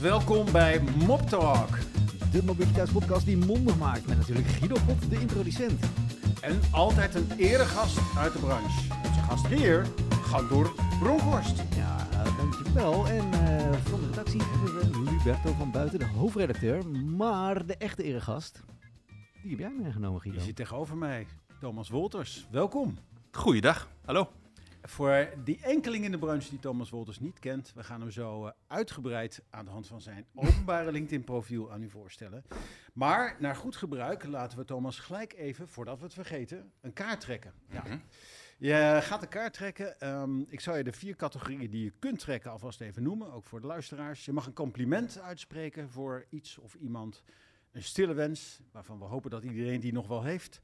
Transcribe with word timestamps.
welkom 0.00 0.52
bij 0.52 0.80
Mop 1.06 1.20
Talk. 1.20 1.68
De 2.32 2.44
mobiliteitspodcast 2.44 3.26
die 3.26 3.36
mondig 3.36 3.78
maakt 3.78 4.06
met 4.06 4.16
natuurlijk 4.16 4.46
Guido 4.46 4.76
Pot, 4.86 5.10
de 5.10 5.20
introducent. 5.20 5.84
En 6.40 6.60
altijd 6.72 7.14
een 7.14 7.30
eregast 7.36 8.16
uit 8.16 8.32
de 8.32 8.38
branche. 8.38 8.94
Onze 9.06 9.20
gastheer, 9.20 9.86
Gandoor 10.10 10.74
Bronkhorst. 11.00 11.62
Ja, 11.76 12.06
dankjewel. 12.36 13.06
En 13.06 13.32
eh, 13.32 13.72
van 13.72 14.00
de 14.00 14.06
redactie 14.06 14.42
hebben 14.42 14.74
we 14.74 15.10
Luberto 15.10 15.52
van 15.52 15.70
Buiten, 15.70 15.98
de 15.98 16.06
hoofdredacteur. 16.06 16.88
Maar 16.88 17.66
de 17.66 17.76
echte 17.76 18.02
eregast, 18.02 18.62
die 19.42 19.50
heb 19.50 19.58
jij 19.58 19.72
meegenomen 19.82 20.20
Guido. 20.20 20.38
Je 20.38 20.44
zit 20.44 20.56
tegenover 20.56 20.96
mij, 20.96 21.26
Thomas 21.60 21.88
Wolters. 21.88 22.46
Welkom. 22.50 22.96
Goeiedag, 23.30 23.88
hallo. 24.04 24.28
Voor 24.82 25.28
die 25.44 25.58
enkeling 25.62 26.04
in 26.04 26.10
de 26.10 26.18
branche 26.18 26.50
die 26.50 26.58
Thomas 26.58 26.90
Wolters 26.90 27.20
niet 27.20 27.38
kent, 27.38 27.72
we 27.74 27.84
gaan 27.84 28.00
hem 28.00 28.10
zo 28.10 28.44
uh, 28.44 28.50
uitgebreid 28.66 29.42
aan 29.50 29.64
de 29.64 29.70
hand 29.70 29.86
van 29.86 30.00
zijn 30.00 30.26
openbare 30.34 30.92
LinkedIn-profiel 30.98 31.72
aan 31.72 31.82
u 31.82 31.90
voorstellen. 31.90 32.44
Maar 32.92 33.36
naar 33.38 33.56
goed 33.56 33.76
gebruik 33.76 34.24
laten 34.24 34.58
we 34.58 34.64
Thomas 34.64 34.98
gelijk 34.98 35.34
even, 35.34 35.68
voordat 35.68 35.98
we 35.98 36.04
het 36.04 36.14
vergeten, 36.14 36.72
een 36.80 36.92
kaart 36.92 37.20
trekken. 37.20 37.52
Ja. 37.70 37.82
Mhm. 37.82 37.98
Je 38.58 38.98
gaat 39.02 39.22
een 39.22 39.28
kaart 39.28 39.52
trekken. 39.52 40.08
Um, 40.08 40.46
ik 40.48 40.60
zal 40.60 40.76
je 40.76 40.84
de 40.84 40.92
vier 40.92 41.16
categorieën 41.16 41.70
die 41.70 41.84
je 41.84 41.92
kunt 41.98 42.18
trekken 42.18 42.50
alvast 42.50 42.80
even 42.80 43.02
noemen, 43.02 43.32
ook 43.32 43.46
voor 43.46 43.60
de 43.60 43.66
luisteraars. 43.66 44.24
Je 44.24 44.32
mag 44.32 44.46
een 44.46 44.52
compliment 44.52 45.20
uitspreken 45.20 45.90
voor 45.90 46.26
iets 46.28 46.58
of 46.58 46.74
iemand. 46.74 47.22
Een 47.72 47.82
stille 47.82 48.14
wens, 48.14 48.60
waarvan 48.72 48.98
we 48.98 49.04
hopen 49.04 49.30
dat 49.30 49.42
iedereen 49.42 49.80
die 49.80 49.92
nog 49.92 50.06
wel 50.06 50.22
heeft. 50.22 50.60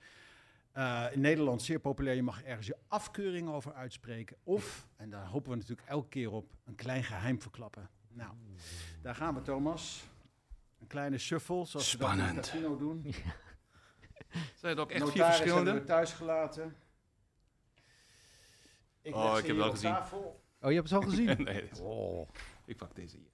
Uh, 0.77 1.05
in 1.13 1.21
Nederland 1.21 1.63
zeer 1.63 1.79
populair, 1.79 2.15
je 2.15 2.23
mag 2.23 2.43
ergens 2.43 2.67
je 2.67 2.77
afkeuring 2.89 3.49
over 3.49 3.73
uitspreken. 3.75 4.37
Of, 4.43 4.89
en 4.97 5.11
daar 5.11 5.27
hopen 5.27 5.51
we 5.51 5.57
natuurlijk 5.57 5.89
elke 5.89 6.09
keer 6.09 6.31
op, 6.31 6.53
een 6.65 6.75
klein 6.75 7.05
geheim 7.05 7.41
verklappen. 7.41 7.91
Nou, 8.09 8.33
daar 9.03 9.15
gaan 9.15 9.35
we 9.35 9.43
Thomas. 9.43 10.05
Een 10.81 10.87
kleine 10.87 11.19
shuffle, 11.19 11.65
zoals 11.65 11.91
Spannend. 11.91 12.21
we 12.29 12.35
dat 12.35 12.35
in 12.35 12.37
het 12.37 12.51
casino 12.51 12.77
doen. 12.77 13.03
Ja. 14.35 14.43
Zijn 14.55 14.73
het 14.73 14.79
ook 14.81 14.91
echt 14.91 15.01
Notaris 15.01 15.23
vier 15.23 15.25
verschillende? 15.35 15.71
hebben 15.71 15.83
we 15.87 15.93
thuis 15.93 16.13
gelaten. 16.13 16.77
Ik 19.03 19.15
Oh, 19.15 19.39
ik 19.39 19.47
heb 19.47 19.57
wel 19.57 19.67
op 19.67 19.73
gezien. 19.75 19.91
tafel. 19.91 20.43
Oh, 20.61 20.69
je 20.71 20.77
hebt 20.77 20.91
het 20.91 20.99
al 21.03 21.09
gezien? 21.09 21.43
nee, 21.43 21.69
oh. 21.81 22.29
ik 22.65 22.77
pak 22.77 22.95
deze 22.95 23.17
hier. 23.17 23.33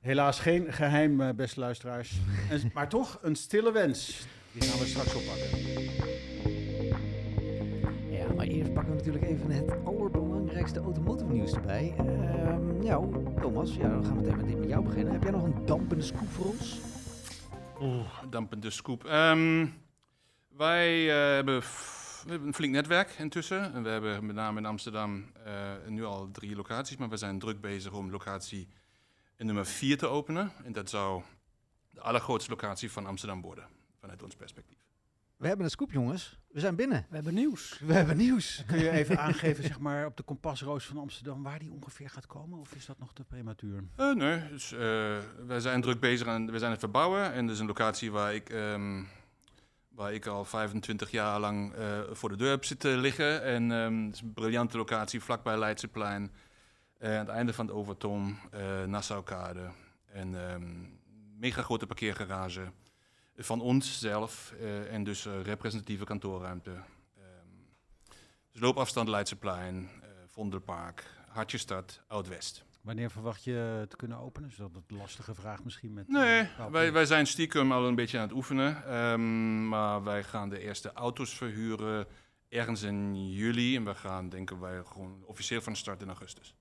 Helaas 0.00 0.40
geen 0.40 0.72
geheim, 0.72 1.20
eh, 1.20 1.34
beste 1.34 1.60
luisteraars. 1.60 2.18
En- 2.50 2.70
maar 2.74 2.88
toch 2.88 3.18
een 3.22 3.36
stille 3.36 3.72
wens. 3.72 4.26
Die 4.58 4.68
gaan 4.68 4.78
we 4.78 4.86
straks 4.86 5.14
oppakken. 5.14 5.48
Ja, 8.10 8.34
maar 8.36 8.46
eerst 8.46 8.72
pakken 8.72 8.92
we 8.92 8.98
natuurlijk 8.98 9.24
even 9.24 9.50
het 9.50 9.84
allerbelangrijkste 9.84 10.80
automotive 10.80 11.32
nieuws 11.32 11.52
erbij. 11.52 11.94
Ehm 11.98 12.36
nou, 12.86 13.34
Thomas, 13.40 13.74
ja, 13.74 13.88
dan 13.88 14.04
gaan 14.04 14.16
we 14.16 14.20
meteen 14.20 14.36
met, 14.36 14.46
dit 14.46 14.58
met 14.58 14.68
jou 14.68 14.84
beginnen. 14.84 15.12
Heb 15.12 15.22
jij 15.22 15.30
nog 15.30 15.42
een 15.42 15.66
dampende 15.66 16.04
scoop 16.04 16.28
voor 16.28 16.46
ons? 16.46 16.80
Oeh, 17.80 18.22
dampende 18.30 18.70
scoop. 18.70 19.04
Ehm, 19.04 19.66
wij 20.48 21.10
eh, 21.10 21.34
hebben, 21.34 21.60
we 21.60 22.30
hebben 22.30 22.48
een 22.48 22.54
flink 22.54 22.72
netwerk 22.72 23.10
intussen. 23.10 23.74
En 23.74 23.82
we 23.82 23.88
hebben 23.88 24.26
met 24.26 24.36
name 24.36 24.58
in 24.58 24.66
Amsterdam 24.66 25.32
eh, 25.44 25.72
nu 25.86 26.04
al 26.04 26.30
drie 26.30 26.56
locaties, 26.56 26.96
maar 26.96 27.08
we 27.08 27.16
zijn 27.16 27.38
druk 27.38 27.60
bezig 27.60 27.92
om 27.92 28.10
locatie 28.10 28.68
nummer 29.36 29.66
vier 29.66 29.98
te 29.98 30.06
openen. 30.06 30.52
En 30.64 30.72
dat 30.72 30.90
zou 30.90 31.22
de 31.90 32.00
allergrootste 32.00 32.50
locatie 32.50 32.90
van 32.90 33.06
Amsterdam 33.06 33.40
worden, 33.40 33.64
vanuit 34.06 34.22
ons 34.22 34.36
perspectief. 34.36 34.78
We 35.36 35.46
hebben 35.46 35.64
een 35.64 35.70
scoop, 35.70 35.92
jongens. 35.92 36.38
We 36.48 36.60
zijn 36.60 36.76
binnen. 36.76 37.06
We 37.08 37.14
hebben 37.14 37.34
nieuws. 37.34 37.78
We 37.78 37.92
hebben 37.92 38.16
nieuws. 38.16 38.62
Kun 38.66 38.78
je 38.78 38.90
even 38.90 39.18
aangeven, 39.18 39.64
zeg 39.64 39.78
maar, 39.78 40.06
op 40.06 40.16
de 40.16 40.22
kompasroos 40.22 40.86
van 40.86 40.98
Amsterdam, 40.98 41.42
waar 41.42 41.58
die 41.58 41.72
ongeveer 41.72 42.10
gaat 42.10 42.26
komen? 42.26 42.58
Of 42.58 42.74
is 42.74 42.86
dat 42.86 42.98
nog 42.98 43.12
te 43.12 43.24
prematuur? 43.24 43.84
Eh, 43.96 44.12
nee, 44.12 44.48
dus, 44.48 44.72
eh, 44.72 44.78
wij 45.46 45.60
zijn 45.60 45.80
druk 45.80 46.00
bezig 46.00 46.26
aan, 46.26 46.50
we 46.50 46.58
zijn 46.58 46.70
het 46.70 46.80
verbouwen. 46.80 47.32
En 47.32 47.46
dat 47.46 47.54
is 47.54 47.60
een 47.60 47.66
locatie 47.66 48.12
waar 48.12 48.34
ik, 48.34 48.50
ehm, 48.50 49.02
waar 49.88 50.12
ik 50.12 50.26
al 50.26 50.44
25 50.44 51.10
jaar 51.10 51.40
lang 51.40 51.72
eh, 51.72 52.00
voor 52.10 52.28
de 52.28 52.36
deur 52.36 52.50
heb 52.50 52.64
zitten 52.64 52.98
liggen. 52.98 53.42
En 53.42 53.72
ehm, 53.72 54.04
het 54.04 54.14
is 54.14 54.20
een 54.20 54.32
briljante 54.32 54.76
locatie, 54.76 55.20
vlakbij 55.20 55.58
Leidseplein. 55.58 56.30
Eh, 56.98 57.10
aan 57.12 57.18
het 57.18 57.28
einde 57.28 57.52
van 57.52 57.66
het 57.66 57.74
Overtom, 57.74 58.38
eh 58.50 58.84
Nassaukade. 58.84 59.70
En 60.06 60.50
ehm 60.50 60.94
mega 61.38 61.62
grote 61.62 61.86
parkeergarage 61.86 62.72
van 63.36 63.60
ons 63.60 63.98
zelf. 63.98 64.52
eh, 64.60 64.92
en 64.94 65.04
dus 65.04 65.26
eh, 65.26 65.42
representatieve 65.42 66.04
kantoorruimte. 66.04 66.70
Ehm, 66.70 67.24
dus 68.52 68.60
loopafstand 68.60 69.08
Leidseplein, 69.08 69.88
eh 70.02 70.08
Vondelpark, 70.26 71.04
Hartjestad, 71.28 72.02
Oud-West. 72.06 72.64
Wanneer 72.80 73.10
verwacht 73.10 73.44
je 73.44 73.86
te 73.88 73.96
kunnen 73.96 74.18
openen? 74.18 74.48
Is 74.48 74.56
dat 74.56 74.70
een 74.74 74.96
lastige 74.96 75.34
vraag 75.34 75.64
misschien? 75.64 75.92
Met, 75.92 76.08
Nee, 76.08 76.48
wij, 76.70 76.92
wij 76.92 77.04
zijn 77.06 77.26
stiekem 77.26 77.72
al 77.72 77.86
een 77.86 77.94
beetje 77.94 78.18
aan 78.18 78.26
het 78.26 78.36
oefenen. 78.36 78.84
ehm, 78.84 79.68
maar 79.68 80.04
wij 80.04 80.24
gaan 80.24 80.48
de 80.48 80.58
eerste 80.58 80.92
auto's 80.92 81.34
verhuren 81.34 82.06
ergens 82.48 82.82
in 82.82 83.30
juli. 83.30 83.76
En 83.76 83.84
we 83.84 83.94
gaan, 83.94 84.28
denken 84.28 84.60
wij, 84.60 84.82
gewoon 84.84 85.22
officieel 85.24 85.60
van 85.60 85.76
start 85.76 86.02
in 86.02 86.08
augustus. 86.08 86.54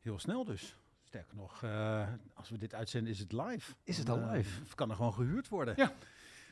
Heel 0.00 0.18
snel 0.18 0.44
dus. 0.44 0.76
Sterker 1.14 1.36
nog, 1.36 1.62
eh, 1.62 2.08
als 2.34 2.48
we 2.50 2.58
dit 2.58 2.74
uitzenden 2.74 3.12
is 3.12 3.18
het 3.18 3.32
live. 3.32 3.72
Is 3.84 3.96
het 3.98 4.06
Dan, 4.06 4.22
al 4.22 4.28
eh, 4.28 4.36
live? 4.36 4.62
of 4.62 4.74
kan 4.74 4.90
er 4.90 4.96
gewoon 4.96 5.12
gehuurd 5.14 5.48
worden? 5.48 5.74
Ja. 5.76 5.92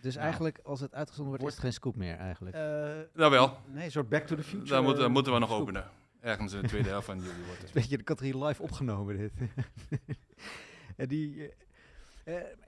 Dus 0.00 0.12
Nou. 0.14 0.26
eigenlijk, 0.26 0.58
als 0.62 0.80
het 0.80 0.94
uitgezonden 0.94 1.30
wordt, 1.32 1.48
is 1.48 1.52
het 1.54 1.62
geen 1.62 1.72
scoop 1.72 1.96
meer 1.96 2.16
eigenlijk. 2.16 2.56
Eh, 2.56 2.62
Nou 3.14 3.30
wel, 3.30 3.56
nee, 3.66 3.84
een 3.84 3.90
soort 3.90 4.08
Back 4.08 4.26
to 4.26 4.36
the 4.36 4.42
Future. 4.42 4.68
daar 4.70 4.82
moeten, 4.82 5.10
moeten 5.12 5.32
we 5.32 5.38
nog 5.38 5.48
scoop. 5.48 5.60
openen. 5.60 5.84
Ergens 6.20 6.52
in 6.52 6.60
de 6.60 6.68
tweede 6.68 6.88
helft 6.88 7.06
van 7.06 7.18
juli 7.18 7.44
wordt 7.46 7.62
het. 7.62 7.72
Beetje 7.82 7.96
de 7.96 8.04
categorie 8.04 8.44
live 8.44 8.62
opgenomen 8.62 9.16
dit. 9.16 9.32
en 10.96 11.08
die, 11.08 11.52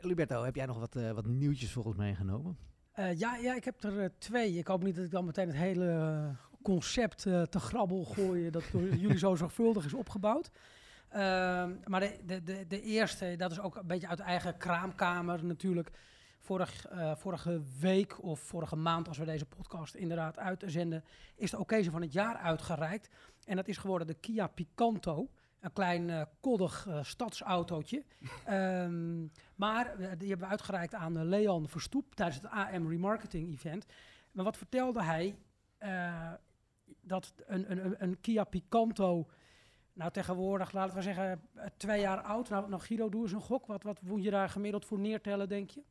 Luberto, 0.00 0.42
heb 0.44 0.54
jij 0.54 0.66
nog 0.66 0.78
wat, 0.78 0.96
eh, 0.96 1.10
wat 1.10 1.26
nieuwtjes 1.26 1.72
voor 1.72 1.84
ons 1.84 1.96
meegenomen? 1.96 2.56
Eh, 2.92 3.18
ja, 3.18 3.36
ja, 3.36 3.54
ik 3.54 3.64
heb 3.64 3.84
er 3.84 4.12
twee. 4.18 4.52
Ik 4.58 4.66
hoop 4.66 4.82
niet 4.82 4.96
dat 4.96 5.04
ik 5.04 5.10
dan 5.10 5.24
meteen 5.24 5.46
het 5.46 5.56
hele 5.56 6.30
concept 6.62 7.26
eh, 7.26 7.42
te 7.42 7.58
grabbel 7.60 8.04
gooi 8.04 8.50
dat 8.50 8.64
door 8.72 8.82
jullie 8.82 9.18
zo 9.18 9.34
zorgvuldig 9.34 9.84
is 9.84 9.94
opgebouwd. 9.94 10.50
Ehm, 11.14 11.72
maar 11.84 12.00
de, 12.00 12.18
de, 12.26 12.42
de, 12.42 12.66
de 12.66 12.80
eerste, 12.82 13.34
dat 13.36 13.50
is 13.50 13.60
ook 13.60 13.76
een 13.76 13.86
beetje 13.86 14.08
uit 14.08 14.20
eigen 14.20 14.56
kraamkamer 14.56 15.44
natuurlijk. 15.44 15.90
Vorig, 16.40 16.86
eh, 16.86 17.16
vorige 17.16 17.62
week 17.80 18.22
of 18.22 18.40
vorige 18.40 18.76
maand, 18.76 19.08
als 19.08 19.18
we 19.18 19.24
deze 19.24 19.46
podcast 19.46 19.94
inderdaad 19.94 20.38
uitzenden, 20.38 21.04
is 21.36 21.50
de 21.50 21.58
occasion 21.58 21.92
van 21.92 22.02
het 22.02 22.12
jaar 22.12 22.36
uitgereikt. 22.36 23.08
En 23.44 23.56
dat 23.56 23.68
is 23.68 23.76
geworden 23.76 24.06
de 24.06 24.14
Kia 24.14 24.46
Picanto. 24.46 25.30
Een 25.60 25.72
klein 25.72 26.10
eh, 26.10 26.22
koddig 26.40 26.86
eh, 26.88 27.02
stadsautootje. 27.02 28.04
Ehm, 28.44 29.20
maar 29.54 29.96
die 29.98 30.28
hebben 30.28 30.38
we 30.46 30.52
uitgereikt 30.52 30.94
aan 30.94 31.24
Leon 31.28 31.68
Verstoep 31.68 32.14
tijdens 32.14 32.36
het 32.42 32.50
AM 32.50 32.88
Remarketing 32.88 33.52
Event. 33.52 33.86
Maar 34.32 34.44
wat 34.44 34.56
vertelde 34.56 35.02
hij? 35.02 35.36
Dat 37.00 37.32
een, 37.46 37.70
een- 37.70 37.94
een 38.02 38.20
Kia 38.20 38.44
Picanto, 38.44 39.28
nou 39.94 40.10
tegenwoordig, 40.10 40.72
laten 40.72 40.96
we 40.96 41.02
zeggen, 41.02 41.40
eh, 41.54 41.66
twee 41.76 42.00
jaar 42.00 42.20
oud. 42.20 42.48
Nou, 42.48 42.68
nou 42.68 42.82
Guido, 42.82 43.08
doe 43.08 43.22
eens 43.22 43.32
een 43.32 43.40
gok. 43.40 43.66
Wat, 43.66 43.82
wat 43.82 44.02
moet 44.02 44.22
je 44.24 44.30
daar 44.30 44.48
gemiddeld 44.48 44.84
voor 44.84 44.98
neertellen, 44.98 45.48
denk 45.48 45.70
je? 45.70 45.82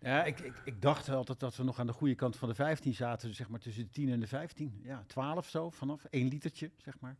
Ja, 0.00 0.24
ik, 0.24 0.40
ik, 0.40 0.54
ik 0.64 0.82
dacht 0.82 1.08
altijd 1.08 1.40
dat 1.40 1.56
we 1.56 1.62
nog 1.62 1.78
aan 1.78 1.86
de 1.86 1.92
goede 1.92 2.14
kant 2.14 2.36
van 2.36 2.48
de 2.48 2.54
15 2.54 2.94
zaten. 2.94 3.34
Zeg 3.34 3.48
maar 3.48 3.60
tussen 3.60 3.82
de 3.84 3.90
10 3.90 4.08
en 4.12 4.20
de 4.20 4.26
15. 4.26 4.80
Ja, 4.82 5.04
12 5.06 5.48
zo 5.48 5.70
vanaf. 5.70 6.04
1 6.04 6.28
litertje, 6.28 6.70
zeg 6.76 6.94
maar. 7.00 7.16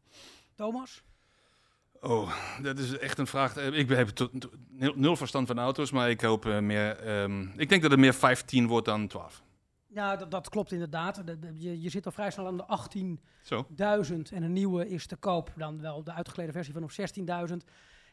Thomas? 0.54 1.02
Oh, 2.00 2.32
dat 2.62 2.78
is 2.78 2.98
echt 2.98 3.18
een 3.18 3.26
vraag. 3.26 3.56
Eh, 3.56 3.78
Ik 3.78 3.88
heb 3.88 4.08
tot- 4.08 4.40
tot- 4.40 4.54
nul, 4.68 4.92
nul 4.96 5.16
verstand 5.16 5.46
van 5.46 5.58
auto's, 5.58 5.90
maar 5.90 6.10
ik 6.10 6.20
hoop 6.20 6.46
eh, 6.46 6.58
meer... 6.58 6.98
ehm, 6.98 7.42
ik 7.56 7.68
denk 7.68 7.82
dat 7.82 7.90
het 7.90 8.00
meer 8.00 8.14
15 8.14 8.66
wordt 8.66 8.86
dan 8.86 9.06
12. 9.08 9.42
Ja, 9.90 10.16
dat, 10.16 10.30
dat 10.30 10.48
klopt 10.48 10.72
inderdaad. 10.72 11.26
De- 11.26 11.38
de- 11.38 11.52
je, 11.56 11.80
je 11.80 11.88
zit 11.88 12.06
al 12.06 12.12
vrij 12.12 12.30
snel 12.30 12.46
aan 12.46 12.56
de 12.56 12.66
18 12.66 13.20
Zo. 13.42 13.66
1000 13.68 14.32
en 14.32 14.42
een 14.42 14.52
nieuwe 14.52 14.88
is 14.88 15.06
te 15.06 15.16
koop. 15.16 15.52
Dan 15.56 15.80
wel 15.80 16.04
de 16.04 16.12
uitgeklede 16.12 16.52
versie 16.52 16.72
van 16.74 16.82
op 16.82 16.90
16.000. 17.50 17.56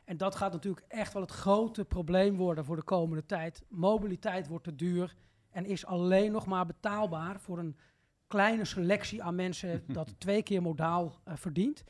En 0.06 0.18
dat 0.18 0.36
gaat 0.36 0.52
natuurlijk 0.52 0.86
echt 0.88 1.14
wel 1.14 1.22
het 1.22 1.32
grote 1.32 1.86
probleem 1.86 2.36
worden 2.38 2.66
voor 2.66 2.76
de 2.76 2.84
komende 2.84 3.26
tijd. 3.26 3.64
Mobiliteit 3.70 4.48
wordt 4.48 4.64
te 4.64 4.76
duur 4.76 5.16
en 5.50 5.66
is 5.66 5.86
alleen 5.86 6.32
nog 6.32 6.46
maar 6.46 6.66
betaalbaar 6.66 7.40
voor 7.40 7.60
een 7.60 7.78
kleine 8.28 8.66
selectie 8.66 9.24
aan 9.24 9.36
mensen 9.36 9.84
dat 9.94 10.20
twee 10.20 10.44
keer 10.44 10.62
modaal 10.62 11.20
eh, 11.24 11.36
verdient. 11.36 11.84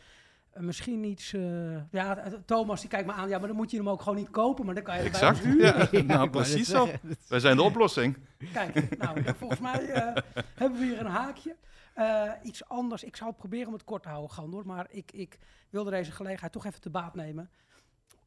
Misschien 0.59 1.03
iets. 1.03 1.33
eh, 1.33 1.91
ja, 1.91 2.17
eh, 2.17 2.33
Thomas 2.45 2.79
die 2.81 2.89
kijkt 2.89 3.07
me 3.07 3.13
aan. 3.13 3.29
Ja, 3.29 3.37
maar 3.37 3.47
dan 3.47 3.55
moet 3.57 3.71
je 3.71 3.77
hem 3.77 3.89
ook 3.89 4.01
gewoon 4.01 4.17
niet 4.17 4.29
kopen, 4.29 4.65
maar 4.65 4.75
dan 4.75 4.83
kan 4.83 4.95
je 4.95 5.01
hem 5.01 5.11
bij 5.11 5.27
ons 5.29 5.39
Exact. 5.39 5.53
huren. 5.53 5.87
Ja, 5.91 6.01
nou, 6.15 6.29
precies 6.29 6.67
zo. 6.67 6.87
Wij 7.27 7.39
zijn 7.39 7.55
de 7.55 7.61
oplossing. 7.63 8.17
Kijk, 8.53 8.97
nou, 8.97 9.23
ja, 9.23 9.35
volgens 9.35 9.59
mij 9.59 9.89
eh, 9.89 10.21
hebben 10.55 10.79
we 10.79 10.85
hier 10.85 10.99
een 10.99 11.05
haakje. 11.05 11.55
Eh, 11.93 12.31
iets 12.43 12.67
anders. 12.67 13.03
Ik 13.03 13.15
zal 13.15 13.31
proberen 13.31 13.67
om 13.67 13.73
het 13.73 13.83
kort 13.83 14.03
te 14.03 14.09
houden, 14.09 14.31
Gandor. 14.31 14.65
Maar 14.65 14.87
ik, 14.89 15.11
ik 15.11 15.37
wilde 15.69 15.89
deze 15.89 16.11
gelegenheid 16.11 16.51
toch 16.51 16.65
even 16.65 16.81
te 16.81 16.89
baat 16.89 17.15
nemen. 17.15 17.49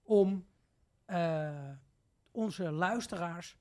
Om 0.02 0.46
eh, 1.04 1.50
onze 2.30 2.70
luisteraars 2.70 3.56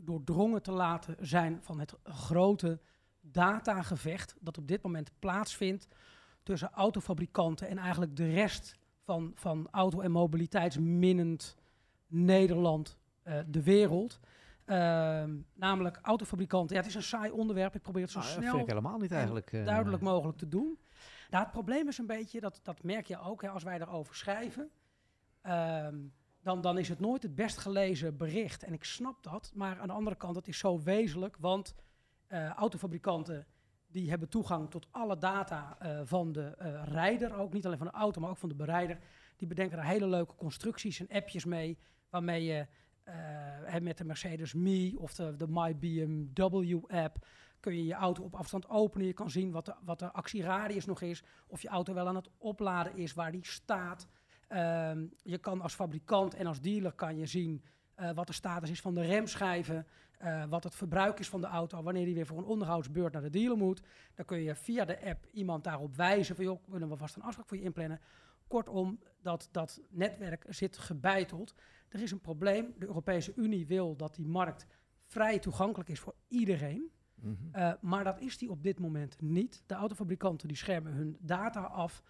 doordrongen 0.00 0.62
te 0.62 0.72
laten 0.72 1.16
zijn 1.20 1.58
van 1.62 1.80
het 1.80 1.94
grote 2.04 2.80
datagevecht. 3.20 4.34
dat 4.40 4.58
op 4.58 4.68
dit 4.68 4.82
moment 4.82 5.10
plaatsvindt 5.18 5.86
tussen 6.44 6.70
autofabrikanten 6.72 7.68
en 7.68 7.78
eigenlijk 7.78 8.16
de 8.16 8.30
rest 8.30 8.76
van, 9.02 9.32
van 9.34 9.68
auto- 9.70 10.00
en 10.00 10.10
mobiliteitsminnend 10.10 11.56
Nederland 12.06 12.98
uh, 13.24 13.38
de 13.46 13.62
wereld. 13.62 14.20
Uh, 14.66 15.24
namelijk 15.54 15.98
autofabrikanten. 16.02 16.76
Ja, 16.76 16.80
het 16.82 16.90
is 16.90 16.96
een 16.96 17.02
saai 17.02 17.30
onderwerp. 17.30 17.74
Ik 17.74 17.82
probeer 17.82 18.02
het 18.02 18.10
zo 18.10 18.18
Nou, 18.18 18.30
dat 18.30 18.40
snel 18.40 18.50
vind 18.54 18.62
ik 18.68 18.74
helemaal 18.74 18.98
niet 18.98 19.12
eigenlijk. 19.12 19.52
eh, 19.52 19.64
duidelijk 19.64 20.02
mogelijk 20.02 20.38
te 20.38 20.48
doen. 20.48 20.78
Nou, 21.30 21.42
het 21.42 21.52
probleem 21.52 21.88
is 21.88 21.98
een 21.98 22.06
beetje, 22.06 22.40
dat, 22.40 22.60
dat 22.62 22.82
merk 22.82 23.06
je 23.06 23.18
ook 23.20 23.42
hè, 23.42 23.48
als 23.48 23.62
wij 23.62 23.80
erover 23.80 24.14
schrijven. 24.14 24.70
ehm, 25.42 25.96
dan, 26.42 26.60
dan 26.60 26.78
is 26.78 26.88
het 26.88 27.00
nooit 27.00 27.22
het 27.22 27.34
best 27.34 27.56
gelezen 27.58 28.16
bericht. 28.16 28.62
En 28.62 28.72
ik 28.72 28.84
snap 28.84 29.22
dat. 29.22 29.52
Maar 29.54 29.80
aan 29.80 29.86
de 29.86 29.92
andere 29.92 30.16
kant, 30.16 30.36
het 30.36 30.48
is 30.48 30.58
zo 30.58 30.82
wezenlijk. 30.82 31.36
Want 31.38 31.74
eh, 32.26 32.48
autofabrikanten 32.50 33.46
die 33.94 34.10
hebben 34.10 34.28
toegang 34.28 34.70
tot 34.70 34.86
alle 34.90 35.18
data 35.18 35.76
eh, 35.78 36.00
van 36.04 36.32
de 36.32 36.42
eh, 36.44 36.82
rijder. 36.84 37.34
Ook 37.36 37.52
niet 37.52 37.66
alleen 37.66 37.78
van 37.78 37.86
de 37.86 37.92
auto, 37.92 38.20
maar 38.20 38.30
ook 38.30 38.36
van 38.36 38.48
de 38.48 38.54
berijder. 38.54 38.98
Die 39.36 39.48
bedenken 39.48 39.78
er 39.78 39.84
hele 39.84 40.06
leuke 40.06 40.34
constructies 40.34 41.00
en 41.00 41.16
appjes 41.16 41.44
mee. 41.44 41.78
Waarmee 42.10 42.44
je 42.44 42.66
eh, 43.02 43.80
met 43.80 43.98
de 43.98 44.04
Mercedes 44.04 44.54
Me 44.54 44.94
of 44.98 45.14
de, 45.14 45.36
de 45.36 45.48
My 45.48 45.76
BMW 45.76 46.84
app 46.86 47.26
kun 47.60 47.76
je 47.76 47.84
je 47.84 47.94
auto 47.94 48.22
op 48.22 48.34
afstand 48.34 48.68
openen. 48.68 49.06
Je 49.06 49.12
kan 49.12 49.30
zien 49.30 49.50
wat 49.50 49.64
de, 49.64 49.74
wat 49.84 49.98
de 49.98 50.12
actieradius 50.12 50.84
nog 50.84 51.00
is. 51.00 51.22
Of 51.46 51.62
je 51.62 51.68
auto 51.68 51.94
wel 51.94 52.08
aan 52.08 52.16
het 52.16 52.30
opladen 52.38 52.96
is, 52.96 53.14
waar 53.14 53.32
die 53.32 53.46
staat. 53.46 54.06
Ehm, 54.48 55.06
je 55.22 55.38
kan 55.38 55.60
als 55.60 55.74
fabrikant 55.74 56.34
en 56.34 56.46
als 56.46 56.60
dealer 56.60 56.92
kan 56.92 57.16
je 57.16 57.26
zien 57.26 57.64
eh, 57.94 58.10
wat 58.14 58.26
de 58.26 58.32
status 58.32 58.70
is 58.70 58.80
van 58.80 58.94
de 58.94 59.02
remschijven. 59.02 59.86
eh, 60.18 60.44
wat 60.44 60.64
het 60.64 60.74
verbruik 60.74 61.18
is 61.18 61.28
van 61.28 61.40
de 61.40 61.46
auto. 61.46 61.82
Wanneer 61.82 62.04
die 62.04 62.14
weer 62.14 62.26
voor 62.26 62.38
een 62.38 62.44
onderhoudsbeurt 62.44 63.12
naar 63.12 63.22
de 63.22 63.30
dealer 63.30 63.56
moet. 63.56 63.82
Dan 64.14 64.24
kun 64.24 64.38
je 64.38 64.54
via 64.54 64.84
de 64.84 65.04
app 65.04 65.26
iemand 65.32 65.64
daarop 65.64 65.96
wijzen. 65.96 66.36
Van 66.36 66.44
joh, 66.44 66.62
willen 66.66 66.88
we 66.88 66.96
vast 66.96 67.16
een 67.16 67.22
afspraak 67.22 67.48
voor 67.48 67.56
je 67.56 67.62
inplannen. 67.62 68.00
Kortom, 68.46 68.98
dat, 69.22 69.48
dat 69.52 69.80
netwerk 69.90 70.44
zit 70.48 70.78
gebeiteld. 70.78 71.54
Er 71.88 72.02
is 72.02 72.10
een 72.10 72.20
probleem. 72.20 72.74
De 72.78 72.86
Europese 72.86 73.32
Unie 73.36 73.66
wil 73.66 73.96
dat 73.96 74.14
die 74.14 74.26
markt 74.26 74.66
vrij 75.06 75.38
toegankelijk 75.38 75.88
is 75.88 76.00
voor 76.00 76.14
iedereen. 76.28 76.90
mhm. 77.14 77.34
Uh, 77.56 77.72
maar 77.80 78.04
dat 78.04 78.20
is 78.20 78.38
die 78.38 78.50
op 78.50 78.62
dit 78.62 78.78
moment 78.78 79.20
niet. 79.20 79.62
De 79.66 79.74
autofabrikanten 79.74 80.48
die 80.48 80.56
schermen 80.56 80.92
hun 80.92 81.16
data 81.20 81.60
af. 81.60 82.02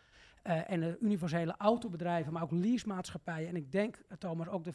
Uh, 0.47 0.71
en 0.71 0.81
de 0.81 0.97
universele 1.01 1.55
autobedrijven, 1.59 2.33
maar 2.33 2.43
ook 2.43 2.51
leasemaatschappijen. 2.51 3.49
En 3.49 3.57
ik 3.57 3.73
denk, 3.73 4.03
Thomas, 4.19 4.49
ook 4.49 4.65
de 4.65 4.73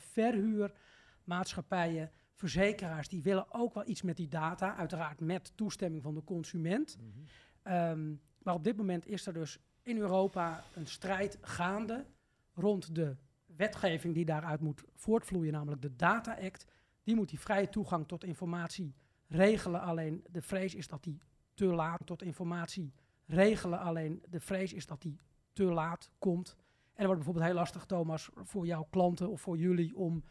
verhuurmaatschappijen, 1.30 2.12
verzekeraars, 2.34 3.08
die 3.08 3.22
willen 3.22 3.54
ook 3.54 3.74
wel 3.74 3.88
iets 3.88 4.02
met 4.02 4.18
die 4.18 4.28
data. 4.28 4.76
Uiteraard 4.76 5.20
met 5.20 5.52
toestemming 5.56 6.04
van 6.04 6.14
de 6.14 6.24
consument. 6.24 6.98
Mhm. 6.98 7.74
Um, 7.76 8.22
maar 8.44 8.54
op 8.54 8.64
dit 8.64 8.78
moment 8.78 9.08
is 9.08 9.26
er 9.26 9.34
dus 9.34 9.60
in 9.84 9.98
Europa 9.98 10.64
een 10.76 10.88
strijd 10.88 11.38
gaande 11.42 12.06
rond 12.54 12.96
de 12.96 13.16
wetgeving 13.46 14.14
die 14.14 14.26
daaruit 14.26 14.60
moet 14.60 14.84
voortvloeien, 14.96 15.54
namelijk 15.54 15.82
de 15.82 15.96
Data 15.96 16.38
Act. 16.42 16.66
Die 17.04 17.16
moet 17.16 17.30
die 17.30 17.40
vrije 17.40 17.70
toegang 17.70 18.08
tot 18.08 18.24
informatie 18.24 18.94
regelen. 19.28 19.82
Alleen 19.82 20.26
de 20.30 20.42
vrees 20.42 20.76
is 20.76 20.88
dat 20.88 21.04
die 21.04 21.20
te 21.54 21.66
laat 21.66 22.06
tot 22.06 22.22
informatie 22.22 22.94
regelen. 23.26 23.80
Alleen 23.80 24.24
de 24.30 24.40
vrees 24.40 24.74
is 24.74 24.86
dat 24.86 25.02
die 25.02 25.20
te 25.54 25.64
laat 25.64 26.10
komt. 26.18 26.56
En 26.56 27.06
dan 27.06 27.06
wordt 27.06 27.24
bijvoorbeeld 27.24 27.46
heel 27.46 27.56
lastig, 27.64 27.86
Thomas, 27.86 28.30
voor 28.34 28.66
jouw 28.66 28.88
klanten 28.90 29.30
of 29.30 29.42
voor 29.42 29.58
jullie 29.58 29.96
om 29.96 30.24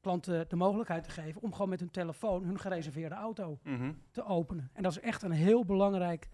klanten 0.00 0.48
de 0.48 0.56
mogelijkheid 0.56 1.04
te 1.04 1.10
geven 1.10 1.42
om 1.42 1.52
gewoon 1.52 1.68
met 1.68 1.80
hun 1.80 1.90
telefoon 1.90 2.44
hun 2.44 2.58
gereserveerde 2.58 3.14
auto 3.14 3.58
Mhm. 3.62 3.92
te 4.10 4.24
openen. 4.24 4.70
En 4.72 4.82
dat 4.82 4.92
is 4.92 5.00
echt 5.00 5.22
een 5.22 5.30
heel 5.30 5.64
belangrijk 5.64 6.28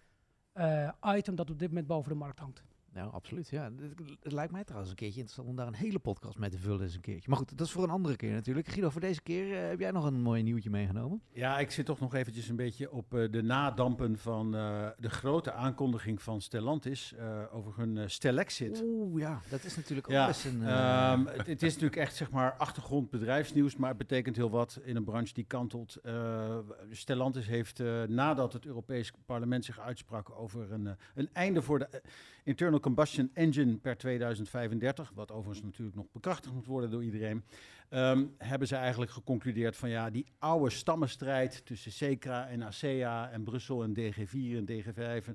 uh, 0.55 0.89
item 1.07 1.35
dat 1.35 1.51
op 1.51 1.59
dit 1.59 1.69
moment 1.69 1.87
boven 1.87 2.11
de 2.13 2.19
markt 2.19 2.39
hangt. 2.39 2.65
Nou, 2.97 3.13
absoluut. 3.13 3.49
Ja. 3.49 3.71
Het, 4.21 4.33
lijkt 4.33 4.53
mij 4.53 4.65
trouwens 4.65 4.91
een 4.91 4.97
keertje 4.97 5.21
interessant 5.21 5.49
om 5.49 5.57
daar 5.57 5.67
een 5.67 5.75
hele 5.75 5.99
podcast 5.99 6.39
mee 6.39 6.51
te 6.51 6.59
vullen 6.59 6.83
eens 6.83 6.95
een 6.95 7.01
keertje. 7.01 7.29
Maar 7.29 7.39
goed, 7.39 7.59
dat 7.59 7.67
is 7.67 7.73
voor 7.73 7.83
een 7.83 7.91
andere 7.91 8.17
keer 8.17 8.33
natuurlijk. 8.33 8.69
Guido, 8.69 8.91
voor 8.91 9.01
deze 9.01 9.23
keer 9.23 9.47
uh, 9.47 9.69
heb 9.69 9.81
jij 9.81 9.91
nog 9.91 10.05
een 10.05 10.21
mooi 10.21 10.43
nieuwtje 10.43 10.71
meegenomen? 10.71 11.23
Ja, 11.33 11.59
ik 11.59 11.71
zit 11.71 11.87
toch 11.87 12.01
nog 12.01 12.15
eventjes 12.15 12.49
een 12.49 12.57
beetje 12.57 12.93
op 12.93 13.15
uh, 13.15 13.33
de 13.33 13.43
nadampen 13.43 14.19
van 14.19 14.55
uh, 14.55 14.89
de 14.99 15.11
grote 15.11 15.53
aankondiging 15.53 16.23
van 16.23 16.41
Stellantis 16.41 17.15
over 17.53 17.77
hun 17.77 18.11
Stellexit. 18.11 18.83
Oeh, 18.85 19.21
ja, 19.21 19.41
dat 19.49 19.65
is 19.65 19.77
natuurlijk 19.77 20.07
ook 20.07 20.13
ja, 20.13 20.27
best 20.27 20.45
een... 20.45 20.61
Um, 20.61 21.27
het, 21.37 21.47
het, 21.47 21.63
is 21.63 21.73
natuurlijk 21.73 21.97
echt 21.97 22.17
zeg 22.17 22.31
maar 22.31 22.53
achtergrond 22.53 23.11
bedrijfsnieuws, 23.11 23.77
maar 23.77 23.89
het 23.89 23.99
betekent 23.99 24.37
heel 24.37 24.51
wat 24.51 24.81
in 24.85 24.97
een 24.97 25.05
branche 25.05 25.35
die 25.35 25.45
kantelt. 25.45 25.97
Stellantis 26.91 27.47
heeft 27.47 27.83
nadat 28.07 28.53
het 28.53 28.67
Europees 28.67 29.13
Parlement 29.27 29.65
zich 29.65 29.81
uitsprak 29.81 30.31
over 30.31 30.73
een, 30.73 30.97
een 31.15 31.29
einde 31.33 31.63
voor 31.63 31.79
de 31.79 32.03
internal 32.47 32.81
combustion 32.81 33.31
engine 33.35 33.77
per 33.77 33.97
2035, 33.97 35.13
wat 35.15 35.33
overigens 35.33 35.65
natuurlijk 35.65 35.97
nog 35.97 36.07
bekrachtigd 36.13 36.55
moet 36.55 36.67
worden 36.67 36.91
door 36.91 37.05
iedereen, 37.05 37.45
um, 37.91 38.35
hebben 38.39 38.69
ze 38.69 38.77
eigenlijk 38.77 39.11
geconcludeerd 39.11 39.77
van 39.77 39.89
ja, 39.89 40.11
die 40.11 40.27
oude 40.39 40.71
stammenstrijd 40.71 41.67
tussen 41.67 41.93
SECRA 41.93 42.49
en 42.49 42.63
ASEA 42.63 43.31
en 43.31 43.45
Brussel 43.45 43.83
en 43.83 43.95
DG4 43.95 44.57
en 44.57 44.67
DG5, 44.71 45.35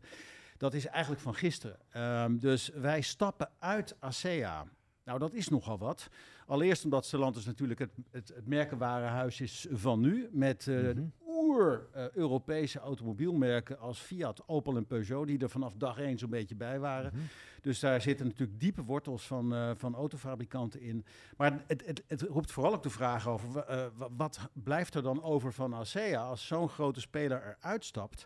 dat 0.58 0.74
is 0.74 0.86
eigenlijk 0.86 1.22
van 1.22 1.36
gisteren. 1.36 1.78
Um, 2.24 2.40
dus 2.40 2.70
wij 2.70 3.02
stappen 3.02 3.50
uit 3.60 3.96
ASEA. 4.00 4.66
Nou, 5.04 5.20
dat 5.20 5.34
is 5.34 5.48
nogal 5.48 5.78
wat. 5.78 6.10
Allereerst 6.46 6.84
omdat 6.84 7.06
Stellantis 7.06 7.46
natuurlijk 7.46 7.80
het, 7.80 7.92
het, 8.12 8.28
het 8.36 8.48
merkenwarenhuis 8.48 9.42
is 9.42 9.68
van 9.72 10.00
nu, 10.00 10.30
met 10.32 10.66
mm 10.66 10.76
-hmm. 10.76 11.12
oer-Europese 11.52 12.78
uh, 12.78 12.84
automobielmerken 12.84 13.80
als 13.80 14.00
Fiat, 14.00 14.44
Opel 14.46 14.76
en 14.76 14.86
Peugeot, 14.86 15.28
die 15.28 15.40
er 15.40 15.50
vanaf 15.50 15.74
dag 15.74 16.00
één 16.00 16.18
zo'n 16.18 16.30
beetje 16.30 16.56
bij 16.56 16.80
waren. 16.80 17.12
Mm 17.14 17.20
-hmm. 17.20 17.28
Dus 17.62 17.80
daar 17.80 18.02
zitten 18.02 18.26
natuurlijk 18.26 18.60
diepe 18.60 18.84
wortels 18.84 19.28
van, 19.28 19.54
uh, 19.54 19.72
van 19.76 19.96
autofabrikanten 19.96 20.82
in. 20.82 21.06
Maar 21.38 21.64
het, 21.68 21.86
het, 21.86 22.04
het, 22.08 22.22
roept 22.22 22.52
vooral 22.52 22.74
ook 22.74 22.84
de 22.84 22.90
vraag 22.90 23.28
over, 23.28 23.66
uh, 23.70 23.86
wat 24.18 24.50
blijft 24.54 24.96
er 24.96 25.02
dan 25.02 25.24
over 25.24 25.54
van 25.54 25.74
ASEA 25.74 26.24
als 26.24 26.48
zo'n 26.48 26.70
grote 26.70 27.00
speler 27.00 27.58
eruit 27.60 27.86
stapt? 27.86 28.26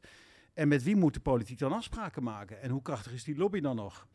En 0.54 0.68
met 0.68 0.83
wie 0.83 0.95
moet 0.95 1.13
de 1.13 1.19
politiek 1.19 1.60
dan 1.60 1.74
afspraken 1.74 2.24
maken? 2.24 2.62
En 2.62 2.69
hoe 2.69 2.81
krachtig 2.81 3.13
is 3.13 3.24
die 3.24 3.38
lobby 3.38 3.60
dan 3.60 3.75
nog? 3.75 4.07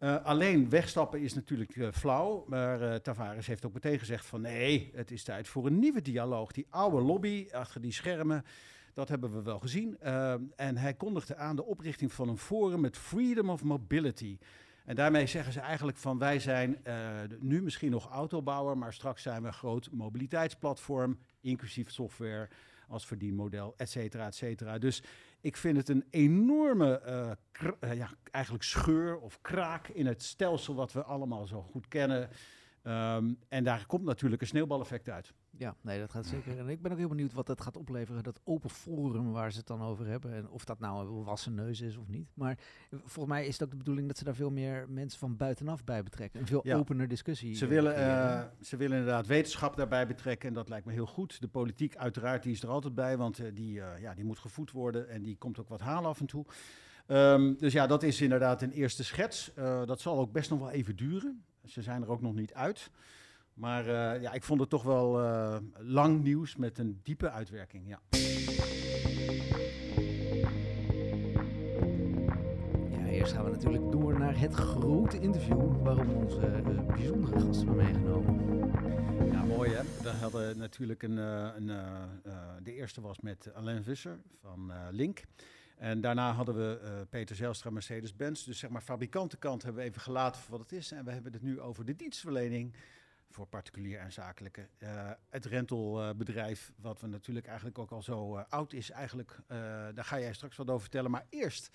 Uh, 0.00 0.24
alleen 0.24 0.68
wegstappen 0.68 1.20
is 1.20 1.34
natuurlijk 1.34 1.76
uh, 1.76 1.88
flauw, 1.92 2.44
maar 2.48 2.82
uh, 2.82 2.94
Tavares 2.94 3.46
heeft 3.46 3.66
ook 3.66 3.72
meteen 3.72 3.98
gezegd 3.98 4.26
van 4.26 4.40
nee, 4.40 4.90
het 4.94 5.10
is 5.10 5.24
tijd 5.24 5.48
voor 5.48 5.66
een 5.66 5.78
nieuwe 5.78 6.02
dialoog. 6.02 6.52
Die 6.52 6.66
oude 6.70 7.00
lobby 7.00 7.48
achter 7.52 7.80
die 7.80 7.92
schermen, 7.92 8.44
dat 8.94 9.08
hebben 9.08 9.32
we 9.32 9.42
wel 9.42 9.58
gezien. 9.58 10.00
En 10.56 10.76
hij 10.76 10.94
kondigde 10.94 11.36
aan 11.36 11.56
de 11.56 11.64
oprichting 11.64 12.12
van 12.12 12.28
een 12.28 12.38
forum 12.38 12.80
met 12.80 12.96
Freedom 12.96 13.50
of 13.50 13.62
Mobility. 13.62 14.38
En 14.84 14.94
daarmee 14.94 15.26
zeggen 15.26 15.52
ze 15.52 15.60
eigenlijk 15.60 15.98
van 15.98 16.18
wij 16.18 16.38
zijn 16.38 16.78
nu 17.38 17.62
misschien 17.62 17.90
nog 17.90 18.10
autobouwer, 18.10 18.78
maar 18.78 18.92
straks 18.92 19.22
zijn 19.22 19.42
we 19.42 19.48
een 19.48 19.54
groot 19.54 19.88
mobiliteitsplatform, 19.92 21.18
inclusief 21.40 21.90
software 21.90 22.48
als 22.88 23.06
verdienmodel, 23.06 23.74
et 23.76 23.90
cetera, 23.90 24.26
et 24.26 24.34
cetera. 24.34 24.78
Dus 24.78 25.02
ik 25.40 25.56
vind 25.56 25.76
het 25.76 25.88
een 25.88 26.04
enorme 26.10 27.02
uh, 27.06 27.70
uh, 27.80 27.96
ja, 27.96 28.08
eigenlijk 28.30 28.64
scheur 28.64 29.18
of 29.18 29.40
kraak 29.40 29.88
in 29.88 30.06
het 30.06 30.22
stelsel 30.22 30.74
wat 30.74 30.92
we 30.92 31.02
allemaal 31.02 31.46
zo 31.46 31.62
goed 31.62 31.88
kennen. 31.88 32.28
Um, 32.82 33.38
en 33.48 33.64
daar 33.64 33.86
komt 33.86 34.04
natuurlijk 34.04 34.42
een 34.42 34.48
sneeuwbaleffect 34.48 35.08
uit. 35.08 35.32
Ja, 35.60 35.76
nee, 35.80 35.98
dat 35.98 36.10
gaat 36.10 36.26
zeker. 36.26 36.58
En 36.58 36.68
ik 36.68 36.82
ben 36.82 36.92
ook 36.92 36.98
heel 36.98 37.08
benieuwd 37.08 37.32
wat 37.32 37.46
dat 37.46 37.60
gaat 37.60 37.76
opleveren, 37.76 38.22
dat 38.22 38.40
open 38.44 38.70
forum 38.70 39.32
waar 39.32 39.52
ze 39.52 39.58
het 39.58 39.66
dan 39.66 39.82
over 39.82 40.06
hebben. 40.06 40.34
En 40.34 40.48
of 40.48 40.64
dat 40.64 40.78
nou 40.78 41.18
een 41.18 41.24
wassen 41.24 41.54
neus 41.54 41.80
is 41.80 41.96
of 41.96 42.08
niet. 42.08 42.28
Maar 42.34 42.58
volgens 42.90 43.34
mij 43.34 43.46
is 43.46 43.52
het 43.52 43.62
ook 43.62 43.70
de 43.70 43.76
bedoeling 43.76 44.06
dat 44.06 44.18
ze 44.18 44.24
daar 44.24 44.34
veel 44.34 44.50
meer 44.50 44.86
mensen 44.88 45.18
van 45.18 45.36
buitenaf 45.36 45.84
bij 45.84 46.02
betrekken. 46.02 46.40
Een 46.40 46.46
veel 46.46 46.60
ja. 46.62 46.76
opener 46.76 47.08
discussie. 47.08 47.54
Ze 47.54 47.66
willen, 47.66 47.98
uh, 47.98 48.42
ze 48.60 48.76
willen 48.76 48.98
inderdaad 48.98 49.26
wetenschap 49.26 49.76
daarbij 49.76 50.06
betrekken 50.06 50.48
en 50.48 50.54
dat 50.54 50.68
lijkt 50.68 50.86
me 50.86 50.92
heel 50.92 51.06
goed. 51.06 51.40
De 51.40 51.48
politiek 51.48 51.96
uiteraard, 51.96 52.42
die 52.42 52.52
is 52.52 52.62
er 52.62 52.68
altijd 52.68 52.94
bij, 52.94 53.16
want 53.16 53.40
uh, 53.40 53.46
die, 53.54 53.74
uh, 53.74 54.00
ja, 54.00 54.14
die 54.14 54.24
moet 54.24 54.38
gevoed 54.38 54.70
worden 54.70 55.08
en 55.08 55.22
die 55.22 55.36
komt 55.36 55.58
ook 55.58 55.68
wat 55.68 55.80
halen 55.80 56.10
af 56.10 56.20
en 56.20 56.26
toe. 56.26 56.44
Um, 57.06 57.56
dus 57.58 57.72
ja, 57.72 57.86
dat 57.86 58.02
is 58.02 58.20
inderdaad 58.20 58.62
een 58.62 58.72
eerste 58.72 59.04
schets. 59.04 59.50
Dat 59.84 60.00
zal 60.00 60.18
ook 60.18 60.32
best 60.32 60.50
nog 60.50 60.58
wel 60.58 60.70
even 60.70 60.96
duren. 60.96 61.44
Ze 61.64 61.82
zijn 61.82 62.02
er 62.02 62.10
ook 62.10 62.20
nog 62.20 62.34
niet 62.34 62.54
uit. 62.54 62.90
Maar 63.60 63.86
uh, 63.86 64.22
ja, 64.22 64.32
ik 64.32 64.42
vond 64.42 64.60
het 64.60 64.68
toch 64.68 64.82
wel 64.82 65.22
uh, 65.22 65.56
lang 65.78 66.22
nieuws 66.22 66.56
met 66.56 66.78
een 66.78 67.00
diepe 67.02 67.30
uitwerking. 67.30 67.88
Ja. 67.88 68.00
ja, 72.90 73.06
eerst 73.06 73.32
gaan 73.32 73.44
we 73.44 73.50
natuurlijk 73.50 73.90
door 73.90 74.18
naar 74.18 74.38
het 74.38 74.54
grote 74.54 75.18
interview 75.18 75.82
waarom 75.82 76.10
onze 76.10 76.62
uh, 76.68 76.86
bijzondere 76.86 77.40
gasten 77.40 77.66
hebben 77.66 77.84
meegenomen. 77.84 78.70
Ja, 79.32 79.42
mooi 79.42 79.70
hè. 79.70 79.82
We 80.02 80.08
hadden 80.08 80.58
natuurlijk 80.58 81.02
een, 81.02 81.16
een 81.16 81.70
de 82.62 82.74
eerste 82.74 83.00
was 83.00 83.20
met 83.20 83.54
Alain 83.54 83.84
Visser 83.84 84.18
van 84.40 84.72
Link. 84.90 85.24
En 85.76 86.00
daarna 86.00 86.32
hadden 86.32 86.54
we 86.54 86.80
uh, 86.82 86.90
Peter 87.10 87.36
Zelstra, 87.36 87.70
Mercedes-Benz. 87.70 88.44
Dus 88.44 88.58
zeg 88.58 88.70
maar 88.70 88.82
fabrikantenkant 88.82 89.62
hebben 89.62 89.82
we 89.82 89.88
even 89.88 90.00
gelaten 90.00 90.40
voor 90.40 90.50
wat 90.50 90.70
het 90.70 90.78
is. 90.78 90.92
En 90.92 91.04
we 91.04 91.10
hebben 91.10 91.32
het 91.32 91.42
nu 91.42 91.60
over 91.60 91.84
de 91.84 91.96
dienstverlening 91.96 92.74
voor 93.30 93.46
particulier 93.46 93.98
en 93.98 94.12
zakelijke. 94.12 94.68
Uh, 94.78 95.10
het 95.28 95.44
rentelbedrijf, 95.44 96.72
wat 96.76 97.00
we 97.00 97.06
natuurlijk 97.06 97.46
eigenlijk 97.46 97.78
ook 97.78 97.90
al 97.90 98.02
zo 98.02 98.36
uh, 98.36 98.44
oud 98.48 98.72
is 98.72 98.90
eigenlijk. 98.90 99.36
daar 99.94 100.04
ga 100.04 100.18
jij 100.20 100.32
straks 100.32 100.56
wat 100.56 100.68
over 100.68 100.80
vertellen. 100.80 101.10
Maar 101.10 101.26
eerst 101.28 101.70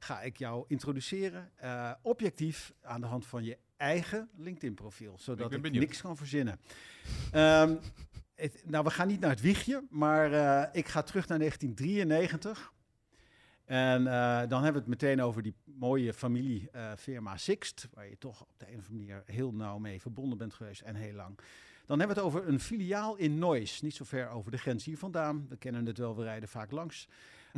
ga 0.00 0.20
ik 0.22 0.36
jou 0.36 0.64
introduceren, 0.68 1.50
eh, 1.56 1.90
objectief 2.02 2.72
aan 2.82 3.00
de 3.00 3.06
hand 3.06 3.26
van 3.26 3.44
je 3.44 3.58
eigen 3.76 4.28
LinkedIn-profiel, 4.36 5.18
zodat 5.18 5.52
ik, 5.52 5.72
niks 5.72 6.00
kan 6.00 6.16
verzinnen. 6.16 6.60
Ehm, 7.32 7.76
het- 8.34 8.62
nou, 8.66 8.84
we 8.84 8.90
gaan 8.90 9.08
niet 9.08 9.20
naar 9.20 9.30
het 9.30 9.40
wiegje, 9.40 9.84
maar 9.90 10.32
eh, 10.32 10.68
ik 10.72 10.88
ga 10.88 11.02
terug 11.02 11.28
naar 11.28 11.38
1993. 11.38 12.72
En 13.70 14.06
eh, 14.06 14.48
dan 14.48 14.62
hebben 14.62 14.82
we 14.82 14.90
het 14.90 15.00
meteen 15.00 15.22
over 15.22 15.42
die 15.42 15.54
mooie 15.64 16.14
familiefirma 16.14 17.36
Sixt, 17.36 17.88
waar 17.94 18.08
je 18.08 18.18
toch 18.18 18.40
op 18.40 18.58
de 18.58 18.72
een 18.72 18.78
of 18.78 18.88
andere 18.88 19.06
manier 19.06 19.22
heel 19.26 19.52
nauw 19.52 19.78
mee 19.78 20.00
verbonden 20.00 20.38
bent 20.38 20.54
geweest 20.54 20.80
en 20.80 20.94
heel 20.94 21.12
lang. 21.12 21.38
Dan 21.86 21.98
hebben 21.98 22.16
we 22.16 22.22
het 22.22 22.32
over 22.32 22.48
een 22.48 22.60
filiaal 22.60 23.16
in 23.16 23.38
Neuss, 23.38 23.80
niet 23.80 23.94
zo 23.94 24.04
ver 24.04 24.30
over 24.30 24.50
de 24.50 24.58
grens 24.58 24.84
hier 24.84 24.98
vandaan. 24.98 25.46
We 25.48 25.56
kennen 25.56 25.86
het 25.86 25.98
wel, 25.98 26.16
we 26.16 26.22
rijden 26.22 26.48
vaak 26.48 26.70
langs. 26.70 27.08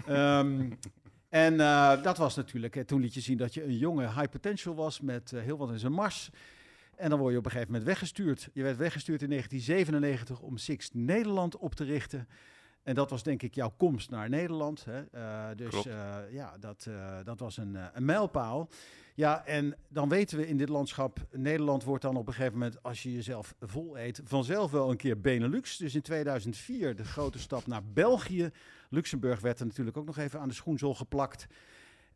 Ehm, 0.07 0.71
en 1.28 1.61
eh, 1.61 2.02
dat 2.02 2.19
was 2.19 2.37
natuurlijk, 2.37 2.76
eh, 2.76 2.85
toen 2.85 3.00
liet 3.00 3.14
je 3.14 3.21
zien 3.21 3.37
dat 3.37 3.54
je 3.54 3.64
een 3.64 3.78
jonge 3.78 4.07
high 4.07 4.28
potential 4.28 4.75
was 4.75 5.00
met 5.00 5.31
heel 5.31 5.57
wat 5.57 5.71
in 5.71 5.78
zijn 5.78 5.92
mars. 5.92 6.31
En 6.97 7.11
dan 7.11 7.19
word 7.19 7.33
je 7.33 7.38
op 7.38 7.45
een 7.45 7.50
gegeven 7.50 7.73
moment 7.73 7.90
weggestuurd. 7.90 8.49
Je 8.52 8.62
werd 8.62 8.76
weggestuurd 8.76 9.23
in 9.23 9.28
1997 9.28 10.40
om 10.40 10.57
Sixt 10.57 10.95
Nederland 10.95 11.57
op 11.57 11.75
te 11.75 11.85
richten. 11.85 12.28
En 12.82 12.94
dat 12.94 13.10
was 13.10 13.22
denk 13.22 13.42
ik 13.42 13.54
jouw 13.54 13.72
komst 13.76 14.10
naar 14.10 14.28
Nederland. 14.28 14.84
Hè? 14.84 15.02
Eh, 15.02 15.56
dus 15.56 15.86
eh, 15.86 16.16
ja, 16.30 16.56
dat, 16.60 16.86
eh, 16.88 17.16
dat 17.24 17.38
was 17.38 17.56
een, 17.56 17.78
een 17.92 18.04
mijlpaal. 18.04 18.68
Ja, 19.14 19.44
en 19.46 19.76
dan 19.88 20.08
weten 20.08 20.38
we 20.38 20.48
in 20.48 20.56
dit 20.56 20.68
landschap, 20.68 21.18
Nederland 21.30 21.84
wordt 21.84 22.02
dan 22.02 22.16
op 22.16 22.26
een 22.26 22.32
gegeven 22.32 22.58
moment, 22.58 22.82
als 22.82 23.02
je 23.02 23.12
jezelf 23.12 23.54
vol 23.60 23.98
eet, 23.98 24.20
vanzelf 24.24 24.70
wel 24.70 24.90
een 24.90 24.96
keer 24.96 25.20
Benelux. 25.20 25.76
Dus 25.76 25.94
in 25.94 26.02
2004 26.02 26.96
de 26.96 27.04
grote 27.04 27.38
stap 27.38 27.66
naar 27.66 27.84
België. 27.84 28.50
Luxemburg 28.90 29.40
werd 29.40 29.60
er 29.60 29.66
natuurlijk 29.66 29.96
ook 29.96 30.06
nog 30.06 30.18
even 30.18 30.40
aan 30.40 30.48
de 30.48 30.54
schoenzol 30.54 30.94
geplakt. 30.94 31.46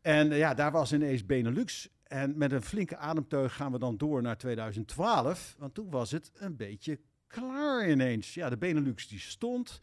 En 0.01 0.35
ja, 0.35 0.53
daar 0.53 0.71
was 0.71 0.93
ineens 0.93 1.25
Benelux. 1.25 1.89
En 2.03 2.37
met 2.37 2.51
een 2.51 2.61
flinke 2.61 2.97
ademteug 2.97 3.55
gaan 3.55 3.71
we 3.71 3.79
dan 3.79 3.97
door 3.97 4.21
naar 4.21 4.37
2012. 4.37 5.55
Want 5.57 5.73
toen 5.73 5.89
was 5.89 6.11
het 6.11 6.31
een 6.33 6.55
beetje 6.55 6.99
klaar 7.27 7.89
ineens. 7.89 8.33
Ja, 8.33 8.49
de 8.49 8.57
Benelux 8.57 9.07
die 9.07 9.19
stond. 9.19 9.81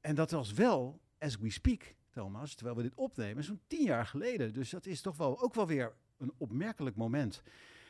En 0.00 0.14
dat 0.14 0.30
was 0.30 0.52
wel, 0.52 1.00
as 1.18 1.36
we 1.36 1.50
speak, 1.50 1.94
Thomas, 2.10 2.54
terwijl 2.54 2.76
we 2.76 2.82
dit 2.82 2.94
opnemen, 2.94 3.44
zo'n 3.44 3.60
tien 3.66 3.84
jaar 3.84 4.06
geleden. 4.06 4.52
Dus 4.52 4.70
dat 4.70 4.86
is 4.86 5.00
toch 5.00 5.16
wel 5.16 5.40
ook 5.40 5.54
wel 5.54 5.66
weer 5.66 5.92
een 6.18 6.32
opmerkelijk 6.36 6.96
moment. 6.96 7.42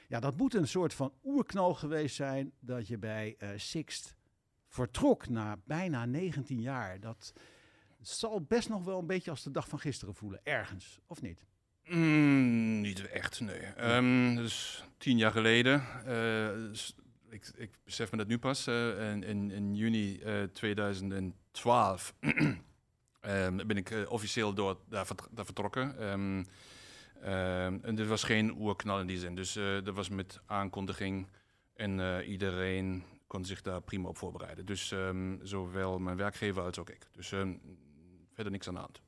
Ja, 0.09 0.21
dat 0.21 0.37
moet 0.37 0.55
een 0.55 0.69
soort 0.69 0.95
van 0.95 1.13
oerknal 1.25 1.75
geweest 1.75 2.15
zijn 2.15 2.53
dat 2.61 2.87
je 2.87 2.99
bij 2.99 3.35
eh 3.39 3.49
Sixt 3.57 4.17
vertrok 4.67 5.29
na 5.29 5.57
bijna 5.65 6.05
19 6.05 6.61
jaar. 6.61 7.01
Dat 7.01 7.33
zal 8.01 8.41
best 8.41 8.69
nog 8.69 8.85
wel 8.85 8.99
een 8.99 9.07
beetje 9.07 9.31
als 9.31 9.43
de 9.43 9.51
dag 9.51 9.69
van 9.69 9.79
gisteren 9.79 10.15
voelen, 10.15 10.41
ergens, 10.43 11.01
of 11.07 11.23
niet? 11.23 11.45
Mm, 11.85 12.81
niet 12.81 13.07
echt, 13.07 13.41
nee. 13.41 13.61
Ehm, 13.61 14.35
dus 14.35 14.85
tien 14.99 15.17
jaar 15.17 15.31
geleden. 15.33 15.83
eh, 16.05 16.51
ik, 17.31 17.51
ik 17.57 17.71
besef 17.85 18.11
me 18.11 18.17
dat 18.19 18.27
nu 18.27 18.39
pas. 18.39 18.67
eh, 18.67 19.13
in, 19.13 19.51
in, 19.51 19.75
juni 19.75 20.19
eh, 20.21 20.43
2012 20.43 22.15
ehm, 23.21 23.57
ben 23.67 23.77
ik 23.77 23.91
eh, 23.91 24.11
officieel 24.13 24.55
door, 24.55 24.79
daar, 24.89 25.07
vert- 25.07 25.29
daar 25.31 25.45
vertrokken. 25.45 25.99
Ehm, 25.99 26.45
en 27.83 27.95
dit 27.95 28.07
was 28.07 28.23
geen 28.23 28.55
oerknal 28.59 29.01
in 29.01 29.07
die 29.07 29.19
zin. 29.19 29.35
Dus 29.35 29.57
eh 29.57 29.65
dat 29.85 29.95
was 29.95 30.09
met 30.09 30.41
aankondiging. 30.47 31.27
En 31.75 32.01
eh, 32.01 32.29
iedereen 32.29 33.05
kon 33.27 33.45
zich 33.45 33.61
daar 33.63 33.81
prima 33.81 34.09
op 34.09 34.17
voorbereiden. 34.17 34.67
Dus 34.67 34.95
zowel 35.43 35.99
mijn 35.99 36.17
werkgever 36.17 36.63
als 36.63 36.79
ook 36.79 36.91
ik. 36.91 37.07
Dus 37.13 37.29
verder 38.33 38.53
niks 38.53 38.69
aan 38.69 38.75
de 38.75 38.81
hand. 38.81 39.01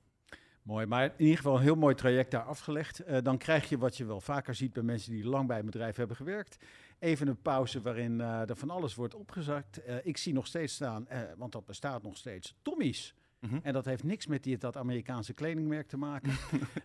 Mooi, 0.63 0.87
maar 0.87 1.05
in 1.05 1.13
ieder 1.17 1.37
geval 1.37 1.57
een 1.57 1.63
heel 1.63 1.75
mooi 1.75 1.95
traject 1.95 2.31
daar 2.31 2.43
afgelegd. 2.43 2.99
Eh, 3.01 3.19
dan 3.23 3.39
krijg 3.39 3.69
je 3.69 3.79
wat 3.79 3.97
je 3.97 4.05
wel 4.05 4.21
vaker 4.21 4.55
ziet 4.55 4.73
bij 4.73 4.83
mensen 4.83 5.13
die 5.13 5.25
lang 5.25 5.47
bij 5.47 5.59
een 5.59 5.65
bedrijf 5.65 5.97
hebben 5.97 6.17
gewerkt. 6.17 6.65
Even 7.03 7.29
een 7.29 7.43
pauze 7.43 7.81
waarin 7.81 8.21
eh, 8.21 8.49
er 8.49 8.57
van 8.57 8.71
alles 8.71 8.95
wordt 8.95 9.15
opgezakt. 9.15 9.83
Eh, 9.83 9.97
ik 10.03 10.17
zie 10.17 10.33
nog 10.33 10.47
steeds 10.47 10.75
staan, 10.75 11.09
eh, 11.09 11.21
want 11.37 11.53
dat 11.53 11.65
bestaat 11.65 12.03
nog 12.03 12.17
steeds, 12.17 12.55
Tommy's. 12.63 13.15
Mhm. 13.39 13.59
En 13.63 13.73
dat 13.73 13.85
heeft 13.85 14.03
niks 14.03 14.27
met 14.27 14.43
die, 14.43 14.59
dat 14.59 14.77
Amerikaanse 14.77 15.33
kledingmerk 15.33 15.89
te 15.89 15.97
maken. 15.97 16.33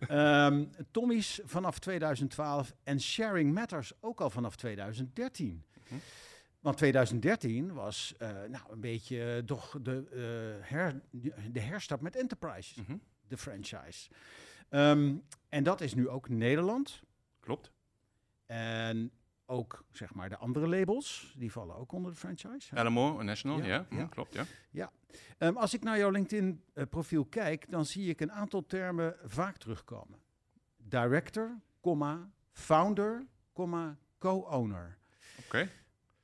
Ehm 0.08 0.64
Tommy's 0.90 1.40
vanaf 1.44 1.78
2012 1.78 2.74
en 2.82 3.00
Sharing 3.00 3.54
Matters 3.54 3.92
ook 4.00 4.20
al 4.20 4.30
vanaf 4.30 4.56
2013. 4.56 5.64
Mhm. 5.88 5.94
Want 6.60 6.76
2013 6.76 7.72
was 7.72 8.14
nou, 8.48 8.64
een 8.70 8.80
beetje 8.80 9.42
toch 9.46 9.76
de, 9.82 10.04
her, 10.60 11.00
de 11.50 11.60
herstart 11.60 12.00
met 12.00 12.16
Enterprise 12.16 12.80
Mhm. 12.80 12.96
de 13.28 13.36
franchise. 13.36 14.10
Ehm, 14.68 15.16
en 15.48 15.62
dat 15.62 15.80
is 15.80 15.94
nu 15.94 16.08
ook 16.08 16.28
Nederland. 16.28 17.02
Klopt. 17.40 17.72
En 18.46 19.10
ook 19.50 19.84
zeg 19.92 20.14
maar 20.14 20.28
de 20.28 20.36
andere 20.36 20.68
labels, 20.68 21.34
die 21.38 21.52
vallen 21.52 21.76
ook 21.76 21.92
onder 21.92 22.10
de 22.12 22.16
franchise. 22.18 22.82
LMO, 22.84 23.22
National, 23.22 23.58
Ja, 23.58 23.64
ja, 23.66 23.86
ja. 23.90 23.96
ja, 23.98 24.06
klopt, 24.06 24.38
ja. 24.70 24.90
Ehm, 25.38 25.56
als 25.56 25.74
ik 25.74 25.82
naar 25.82 25.98
jouw 25.98 26.10
LinkedIn-profiel 26.10 27.24
kijk, 27.24 27.70
dan 27.70 27.84
zie 27.84 28.08
ik 28.08 28.20
een 28.20 28.32
aantal 28.32 28.66
termen 28.66 29.16
vaak 29.24 29.56
terugkomen. 29.56 30.18
Director, 30.76 31.60
comma, 31.80 32.30
founder, 32.52 33.26
comma, 33.52 33.96
co-owner. 34.18 34.98
Oké. 35.44 35.68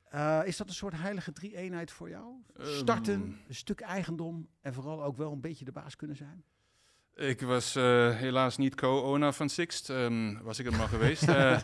Eh, 0.04 0.40
is 0.44 0.56
dat 0.56 0.68
een 0.68 0.74
soort 0.74 0.94
heilige 0.96 1.32
drie-eenheid 1.32 1.90
voor 1.90 2.08
jou? 2.08 2.34
Starten, 2.58 3.20
Ehm. 3.22 3.32
een 3.48 3.54
stuk 3.54 3.80
eigendom 3.80 4.48
en 4.60 4.74
vooral 4.74 5.02
ook 5.04 5.16
wel 5.16 5.32
een 5.32 5.40
beetje 5.40 5.64
de 5.64 5.72
baas 5.72 5.96
kunnen 5.96 6.16
zijn? 6.16 6.44
Ik 7.16 7.40
was 7.40 7.76
eh, 7.76 8.10
helaas 8.10 8.56
niet 8.56 8.74
co-owner 8.74 9.32
van 9.32 9.48
Sixt. 9.48 9.90
Ehm, 9.90 10.42
was 10.42 10.58
ik 10.58 10.64
het 10.64 10.76
maar 10.76 10.88
geweest. 10.88 11.28
Eh, 11.28 11.52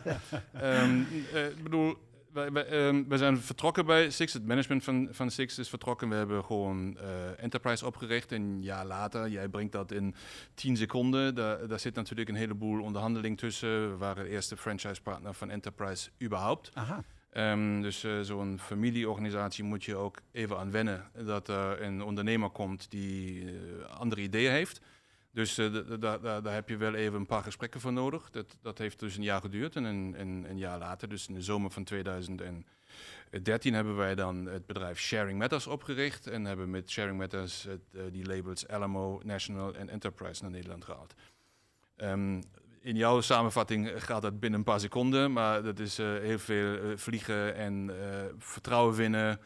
ehm, 0.52 1.02
eh, 1.32 1.46
Ik 1.46 1.62
bedoel, 1.62 1.96
wij, 2.32 2.52
wij, 2.52 2.66
ehm, 2.66 3.04
wij 3.08 3.18
zijn 3.18 3.38
vertrokken 3.38 3.86
bij 3.86 4.10
Sixt. 4.10 4.34
Het 4.34 4.46
management 4.46 4.84
van, 4.84 5.08
van 5.10 5.30
Sixt 5.30 5.58
is 5.58 5.68
vertrokken. 5.68 6.08
We 6.08 6.14
hebben 6.14 6.44
gewoon 6.44 6.98
Enterprise 7.36 7.86
opgericht. 7.86 8.32
En 8.32 8.42
een 8.42 8.62
jaar 8.62 8.86
later, 8.86 9.28
jij 9.28 9.48
brengt 9.48 9.72
dat 9.72 9.92
in 9.92 10.14
10 10.54 10.76
seconden. 10.76 11.34
Daar, 11.34 11.68
daar 11.68 11.80
zit 11.80 11.94
natuurlijk 11.94 12.28
een 12.28 12.34
heleboel 12.34 12.82
onderhandeling 12.82 13.38
tussen. 13.38 13.90
We 13.90 13.96
waren 13.96 14.24
de 14.24 14.30
eerste 14.30 14.56
franchise-partner 14.56 15.34
van 15.34 15.50
Enterprise 15.50 16.10
überhaupt. 16.22 16.70
Aha. 16.74 17.02
Dus 17.80 18.06
zo'n 18.22 18.58
familieorganisatie 18.58 19.64
moet 19.64 19.84
je 19.84 19.96
ook 19.96 20.20
even 20.32 20.58
aan 20.58 20.70
wennen 20.70 21.10
dat 21.24 21.48
er 21.48 21.82
een 21.82 22.02
ondernemer 22.02 22.50
komt 22.50 22.90
die 22.90 23.44
andere 23.98 24.20
ideeën 24.20 24.52
heeft. 24.52 24.80
Dus 25.32 25.58
eh, 25.58 25.72
da- 25.72 25.96
da- 25.96 26.18
da- 26.18 26.40
daar 26.40 26.54
heb 26.54 26.68
je 26.68 26.76
wel 26.76 26.94
even 26.94 27.18
een 27.18 27.26
paar 27.26 27.42
gesprekken 27.42 27.80
voor 27.80 27.92
nodig. 27.92 28.30
Dat, 28.30 28.56
dat 28.62 28.78
heeft 28.78 28.98
dus 28.98 29.16
een 29.16 29.22
jaar 29.22 29.40
geduurd 29.40 29.76
en 29.76 29.84
een, 29.84 30.58
jaar 30.58 30.78
later, 30.78 31.08
dus 31.08 31.28
in 31.28 31.34
de 31.34 31.42
zomer 31.42 31.70
van 31.70 31.84
2013, 31.84 33.74
hebben 33.74 33.96
wij 33.96 34.14
dan 34.14 34.46
het 34.46 34.66
bedrijf 34.66 34.98
Sharing 34.98 35.38
Matters 35.38 35.66
opgericht 35.66 36.26
en 36.26 36.44
hebben 36.44 36.70
met 36.70 36.90
Sharing 36.90 37.18
Matters 37.18 37.62
het, 37.62 37.80
eh, 37.92 38.02
die 38.12 38.26
labels 38.26 38.64
LMO, 38.68 39.20
National 39.24 39.74
en 39.74 39.88
Enterprise 39.88 40.42
naar 40.42 40.50
Nederland 40.50 40.84
gehaald. 40.84 41.14
Ehm, 41.96 42.40
in 42.82 42.96
jouw 42.96 43.20
samenvatting 43.20 43.90
gaat 43.96 44.22
dat 44.22 44.40
binnen 44.40 44.58
een 44.58 44.64
paar 44.64 44.80
seconden, 44.80 45.32
maar 45.32 45.62
dat 45.62 45.78
is 45.78 45.98
eh, 45.98 46.06
heel 46.06 46.38
veel 46.38 46.74
eh, 46.74 46.96
vliegen 46.96 47.54
en 47.54 47.90
eh, 47.90 48.24
vertrouwen 48.38 48.94
winnen. 48.94 49.40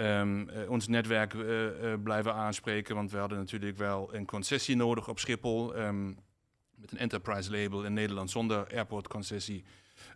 Ehm, 0.00 0.48
eh, 0.48 0.70
ons 0.70 0.88
netwerk 0.88 1.34
eh, 1.34 1.92
eh, 1.92 2.02
blijven 2.02 2.34
aanspreken, 2.34 2.94
want 2.94 3.10
we 3.10 3.18
hadden 3.18 3.38
natuurlijk 3.38 3.76
wel 3.76 4.14
een 4.14 4.26
concessie 4.26 4.76
nodig 4.76 5.08
op 5.08 5.18
Schiphol. 5.18 5.74
Ehm, 5.74 6.06
met 6.74 6.92
een 6.92 6.98
enterprise 6.98 7.50
label 7.50 7.84
in 7.84 7.92
Nederland 7.92 8.30
zonder 8.30 8.66
airport 8.74 9.08
concessie 9.08 9.64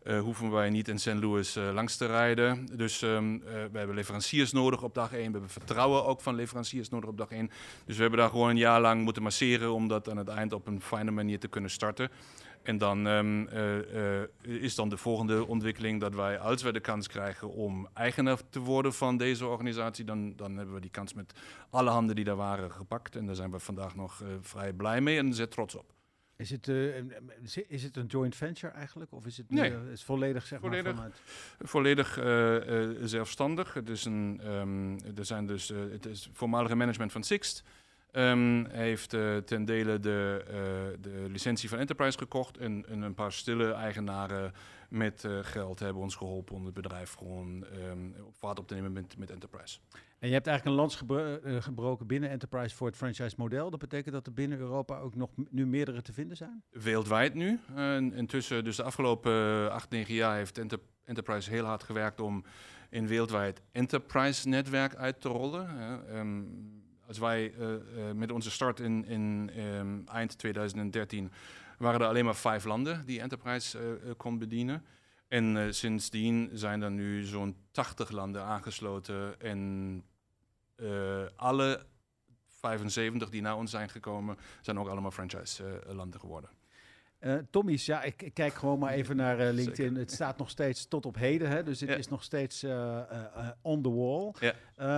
eh, 0.02 0.20
hoeven 0.20 0.50
wij 0.50 0.70
niet 0.70 0.88
in 0.88 0.98
St. 0.98 1.14
Louis 1.14 1.54
langs 1.54 1.96
te 1.96 2.06
rijden. 2.06 2.66
Dus 2.76 3.02
ehm, 3.02 3.34
eh, 3.34 3.40
we 3.72 3.78
hebben 3.78 3.94
leveranciers 3.94 4.52
nodig 4.52 4.82
op 4.82 4.94
dag 4.94 5.12
1. 5.12 5.26
We 5.26 5.30
hebben 5.30 5.50
vertrouwen 5.50 6.04
ook 6.04 6.20
van 6.20 6.34
leveranciers 6.34 6.88
nodig 6.88 7.08
op 7.08 7.18
dag 7.18 7.30
1. 7.30 7.50
Dus 7.84 7.96
we 7.96 8.02
hebben 8.02 8.20
daar 8.20 8.28
gewoon 8.28 8.48
een 8.48 8.56
jaar 8.56 8.80
lang 8.80 9.02
moeten 9.02 9.22
masseren 9.22 9.72
om 9.72 9.88
dat 9.88 10.10
aan 10.10 10.16
het 10.16 10.28
eind 10.28 10.52
op 10.52 10.66
een 10.66 10.80
fijne 10.80 11.10
manier 11.10 11.38
te 11.38 11.48
kunnen 11.48 11.70
starten. 11.70 12.10
En 12.64 12.78
dan 12.78 13.06
ehm, 13.06 13.46
eh, 13.46 14.20
eh, 14.22 14.28
is 14.42 14.74
dan 14.74 14.88
de 14.88 14.96
volgende 14.96 15.46
ontwikkeling 15.46 16.00
dat 16.00 16.14
wij, 16.14 16.38
als 16.38 16.62
we 16.62 16.72
de 16.72 16.80
kans 16.80 17.08
krijgen 17.08 17.48
om 17.50 17.88
eigenaar 17.94 18.38
te 18.50 18.58
worden 18.60 18.94
van 18.94 19.16
deze 19.16 19.46
organisatie, 19.46 20.04
dan, 20.04 20.36
dan 20.36 20.56
hebben 20.56 20.74
we 20.74 20.80
die 20.80 20.90
kans 20.90 21.14
met 21.14 21.32
alle 21.70 21.90
handen 21.90 22.16
die 22.16 22.24
daar 22.24 22.36
waren 22.36 22.70
gepakt. 22.72 23.16
En 23.16 23.26
daar 23.26 23.34
zijn 23.34 23.50
we 23.50 23.58
vandaag 23.58 23.94
nog 23.94 24.22
eh, 24.22 24.28
vrij 24.40 24.72
blij 24.72 25.00
mee 25.00 25.18
en 25.18 25.34
zeer 25.34 25.48
trots 25.48 25.74
op. 25.74 25.92
Is 26.36 26.50
het, 26.50 26.64
zi- 27.42 27.64
is 27.68 27.82
het 27.82 27.96
een 27.96 28.06
joint 28.06 28.36
venture 28.36 28.72
eigenlijk? 28.72 29.12
Of 29.12 29.26
is 29.26 29.36
het, 29.36 29.50
Nee. 29.50 29.72
is 29.92 30.02
volledig, 30.04 30.46
zeg 30.46 30.60
Volledig. 30.60 30.84
maar, 30.84 30.94
vanuit... 30.94 31.14
Volledig 31.58 33.08
zelfstandig. 33.08 33.74
Het 33.74 33.88
is 33.88 34.04
een, 34.04 34.40
ehm, 34.44 34.98
er 35.18 35.24
zijn 35.24 35.46
dus, 35.46 35.68
het 35.68 36.06
is 36.06 36.28
voormalige 36.32 36.74
management 36.74 37.12
van 37.12 37.22
Sixt. 37.22 37.62
Ehm, 38.14 38.64
hij 38.64 38.84
heeft 38.84 39.14
uh, 39.14 39.36
ten 39.36 39.64
dele 39.64 40.00
de, 40.00 40.44
uh, 40.46 40.52
de 41.00 41.26
licentie 41.30 41.68
van 41.68 41.78
Enterprise 41.78 42.18
gekocht 42.18 42.58
en, 42.58 42.84
en, 42.88 43.02
een 43.02 43.14
paar 43.14 43.32
stille 43.32 43.72
eigenaren 43.72 44.52
met 44.88 45.24
uh, 45.26 45.38
geld 45.42 45.78
hebben 45.78 46.02
ons 46.02 46.14
geholpen 46.14 46.54
om 46.54 46.64
het 46.64 46.74
bedrijf 46.74 47.12
gewoon 47.12 47.64
um, 47.90 48.14
op 48.26 48.36
vaart 48.36 48.58
op 48.58 48.68
te 48.68 48.74
nemen 48.74 48.92
met, 48.92 49.18
met 49.18 49.30
Enterprise. 49.30 49.78
En 50.18 50.28
je 50.28 50.34
hebt 50.34 50.46
eigenlijk 50.46 50.76
een 50.76 50.82
lans 50.82 50.96
gebro 50.96 51.38
gebroken 51.60 52.06
binnen 52.06 52.30
Enterprise 52.30 52.76
voor 52.76 52.86
het 52.86 52.96
franchise 52.96 53.34
model. 53.38 53.70
Dat 53.70 53.80
betekent 53.80 54.14
dat 54.14 54.26
er 54.26 54.32
binnen 54.32 54.58
Europa 54.58 54.98
ook 54.98 55.14
nog 55.14 55.30
nu 55.50 55.66
meerdere 55.66 56.02
te 56.02 56.12
vinden 56.12 56.36
zijn? 56.36 56.62
Wereldwijd 56.70 57.34
nu. 57.34 57.60
intussen, 58.14 58.64
dus 58.64 58.76
de 58.76 58.82
afgelopen 58.82 59.72
acht, 59.72 59.90
negen 59.90 60.14
jaar 60.14 60.36
heeft 60.36 60.58
Enter 60.58 60.78
Enterprise 61.04 61.50
heel 61.50 61.64
hard 61.64 61.82
gewerkt 61.82 62.20
om 62.20 62.44
een 62.90 63.06
wereldwijd 63.06 63.62
enterprise-netwerk 63.72 64.94
uit 64.94 65.20
te 65.20 65.28
rollen. 65.28 65.68
Um, 66.16 66.83
als 67.06 67.18
wij 67.18 67.52
uh, 67.52 67.68
uh, 67.68 67.78
met 68.14 68.32
onze 68.32 68.50
start 68.50 68.80
in, 68.80 69.04
in 69.04 69.50
um, 69.58 70.04
eind 70.08 70.38
2013 70.38 71.32
waren 71.78 72.00
er 72.00 72.06
alleen 72.06 72.24
maar 72.24 72.36
vijf 72.36 72.64
landen 72.64 73.06
die 73.06 73.20
Enterprise 73.20 73.78
uh, 73.78 74.10
kon 74.16 74.38
bedienen. 74.38 74.84
En 75.28 75.74
sindsdien 75.74 76.50
zijn 76.52 76.82
er 76.82 76.90
nu 76.90 77.24
zo'n 77.24 77.56
80 77.70 78.10
landen 78.10 78.42
aangesloten. 78.42 79.40
En 79.40 80.04
alle 81.36 81.86
75 82.46 83.30
die 83.30 83.42
naar 83.42 83.56
ons 83.56 83.70
zijn 83.70 83.88
gekomen, 83.88 84.36
zijn 84.60 84.78
ook 84.78 84.88
allemaal 84.88 85.10
franchise-landen 85.10 86.20
geworden. 86.20 86.50
Uh, 87.24 87.34
Tommy's, 87.50 87.86
ja, 87.86 88.02
ik, 88.02 88.22
ik, 88.22 88.34
kijk 88.34 88.54
gewoon 88.54 88.78
maar 88.78 88.92
even 88.92 89.16
naar 89.16 89.40
uh, 89.46 89.52
LinkedIn. 89.52 89.94
Het 89.94 90.12
staat 90.12 90.38
nog 90.38 90.50
steeds 90.50 90.88
tot 90.88 91.06
op 91.06 91.16
heden, 91.16 91.48
hè, 91.48 91.62
dus 91.62 91.80
het 91.80 91.98
is 91.98 92.08
nog 92.08 92.22
steeds 92.22 92.64
uh, 92.64 92.98
on 93.62 93.82
the 93.82 93.92
wall. 93.92 94.32
Ja. 94.40 94.54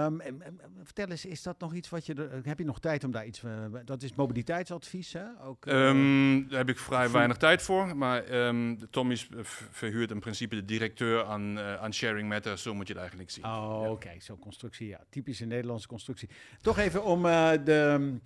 Um, 0.07 0.21
en, 0.21 0.43
en, 0.43 0.61
vertel 0.83 1.09
eens, 1.09 1.25
is 1.25 1.43
dat 1.43 1.61
nog 1.61 1.75
iets 1.75 1.89
wat 1.89 2.07
je... 2.07 2.41
heb 2.43 2.59
je 2.59 2.65
nog 2.65 2.81
tijd 2.81 3.05
om 3.05 3.11
daar 3.11 3.27
iets... 3.27 3.43
dat 3.85 4.03
is 4.03 4.15
mobiliteitsadvies, 4.15 5.13
hè? 5.13 5.25
Ook, 5.45 5.67
um, 5.67 6.47
daar 6.49 6.59
heb 6.59 6.69
ik 6.69 6.79
vrij 6.79 7.11
weinig 7.11 7.37
tijd 7.37 7.63
voor, 7.63 7.97
maar 7.97 8.47
um, 8.47 8.79
Tommy's 8.91 9.29
verhuurt 9.71 10.11
in 10.11 10.21
principe 10.21 10.55
de 10.55 10.65
directeur 10.65 11.25
aan, 11.25 11.59
aan 11.59 11.95
Sharing 11.95 12.29
Matter, 12.29 12.59
zo 12.59 12.75
moet 12.75 12.87
je 12.87 12.93
het 12.93 13.01
eigenlijk 13.01 13.31
zien. 13.31 13.45
Oh, 13.45 13.81
ja. 13.83 13.91
oké, 13.91 14.11
zo'n 14.19 14.39
constructie, 14.39 14.87
ja. 14.89 15.01
Typische 15.11 15.45
Nederlandse 15.45 15.89
constructie. 15.89 16.29
Toch 16.61 16.79
even 16.79 17.05
om 17.05 17.23
de 17.23 18.19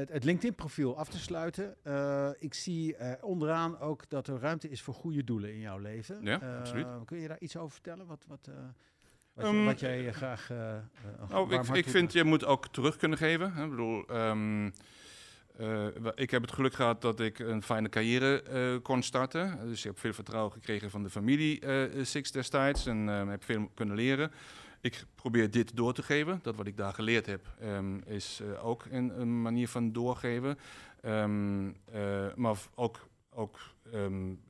het, 0.00 0.08
het 0.08 0.24
LinkedIn-profiel 0.24 0.96
af 0.96 1.08
te 1.08 1.18
sluiten. 1.18 1.76
Uh, 1.86 2.28
ik 2.38 2.54
zie 2.54 2.96
uh, 2.96 3.12
onderaan 3.20 3.78
ook 3.78 4.08
dat 4.08 4.26
er 4.26 4.38
ruimte 4.38 4.68
is 4.68 4.82
voor 4.82 4.94
goede 4.94 5.24
doelen 5.24 5.52
in 5.52 5.60
jouw 5.60 5.78
leven. 5.78 6.18
Ja, 6.22 6.42
uh, 6.42 6.58
absoluut. 6.58 6.86
Kun 7.04 7.18
je 7.18 7.28
daar 7.28 7.40
iets 7.40 7.56
over 7.56 7.70
vertellen? 7.70 8.06
Wat, 8.06 8.24
wat, 8.28 8.50
wat, 9.34 9.46
um, 9.46 9.58
je, 9.58 9.64
wat 9.64 9.80
jij 9.80 10.12
graag. 10.12 10.50
oh, 11.32 11.52
ik, 11.52 11.68
ik 11.68 11.88
vind 11.88 12.12
je 12.12 12.24
moet 12.24 12.44
ook 12.44 12.68
terug 12.68 12.96
kunnen 12.96 13.18
geven. 13.18 13.52
Hè? 13.52 13.64
Ik 13.64 13.70
bedoel. 13.70 14.16
Um, 14.16 14.72
ik 16.14 16.30
heb 16.30 16.42
het 16.42 16.52
geluk 16.52 16.74
gehad 16.74 17.02
dat 17.02 17.20
ik 17.20 17.38
een 17.38 17.62
fijne 17.62 17.88
carrière 17.88 18.80
kon 18.82 19.02
starten. 19.02 19.58
Dus 19.62 19.78
ik 19.78 19.84
heb 19.84 19.98
veel 19.98 20.12
vertrouwen 20.12 20.52
gekregen 20.52 20.90
van 20.90 21.02
de 21.02 21.10
familie 21.10 21.62
Six 22.04 22.30
destijds 22.30 22.86
en 22.86 23.06
heb 23.06 23.44
veel 23.44 23.70
kunnen 23.74 23.96
leren 23.96 24.30
ik 24.80 25.04
probeer 25.14 25.50
dit 25.50 25.76
door 25.76 25.92
te 25.92 26.02
geven. 26.02 26.40
Dat 26.42 26.56
wat 26.56 26.66
ik 26.66 26.76
daar 26.76 26.94
geleerd 26.94 27.26
heb, 27.26 27.46
um, 27.62 28.02
is 28.04 28.40
uh, 28.42 28.66
ook 28.66 28.84
een, 28.90 29.20
een, 29.20 29.42
manier 29.42 29.68
van 29.68 29.92
doorgeven. 29.92 30.58
Um, 31.04 31.66
uh, 31.94 32.34
maar 32.34 32.56
ook, 32.74 33.08
ook 33.30 33.58
um, 33.94 34.40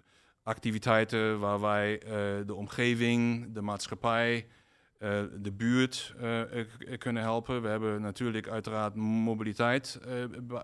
activiteiten 0.43 1.39
waar 1.39 1.61
wij 1.61 2.03
uh, 2.05 2.11
de 2.47 2.55
omgeving, 2.55 3.53
de 3.53 3.63
maatschappij, 3.63 4.47
uh, 5.00 5.23
de 5.42 5.52
buurt 5.52 6.14
uh, 6.23 6.40
kunnen 6.99 7.23
helpen. 7.23 7.62
We 7.62 7.69
hebben 7.69 8.00
natuurlijk 8.00 8.49
uiteraard 8.49 8.95
mobiliteit 8.95 10.00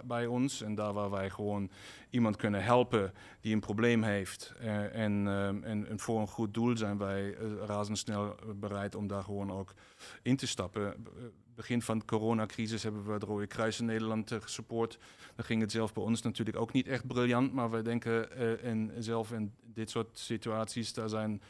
bij 0.04 0.26
ons. 0.26 0.62
En 0.62 0.74
daar 0.74 0.92
waar 0.92 1.10
wij 1.10 1.30
gewoon 1.30 1.70
iemand 2.10 2.36
kunnen 2.36 2.64
helpen 2.64 3.12
die 3.40 3.54
een 3.54 3.60
probleem 3.60 4.02
heeft. 4.02 4.54
En, 4.92 5.28
en, 5.64 5.98
voor 5.98 6.20
een 6.20 6.26
goed 6.26 6.54
doel 6.54 6.76
zijn 6.76 6.98
wij 6.98 7.36
razendsnel 7.66 8.34
bereid 8.54 8.94
om 8.94 9.06
daar 9.06 9.22
gewoon 9.22 9.52
ook 9.52 9.74
in 10.22 10.36
te 10.36 10.46
stappen. 10.46 11.06
Begin 11.54 11.82
van 11.82 11.98
de 11.98 12.04
coronacrisis 12.04 12.82
hebben 12.82 13.12
we 13.12 13.18
de 13.18 13.26
Rode 13.26 13.46
Kruis 13.46 13.80
in 13.80 13.86
Nederland 13.86 14.32
gesupport. 14.40 14.98
Dan 15.34 15.44
ging 15.44 15.60
het 15.60 15.72
zelf 15.72 15.92
bij 15.92 16.02
ons 16.02 16.22
natuurlijk 16.22 16.56
ook 16.56 16.72
niet 16.72 16.88
echt 16.88 17.06
briljant. 17.06 17.52
Maar 17.52 17.70
we 17.70 17.82
denken 17.82 18.36
en 18.62 18.92
zelf 18.98 19.32
in 19.32 19.52
dit 19.64 19.90
soort 19.90 20.18
situaties, 20.18 20.92
daar 20.92 21.08
zijn 21.08 21.42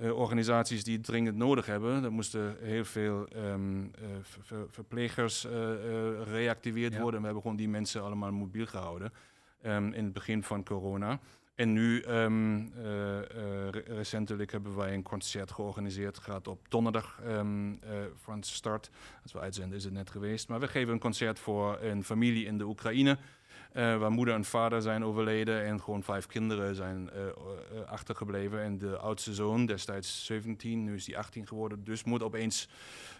uh, 0.00 0.18
organisaties 0.18 0.84
die 0.84 0.96
het 0.96 1.04
dringend 1.04 1.36
nodig 1.36 1.66
hebben. 1.66 2.04
Er 2.04 2.12
moesten 2.12 2.56
heel 2.60 2.84
veel 2.84 3.26
um, 3.36 3.90
ver 4.20 4.66
verplegers 4.68 5.44
uh, 5.44 5.52
reactiveerd 6.24 6.92
ja. 6.92 7.00
worden. 7.00 7.20
We 7.20 7.24
hebben 7.24 7.42
gewoon 7.42 7.56
die 7.56 7.68
mensen 7.68 8.02
allemaal 8.02 8.32
mobiel 8.32 8.66
gehouden 8.66 9.12
um, 9.66 9.92
in 9.92 10.04
het 10.04 10.12
begin 10.12 10.42
van 10.42 10.64
corona. 10.64 11.20
En 11.54 11.72
nu, 11.72 12.04
um, 12.04 12.72
re 13.70 13.82
recentelijk, 13.86 14.52
hebben 14.52 14.76
wij 14.76 14.94
een 14.94 15.02
concert 15.02 15.50
georganiseerd. 15.50 16.16
Het 16.16 16.24
gaat 16.24 16.48
op 16.48 16.66
donderdag 16.68 17.20
van 18.14 18.42
start. 18.42 18.90
Als 19.22 19.32
we 19.32 19.40
uitzenden 19.40 19.78
is 19.78 19.84
het 19.84 19.92
net 19.92 20.10
geweest. 20.10 20.48
Maar 20.48 20.60
we 20.60 20.68
geven 20.68 20.92
een 20.92 20.98
concert 20.98 21.38
voor 21.38 21.78
een 21.80 22.04
familie 22.04 22.46
in 22.46 22.58
de 22.58 22.64
Oekraïne. 22.64 23.18
Uh, 23.72 23.98
waar 23.98 24.10
moeder 24.10 24.34
en 24.34 24.44
vader 24.44 24.82
zijn 24.82 25.04
overleden 25.04 25.64
en 25.64 25.80
gewoon 25.80 26.02
vijf 26.02 26.26
kinderen 26.26 26.74
zijn 26.74 27.10
uh, 27.14 27.24
uh, 27.24 27.84
achtergebleven. 27.86 28.62
En 28.62 28.78
de 28.78 28.98
oudste 28.98 29.34
zoon, 29.34 29.66
destijds 29.66 30.24
17, 30.24 30.84
nu 30.84 30.94
is 30.94 31.06
hij 31.06 31.16
18 31.16 31.46
geworden, 31.46 31.84
dus 31.84 32.04
moet 32.04 32.22
opeens 32.22 32.68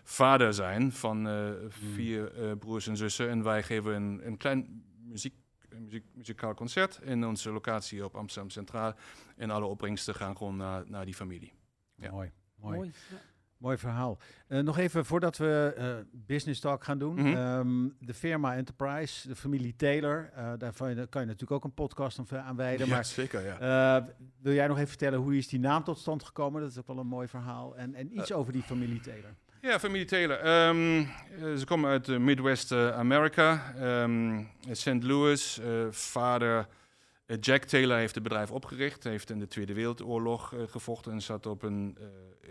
vader 0.03 0.55
zijn 0.55 0.93
van 0.93 1.27
hmm. 1.27 1.71
vier 1.71 2.57
broers 2.59 2.87
en 2.87 2.97
zussen. 2.97 3.29
En 3.29 3.43
wij 3.43 3.63
geven 3.63 3.95
een, 3.95 4.27
een 4.27 4.37
klein 4.37 4.85
muziek, 4.99 5.35
muziek, 5.79 6.05
muzikaal 6.13 6.55
concert 6.55 6.99
in 7.03 7.27
onze 7.27 7.51
locatie 7.51 8.05
op 8.05 8.17
Amsterdam 8.17 8.51
Centraal. 8.51 8.95
En 9.37 9.51
alle 9.51 9.67
opbrengsten 9.67 10.15
gaan 10.15 10.37
gewoon 10.37 10.57
naar, 10.57 10.85
naar 10.87 11.05
die 11.05 11.15
familie. 11.15 11.53
Ja. 11.95 12.11
Mooi, 12.11 12.33
mooi. 12.57 12.77
mooi. 12.77 12.93
Ja. 13.11 13.17
Mooi 13.59 13.79
verhaal. 13.79 14.19
Uh, 14.49 14.59
nog 14.59 14.79
even 14.79 15.05
voordat 15.05 15.37
we 15.37 15.75
uh, 15.79 15.87
business 16.27 16.61
talk 16.61 16.85
gaan 16.85 16.99
doen. 16.99 17.15
Mm 17.15 17.35
-hmm. 17.35 17.37
um, 17.37 17.97
de 18.01 18.15
firma 18.15 18.57
Enterprise, 18.57 19.29
de 19.29 19.37
familie 19.37 19.77
Taylor. 19.77 20.31
Uh, 20.37 20.53
daarvan 20.59 20.95
kan 20.95 21.21
je 21.21 21.27
natuurlijk 21.27 21.51
ook 21.51 21.65
een 21.65 21.75
podcast 21.75 22.21
aan 22.31 22.57
wijden. 22.57 22.87
Ja, 22.87 22.95
maar, 22.95 23.05
zeker, 23.05 23.45
ja. 23.45 24.09
wil 24.43 24.53
jij 24.53 24.67
nog 24.67 24.77
even 24.77 24.89
vertellen 24.89 25.19
hoe 25.19 25.37
is 25.37 25.49
die 25.49 25.61
naam 25.61 25.85
tot 25.85 25.99
stand 25.99 26.23
gekomen? 26.23 26.61
Dat 26.61 26.71
is 26.71 26.79
ook 26.79 26.87
wel 26.87 26.99
een 26.99 27.07
mooi 27.07 27.29
verhaal. 27.29 27.77
En, 27.77 27.95
en 27.95 28.19
iets 28.19 28.33
over 28.33 28.53
die 28.53 28.63
familie 28.63 29.01
Taylor. 29.01 29.35
Ja, 29.61 29.79
familie 29.79 30.07
Taylor. 30.07 30.69
Um, 30.69 31.09
ze 31.57 31.65
komen 31.65 31.91
uit 31.91 32.19
Midwest 32.19 32.73
America. 32.73 33.75
Um, 34.03 34.49
St. 34.71 35.03
Louis. 35.03 35.61
vader 35.91 36.67
Jack 37.37 37.65
Taylor 37.65 37.97
heeft 37.97 38.15
het 38.15 38.23
bedrijf 38.23 38.51
opgericht, 38.51 39.05
heeft 39.05 39.31
in 39.31 39.39
de 39.39 39.47
Tweede 39.47 39.75
Wereldoorlog 39.75 40.53
uh, 40.53 40.63
gevochten 40.67 41.13
en 41.13 41.23
zat 41.23 41.47
op 41.47 41.63
een 41.63 41.97
uh, 42.01 42.07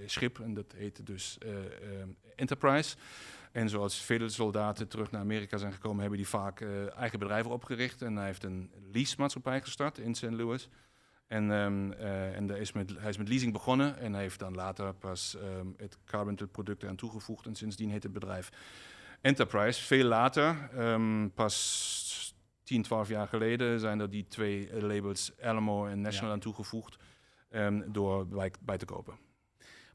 schip 0.06 0.40
en 0.40 0.54
dat 0.54 0.74
heette 0.76 1.04
dus 1.04 1.38
Enterprise. 2.36 2.96
En 3.52 3.70
zoals 3.70 4.02
vele 4.02 4.30
soldaten 4.30 4.88
terug 4.88 5.12
naar 5.12 5.22
Amerika 5.22 5.58
zijn 5.58 5.74
gekomen, 5.74 6.00
hebben 6.00 6.18
die 6.18 6.28
vaak 6.28 6.62
eigen 6.96 7.20
bedrijven 7.20 7.52
opgericht. 7.52 8.02
En 8.02 8.16
hij 8.16 8.26
heeft 8.26 8.44
een 8.44 8.72
leasemaatschappij 8.92 9.62
gestart 9.62 9.98
in 9.98 10.16
St. 10.16 10.32
Louis. 10.32 10.70
En, 11.28 11.50
um, 11.50 11.94
en 11.94 12.50
is 12.50 12.72
met, 12.72 12.94
hij 12.98 13.10
is 13.10 13.18
met 13.18 13.28
leasing 13.28 13.54
begonnen 13.54 13.98
en 13.98 14.14
hij 14.14 14.22
heeft 14.22 14.40
dan 14.40 14.56
later 14.56 14.94
pas 14.94 15.38
um, 15.60 15.74
het 15.78 15.98
Carpenter 16.06 16.48
product 16.48 16.84
eraan 16.84 16.96
toegevoegd. 16.96 17.46
En 17.46 17.56
sindsdien 17.56 17.90
heet 17.90 18.04
het 18.04 18.14
bedrijf 18.14 18.50
Enterprise. 19.22 19.84
Veel 19.84 20.06
later, 20.06 20.70
um, 20.78 21.32
pas 21.32 22.27
10, 22.68 22.82
12 22.82 23.08
jaar 23.08 23.28
geleden 23.28 23.80
zijn 23.80 24.00
er 24.00 24.10
die 24.10 24.26
twee 24.28 24.70
eh, 24.70 24.82
labels 24.82 25.32
Alamo 25.42 25.86
en 25.86 26.02
National 26.02 26.28
ja. 26.28 26.34
aan 26.34 26.40
toegevoegd 26.40 26.98
um, 27.52 27.92
door 27.92 28.28
bij, 28.28 28.52
bij, 28.62 28.78
te 28.78 28.86
kopen. 28.86 29.14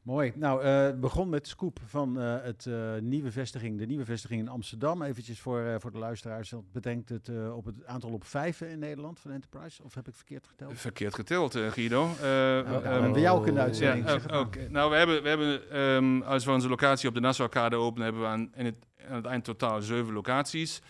Mooi. 0.01 0.33
Nou, 0.35 0.65
uh, 0.65 0.99
begon 0.99 1.29
met 1.29 1.47
scoop 1.47 1.79
van 1.85 2.19
uh, 2.19 2.35
het 2.41 2.65
uh, 2.65 2.93
nieuwe 2.99 3.31
vestiging, 3.31 3.77
de 3.77 3.85
nieuwe 3.85 4.05
vestiging 4.05 4.41
in 4.41 4.47
Amsterdam. 4.47 5.01
Eventjes 5.01 5.39
voor, 5.39 5.75
voor 5.79 5.91
de 5.91 5.97
luisteraars. 5.97 6.49
Dat 6.49 6.71
bedenkt 6.71 7.09
het 7.09 7.29
op 7.51 7.65
het 7.65 7.85
aantal 7.85 8.11
op 8.11 8.23
vijf 8.25 8.61
in 8.61 8.79
Nederland 8.79 9.19
van 9.19 9.31
Enterprise. 9.31 9.83
Of 9.83 9.93
heb 9.95 10.07
ik 10.07 10.15
verkeerd 10.15 10.47
geteld? 10.47 10.79
Verkeerd 10.79 11.15
geteld, 11.15 11.55
Guido. 11.55 12.09
Nou, 12.21 12.85
um, 12.85 13.13
we 13.13 13.19
jou 13.19 13.43
kunnen 13.43 13.61
uitzending. 13.61 14.07
Ja, 14.07 14.39
okay. 14.39 14.65
Nou, 14.65 14.89
we 14.91 14.97
hebben, 14.97 15.23
we 15.23 15.29
hebben 15.29 15.79
um, 15.79 16.21
als 16.21 16.45
we 16.45 16.51
onze 16.51 16.69
locatie 16.69 17.07
op 17.07 17.13
de 17.13 17.21
Nassau-kade 17.21 17.75
openen, 17.75 18.03
hebben 18.03 18.21
we 18.21 18.27
aan, 18.27 18.51
in 18.55 18.65
het, 18.65 18.85
aan 19.07 19.15
het 19.15 19.25
eind 19.25 19.43
totaal 19.43 19.81
zeven 19.81 20.13
locaties. 20.13 20.81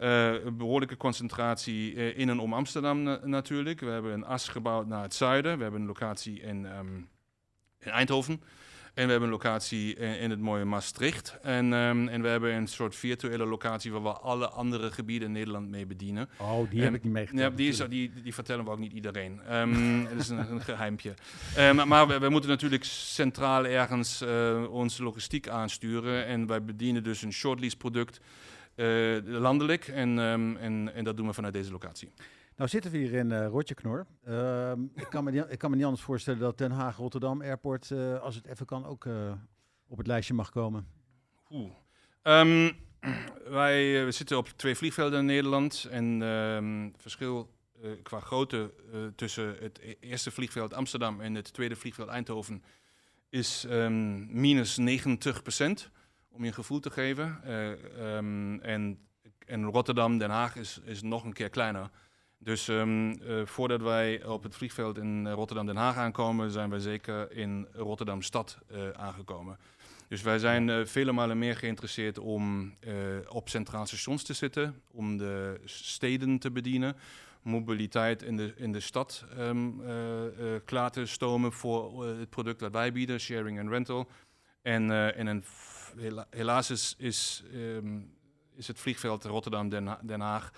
Uh, 0.00 0.44
een 0.44 0.56
behoorlijke 0.56 0.96
concentratie 0.96 1.94
uh, 1.94 2.18
in 2.18 2.28
en 2.28 2.38
om 2.38 2.54
Amsterdam 2.54 3.02
na 3.02 3.20
natuurlijk. 3.24 3.80
We 3.80 3.86
hebben 3.86 4.12
een 4.12 4.24
as 4.24 4.48
gebouwd 4.48 4.86
naar 4.86 5.02
het 5.02 5.14
zuiden. 5.14 5.56
We 5.56 5.62
hebben 5.62 5.80
een 5.80 5.86
locatie 5.86 6.40
in, 6.40 6.64
um, 6.78 7.08
in 7.78 7.90
Eindhoven. 7.90 8.42
En 8.94 9.04
we 9.04 9.10
hebben 9.10 9.28
een 9.28 9.34
locatie 9.34 9.94
in, 9.94 10.18
in 10.18 10.30
het 10.30 10.40
mooie 10.40 10.64
Maastricht. 10.64 11.38
En, 11.42 11.72
um, 11.72 12.08
en 12.08 12.22
we 12.22 12.28
hebben 12.28 12.54
een 12.54 12.66
soort 12.66 12.96
virtuele 12.96 13.46
locatie 13.46 13.92
waar 13.92 14.02
we 14.02 14.12
alle 14.12 14.48
andere 14.48 14.90
gebieden 14.90 15.28
in 15.28 15.34
Nederland 15.34 15.68
mee 15.68 15.86
bedienen. 15.86 16.28
Oh, 16.38 16.70
die 16.70 16.82
heb 16.82 16.94
ik 16.94 17.02
niet 17.02 17.12
meegemaakt. 17.12 17.50
Ja, 17.50 17.56
die, 17.56 17.68
is, 17.68 17.76
die, 17.88 18.12
die 18.22 18.34
vertellen 18.34 18.64
we 18.64 18.70
ook 18.70 18.78
niet 18.78 18.92
iedereen. 18.92 19.40
Um, 19.54 20.04
dat 20.10 20.18
is 20.18 20.28
een, 20.28 20.50
een 20.50 20.60
geheimpje. 20.60 21.14
Maar, 21.56 21.88
maar 21.88 22.06
we, 22.06 22.18
we, 22.18 22.28
moeten 22.28 22.50
natuurlijk 22.50 22.84
centraal 22.84 23.66
ergens 23.66 24.22
uh, 24.22 24.70
onze 24.70 25.02
logistiek 25.02 25.48
aansturen. 25.48 26.26
En 26.26 26.46
wij 26.46 26.64
bedienen 26.64 27.02
dus 27.02 27.22
een 27.22 27.32
shortlease 27.32 27.76
product 27.76 28.20
eh, 28.20 28.57
landelijk. 29.24 29.88
En, 29.88 30.18
ehm, 30.18 30.56
en, 30.56 30.94
en 30.94 31.04
dat 31.04 31.16
doen 31.16 31.26
we 31.26 31.32
vanuit 31.32 31.54
deze 31.54 31.70
locatie. 31.70 32.12
Nou 32.58 32.70
zitten 32.70 32.90
we 32.90 32.98
hier 32.98 33.12
in 33.12 33.30
uh, 33.30 33.46
Rotjeknor. 33.46 34.06
Ehm, 34.24 34.82
ik, 34.94 35.06
kan 35.10 35.24
me 35.24 35.30
niet, 35.30 35.44
ik 35.48 35.58
kan 35.58 35.70
me 35.70 35.76
niet 35.76 35.84
anders 35.84 36.02
voorstellen 36.02 36.40
dat 36.40 36.58
Den 36.58 36.70
Haag-Rotterdam 36.70 37.42
Airport, 37.42 37.90
eh, 37.90 38.20
als 38.20 38.34
het 38.34 38.46
even 38.46 38.66
kan, 38.66 38.86
ook 38.86 39.06
eh, 39.06 39.32
op 39.88 39.98
het 39.98 40.06
lijstje 40.06 40.34
mag 40.34 40.50
komen. 40.50 40.86
Oeh. 41.50 41.70
Ehm, 42.22 42.70
wij 43.58 44.04
we 44.04 44.10
zitten 44.10 44.36
op 44.36 44.48
twee 44.48 44.74
vliegvelden 44.74 45.18
in 45.18 45.24
Nederland. 45.24 45.86
En 45.90 46.22
um, 46.22 46.92
verschil 46.96 47.56
qua 48.02 48.20
grootte 48.20 48.72
tussen 49.16 49.56
het 49.60 49.78
e-, 49.82 49.94
eerste 50.00 50.30
vliegveld 50.30 50.74
Amsterdam 50.74 51.20
en 51.20 51.34
het 51.34 51.52
tweede 51.52 51.76
vliegveld 51.76 52.08
Eindhoven 52.08 52.62
is 53.28 53.66
um, 53.70 54.40
minus 54.40 54.76
90 54.76 55.42
procent. 55.42 55.90
Om 56.28 56.40
je 56.42 56.48
een 56.48 56.54
gevoel 56.54 56.80
te 56.80 56.90
geven. 56.90 57.40
Uh, 57.46 58.16
um, 58.16 58.60
en, 58.60 58.98
en 59.46 59.64
Rotterdam, 59.64 60.18
Den 60.18 60.30
Haag 60.30 60.56
is, 60.56 60.80
is 60.84 61.02
nog 61.02 61.24
een 61.24 61.32
keer 61.32 61.50
kleiner. 61.50 61.90
Dus 62.38 62.68
um, 62.68 63.20
voordat 63.44 63.80
wij 63.80 64.24
op 64.24 64.42
het 64.42 64.54
vliegveld 64.54 64.98
in 64.98 65.28
Rotterdam-Den 65.28 65.76
Haag 65.76 65.96
aankomen, 65.96 66.50
zijn 66.50 66.70
wij 66.70 66.78
zeker 66.78 67.32
in 67.32 67.68
Rotterdam-Stad 67.72 68.58
aangekomen. 68.96 69.58
Dus 70.08 70.22
wij 70.22 70.38
zijn 70.38 70.86
vele 70.86 71.12
malen 71.12 71.38
meer 71.38 71.56
geïnteresseerd 71.56 72.18
om 72.18 72.74
op 73.28 73.48
centraal 73.48 73.86
stations 73.86 74.22
te 74.22 74.32
zitten, 74.32 74.82
om 74.90 75.16
de 75.16 75.60
steden 75.64 76.38
te 76.38 76.50
bedienen, 76.50 76.96
mobiliteit 77.42 78.22
in 78.22 78.36
de, 78.36 78.52
in 78.56 78.72
de 78.72 78.80
stad 78.80 79.24
uh, 79.38 79.50
klaar 80.64 80.90
te 80.90 81.06
stomen 81.06 81.52
voor 81.52 82.06
het 82.06 82.30
product 82.30 82.60
dat 82.60 82.72
wij 82.72 82.92
bieden, 82.92 83.20
sharing 83.20 83.58
en 83.58 83.68
rental. 83.68 84.08
En, 84.62 85.14
en 85.14 85.26
een 85.26 85.44
hela 85.96 86.26
helaas 86.30 86.70
is, 86.70 86.94
is, 86.98 87.44
um, 87.54 88.14
is 88.54 88.66
het 88.66 88.78
vliegveld 88.78 89.24
Rotterdam-Den 89.24 89.96
Den 90.02 90.20
Haag 90.20 90.52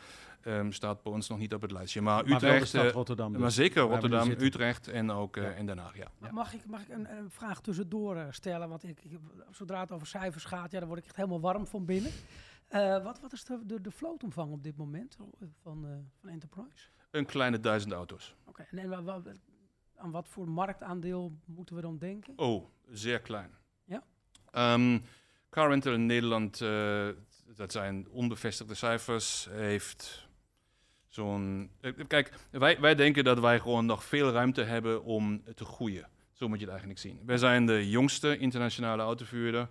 Um, 0.44 0.72
staat 0.72 1.02
bij 1.02 1.12
ons 1.12 1.28
nog 1.28 1.38
niet 1.38 1.54
op 1.54 1.62
het 1.62 1.70
lijstje. 1.70 2.00
Maar, 2.00 2.24
maar 2.24 2.36
Utrecht, 2.36 2.74
uh, 2.74 2.90
Rotterdam. 2.90 3.32
Dus. 3.32 3.40
Maar 3.40 3.50
zeker 3.50 3.82
Rotterdam, 3.82 4.30
Utrecht 4.30 4.88
en 4.88 5.10
ook 5.10 5.36
uh, 5.36 5.44
ja. 5.44 5.50
in 5.50 5.66
Den 5.66 5.78
Haag. 5.78 5.96
Ja. 5.96 6.10
ja. 6.20 6.32
Mag 6.32 6.54
ik, 6.54 6.66
mag 6.66 6.82
ik 6.82 6.88
een, 6.88 7.16
een 7.16 7.30
vraag 7.30 7.60
tussendoor 7.60 8.16
uh, 8.16 8.26
stellen? 8.30 8.68
Want 8.68 8.84
ik, 8.84 9.04
ik, 9.04 9.18
zodra 9.50 9.80
het 9.80 9.92
over 9.92 10.06
cijfers 10.06 10.44
gaat, 10.44 10.70
ja, 10.70 10.78
dan 10.78 10.88
word 10.88 11.00
ik 11.00 11.06
echt 11.06 11.16
helemaal 11.16 11.40
warm 11.40 11.66
van 11.66 11.84
binnen. 11.84 12.10
wat, 13.02 13.20
wat 13.20 13.32
is 13.32 13.44
de, 13.44 13.60
de, 13.66 13.80
de 13.80 13.90
vlootomvang 13.90 14.52
op 14.52 14.62
dit 14.62 14.76
moment 14.76 15.16
van, 15.16 15.30
van 15.62 16.06
Enterprise? 16.26 16.88
Een 17.10 17.26
kleine 17.26 17.60
duizend 17.60 17.92
auto's. 17.92 18.34
Oké, 18.44 18.62
okay. 18.62 18.82
en, 18.82 18.92
en 18.92 19.40
aan 19.96 20.10
wat 20.10 20.28
voor 20.28 20.48
marktaandeel 20.48 21.32
moeten 21.44 21.74
we 21.74 21.80
dan 21.80 21.98
denken? 21.98 22.32
Oh, 22.36 22.68
zeer 22.90 23.20
klein. 23.20 23.50
Ja? 23.84 24.02
Um, 24.74 25.02
car 25.50 25.68
rental 25.68 25.92
in 25.92 26.06
Nederland, 26.06 26.58
dat 27.56 27.72
zijn 27.72 28.08
onbevestigde 28.10 28.74
cijfers, 28.74 29.48
heeft 29.50 30.28
zo'n. 31.08 31.70
Kijk, 32.08 32.32
wij, 32.50 32.80
wij 32.80 32.94
denken 32.94 33.24
dat 33.24 33.38
wij 33.38 33.60
gewoon 33.60 33.86
nog 33.86 34.04
veel 34.04 34.30
ruimte 34.30 34.62
hebben 34.62 35.04
om 35.04 35.42
te 35.54 35.64
groeien. 35.64 36.08
Zo 36.32 36.48
moet 36.48 36.58
je 36.58 36.64
het 36.64 36.70
eigenlijk 36.70 37.00
zien. 37.00 37.20
Wij 37.26 37.36
zijn 37.36 37.66
de 37.66 37.88
jongste 37.88 38.38
internationale 38.38 39.02
autovuurder. 39.02 39.68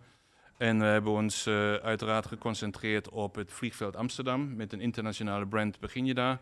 En 0.58 0.80
we 0.80 0.86
hebben 0.86 1.12
ons 1.12 1.48
uh, 1.48 1.74
uiteraard 1.74 2.26
geconcentreerd 2.26 3.10
op 3.10 3.36
het 3.36 3.52
vliegveld 3.52 3.96
Amsterdam. 3.96 4.56
Met 4.56 4.74
een 4.74 4.82
internationale 4.82 5.48
brand 5.48 5.80
begin 5.80 6.06
je 6.06 6.14
daar. 6.14 6.40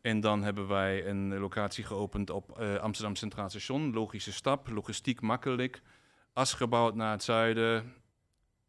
En 0.00 0.20
dan 0.20 0.42
hebben 0.42 0.68
wij 0.68 1.06
een 1.06 1.38
locatie 1.38 1.84
geopend 1.84 2.30
op 2.30 2.58
Amsterdam 2.80 3.16
Centraal 3.16 3.48
Station. 3.48 3.92
Logische 3.92 4.32
stap, 4.32 4.68
logistiek 4.68 5.20
makkelijk. 5.20 5.82
As 6.32 6.52
gebouwd 6.52 6.94
naar 6.94 7.12
het 7.12 7.22
zuiden. 7.22 7.94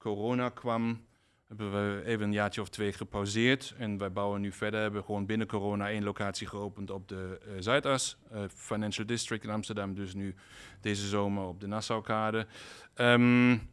Corona 0.05 0.49
kwam 0.49 1.05
hebben 1.47 1.71
we 1.71 2.03
even 2.05 2.25
een 2.25 2.33
jaartje 2.33 2.61
of 2.61 2.69
twee 2.69 2.93
gepauzeerd. 2.93 3.73
En 3.77 3.97
wij 3.97 4.11
bouwen 4.11 4.41
nu 4.41 4.51
verder. 4.51 4.77
We 4.77 4.83
hebben 4.83 5.03
gewoon 5.03 5.25
binnen 5.25 5.47
corona 5.47 5.89
één 5.89 6.03
locatie 6.03 6.47
geopend 6.47 6.89
op 6.91 7.07
de 7.07 7.39
uh, 7.47 7.53
Zuidas. 7.59 8.17
Uh, 8.33 8.39
Financial 8.55 9.05
District 9.05 9.43
in 9.43 9.49
Amsterdam. 9.49 9.93
Dus 9.93 10.13
nu 10.13 10.35
deze 10.81 11.07
zomer 11.07 11.43
op 11.43 11.59
de 11.59 11.67
Nassaukade. 11.67 12.47
Um, 12.95 13.69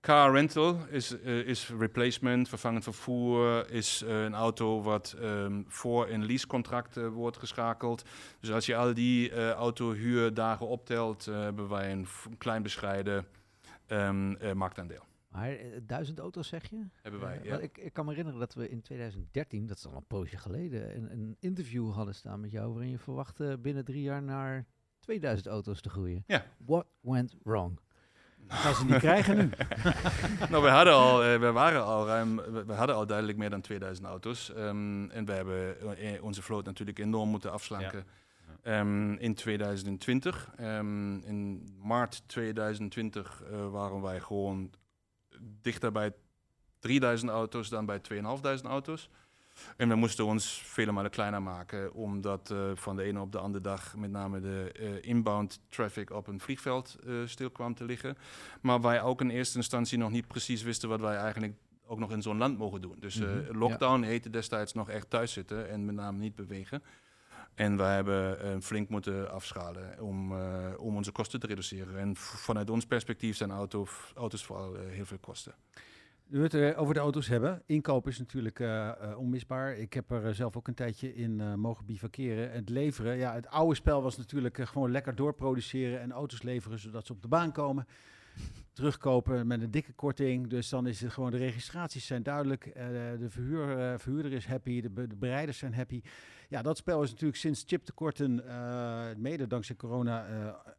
car 0.00 0.32
rental 0.32 0.78
is, 0.90 1.16
uh, 1.24 1.46
is 1.46 1.68
replacement, 1.78 2.48
vervangend 2.48 2.84
vervoer. 2.84 3.70
Is 3.70 4.02
een 4.06 4.34
auto 4.34 4.82
wat 4.82 5.16
um, 5.22 5.64
voor 5.68 6.08
een 6.08 6.24
leasecontract 6.26 6.96
wordt 6.96 7.36
geschakeld. 7.36 8.04
Dus 8.40 8.50
als 8.50 8.66
je 8.66 8.76
al 8.76 8.94
die 8.94 9.52
autohuurdagen 9.52 10.66
optelt, 10.66 11.24
hebben 11.24 11.68
wij 11.68 11.92
een 11.92 12.06
klein 12.38 12.62
bescheiden 12.62 13.26
um, 13.88 14.56
marktaandeel. 14.56 15.04
Maar 15.34 15.52
uh, 15.52 15.66
duizend 15.82 16.18
auto's 16.18 16.48
zeg 16.48 16.70
je? 16.70 16.84
Hebben 17.02 17.20
wij, 17.20 17.38
uh, 17.38 17.44
ja. 17.44 17.58
Ik, 17.58 17.78
ik, 17.78 17.92
kan 17.92 18.04
me 18.04 18.10
herinneren 18.10 18.40
dat 18.40 18.54
we 18.54 18.68
in 18.68 18.82
2013, 18.82 19.66
dat 19.66 19.76
is 19.76 19.86
al 19.86 19.96
een 19.96 20.06
poosje 20.06 20.36
geleden, 20.36 20.96
een, 20.96 21.12
een, 21.12 21.36
interview 21.40 21.92
hadden 21.92 22.14
staan 22.14 22.40
met 22.40 22.50
jou 22.50 22.72
waarin 22.72 22.90
je 22.90 22.98
verwachtte 22.98 23.58
binnen 23.62 23.84
drie 23.84 24.02
jaar 24.02 24.22
naar 24.22 24.66
2000 25.00 25.46
auto's 25.46 25.80
te 25.80 25.88
groeien. 25.88 26.24
Ja. 26.26 26.44
What 26.66 26.86
went 27.00 27.34
wrong? 27.42 27.80
Gaan 28.48 28.74
ze 28.74 28.84
niet 28.84 28.98
krijgen 28.98 29.36
nu? 29.36 29.50
nou, 30.50 30.62
we 30.62 30.68
hadden 30.68 30.94
al, 30.94 31.24
uh, 31.24 31.38
we 31.38 31.52
waren 31.52 31.84
al 31.84 32.06
ruim, 32.06 32.36
we, 32.36 32.64
we, 32.64 32.72
hadden 32.72 32.96
al 32.96 33.06
duidelijk 33.06 33.38
meer 33.38 33.50
dan 33.50 33.60
2000 33.60 34.06
auto's. 34.06 34.48
Um, 34.56 35.10
en 35.10 35.24
we 35.24 35.32
hebben 35.32 36.22
onze 36.22 36.42
vloot 36.42 36.64
natuurlijk 36.64 36.98
enorm 36.98 37.28
moeten 37.28 37.52
afslanken. 37.52 37.98
Ja. 37.98 38.04
Um, 38.66 39.18
in 39.18 39.34
2020. 39.34 40.50
Um, 40.60 41.22
in 41.24 41.68
maart 41.82 42.22
2020 42.28 43.42
uh, 43.50 43.70
waren 43.70 44.00
wij 44.00 44.20
gewoon 44.20 44.70
dichter 45.62 45.92
bij 45.92 46.12
3000 46.78 47.30
auto's 47.30 47.68
dan 47.68 47.86
bij 47.86 47.98
2500 47.98 48.72
auto's. 48.72 49.10
En 49.76 49.88
we 49.88 49.94
moesten 49.94 50.24
ons 50.24 50.62
vele 50.64 50.92
malen 50.92 51.10
kleiner 51.10 51.42
maken, 51.42 51.92
omdat 51.92 52.50
uh, 52.50 52.70
van 52.74 52.96
de 52.96 53.02
ene 53.02 53.20
op 53.20 53.32
de 53.32 53.38
andere 53.38 53.64
dag 53.64 53.96
met 53.96 54.10
name 54.10 54.40
de 54.40 54.74
uh, 54.80 55.08
inbound 55.08 55.60
traffic 55.68 56.10
op 56.10 56.26
een 56.26 56.40
vliegveld 56.40 56.98
stil 57.24 57.50
kwam 57.50 57.74
te 57.74 57.84
liggen. 57.84 58.16
Maar 58.60 58.80
wij 58.80 59.02
ook 59.02 59.20
in 59.20 59.30
eerste 59.30 59.56
instantie 59.56 59.98
nog 59.98 60.10
niet 60.10 60.28
precies 60.28 60.62
wisten 60.62 60.88
wat 60.88 61.00
wij 61.00 61.16
eigenlijk 61.16 61.54
ook 61.86 61.98
nog 61.98 62.12
in 62.12 62.22
zo'n 62.22 62.38
land 62.38 62.58
mogen 62.58 62.80
doen. 62.80 62.96
Dus 62.98 63.14
mm 63.14 63.26
-hmm. 63.26 63.58
lockdown 63.58 64.00
ja. 64.00 64.06
heette 64.06 64.30
destijds 64.30 64.72
nog 64.72 64.88
echt 64.88 65.10
thuis 65.10 65.32
zitten 65.32 65.68
en 65.68 65.84
met 65.84 65.94
name 65.94 66.18
niet 66.18 66.34
bewegen. 66.34 66.82
En 67.54 67.76
wij 67.76 67.94
hebben 67.94 68.62
flink 68.62 68.88
moeten 68.88 69.30
afschalen 69.30 70.00
om, 70.00 70.32
om 70.76 70.96
onze 70.96 71.12
kosten 71.12 71.40
te 71.40 71.46
reduceren. 71.46 71.98
En 71.98 72.16
vanuit 72.16 72.70
ons 72.70 72.86
perspectief 72.86 73.36
zijn 73.36 73.50
auto, 73.50 73.86
auto's 74.14 74.44
vooral 74.44 74.74
heel 74.74 75.04
veel 75.04 75.18
kosten. 75.18 75.54
Nu 76.26 76.40
we 76.40 76.56
het 76.56 76.76
over 76.76 76.94
de 76.94 77.00
auto's 77.00 77.28
hebben. 77.28 77.62
Inkoop 77.66 78.08
is 78.08 78.18
natuurlijk 78.18 78.62
onmisbaar. 79.16 79.76
Ik 79.76 79.92
heb 79.92 80.10
er 80.10 80.34
zelf 80.34 80.56
ook 80.56 80.68
een 80.68 80.74
tijdje 80.74 81.14
in 81.14 81.60
mogen 81.60 81.84
bivakeren. 81.84 82.52
Het 82.52 82.68
leveren, 82.68 83.16
ja, 83.16 83.34
het 83.34 83.48
oude 83.48 83.74
spel 83.74 84.02
was 84.02 84.16
natuurlijk 84.16 84.58
gewoon 84.68 84.90
lekker 84.90 85.14
doorproduceren 85.14 86.00
en 86.00 86.12
auto's 86.12 86.42
leveren 86.42 86.78
zodat 86.78 87.06
ze 87.06 87.12
op 87.12 87.22
de 87.22 87.28
baan 87.28 87.52
komen. 87.52 87.86
Terugkopen 88.72 89.46
met 89.46 89.60
een 89.62 89.70
dikke 89.70 89.92
korting. 89.92 90.48
Dus 90.48 90.68
dan 90.68 90.86
is 90.86 91.00
het 91.00 91.12
gewoon, 91.12 91.30
de 91.30 91.36
registraties 91.36 92.06
zijn 92.06 92.22
duidelijk. 92.22 92.64
de 93.18 93.26
verhuur, 93.28 93.98
verhuurder 93.98 94.32
is 94.32 94.46
happy, 94.46 94.80
de, 94.80 94.92
de 95.06 95.16
bereiders 95.16 95.58
zijn 95.58 95.74
happy. 95.74 96.02
Ja, 96.54 96.62
dat 96.62 96.76
spel 96.76 97.02
is 97.02 97.10
natuurlijk 97.10 97.38
sinds 97.38 97.64
chiptekorten, 97.66 98.44
mede 99.16 99.46
dankzij 99.46 99.76
corona, 99.76 100.26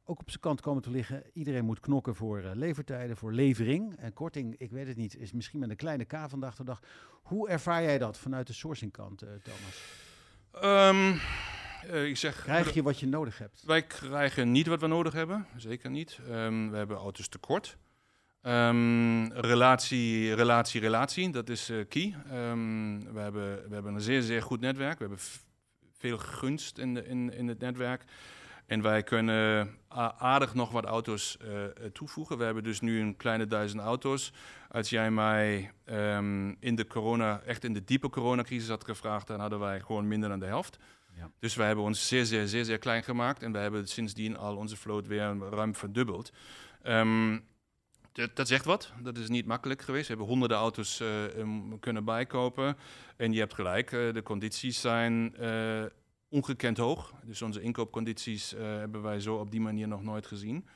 ook 0.06 0.20
op 0.20 0.30
zijn 0.30 0.42
kant 0.42 0.62
komen 0.62 0.82
te 0.82 0.90
liggen. 0.90 1.24
Iedereen 1.34 1.66
moet 1.66 1.80
knokken 1.80 2.16
voor 2.16 2.42
uh, 2.42 2.52
levertijden, 2.54 3.18
voor 3.18 3.32
levering. 3.32 3.96
En 3.98 4.14
korting, 4.14 4.56
ik 4.58 4.72
weet 4.72 4.88
het 4.88 4.98
niet, 4.98 5.18
is 5.18 5.32
misschien 5.32 5.60
met 5.60 5.70
een 5.70 5.76
kleine 5.76 6.06
K 6.06 6.18
vandaag 6.28 6.56
de 6.56 6.64
dag. 6.64 6.80
Hoe 7.24 7.50
ervaar 7.50 7.84
jij 7.84 7.98
dat 7.98 8.18
vanuit 8.18 8.48
de 8.48 8.54
sourcingkant, 8.54 9.24
uh, 9.24 9.30
Thomas? 9.44 10.90
Um, 10.90 11.20
uh, 11.92 12.06
ik 12.06 12.18
zeg, 12.18 12.42
Krijg 12.42 12.74
je 12.74 12.84
wat 12.84 13.00
je 13.00 13.08
nodig 13.08 13.38
hebt? 13.38 13.64
Wij 13.66 13.84
krijgen 13.84 14.52
niet 14.52 14.68
wat 14.68 14.82
we 14.82 14.88
nodig 14.88 15.14
hebben, 15.14 15.48
zeker 15.58 15.90
niet. 15.90 16.20
Um, 16.30 16.72
we 16.72 16.78
hebben 16.78 16.98
auto's 16.98 17.28
tekort. 17.28 17.78
Um, 18.42 19.32
relatie, 19.32 20.34
relatie, 20.34 20.82
relatie, 20.82 21.32
dat 21.32 21.50
is 21.50 21.72
key. 21.90 22.16
we, 22.30 23.20
hebben, 23.20 23.68
we 23.68 23.74
hebben 23.74 23.94
een 23.94 24.02
zeer, 24.02 24.22
zeer 24.22 24.42
goed 24.42 24.60
netwerk. 24.60 24.98
We 24.98 25.06
hebben 25.06 25.20
veel 26.06 26.18
gunst 26.18 26.78
in, 26.78 26.94
de, 26.94 27.06
in, 27.06 27.34
in 27.34 27.48
het 27.48 27.60
netwerk. 27.60 28.04
En 28.66 28.82
wij 28.82 29.04
kunnen 29.04 29.78
aardig 30.18 30.54
nog 30.54 30.72
wat 30.72 30.86
auto's 30.86 31.38
uh, 31.42 31.64
toevoegen. 31.94 32.38
We 32.38 32.44
hebben 32.44 32.64
dus 32.64 32.80
nu 32.80 33.00
een 33.00 33.18
kleine 33.18 33.48
duizend 33.48 33.82
auto's. 33.82 34.34
Als 34.70 34.90
jij 34.90 35.12
mij 35.12 35.72
um, 35.86 36.56
in 36.60 36.76
de 36.76 36.88
corona, 36.88 37.42
echt 37.46 37.64
in 37.64 37.74
de 37.74 37.84
diepe 37.84 38.10
coronacrisis 38.10 38.70
had 38.70 38.84
gevraagd, 38.84 39.28
dan 39.28 39.40
hadden 39.40 39.60
wij 39.60 39.80
gewoon 39.80 40.08
minder 40.08 40.30
dan 40.30 40.40
de 40.40 40.46
helft. 40.46 40.78
Ja. 41.16 41.32
Dus 41.40 41.56
wij 41.56 41.68
hebben 41.68 41.86
ons 41.86 42.08
zeer, 42.08 42.26
zeer, 42.26 42.48
zeer, 42.48 42.66
zeer 42.66 42.78
klein 42.78 43.04
gemaakt. 43.04 43.44
En 43.44 43.52
we 43.52 43.58
hebben 43.58 43.88
sindsdien 43.88 44.38
al 44.38 44.56
onze 44.56 44.78
vloot 44.78 45.08
weer 45.08 45.38
ruim 45.38 45.76
verdubbeld. 45.76 46.32
Um, 46.84 47.46
dat 48.34 48.48
zegt 48.48 48.66
wat. 48.66 48.92
Dat 49.02 49.18
is 49.18 49.30
niet 49.30 49.46
makkelijk 49.46 49.82
geweest. 49.82 50.02
We 50.02 50.10
hebben 50.10 50.28
honderden 50.28 50.58
auto's 50.58 51.00
uh, 51.00 51.24
um, 51.24 51.80
kunnen 51.80 52.06
bijkopen. 52.06 52.78
En 53.18 53.34
je 53.34 53.40
hebt 53.40 53.54
gelijk, 53.54 53.92
uh, 53.92 54.14
de 54.14 54.24
condities 54.24 54.82
zijn 54.82 55.36
uh, 55.40 55.84
ongekend 56.30 56.78
hoog. 56.78 57.14
Dus 57.24 57.42
onze 57.42 57.62
inkoopcondities 57.62 58.52
hebben 58.58 59.02
wij 59.02 59.20
zo 59.20 59.36
op 59.36 59.52
die 59.52 59.62
manier 59.62 59.88
nog 59.88 60.04
nooit 60.04 60.28
gezien. 60.28 60.68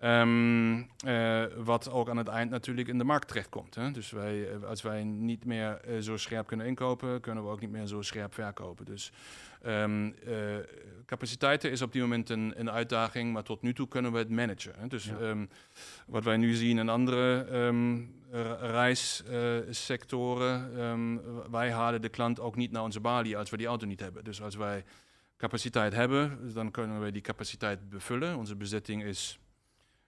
Ehm, 0.00 0.82
eh, 1.04 1.44
wat 1.56 1.90
ook 1.90 2.08
aan 2.08 2.16
het 2.16 2.28
eind 2.28 2.50
natuurlijk 2.50 2.88
in 2.88 2.98
de 2.98 3.04
markt 3.04 3.28
terechtkomt. 3.28 3.74
Hè? 3.74 3.90
Dus 3.90 4.10
wij, 4.10 4.48
eh, 4.48 4.62
als 4.62 4.82
wij 4.82 5.04
niet 5.04 5.44
meer 5.44 5.80
eh, 5.80 5.98
zo 5.98 6.16
scherp 6.16 6.46
kunnen 6.46 6.66
inkopen, 6.66 7.20
kunnen 7.20 7.44
we 7.44 7.50
ook 7.50 7.60
niet 7.60 7.70
meer 7.70 7.86
zo 7.86 8.02
scherp 8.02 8.34
verkopen. 8.34 8.84
Dus 8.84 9.12
um, 9.66 10.14
capaciteiten 11.06 11.70
is 11.70 11.82
op 11.82 11.92
dit 11.92 12.02
moment 12.02 12.30
een, 12.30 12.52
een, 12.56 12.70
uitdaging, 12.70 13.32
maar 13.32 13.42
tot 13.42 13.62
nu 13.62 13.74
toe 13.74 13.88
kunnen 13.88 14.12
we 14.12 14.18
het 14.18 14.30
managen. 14.30 14.74
Hè? 14.78 14.86
Dus 14.86 15.08
ehm, 15.08 15.46
wat 16.06 16.24
wij 16.24 16.36
nu 16.36 16.54
zien 16.54 16.78
in 16.78 16.88
andere 16.88 17.46
reissectoren, 18.60 20.70
wij 21.50 21.72
halen 21.72 22.00
de 22.00 22.08
klant 22.08 22.40
ook 22.40 22.56
niet 22.56 22.70
naar 22.70 22.82
onze 22.82 23.00
balie 23.00 23.36
als 23.36 23.50
we 23.50 23.56
die 23.56 23.66
auto 23.66 23.86
niet 23.86 24.00
hebben. 24.00 24.24
Dus 24.24 24.42
als 24.42 24.54
wij 24.54 24.84
capaciteit 25.36 25.92
hebben, 25.92 26.52
dan 26.54 26.70
kunnen 26.70 27.02
we 27.02 27.10
die 27.10 27.22
capaciteit 27.22 27.88
bevullen. 27.88 28.36
Onze 28.36 28.56
bezetting 28.56 29.04
is 29.04 29.38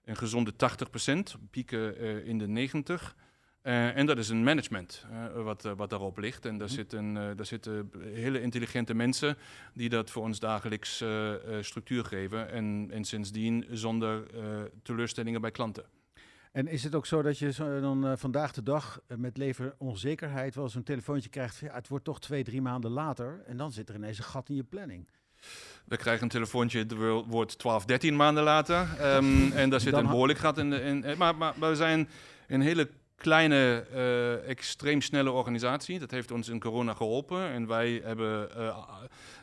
een 0.04 0.16
gezonde 0.16 0.52
80%, 0.52 1.40
pieken 1.50 2.02
uh, 2.02 2.26
in 2.26 2.38
de 2.38 2.70
90%. 3.14 3.20
Uh, 3.62 3.96
en 3.96 4.06
dat 4.06 4.18
is 4.18 4.28
een 4.28 4.44
management 4.44 5.06
uh, 5.10 5.42
wat, 5.42 5.62
wat 5.62 5.90
daarop 5.90 6.18
ligt. 6.18 6.46
En 6.46 6.58
daar, 6.58 6.68
mm 6.68 6.74
zitten, 6.74 7.14
daar 7.14 7.46
zitten 7.46 7.90
hele 8.00 8.40
intelligente 8.40 8.94
mensen 8.94 9.36
die 9.74 9.88
dat 9.88 10.10
voor 10.10 10.22
ons 10.22 10.38
dagelijks 10.38 11.04
structuur 11.60 12.04
geven. 12.04 12.50
En, 12.50 12.88
en 12.92 13.04
sindsdien 13.04 13.66
zonder 13.70 14.26
teleurstellingen 14.82 15.40
bij 15.40 15.50
klanten. 15.50 15.84
En 16.52 16.66
is 16.66 16.84
het 16.84 16.94
ook 16.94 17.06
zo 17.06 17.22
dat 17.22 17.38
je 17.38 17.52
zo 17.52 17.80
dan 17.80 18.18
vandaag 18.18 18.52
de 18.52 18.62
dag 18.62 19.00
met 19.16 19.36
leveronzekerheid 19.36 20.54
wel 20.54 20.70
een 20.74 20.82
telefoontje 20.82 21.30
krijgt? 21.30 21.56
Ja, 21.56 21.74
het 21.74 21.88
wordt 21.88 22.04
toch 22.04 22.20
twee, 22.20 22.44
drie 22.44 22.62
maanden 22.62 22.90
later 22.90 23.42
en 23.46 23.56
dan 23.56 23.72
zit 23.72 23.88
er 23.88 23.94
ineens 23.94 24.18
een 24.18 24.24
gat 24.24 24.48
in 24.48 24.54
je 24.54 24.64
planning. 24.64 25.08
We 25.84 25.96
krijgen 25.96 26.22
een 26.22 26.28
telefoontje, 26.28 26.78
het 26.78 26.92
wordt 27.26 27.58
12, 27.58 27.84
13 27.84 28.16
maanden 28.16 28.44
later. 28.44 28.88
Um, 29.16 29.52
en 29.52 29.70
daar 29.70 29.80
zit 29.80 29.92
een 29.92 30.06
behoorlijk 30.06 30.38
gat 30.38 30.58
in. 30.58 30.70
De, 30.70 30.82
in 30.82 31.04
eh, 31.04 31.16
maar, 31.16 31.36
maar, 31.36 31.54
maar, 31.56 31.70
we 31.70 31.76
zijn 31.76 32.08
een 32.48 32.60
hele 32.60 32.88
kleine, 33.16 33.86
uh, 33.94 34.48
extreem 34.48 35.00
snelle 35.00 35.30
organisatie. 35.30 35.98
Dat 35.98 36.10
heeft 36.10 36.30
ons 36.30 36.48
in 36.48 36.60
corona 36.60 36.94
geholpen. 36.94 37.48
En 37.48 37.66
wij 37.66 38.00
hebben, 38.04 38.48
uh, 38.56 38.78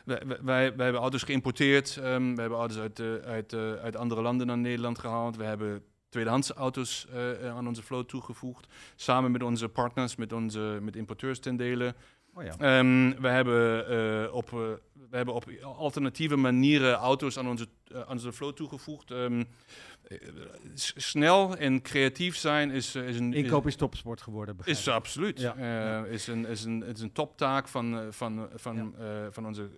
wij, 0.04 0.22
wij, 0.26 0.76
wij, 0.76 0.84
hebben 0.84 1.00
auto's 1.00 1.22
geïmporteerd. 1.22 1.96
Um, 1.96 2.34
we 2.34 2.40
hebben 2.40 2.58
auto's 2.58 2.78
uit, 2.78 3.00
uit, 3.24 3.54
uit 3.82 3.96
andere 3.96 4.22
landen 4.22 4.46
naar 4.46 4.58
Nederland 4.58 4.98
gehaald. 4.98 5.36
We 5.36 5.44
hebben 5.44 5.82
tweedehands 6.08 6.50
auto's 6.50 7.06
aan 7.44 7.66
onze 7.66 7.82
vloot 7.82 8.08
toegevoegd. 8.08 8.66
Samen 8.96 9.30
met 9.30 9.42
onze 9.42 9.68
partners, 9.68 10.16
met, 10.16 10.32
onze, 10.32 10.78
met 10.82 10.96
importeurs 10.96 11.38
ten 11.38 11.56
dele. 11.56 11.94
Oh 12.40 12.46
ja. 12.58 12.78
um, 12.78 13.20
we 13.20 13.28
hebben 13.28 14.32
op 14.32 14.50
we 15.10 15.16
hebben 15.16 15.34
op 15.34 15.50
alternatieve 15.62 16.36
manieren 16.36 16.94
auto's 16.94 17.38
aan 17.38 17.48
onze, 17.48 17.66
uh, 17.92 18.00
aan 18.00 18.08
onze 18.08 18.32
vloot 18.32 18.56
toegevoegd. 18.56 19.10
Um, 19.10 19.46
snel 20.94 21.56
en 21.56 21.82
creatief 21.82 22.36
zijn 22.36 22.70
is, 22.70 22.94
is 22.94 23.18
een... 23.18 23.34
Inkoop 23.34 23.66
is 23.66 23.76
topsport 23.76 24.22
geworden, 24.22 24.56
Is 24.64 24.88
absoluut. 24.88 25.40
Ja. 25.40 25.56
Uh, 25.56 25.62
ja. 25.62 26.04
Is, 26.04 26.26
een, 26.26 26.46
is, 26.46 26.64
een, 26.64 26.84
is 26.84 27.00
een 27.00 27.12
toptaak 27.12 27.68
van, 27.68 28.06
van, 28.10 28.48
van, 28.54 28.94
uh, 29.00 29.26
van 29.30 29.46
onze 29.46 29.68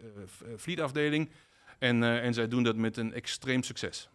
vlietafdeling. 0.57 1.31
En, 1.79 2.03
en 2.03 2.35
zij 2.35 2.49
doen 2.49 2.63
dat 2.63 2.77
met 2.77 2.97
een 2.97 3.13
extreem 3.13 3.63
succes. 3.63 4.09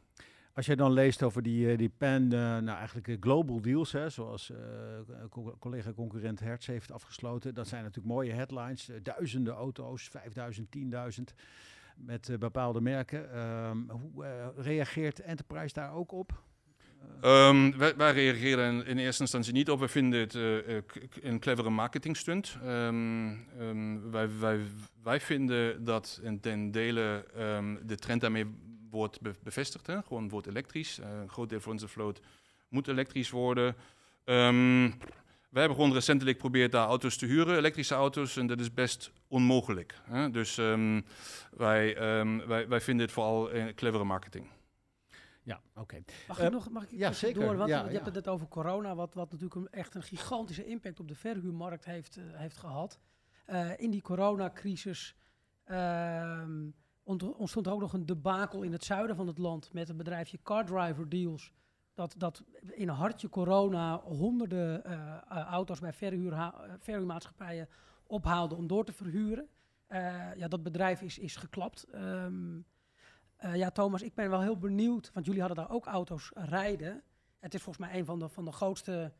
Als 0.57 0.65
je 0.65 0.75
dan 0.75 0.91
leest 0.91 1.23
over 1.23 1.43
die, 1.43 1.77
die 1.77 1.91
pen, 1.97 2.27
nou 2.27 2.67
eigenlijk 2.67 3.17
global 3.19 3.61
deals, 3.61 3.91
hè, 3.91 4.09
zoals 4.09 4.49
uh, 4.49 4.57
collega-concurrent 5.59 6.39
Hertz 6.39 6.67
heeft 6.67 6.91
afgesloten, 6.91 7.53
dat 7.53 7.67
zijn 7.67 7.83
natuurlijk 7.83 8.13
mooie 8.13 8.33
headlines. 8.33 8.89
Duizenden 9.03 9.53
auto's, 9.53 10.07
5000, 10.07 10.67
10.000 10.77 11.23
met 11.97 12.35
bepaalde 12.39 12.81
merken. 12.81 13.39
Um, 13.39 13.89
hoe 13.89 14.51
reageert 14.55 15.19
Enterprise 15.19 15.73
daar 15.73 15.93
ook 15.93 16.11
op? 16.11 16.43
Um, 17.23 17.77
wij, 17.77 17.95
wij, 17.95 18.13
reageren 18.13 18.85
in, 18.85 18.97
eerste 18.97 19.21
instantie 19.21 19.53
niet 19.53 19.69
op. 19.69 19.79
We 19.79 19.87
vinden 19.87 20.19
het 20.19 20.33
een 21.21 21.39
clevere 21.39 21.69
marketingstunt. 21.69 22.57
Um, 22.65 24.11
wij, 24.11 24.39
wij, 24.39 24.59
wij 25.03 25.19
vinden 25.19 25.83
dat 25.83 26.19
in 26.23 26.39
ten 26.39 26.71
dele 26.71 27.25
de 27.85 27.95
trend 27.95 28.21
daarmee 28.21 28.45
wordt 28.97 29.19
bevestigd. 29.43 29.87
Hè? 29.87 30.01
Gewoon 30.01 30.29
wordt 30.29 30.47
elektrisch. 30.47 30.99
Uh, 30.99 31.05
een 31.21 31.29
groot 31.29 31.49
deel 31.49 31.61
van 31.61 31.71
onze 31.71 31.87
vloot 31.87 32.19
moet 32.69 32.87
elektrisch 32.87 33.29
worden. 33.29 33.75
Um, 34.25 34.93
we 35.49 35.59
hebben 35.59 35.77
gewoon 35.77 35.93
recentelijk 35.93 36.35
geprobeerd 36.35 36.71
daar 36.71 36.87
auto's 36.87 37.17
te 37.17 37.25
huren, 37.25 37.57
elektrische 37.57 37.95
auto's, 37.95 38.37
en 38.37 38.47
dat 38.47 38.59
is 38.59 38.73
best 38.73 39.11
onmogelijk. 39.27 39.95
Hè? 40.03 40.31
Dus 40.31 40.57
um, 40.57 41.05
wij, 41.51 42.17
um, 42.19 42.47
wij, 42.47 42.67
wij 42.67 42.81
vinden 42.81 43.05
het 43.05 43.13
vooral 43.13 43.55
uh, 43.55 43.65
clevere 43.75 44.03
marketing. 44.03 44.47
Ja, 45.43 45.61
oké. 45.69 45.81
Okay. 45.81 46.03
Mag, 46.27 46.41
uh, 46.41 46.47
nog, 46.47 46.69
mag 46.69 46.83
ik 46.83 46.91
ja, 46.91 47.11
zeker. 47.11 47.41
door? 47.41 47.55
Want 47.55 47.69
ja, 47.69 47.85
je 47.85 47.91
ja. 47.91 48.03
hebt 48.03 48.15
het 48.15 48.27
over 48.27 48.47
corona, 48.47 48.95
wat, 48.95 49.13
wat 49.13 49.31
natuurlijk 49.31 49.55
een, 49.55 49.69
echt 49.71 49.95
een 49.95 50.03
gigantische 50.03 50.65
impact 50.65 50.99
op 50.99 51.07
de 51.07 51.15
verhuurmarkt 51.15 51.85
heeft, 51.85 52.17
uh, 52.17 52.23
heeft 52.31 52.57
gehad. 52.57 52.99
in 53.77 53.91
die 53.91 54.01
coronacrisis 54.01 55.15
ontstond 57.37 57.67
ook 57.67 57.79
nog 57.79 57.93
een 57.93 58.05
debakel 58.05 58.61
in 58.61 58.71
het 58.71 58.83
zuiden 58.83 59.15
van 59.15 59.27
het 59.27 59.37
land 59.37 59.73
met 59.73 59.87
het 59.87 59.97
bedrijfje 59.97 60.39
Car 60.43 60.65
Driver 60.65 61.09
Deals. 61.09 61.51
Dat, 61.93 62.15
dat 62.17 62.43
in 62.71 62.87
hartje 62.87 63.29
corona 63.29 63.99
honderden 63.99 64.83
uh, 64.85 65.17
auto's 65.29 65.79
bij 65.79 65.93
verhuur, 65.93 66.51
verhuurmaatschappijen 66.79 67.69
ophaalde 68.07 68.55
om 68.55 68.67
door 68.67 68.85
te 68.85 68.93
verhuren. 68.93 69.47
Uh, 69.89 70.35
ja, 70.35 70.47
dat 70.47 70.63
bedrijf 70.63 71.01
is, 71.01 71.17
is 71.17 71.35
geklapt. 71.35 71.87
Um, 71.95 72.65
ja, 73.53 73.69
Thomas, 73.69 74.01
ik 74.01 74.13
ben 74.13 74.29
wel 74.29 74.41
heel 74.41 74.57
benieuwd, 74.57 75.11
want 75.13 75.25
jullie 75.25 75.41
hadden 75.41 75.63
daar 75.63 75.75
ook 75.75 75.85
auto's 75.85 76.31
rijden. 76.33 77.03
Het 77.39 77.53
is 77.53 77.61
volgens 77.61 77.87
mij 77.87 77.99
een 77.99 78.05
van 78.05 78.19
de, 78.19 78.29
van 78.29 78.45
de 78.45 78.51
grootste 78.51 79.13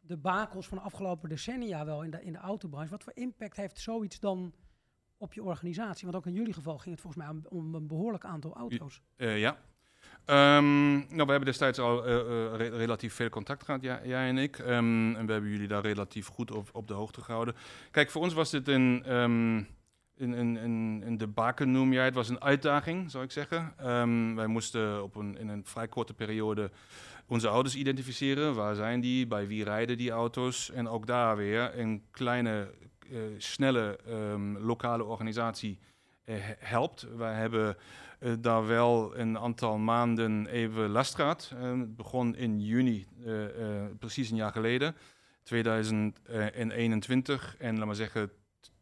debakels 0.00 0.68
van 0.68 0.78
de 0.78 0.84
afgelopen 0.84 1.28
decennia 1.28 1.84
wel 1.84 2.02
in 2.02 2.10
de, 2.10 2.22
in 2.22 2.32
de 2.32 2.38
autobranche. 2.38 2.90
Wat 2.90 3.02
voor 3.02 3.16
impact 3.16 3.56
heeft 3.56 3.78
zoiets 3.78 4.20
dan 4.20 4.54
op 5.22 5.32
je 5.32 5.42
organisatie? 5.42 6.04
Want 6.04 6.16
ook 6.16 6.26
in 6.26 6.32
jullie 6.32 6.52
geval 6.52 6.78
ging 6.78 6.90
het 6.90 7.00
volgens 7.00 7.24
mij 7.24 7.42
om, 7.48 7.74
een 7.74 7.86
behoorlijk 7.86 8.24
aantal 8.24 8.54
auto's. 8.54 9.00
Uh, 9.16 9.38
ja. 9.38 9.56
Um, 10.26 10.92
nou, 10.92 11.08
we 11.08 11.30
hebben 11.30 11.44
destijds 11.44 11.78
al 11.78 12.08
uh, 12.08 12.14
uh, 12.14 12.56
re 12.56 12.68
relatief 12.68 13.14
veel 13.14 13.28
contact 13.28 13.64
gehad, 13.64 13.82
jij, 13.82 14.00
jij 14.04 14.28
en 14.28 14.38
ik. 14.38 14.58
Um, 14.58 15.16
en 15.16 15.26
we 15.26 15.32
hebben 15.32 15.50
jullie 15.50 15.68
daar 15.68 15.82
relatief 15.82 16.26
goed 16.26 16.50
op, 16.50 16.68
op, 16.72 16.88
de 16.88 16.94
hoogte 16.94 17.20
gehouden. 17.20 17.54
Kijk, 17.90 18.10
voor 18.10 18.22
ons 18.22 18.34
was 18.34 18.50
dit 18.50 18.68
een, 18.68 19.14
um, 19.16 19.56
een, 20.16 20.32
een, 20.32 20.54
een, 20.56 21.02
een 21.06 21.18
debaken, 21.18 21.70
noem 21.70 21.92
jij 21.92 22.04
het. 22.04 22.14
was 22.14 22.28
een 22.28 22.42
uitdaging, 22.42 23.10
zou 23.10 23.24
ik 23.24 23.30
zeggen. 23.30 23.74
wij 24.36 24.46
moesten 24.46 25.02
op 25.02 25.14
een, 25.14 25.38
in 25.38 25.48
een 25.48 25.64
vrij 25.64 25.88
korte 25.88 26.14
periode 26.14 26.70
onze 27.26 27.48
auto's 27.48 27.74
identificeren. 27.74 28.54
Waar 28.54 28.74
zijn 28.74 29.00
die? 29.00 29.26
Bij 29.26 29.46
wie 29.46 29.64
rijden 29.64 29.96
die 29.96 30.10
auto's? 30.10 30.70
En 30.70 30.88
ook 30.88 31.06
daar 31.06 31.36
weer 31.36 31.78
een 31.78 32.02
kleine 32.10 32.70
snelle 33.36 33.98
um, 34.08 34.58
lokale 34.58 35.04
organisatie 35.04 35.78
uh, 36.24 36.36
helpt. 36.58 37.06
Wij 37.16 37.34
hebben 37.34 37.76
uh, 38.20 38.32
daar 38.40 38.66
wel 38.66 39.18
een 39.18 39.38
aantal 39.38 39.78
maanden 39.78 40.46
even 40.46 40.90
last 40.90 41.14
gehad. 41.14 41.52
het 41.56 41.96
begon 41.96 42.36
in 42.36 42.60
juni, 42.60 43.06
precies 43.98 44.30
een 44.30 44.36
jaar 44.36 44.52
geleden, 44.52 44.96
2021. 45.42 47.56
En 47.58 47.78
laat 47.78 47.86
maar 47.86 47.94
zeggen, 47.94 48.30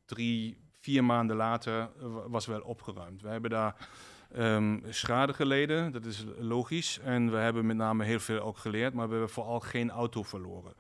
drie, 0.05 0.59
vier 0.81 1.05
maanden 1.05 1.37
later 1.37 1.91
was 2.29 2.47
wel 2.47 2.61
opgeruimd. 2.61 3.23
We 3.23 3.29
hebben 3.29 3.51
daar 3.51 3.89
um, 4.37 4.83
schade 4.89 5.33
geleden, 5.33 5.93
dat 5.93 6.05
is 6.05 6.25
logisch. 6.39 6.99
En 6.99 7.31
we 7.31 7.37
hebben 7.37 7.67
met 7.67 7.77
name 7.77 8.05
heel 8.05 8.21
veel 8.21 8.41
ook 8.41 8.57
geleerd, 8.57 8.95
maar 8.95 9.07
we 9.07 9.13
hebben 9.13 9.31
vooral 9.31 9.61
geen 9.61 9.91
auto 9.91 10.23
verloren. 10.23 10.75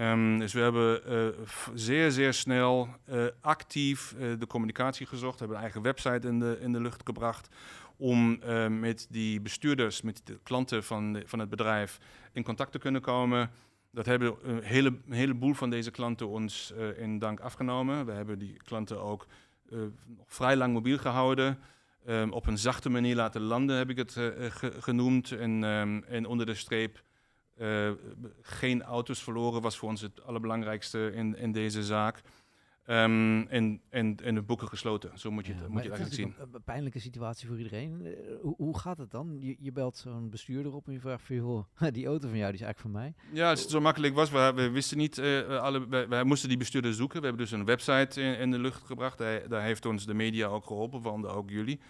Um, 0.00 0.38
dus 0.38 0.52
we 0.52 0.60
hebben 0.60 1.12
uh, 1.12 1.46
zeer, 1.74 2.10
zeer 2.10 2.34
snel 2.34 2.88
uh, 3.08 3.26
actief 3.40 4.14
uh, 4.18 4.38
de 4.38 4.46
communicatie 4.46 5.06
gezocht. 5.06 5.32
We 5.32 5.38
hebben 5.38 5.56
een 5.56 5.62
eigen 5.62 5.82
website 5.82 6.28
in 6.28 6.38
de, 6.38 6.58
in 6.60 6.72
de 6.72 6.80
lucht 6.80 7.02
gebracht. 7.04 7.48
Om 7.96 8.40
met 8.80 9.06
die 9.10 9.40
bestuurders, 9.40 10.02
met 10.02 10.20
de 10.24 10.38
klanten 10.42 10.84
van, 10.84 11.22
van 11.26 11.38
het 11.38 11.48
bedrijf 11.48 11.98
in 12.32 12.42
contact 12.42 12.72
te 12.72 12.78
kunnen 12.78 13.00
komen. 13.00 13.50
Dat 13.90 14.06
hebben 14.06 14.34
een, 14.42 14.62
hele, 14.62 14.88
een 15.06 15.12
heleboel 15.12 15.54
van 15.54 15.70
deze 15.70 15.90
klanten 15.90 16.28
ons 16.28 16.72
in 16.96 17.18
dank 17.18 17.40
afgenomen. 17.40 18.06
We 18.06 18.12
hebben 18.12 18.38
die 18.38 18.56
klanten 18.56 19.00
ook 19.00 19.26
nog 20.06 20.26
vrij 20.26 20.56
lang 20.56 20.72
mobiel 20.72 20.98
gehouden. 20.98 21.58
Um, 22.08 22.32
op 22.32 22.46
een 22.46 22.58
zachte 22.58 22.88
manier 22.88 23.16
laten 23.16 23.40
landen, 23.40 23.76
heb 23.76 23.90
ik 23.90 23.96
het 23.96 24.12
ge 24.12 24.72
genoemd. 24.78 25.32
En, 25.32 25.62
um, 25.62 26.04
en 26.04 26.26
onder 26.26 26.46
de 26.46 26.54
streep 26.54 27.02
uh, 27.60 27.90
geen 28.42 28.82
auto's 28.82 29.22
verloren 29.22 29.62
was 29.62 29.76
voor 29.76 29.88
ons 29.88 30.00
het 30.00 30.22
allerbelangrijkste 30.22 31.12
in, 31.14 31.36
in 31.36 31.52
deze 31.52 31.84
zaak. 31.84 32.22
Um, 32.86 33.46
en, 33.48 33.80
en, 33.88 34.16
en 34.22 34.34
de 34.34 34.42
boeken 34.42 34.68
gesloten. 34.68 35.18
Zo 35.18 35.30
moet 35.30 35.46
je 35.46 35.52
het, 35.52 35.68
moet 35.68 35.82
je 35.82 35.90
het 35.90 35.98
eigenlijk 35.98 36.36
zien. 36.38 36.48
Een, 36.52 36.62
pijnlijke 36.62 36.98
situatie 36.98 37.48
voor 37.48 37.56
iedereen. 37.56 38.00
Uh, 38.02 38.12
hoe, 38.42 38.54
hoe, 38.56 38.78
gaat 38.78 38.98
het 38.98 39.10
dan? 39.10 39.36
Je, 39.40 39.56
je 39.58 39.72
belt 39.72 39.96
zo'n 39.96 40.30
bestuurder 40.30 40.74
op 40.74 40.86
en 40.86 40.92
je 40.92 41.00
vraagt: 41.00 41.26
joh, 41.26 41.64
die 41.92 42.06
auto 42.06 42.28
van 42.28 42.38
jou 42.38 42.52
die 42.52 42.60
is 42.60 42.66
eigenlijk 42.66 42.78
van 42.78 42.90
mij. 42.90 43.14
Ja, 43.32 43.50
als 43.50 43.60
het 43.60 43.70
zo 43.70 43.80
makkelijk 43.80 44.14
was, 44.14 44.30
we, 44.30 44.52
we 44.54 44.70
wisten 44.70 44.98
niet. 44.98 45.18
Uh, 45.18 45.58
alle, 45.58 45.88
we, 45.88 46.06
we, 46.08 46.24
moesten 46.24 46.48
die 46.48 46.58
bestuurder 46.58 46.94
zoeken. 46.94 47.20
We 47.20 47.26
hebben 47.26 47.44
dus 47.44 47.52
een 47.52 47.64
website 47.64 48.20
in, 48.22 48.38
in 48.38 48.50
de 48.50 48.58
lucht 48.58 48.82
gebracht. 48.84 49.18
Hij, 49.18 49.48
daar 49.48 49.62
heeft 49.62 49.86
ons 49.86 50.06
de 50.06 50.14
media 50.14 50.46
ook 50.46 50.66
geholpen, 50.66 51.02
waaronder 51.02 51.30
ook 51.30 51.50
jullie. 51.50 51.80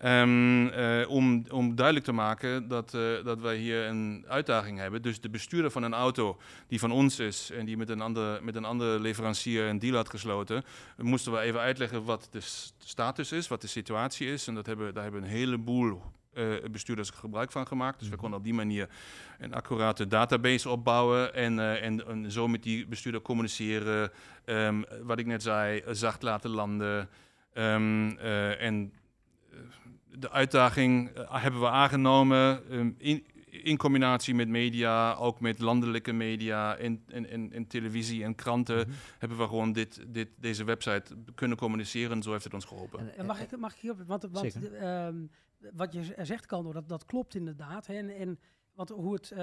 Ehm, 0.00 0.66
eh, 0.66 1.10
om, 1.10 1.44
om 1.50 1.74
duidelijk 1.74 2.06
te 2.06 2.12
maken 2.12 2.68
dat, 2.68 2.94
eh, 2.94 3.24
dat 3.24 3.40
wij 3.40 3.56
hier 3.56 3.86
een 3.86 4.24
uitdaging 4.28 4.78
hebben. 4.78 5.02
Dus 5.02 5.20
de 5.20 5.30
bestuurder 5.30 5.70
van 5.70 5.82
een 5.82 5.94
auto 5.94 6.40
die 6.68 6.78
van 6.78 6.90
ons 6.90 7.18
is 7.18 7.50
en 7.50 7.64
die 7.64 7.76
met 7.76 7.88
een 7.88 8.00
andere, 8.00 8.40
met 8.42 8.54
een 8.54 8.64
andere 8.64 9.00
leverancier 9.00 9.64
een 9.64 9.78
deal 9.78 9.94
had 9.96 10.10
gesloten, 10.10 10.62
moesten 10.96 11.32
we 11.32 11.38
even 11.38 11.60
uitleggen 11.60 12.04
wat 12.04 12.28
de 12.30 12.40
status 12.78 13.32
is, 13.32 13.48
wat 13.48 13.60
de 13.60 13.66
situatie 13.66 14.32
is. 14.32 14.46
En 14.46 14.54
dat 14.54 14.66
hebben, 14.66 14.94
daar 14.94 15.02
hebben 15.02 15.22
een 15.22 15.28
heleboel 15.28 16.02
eh, 16.32 16.44
bestuurders 16.70 17.10
gebruik 17.10 17.52
van 17.52 17.66
gemaakt. 17.66 17.98
Dus 17.98 18.08
we 18.08 18.16
konden 18.16 18.38
op 18.38 18.44
die 18.44 18.54
manier 18.54 18.88
een 19.38 19.54
accurate 19.54 20.06
database 20.06 20.68
opbouwen 20.68 21.34
en, 21.34 21.80
en, 21.80 22.06
en 22.06 22.30
zo 22.30 22.48
met 22.48 22.62
die 22.62 22.86
bestuurder 22.86 23.22
communiceren. 23.22 24.10
Ehm, 24.44 24.82
wat 25.02 25.18
ik 25.18 25.26
net 25.26 25.42
zei, 25.42 25.82
zacht 25.90 26.22
laten 26.22 26.50
landen. 26.50 27.08
Ehm, 27.52 28.10
eh, 28.18 28.62
en 28.62 28.92
de 30.18 30.30
uitdaging 30.30 31.08
eh, 31.10 31.42
hebben 31.42 31.60
we 31.60 31.68
aangenomen 31.68 32.70
ehm, 32.70 32.90
in, 32.98 33.26
in 33.50 33.76
combinatie 33.76 34.34
met 34.34 34.48
media, 34.48 35.14
ook 35.14 35.40
met 35.40 35.58
landelijke 35.58 36.12
media 36.12 36.76
en, 36.76 37.02
en, 37.08 37.30
en, 37.30 37.52
en 37.52 37.66
televisie 37.66 38.24
en 38.24 38.34
kranten, 38.34 38.76
Mhm. 38.76 38.90
hebben 39.18 39.38
we 39.38 39.44
gewoon 39.46 39.72
dit, 39.72 40.04
dit, 40.08 40.28
deze 40.36 40.64
website 40.64 41.16
kunnen 41.34 41.56
communiceren. 41.56 42.22
Zo 42.22 42.30
heeft 42.32 42.44
het 42.44 42.54
ons 42.54 42.64
geholpen. 42.64 42.98
En- 42.98 43.16
En 43.18 43.26
mag 43.26 43.40
ik, 43.40 43.56
mag 43.58 43.72
ik 43.74 43.78
hierop, 43.80 44.02
want, 44.06 44.22
want 44.30 44.52
Zeker. 44.52 44.74
ehm, 44.74 45.16
wat 45.72 45.92
je 45.92 46.04
z- 46.04 46.12
zegt, 46.16 46.46
Kando, 46.46 46.72
dat, 46.72 46.88
dat 46.88 47.04
klopt 47.04 47.34
inderdaad. 47.34 47.86
Hè, 47.86 47.94
en, 47.94 48.10
en 48.10 48.38
want 48.74 48.88
hoe 48.88 49.14
het, 49.14 49.30
eh, 49.30 49.38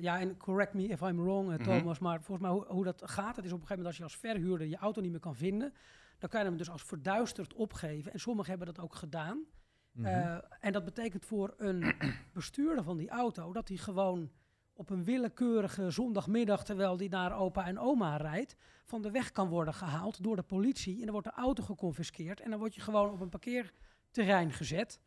ja, 0.00 0.20
en 0.20 0.36
correct 0.36 0.74
me 0.74 0.82
if 0.86 1.00
I'm 1.00 1.16
wrong, 1.22 1.50
eh, 1.52 1.54
Mhm. 1.58 1.62
Thomas, 1.64 1.98
maar 1.98 2.22
volgens 2.22 2.46
mij 2.46 2.56
hoe, 2.56 2.64
hoe 2.68 2.84
dat 2.84 3.02
gaat, 3.04 3.36
het 3.36 3.44
is 3.44 3.52
op 3.52 3.60
een 3.60 3.66
gegeven 3.66 3.68
moment 3.68 3.86
als 3.86 3.96
je 3.96 4.02
als 4.02 4.16
verhuurder 4.16 4.66
je 4.66 4.76
auto 4.76 5.00
niet 5.00 5.10
meer 5.10 5.20
kan 5.20 5.34
vinden, 5.36 5.72
dan 6.20 6.28
kan 6.30 6.40
je 6.40 6.46
hem 6.46 6.56
dus 6.56 6.70
als 6.70 6.82
verduisterd 6.82 7.54
opgeven. 7.54 8.12
En 8.12 8.20
sommigen 8.20 8.50
hebben 8.50 8.74
dat 8.74 8.84
ook 8.84 8.94
gedaan. 8.94 9.44
Mhm. 9.92 10.06
Eh, 10.06 10.38
en 10.60 10.72
dat 10.72 10.84
betekent 10.84 11.24
voor 11.24 11.54
een 11.56 11.94
bestuurder 12.32 12.84
van 12.84 12.96
die 12.96 13.08
auto 13.10 13.52
dat 13.52 13.68
hij 13.68 13.76
gewoon 13.76 14.30
op 14.72 14.90
een 14.90 15.04
willekeurige 15.04 15.90
zondagmiddag, 15.90 16.64
terwijl 16.64 16.98
hij 16.98 17.08
naar 17.08 17.38
opa 17.38 17.66
en 17.66 17.78
oma 17.78 18.16
rijdt, 18.16 18.56
van 18.84 19.02
de 19.02 19.10
weg 19.10 19.30
kan 19.30 19.48
worden 19.48 19.74
gehaald 19.74 20.22
door 20.22 20.36
de 20.36 20.42
politie. 20.42 20.94
En 20.98 21.02
dan 21.02 21.12
wordt 21.12 21.26
de 21.26 21.34
auto 21.34 21.62
geconfiskeerd 21.62 22.40
en 22.40 22.50
dan 22.50 22.58
word 22.58 22.74
je 22.74 22.80
gewoon 22.80 23.10
op 23.10 23.20
een 23.20 23.28
parkeerterrein 23.28 24.52
gezet. 24.52 25.00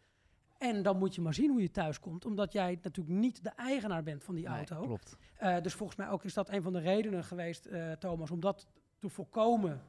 En 0.57 0.81
dan 0.83 0.97
moet 0.97 1.15
je 1.15 1.21
maar 1.21 1.33
zien 1.33 1.49
hoe 1.51 1.61
je 1.61 1.71
thuis 1.71 1.99
komt, 1.99 2.25
omdat 2.25 2.51
jij 2.53 2.79
natuurlijk 2.81 3.17
niet 3.17 3.43
de 3.43 3.49
eigenaar 3.49 4.03
bent 4.03 4.23
van 4.23 4.35
die 4.35 4.47
Nee, 4.47 4.55
auto. 4.57 4.81
klopt. 4.81 5.17
Eh, 5.35 5.61
dus 5.61 5.73
volgens 5.73 5.97
mij 5.97 6.09
ook 6.09 6.23
is 6.23 6.33
dat 6.33 6.49
een 6.49 6.61
van 6.61 6.73
de 6.73 6.79
redenen 6.79 7.23
geweest, 7.23 7.65
eh, 7.65 7.91
Thomas, 7.91 8.31
om 8.31 8.39
dat 8.39 8.67
te 8.99 9.09
voorkomen. 9.09 9.81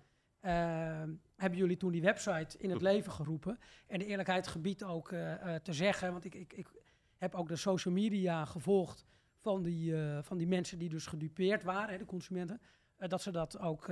Eh, 0.44 1.02
hebben 1.36 1.58
jullie 1.58 1.76
toen 1.76 1.92
die 1.92 2.02
website 2.02 2.58
in 2.58 2.70
het 2.70 2.82
leven 2.82 3.12
geroepen. 3.12 3.58
En 3.86 3.98
de 3.98 4.06
eerlijkheid 4.06 4.46
gebiedt 4.46 4.84
ook 4.84 5.12
eh, 5.12 5.54
eh, 5.54 5.62
te 5.62 5.72
zeggen, 5.72 6.12
want 6.12 6.24
ik, 6.24 6.34
ik, 6.34 6.52
ik 6.52 6.68
heb 7.16 7.34
ook 7.34 7.48
de 7.48 7.56
social 7.56 7.94
media 7.94 8.44
gevolgd 8.44 9.04
van 9.38 9.62
die, 9.62 9.96
eh, 9.96 10.18
van 10.22 10.38
die 10.38 10.46
mensen 10.46 10.78
die 10.78 10.88
dus 10.88 11.06
gedupeerd 11.06 11.62
waren, 11.62 11.92
hè, 11.92 11.98
de 11.98 12.04
consumenten. 12.04 12.60
dat 12.98 13.22
ze 13.22 13.30
dat 13.30 13.58
ook 13.58 13.86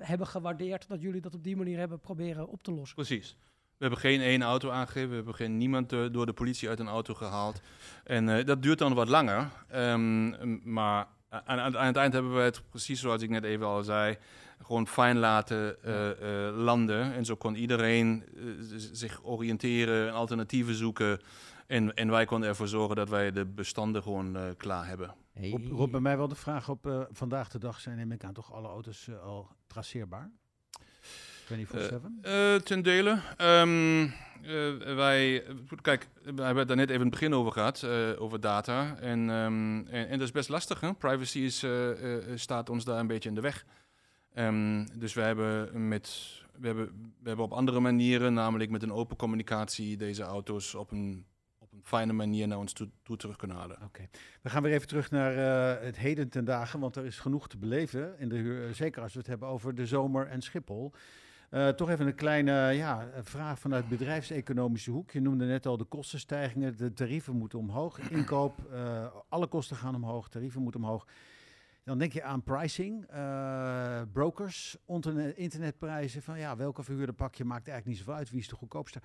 hebben 0.00 0.26
gewaardeerd, 0.26 0.88
dat 0.88 1.00
jullie 1.00 1.20
dat 1.20 1.34
op 1.34 1.44
die 1.44 1.56
manier 1.56 1.78
hebben 1.78 2.00
proberen 2.00 2.48
op 2.48 2.62
te 2.62 2.72
lossen. 2.72 2.94
Precies. 2.94 3.36
We 3.76 3.84
hebben 3.84 3.98
geen 3.98 4.20
één 4.20 4.42
auto 4.42 4.70
aangegeven, 4.70 5.08
we 5.08 5.14
hebben 5.14 5.34
geen 5.34 5.56
niemand 5.56 5.88
door 5.88 6.26
de 6.26 6.32
politie 6.32 6.68
uit 6.68 6.80
een 6.80 6.88
auto 6.88 7.14
gehaald. 7.14 7.60
En 8.04 8.44
dat 8.44 8.62
duurt 8.62 8.78
dan 8.78 8.94
wat 8.94 9.08
langer. 9.08 9.50
Ehm, 9.68 10.72
maar 10.72 11.06
aan, 11.28 11.60
aan 11.60 11.86
het 11.86 11.96
eind 11.96 12.12
hebben 12.12 12.34
we 12.34 12.40
het, 12.40 12.62
precies 12.70 13.00
zoals 13.00 13.22
ik 13.22 13.30
net 13.30 13.44
even 13.44 13.66
al 13.66 13.82
zei, 13.82 14.16
gewoon 14.64 14.86
fijn 14.86 15.18
laten 15.18 15.82
eh, 15.82 16.46
eh, 16.46 16.56
landen. 16.56 17.12
En 17.12 17.24
zo 17.24 17.34
kon 17.34 17.54
iedereen 17.54 18.24
eh, 18.36 18.42
zich 18.92 19.20
oriënteren, 19.24 20.12
alternatieven 20.12 20.74
zoeken. 20.74 21.20
En, 21.66 21.94
en 21.94 22.10
wij 22.10 22.24
konden 22.24 22.48
ervoor 22.48 22.68
zorgen 22.68 22.96
dat 22.96 23.08
wij 23.08 23.30
de 23.32 23.44
bestanden 23.44 24.02
gewoon 24.02 24.36
eh, 24.36 24.42
klaar 24.56 24.86
hebben. 24.86 25.14
Hey. 25.32 25.50
Rob, 25.50 25.66
Rob, 25.70 25.90
bij 25.90 26.00
mij 26.00 26.16
wel 26.16 26.28
de 26.28 26.34
vraag 26.34 26.68
op 26.68 26.86
eh, 26.86 27.00
vandaag 27.10 27.48
de 27.48 27.58
dag 27.58 27.80
zijn, 27.80 27.96
neem 27.96 28.12
ik 28.12 28.24
aan, 28.24 28.32
toch 28.32 28.52
alle 28.52 28.68
auto's 28.68 29.08
al 29.24 29.48
traceerbaar? 29.66 30.30
24-7? 31.44 31.46
Eh, 32.22 32.54
ten 32.54 32.82
dele. 32.82 33.18
Ehm, 33.36 34.02
eh, 34.42 34.94
wij, 34.94 35.44
kijk, 35.82 36.08
we 36.22 36.42
hebben 36.42 36.56
het 36.56 36.68
daar 36.68 36.76
net 36.76 36.88
even 36.88 37.00
in 37.00 37.10
het 37.10 37.20
begin 37.20 37.34
over 37.34 37.52
gehad, 37.52 37.82
eh, 37.82 38.22
over 38.22 38.40
data. 38.40 38.96
En, 38.96 39.30
ehm, 39.30 39.78
en, 39.86 40.08
en 40.08 40.18
dat 40.18 40.26
is 40.26 40.32
best 40.32 40.48
lastig. 40.48 40.80
Hè? 40.80 40.94
Privacy 40.94 41.38
is, 41.38 41.62
eh, 41.62 42.16
eh, 42.16 42.22
staat 42.34 42.70
ons 42.70 42.84
daar 42.84 42.98
een 42.98 43.06
beetje 43.06 43.28
in 43.28 43.34
de 43.34 43.40
weg. 43.40 43.64
Ehm, 44.34 44.86
dus 44.94 45.14
we 45.14 45.20
hebben, 45.20 45.88
met, 45.88 46.32
we, 46.58 46.66
hebben, 46.66 46.86
we 47.20 47.28
hebben 47.28 47.44
op 47.44 47.52
andere 47.52 47.80
manieren, 47.80 48.34
namelijk 48.34 48.70
met 48.70 48.82
een 48.82 48.92
open 48.92 49.16
communicatie, 49.16 49.96
deze 49.96 50.22
auto's 50.22 50.74
op 50.74 50.90
een, 50.90 51.26
op 51.58 51.72
een 51.72 51.80
fijne 51.82 52.12
manier 52.12 52.48
naar 52.48 52.58
ons 52.58 52.72
toe, 52.72 52.88
toe 53.02 53.16
terug 53.16 53.36
kunnen 53.36 53.56
halen. 53.56 53.82
Oké. 53.84 54.08
We 54.42 54.50
gaan 54.50 54.62
weer 54.62 54.72
even 54.72 54.88
terug 54.88 55.10
naar 55.10 55.32
eh, 55.36 55.84
het 55.84 55.96
heden 55.96 56.28
ten 56.28 56.44
dagen, 56.44 56.80
want 56.80 56.96
er 56.96 57.04
is 57.04 57.18
genoeg 57.18 57.48
te 57.48 57.56
beleven. 57.56 58.18
In 58.18 58.28
de 58.28 58.64
eh, 58.68 58.74
zeker 58.74 59.02
als 59.02 59.12
we 59.12 59.18
het 59.18 59.28
hebben 59.28 59.48
over 59.48 59.74
de 59.74 59.86
zomer 59.86 60.26
en 60.26 60.42
Schiphol. 60.42 60.92
Eh, 61.50 61.68
toch 61.68 61.90
even 61.90 62.06
een 62.06 62.14
kleine 62.14 62.52
ja, 62.72 63.08
vraag 63.22 63.58
vanuit 63.58 63.88
bedrijfseconomische 63.88 64.90
hoek. 64.90 65.10
Je 65.10 65.20
noemde 65.20 65.44
net 65.44 65.66
al 65.66 65.76
de 65.76 65.84
kostenstijgingen. 65.84 66.76
De 66.76 66.92
tarieven 66.92 67.36
moeten 67.36 67.58
omhoog. 67.58 68.10
Inkoop, 68.10 68.58
alle 69.28 69.46
kosten 69.46 69.76
gaan 69.76 69.94
omhoog. 69.94 70.28
Tarieven 70.28 70.62
moeten 70.62 70.80
omhoog. 70.80 71.06
Dan 71.84 71.98
denk 71.98 72.12
je 72.12 72.22
aan 72.22 72.42
pricing, 72.42 73.04
eh, 73.06 74.02
brokers, 74.12 74.76
interne- 74.86 75.34
internetprijzen. 75.34 76.22
Van 76.22 76.38
ja, 76.38 76.56
welke 76.56 76.82
verhuurder 76.82 77.14
pak 77.14 77.34
je 77.34 77.44
maakt 77.44 77.68
eigenlijk 77.68 77.86
niet 77.86 77.98
zoveel 78.06 78.14
uit. 78.20 78.30
Wie 78.30 78.40
is 78.40 78.48
de 78.48 78.54
goedkoopste? 78.56 79.00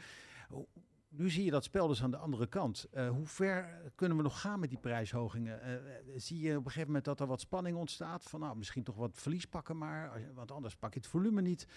Nu 1.09 1.29
zie 1.29 1.43
je 1.45 1.51
dat 1.51 1.63
spel 1.63 1.87
dus 1.87 2.03
aan 2.03 2.11
de 2.11 2.17
andere 2.17 2.47
kant. 2.47 2.87
Eh, 2.91 3.09
hoe 3.09 3.25
ver 3.25 3.81
kunnen 3.95 4.17
we 4.17 4.23
nog 4.23 4.41
gaan 4.41 4.59
met 4.59 4.69
die 4.69 4.77
prijshogingen? 4.79 5.61
Eh, 5.61 5.73
zie 6.15 6.39
je 6.39 6.49
op 6.51 6.57
een 6.57 6.63
gegeven 6.63 6.87
moment 6.87 7.05
dat 7.05 7.19
er 7.19 7.27
wat 7.27 7.41
spanning 7.41 7.77
ontstaat? 7.77 8.23
Van 8.23 8.39
nou, 8.39 8.57
misschien 8.57 8.83
toch 8.83 8.95
wat 8.95 9.11
verlies 9.13 9.45
pakken 9.45 9.77
maar, 9.77 10.21
want 10.33 10.51
anders 10.51 10.75
pak 10.75 10.93
je 10.93 10.99
het 10.99 11.09
volume 11.09 11.41
niet. 11.41 11.67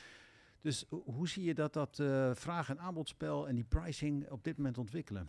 Dus 0.60 0.86
ho- 0.88 1.02
hoe 1.06 1.28
zie 1.28 1.44
je 1.44 1.54
dat 1.54 1.72
dat 1.72 2.02
vraag- 2.32 2.68
en 2.68 2.80
aanbodspel 2.80 3.48
en 3.48 3.54
die 3.54 3.64
pricing 3.64 4.30
op 4.30 4.44
dit 4.44 4.56
moment 4.56 4.78
ontwikkelen? 4.78 5.26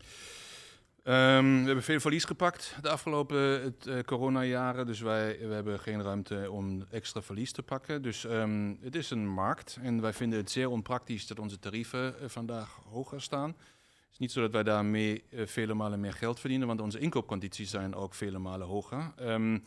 Ehm, 1.03 1.59
we 1.59 1.65
hebben 1.65 1.83
veel 1.83 1.99
verlies 1.99 2.23
gepakt 2.23 2.77
de 2.81 2.89
afgelopen 2.89 3.75
eh, 3.87 3.99
coronajaren. 3.99 4.85
Dus 4.85 4.99
wij 4.99 5.37
we 5.39 5.53
hebben 5.53 5.79
geen 5.79 6.01
ruimte 6.01 6.51
om 6.51 6.85
extra 6.91 7.21
verlies 7.21 7.51
te 7.51 7.63
pakken. 7.63 8.01
Dus 8.01 8.25
ehm, 8.25 8.73
het 8.81 8.95
is 8.95 9.09
een 9.09 9.27
markt. 9.27 9.77
En 9.81 10.01
wij 10.01 10.13
vinden 10.13 10.39
het 10.39 10.51
zeer 10.51 10.69
onpraktisch 10.69 11.27
dat 11.27 11.39
onze 11.39 11.59
tarieven 11.59 12.19
eh, 12.19 12.29
vandaag 12.29 12.79
hoger 12.89 13.21
staan. 13.21 13.49
Het 13.49 14.11
is 14.11 14.17
niet 14.17 14.31
zo 14.31 14.41
dat 14.41 14.51
wij 14.51 14.63
daarmee 14.63 15.23
eh, 15.29 15.45
vele 15.45 15.73
malen 15.73 15.99
meer 15.99 16.13
geld 16.13 16.39
verdienen, 16.39 16.67
want 16.67 16.81
onze 16.81 16.99
inkoopcondities 16.99 17.69
zijn 17.69 17.95
ook 17.95 18.13
vele 18.13 18.39
malen 18.39 18.67
hoger. 18.67 19.11
Ehm, 19.15 19.59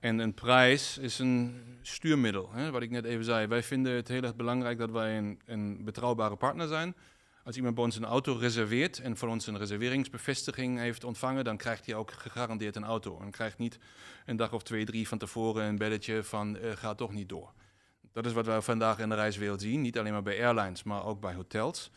en 0.00 0.18
een 0.18 0.34
prijs 0.34 0.98
is 0.98 1.18
een 1.18 1.62
stuurmiddel. 1.82 2.52
Hè, 2.52 2.70
wat 2.70 2.82
ik 2.82 2.90
net 2.90 3.04
even 3.04 3.24
zei. 3.24 3.46
Wij 3.46 3.62
vinden 3.62 3.92
het 3.92 4.08
heel 4.08 4.22
erg 4.22 4.36
belangrijk 4.36 4.78
dat 4.78 4.90
wij 4.90 5.18
een, 5.18 5.40
een 5.46 5.84
betrouwbare 5.84 6.36
partner 6.36 6.68
zijn. 6.68 6.94
Als 7.44 7.56
iemand 7.56 7.74
bij 7.74 7.84
ons 7.84 7.96
een 7.96 8.04
auto 8.04 8.36
reserveert 8.36 8.98
en 8.98 9.16
van 9.16 9.28
ons 9.28 9.46
een 9.46 9.58
reserveringsbevestiging 9.58 10.78
heeft 10.78 11.04
ontvangen, 11.04 11.44
dan 11.44 11.56
krijgt 11.56 11.86
hij 11.86 11.94
ook 11.94 12.10
gegarandeerd 12.10 12.76
een 12.76 12.84
auto. 12.84 13.20
En 13.20 13.30
krijgt 13.30 13.58
niet 13.58 13.78
een 14.26 14.36
dag 14.36 14.52
of 14.52 14.62
twee, 14.62 14.84
drie 14.84 15.08
van 15.08 15.18
tevoren 15.18 15.64
een 15.64 15.78
belletje 15.78 16.22
van 16.22 16.56
eh 16.56 16.76
gaat 16.76 16.98
toch 16.98 17.12
niet 17.12 17.28
door. 17.28 17.52
Dat 18.12 18.26
is 18.26 18.32
wat 18.32 18.46
wij 18.46 18.60
vandaag 18.60 18.98
in 18.98 19.08
de 19.08 19.14
reiswereld 19.14 19.60
zien. 19.60 19.80
Niet 19.80 19.98
alleen 19.98 20.12
maar 20.12 20.22
bij 20.22 20.44
airlines, 20.44 20.82
maar 20.82 21.04
ook 21.04 21.20
bij 21.20 21.34
hotels. 21.34 21.90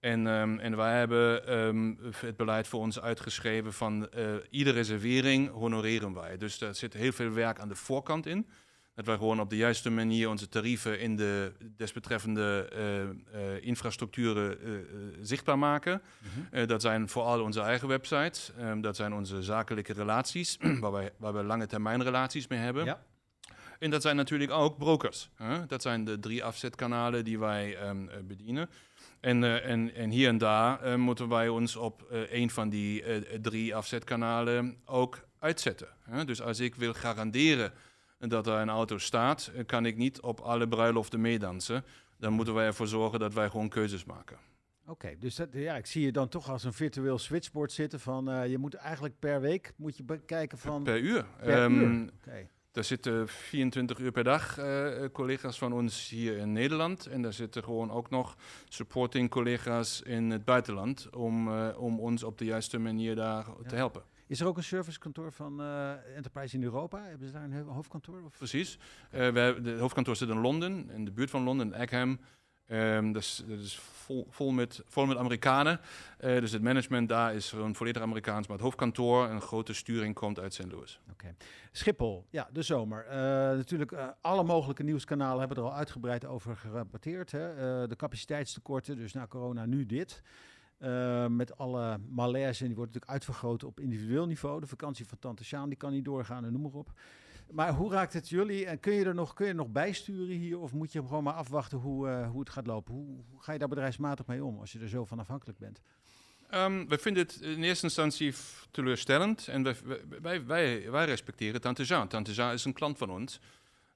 En, 0.00 0.26
ehm, 0.26 0.58
en 0.58 0.76
wij 0.76 0.98
hebben 0.98 1.46
ehm, 1.46 1.94
het 2.16 2.36
beleid 2.36 2.68
voor 2.68 2.80
ons 2.80 3.00
uitgeschreven 3.00 3.72
van 3.72 4.10
eh, 4.10 4.34
iedere 4.50 4.76
reservering 4.76 5.50
honoreren 5.50 6.14
wij. 6.14 6.36
Dus 6.36 6.58
daar 6.58 6.74
zit 6.74 6.92
heel 6.92 7.12
veel 7.12 7.30
werk 7.30 7.58
aan 7.58 7.68
de 7.68 7.74
voorkant 7.74 8.26
in. 8.26 8.48
Dat 8.94 9.06
wij 9.06 9.16
gewoon 9.16 9.40
op 9.40 9.50
de 9.50 9.56
juiste 9.56 9.90
manier 9.90 10.28
onze 10.28 10.48
tarieven 10.48 11.00
in 11.00 11.16
de 11.16 11.52
desbetreffende 11.76 12.68
eh, 12.72 13.02
eh, 13.02 13.62
infrastructuren 13.64 14.60
eh, 14.60 14.72
zichtbaar 15.20 15.58
maken. 15.58 16.02
Eh, 16.50 16.66
dat 16.66 16.82
zijn 16.82 17.08
vooral 17.08 17.42
onze 17.42 17.60
eigen 17.60 17.88
websites. 17.88 18.52
Ehm, 18.58 18.80
dat 18.80 18.96
zijn 18.96 19.14
onze 19.14 19.42
zakelijke 19.42 19.92
relaties, 19.92 20.58
waar, 20.80 20.92
wij, 20.92 21.12
waar 21.16 21.34
we 21.34 21.42
lange 21.42 21.66
termijn 21.66 22.02
relaties 22.02 22.46
mee 22.46 22.58
hebben. 22.58 22.84
Ja. 22.84 23.02
En 23.78 23.90
dat 23.90 24.02
zijn 24.02 24.16
natuurlijk 24.16 24.50
ook 24.50 24.78
brokers. 24.78 25.30
Hè? 25.34 25.66
Dat 25.66 25.82
zijn 25.82 26.04
de 26.04 26.18
drie 26.18 26.44
afzetkanalen 26.44 27.24
die 27.24 27.38
wij 27.38 27.76
ehm, 27.76 28.08
eh, 28.08 28.16
bedienen. 28.22 28.70
En, 29.20 29.62
en, 29.62 29.94
en 29.94 30.10
hier 30.10 30.28
en 30.28 30.38
daar 30.38 30.98
moeten 30.98 31.28
wij 31.28 31.48
ons 31.48 31.76
op 31.76 32.02
eh, 32.10 32.32
een 32.32 32.50
van 32.50 32.68
die 32.68 33.04
drie 33.40 33.74
afzetkanalen 33.74 34.76
ook 34.84 35.20
uitzetten. 35.38 35.88
Hè? 36.02 36.24
Dus 36.24 36.42
als 36.42 36.60
ik 36.60 36.74
wil 36.74 36.92
garanderen 36.92 37.72
dat 38.28 38.46
er 38.46 38.54
een 38.54 38.68
auto 38.68 38.98
staat, 38.98 39.52
kan 39.66 39.86
ik 39.86 39.96
niet 39.96 40.20
op 40.20 40.40
alle 40.40 40.68
bruiloften 40.68 41.20
meedansen. 41.20 41.84
Dan 42.18 42.32
moeten 42.32 42.54
wij 42.54 42.66
ervoor 42.66 42.86
zorgen 42.86 43.18
dat 43.18 43.34
wij 43.34 43.48
gewoon 43.50 43.68
keuzes 43.68 44.04
maken. 44.04 44.36
Oké, 44.86 45.14
dus 45.18 45.34
dat, 45.34 45.48
ja, 45.52 45.76
ik 45.76 45.86
zie 45.86 46.04
je 46.04 46.12
dan 46.12 46.28
toch 46.28 46.50
als 46.50 46.64
een 46.64 46.72
virtueel 46.72 47.18
switchboard 47.18 47.72
zitten 47.72 48.00
van 48.00 48.30
eh, 48.30 48.46
je 48.50 48.58
moet 48.58 48.74
eigenlijk 48.74 49.18
per 49.18 49.40
week 49.40 49.72
moet 49.76 49.96
je 49.96 50.02
bekijken 50.02 50.58
van 50.58 50.82
Per 50.82 50.98
uur. 50.98 51.24
Per 51.38 51.62
Ehm, 51.62 51.72
uur. 51.72 52.10
Oké. 52.20 52.48
Daar 52.72 52.84
zitten 52.84 53.28
24 53.28 53.98
uur 53.98 54.12
per 54.12 54.24
dag 54.24 54.58
eh, 54.58 54.92
collega's 55.12 55.58
van 55.58 55.72
ons 55.72 56.08
hier 56.08 56.36
in 56.36 56.52
Nederland. 56.52 57.06
En 57.06 57.22
daar 57.22 57.32
zitten 57.32 57.64
gewoon 57.64 57.90
ook 57.90 58.10
nog 58.10 58.36
supporting 58.68 59.30
collega's 59.30 60.02
in 60.02 60.30
het 60.30 60.44
buitenland. 60.44 61.08
Om, 61.10 61.48
eh, 61.48 61.68
om 61.78 62.00
ons 62.00 62.22
op 62.22 62.38
de 62.38 62.44
juiste 62.44 62.78
manier 62.78 63.14
daar 63.14 63.46
te 63.66 63.74
helpen. 63.76 64.02
Is 64.34 64.40
er 64.40 64.46
ook 64.46 64.56
een 64.56 64.62
servicekantoor 64.62 65.32
van 65.32 65.60
eh, 65.60 66.16
Enterprise 66.16 66.56
in 66.56 66.62
Europa? 66.62 67.02
Hebben 67.02 67.26
ze 67.26 67.32
daar 67.32 67.42
een 67.42 67.52
ho- 67.52 67.72
hoofdkantoor? 67.72 68.22
Of? 68.24 68.36
Precies. 68.36 68.78
We 69.10 69.18
hebben, 69.18 69.62
de 69.62 69.78
hoofdkantoor 69.78 70.16
zit 70.16 70.28
in 70.28 70.38
Londen, 70.38 70.90
in 70.90 71.04
de 71.04 71.12
buurt 71.12 71.30
van 71.30 71.42
Londen, 71.42 71.66
in 71.66 71.80
Egham. 71.80 72.20
Ehm, 72.66 73.12
dat 73.12 73.22
is, 73.22 73.44
dat 73.46 73.58
is 73.58 73.78
vol, 73.78 74.26
vol, 74.30 74.50
met, 74.50 74.82
vol 74.86 75.06
met 75.06 75.16
Amerikanen. 75.16 75.80
Eh, 76.18 76.40
dus 76.40 76.52
het 76.52 76.62
management 76.62 77.08
daar 77.08 77.34
is 77.34 77.50
gewoon 77.50 77.74
volledig 77.74 78.02
Amerikaans. 78.02 78.46
Maar 78.46 78.56
het 78.56 78.64
hoofdkantoor, 78.64 79.28
een 79.28 79.40
grote 79.40 79.72
sturing, 79.72 80.14
komt 80.14 80.38
uit 80.38 80.54
St. 80.54 80.72
Louis. 80.72 81.00
Schiphol, 81.72 82.26
ja, 82.30 82.48
de 82.52 82.62
zomer. 82.62 83.06
Natuurlijk, 83.56 83.92
alle 84.20 84.44
mogelijke 84.44 84.82
nieuwskanalen 84.82 85.38
hebben 85.38 85.56
er 85.56 85.62
al 85.62 85.74
uitgebreid 85.74 86.24
over 86.24 86.56
gerapporteerd. 86.56 87.30
Hè? 87.30 87.54
De 87.86 87.96
capaciteitstekorten, 87.96 88.96
dus 88.96 89.12
na 89.12 89.26
corona 89.26 89.66
nu 89.66 89.86
dit. 89.86 90.22
Eh, 90.78 91.26
met 91.26 91.58
alle 91.58 91.98
malaise, 92.08 92.60
en 92.60 92.66
die 92.66 92.76
wordt 92.76 92.92
natuurlijk 92.92 93.12
uitvergroot 93.12 93.64
op 93.64 93.80
individueel 93.80 94.26
niveau. 94.26 94.60
De 94.60 94.66
vakantie 94.66 95.06
van 95.06 95.18
Tante 95.18 95.44
Sjaan, 95.44 95.68
die 95.68 95.78
kan 95.78 95.92
niet 95.92 96.04
doorgaan 96.04 96.44
en 96.44 96.52
noem 96.52 96.62
maar 96.62 96.72
op. 96.72 96.92
Maar 97.50 97.72
hoe 97.72 97.92
raakt 97.92 98.12
het 98.12 98.28
jullie? 98.28 98.66
En 98.66 98.80
kun 98.80 98.92
je 98.92 99.04
er 99.04 99.14
nog, 99.14 99.34
kun 99.34 99.46
je 99.46 99.52
nog 99.52 99.68
bijsturen 99.68 100.36
hier? 100.36 100.58
Of 100.58 100.72
moet 100.72 100.92
je 100.92 101.00
gewoon 101.00 101.22
maar 101.22 101.34
afwachten 101.34 101.78
hoe, 101.78 102.08
eh, 102.08 102.30
hoe 102.30 102.40
het 102.40 102.50
gaat 102.50 102.66
lopen? 102.66 102.94
Hoe, 102.94 103.24
ga 103.38 103.52
je 103.52 103.58
daar 103.58 103.68
bedrijfsmatig 103.68 104.26
mee 104.26 104.44
om 104.44 104.58
als 104.58 104.72
je 104.72 104.78
er 104.78 104.88
zo 104.88 105.04
van 105.04 105.18
afhankelijk 105.18 105.58
bent? 105.58 105.80
Ehm, 106.50 106.86
we 106.88 106.98
vinden 106.98 107.22
het 107.22 107.40
in 107.40 107.62
eerste 107.62 107.84
instantie 107.84 108.34
teleurstellend. 108.70 109.48
En 109.48 109.62
wij, 109.62 109.76
wij, 110.20 110.46
wij, 110.46 110.90
wij 110.90 111.04
respecteren 111.04 111.60
Tante 111.60 111.82
Jean. 111.82 112.08
Tante 112.08 112.32
Jean 112.32 112.52
is 112.52 112.64
een 112.64 112.72
klant 112.72 112.98
van 112.98 113.10
ons. 113.10 113.40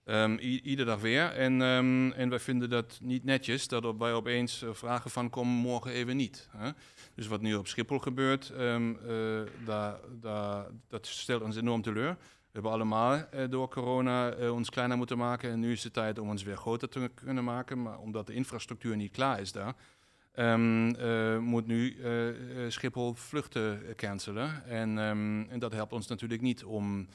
Ehm, 0.08 0.36
iedere 0.38 0.84
dag 0.84 1.00
weer. 1.00 1.30
En, 1.30 1.62
ehm, 1.62 2.10
en 2.10 2.28
wij 2.28 2.38
vinden 2.38 2.70
dat 2.70 2.98
niet 3.02 3.24
netjes 3.24 3.68
dat 3.68 3.96
wij 3.98 4.12
opeens 4.12 4.62
eh, 4.62 4.68
vragen 4.72 5.10
van 5.10 5.30
komen 5.30 5.52
morgen 5.52 5.90
even 5.90 6.16
niet. 6.16 6.48
Hè? 6.56 6.70
Dus 7.14 7.26
wat 7.26 7.40
nu 7.40 7.54
op 7.54 7.66
Schiphol 7.66 7.98
gebeurt, 7.98 8.50
ehm, 8.50 8.94
eh, 9.06 10.62
dat 10.88 11.06
stelt 11.06 11.42
ons 11.42 11.56
enorm 11.56 11.82
teleur. 11.82 12.16
We 12.18 12.52
hebben 12.52 12.70
allemaal 12.70 13.14
eh, 13.14 13.44
door 13.50 13.68
corona 13.68 14.50
ons 14.50 14.70
kleiner 14.70 14.96
moeten 14.96 15.18
maken. 15.18 15.50
En 15.50 15.60
nu 15.60 15.72
is 15.72 15.84
het 15.84 15.92
tijd 15.92 16.18
om 16.18 16.28
ons 16.28 16.42
weer 16.42 16.56
groter 16.56 16.88
te 16.88 17.10
kunnen 17.14 17.44
maken. 17.44 17.82
Maar 17.82 17.98
omdat 17.98 18.26
de 18.26 18.34
infrastructuur 18.34 18.96
niet 18.96 19.12
klaar 19.12 19.40
is 19.40 19.52
daar, 19.52 19.74
moet 21.40 21.66
nu 21.66 21.96
Schiphol 22.68 23.14
vluchten 23.14 23.82
cancelen. 23.96 24.64
En, 24.66 24.98
en 25.50 25.58
dat 25.58 25.72
helpt 25.72 25.92
ons 25.92 26.06
natuurlijk 26.06 26.40
niet 26.40 26.64
om 26.64 27.08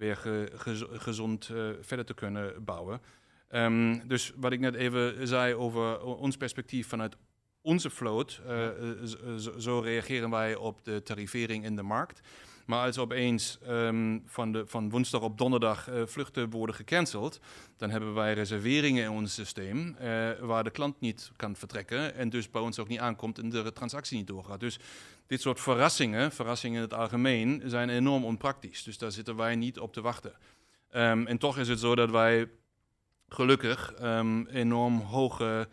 weer 0.00 0.16
ge- 0.16 0.50
gez- 0.54 0.84
gezond 0.90 1.48
eh, 1.48 1.68
verder 1.80 2.06
te 2.06 2.14
kunnen 2.14 2.64
bouwen. 2.64 3.00
Ehm, 3.48 3.98
dus 4.06 4.32
wat 4.36 4.52
ik 4.52 4.60
net 4.60 4.74
even 4.74 5.28
zei 5.28 5.54
over 5.54 6.04
ons 6.04 6.36
perspectief 6.36 6.88
vanuit 6.88 7.16
onze 7.62 7.90
vloot, 7.90 8.40
eh, 8.46 8.66
eh, 8.66 8.74
zo 9.58 9.78
reageren 9.80 10.30
wij 10.30 10.54
op 10.54 10.84
de 10.84 11.02
tarivering 11.02 11.64
in 11.64 11.76
de 11.76 11.82
markt. 11.82 12.20
Maar 12.70 12.86
als 12.86 12.98
opeens 12.98 13.58
ehm, 13.66 14.18
van, 14.26 14.52
de, 14.52 14.66
van 14.66 14.90
woensdag 14.90 15.20
op 15.20 15.38
donderdag 15.38 15.88
eh, 15.88 16.02
vluchten 16.06 16.50
worden 16.50 16.74
gecanceld, 16.74 17.40
dan 17.76 17.90
hebben 17.90 18.14
wij 18.14 18.34
reserveringen 18.34 19.04
in 19.04 19.10
ons 19.10 19.34
systeem 19.34 19.96
eh, 19.96 20.30
waar 20.40 20.64
de 20.64 20.70
klant 20.70 21.00
niet 21.00 21.32
kan 21.36 21.56
vertrekken 21.56 22.14
en 22.14 22.28
dus 22.28 22.50
bij 22.50 22.62
ons 22.62 22.78
ook 22.78 22.88
niet 22.88 22.98
aankomt 22.98 23.38
en 23.38 23.48
de 23.48 23.72
transactie 23.72 24.16
niet 24.16 24.26
doorgaat. 24.26 24.60
Dus 24.60 24.78
dit 25.26 25.40
soort 25.40 25.60
verrassingen, 25.60 26.32
verrassingen 26.32 26.76
in 26.76 26.82
het 26.82 26.94
algemeen, 26.94 27.62
zijn 27.64 27.88
enorm 27.88 28.24
onpraktisch. 28.24 28.82
Dus 28.82 28.98
daar 28.98 29.12
zitten 29.12 29.36
wij 29.36 29.56
niet 29.56 29.78
op 29.78 29.92
te 29.92 30.00
wachten. 30.00 30.32
Ehm, 30.90 31.26
en 31.26 31.38
toch 31.38 31.58
is 31.58 31.68
het 31.68 31.80
zo 31.80 31.94
dat 31.94 32.10
wij 32.10 32.50
gelukkig 33.28 33.92
ehm, 33.92 34.46
enorm 34.46 35.00
hoge 35.00 35.68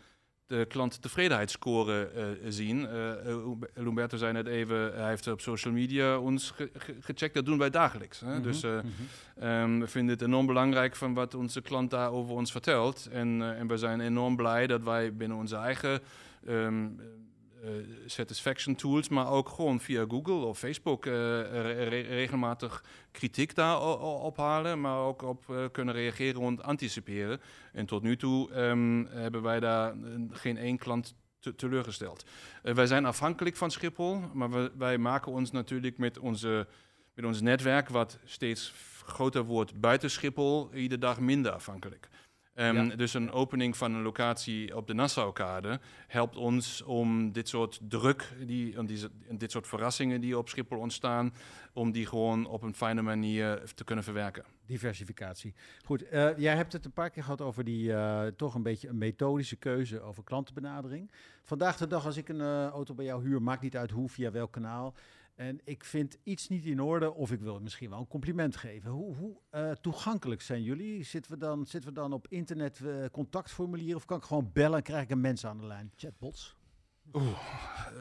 de 0.48 0.64
klanttevredenheidsscore 0.68 2.08
eh, 2.08 2.24
zien. 2.48 2.86
Eh, 2.88 3.30
eh, 3.30 3.36
Lumberto 3.74 4.16
zei 4.16 4.32
net 4.32 4.46
even, 4.46 4.92
hij 4.94 5.08
heeft 5.08 5.26
op 5.26 5.40
social 5.40 5.74
media 5.74 6.18
ons 6.18 6.50
ge- 6.50 6.70
ge- 6.76 6.94
gecheckt. 7.00 7.34
Dat 7.34 7.44
doen 7.44 7.58
wij 7.58 7.70
dagelijks. 7.70 8.20
Hè? 8.20 8.32
Mhm, 8.34 8.42
Dus 8.42 8.62
eh, 8.62 8.70
mhm. 8.70 8.84
Ehm, 9.44 9.78
we 9.78 9.86
vinden 9.86 10.14
het 10.14 10.22
enorm 10.24 10.46
belangrijk 10.46 10.96
van 10.96 11.14
wat 11.14 11.34
onze 11.34 11.60
klant 11.60 11.90
daar 11.90 12.10
over 12.12 12.34
ons 12.34 12.50
vertelt. 12.52 13.08
En, 13.12 13.42
eh, 13.42 13.58
en 13.60 13.66
we 13.66 13.76
zijn 13.76 14.00
enorm 14.00 14.36
blij 14.36 14.66
dat 14.66 14.82
wij 14.82 15.14
binnen 15.14 15.36
onze 15.38 15.56
eigen 15.56 16.00
ehm, 16.46 16.84
eh, 16.84 17.04
satisfaction 18.06 18.74
tools, 18.74 19.08
maar 19.08 19.28
ook 19.30 19.48
gewoon 19.48 19.80
via 19.80 20.04
Google 20.08 20.34
of 20.34 20.58
Facebook 20.58 21.06
eh, 21.06 21.12
re- 21.12 21.84
re- 21.84 22.00
regelmatig 22.00 22.84
kritiek 23.10 23.54
daar 23.54 23.80
o- 23.80 23.98
o- 23.98 24.18
ophalen, 24.20 24.80
maar 24.80 24.98
ook 24.98 25.22
op 25.22 25.50
eh, 25.50 25.64
kunnen 25.72 25.94
reageren 25.94 26.42
en 26.42 26.62
anticiperen. 26.62 27.40
En 27.72 27.86
tot 27.86 28.02
nu 28.02 28.16
toe 28.16 28.52
ehm, 28.52 29.04
hebben 29.08 29.42
wij 29.42 29.60
daar 29.60 29.90
eh, 29.92 29.98
geen 30.30 30.56
één 30.56 30.78
klant 30.78 31.14
te- 31.38 31.54
teleurgesteld. 31.54 32.24
Eh, 32.62 32.74
wij 32.74 32.86
zijn 32.86 33.04
afhankelijk 33.04 33.56
van 33.56 33.70
Schiphol, 33.70 34.20
maar 34.32 34.50
we, 34.50 34.72
wij 34.78 34.98
maken 34.98 35.32
ons 35.32 35.50
natuurlijk 35.50 35.98
met 35.98 36.18
onze 36.18 36.66
met 37.14 37.26
ons 37.26 37.40
netwerk, 37.40 37.88
wat 37.88 38.18
steeds 38.24 38.72
groter 39.06 39.44
wordt 39.44 39.80
buiten 39.80 40.10
Schiphol, 40.10 40.74
iedere 40.74 41.00
dag 41.00 41.20
minder 41.20 41.52
afhankelijk. 41.52 42.08
Ehm, 42.58 42.76
Ja. 42.76 42.96
Dus 42.96 43.14
een 43.14 43.30
opening 43.30 43.76
van 43.76 43.94
een 43.94 44.02
locatie 44.02 44.76
op 44.76 44.86
de 44.86 44.94
Nassaukade 44.94 45.80
helpt 46.06 46.36
ons 46.36 46.82
om 46.82 47.32
dit 47.32 47.48
soort 47.48 47.80
druk, 47.88 48.32
die, 48.46 48.78
om 48.78 48.86
die, 48.86 48.98
dit 49.30 49.50
soort 49.50 49.66
verrassingen 49.66 50.20
die 50.20 50.38
op 50.38 50.48
Schiphol 50.48 50.78
ontstaan, 50.78 51.34
om 51.72 51.92
die 51.92 52.06
gewoon 52.06 52.46
op 52.46 52.62
een 52.62 52.74
fijne 52.74 53.02
manier 53.02 53.62
te 53.74 53.84
kunnen 53.84 54.04
verwerken. 54.04 54.44
Diversificatie. 54.66 55.54
Goed, 55.84 56.08
eh, 56.08 56.38
jij 56.38 56.56
hebt 56.56 56.72
het 56.72 56.84
een 56.84 56.92
paar 56.92 57.10
keer 57.10 57.22
gehad 57.22 57.40
over 57.40 57.64
die 57.64 57.92
eh, 57.92 58.26
toch 58.26 58.54
een 58.54 58.62
beetje 58.62 58.88
een 58.88 58.98
methodische 58.98 59.56
keuze 59.56 60.00
over 60.00 60.24
klantenbenadering. 60.24 61.10
Vandaag 61.42 61.76
de 61.76 61.86
dag, 61.86 62.06
als 62.06 62.16
ik 62.16 62.28
een 62.28 62.40
eh, 62.40 62.66
auto 62.66 62.94
bij 62.94 63.04
jou 63.04 63.22
huur, 63.22 63.42
maakt 63.42 63.62
niet 63.62 63.76
uit 63.76 63.90
hoe, 63.90 64.08
via 64.08 64.30
welk 64.30 64.52
kanaal. 64.52 64.94
En 65.38 65.60
ik 65.64 65.84
vind 65.84 66.18
iets 66.22 66.48
niet 66.48 66.64
in 66.64 66.80
orde, 66.80 67.14
of 67.14 67.32
ik 67.32 67.40
wil 67.40 67.60
misschien 67.60 67.90
wel 67.90 67.98
een 67.98 68.06
compliment 68.06 68.56
geven. 68.56 68.90
Hoe, 68.90 69.14
hoe 69.14 69.36
eh, 69.50 69.70
toegankelijk 69.70 70.42
zijn 70.42 70.62
jullie? 70.62 71.04
Zitten 71.04 71.32
we 71.32 71.38
dan, 71.38 71.66
zitten 71.66 71.90
we 71.90 72.00
dan 72.00 72.12
op 72.12 72.26
internet 72.28 72.80
eh, 72.80 72.94
contactformulieren 73.12 73.96
of 73.96 74.04
kan 74.04 74.18
ik 74.18 74.24
gewoon 74.24 74.50
bellen 74.52 74.76
en 74.76 74.82
krijg 74.82 75.02
ik 75.02 75.10
een 75.10 75.20
mens 75.20 75.46
aan 75.46 75.58
de 75.58 75.66
lijn? 75.66 75.92
Chatbots. 75.96 76.56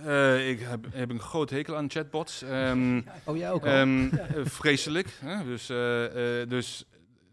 Eh, 0.05 0.49
ik 0.49 0.59
heb, 0.59 0.85
heb 0.91 1.09
een 1.09 1.19
groot 1.19 1.49
hekel 1.49 1.75
aan 1.75 1.89
chatbots. 1.89 2.41
Ehm, 2.43 3.01
Oh, 3.25 3.37
jij 3.37 3.51
ook 3.51 3.65
al? 3.65 3.71
Ehm, 3.71 4.07
eh, 4.15 4.45
vreselijk. 4.45 5.17
Hè? 5.19 5.43
Dus, 5.43 5.69
eh, 5.69 6.41
eh, 6.41 6.49
dus 6.49 6.85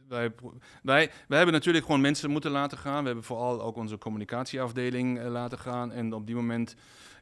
wij, 0.08 0.32
wij, 0.82 1.10
wij 1.28 1.36
hebben 1.36 1.54
natuurlijk 1.54 1.84
gewoon 1.84 2.00
mensen 2.00 2.30
moeten 2.30 2.50
laten 2.50 2.78
gaan. 2.78 3.00
We 3.00 3.06
hebben 3.06 3.24
vooral 3.24 3.62
ook 3.62 3.76
onze 3.76 3.98
communicatieafdeling 3.98 5.22
laten 5.22 5.58
gaan. 5.58 5.92
En 5.92 6.12
op 6.12 6.26
die 6.26 6.34
moment 6.34 6.74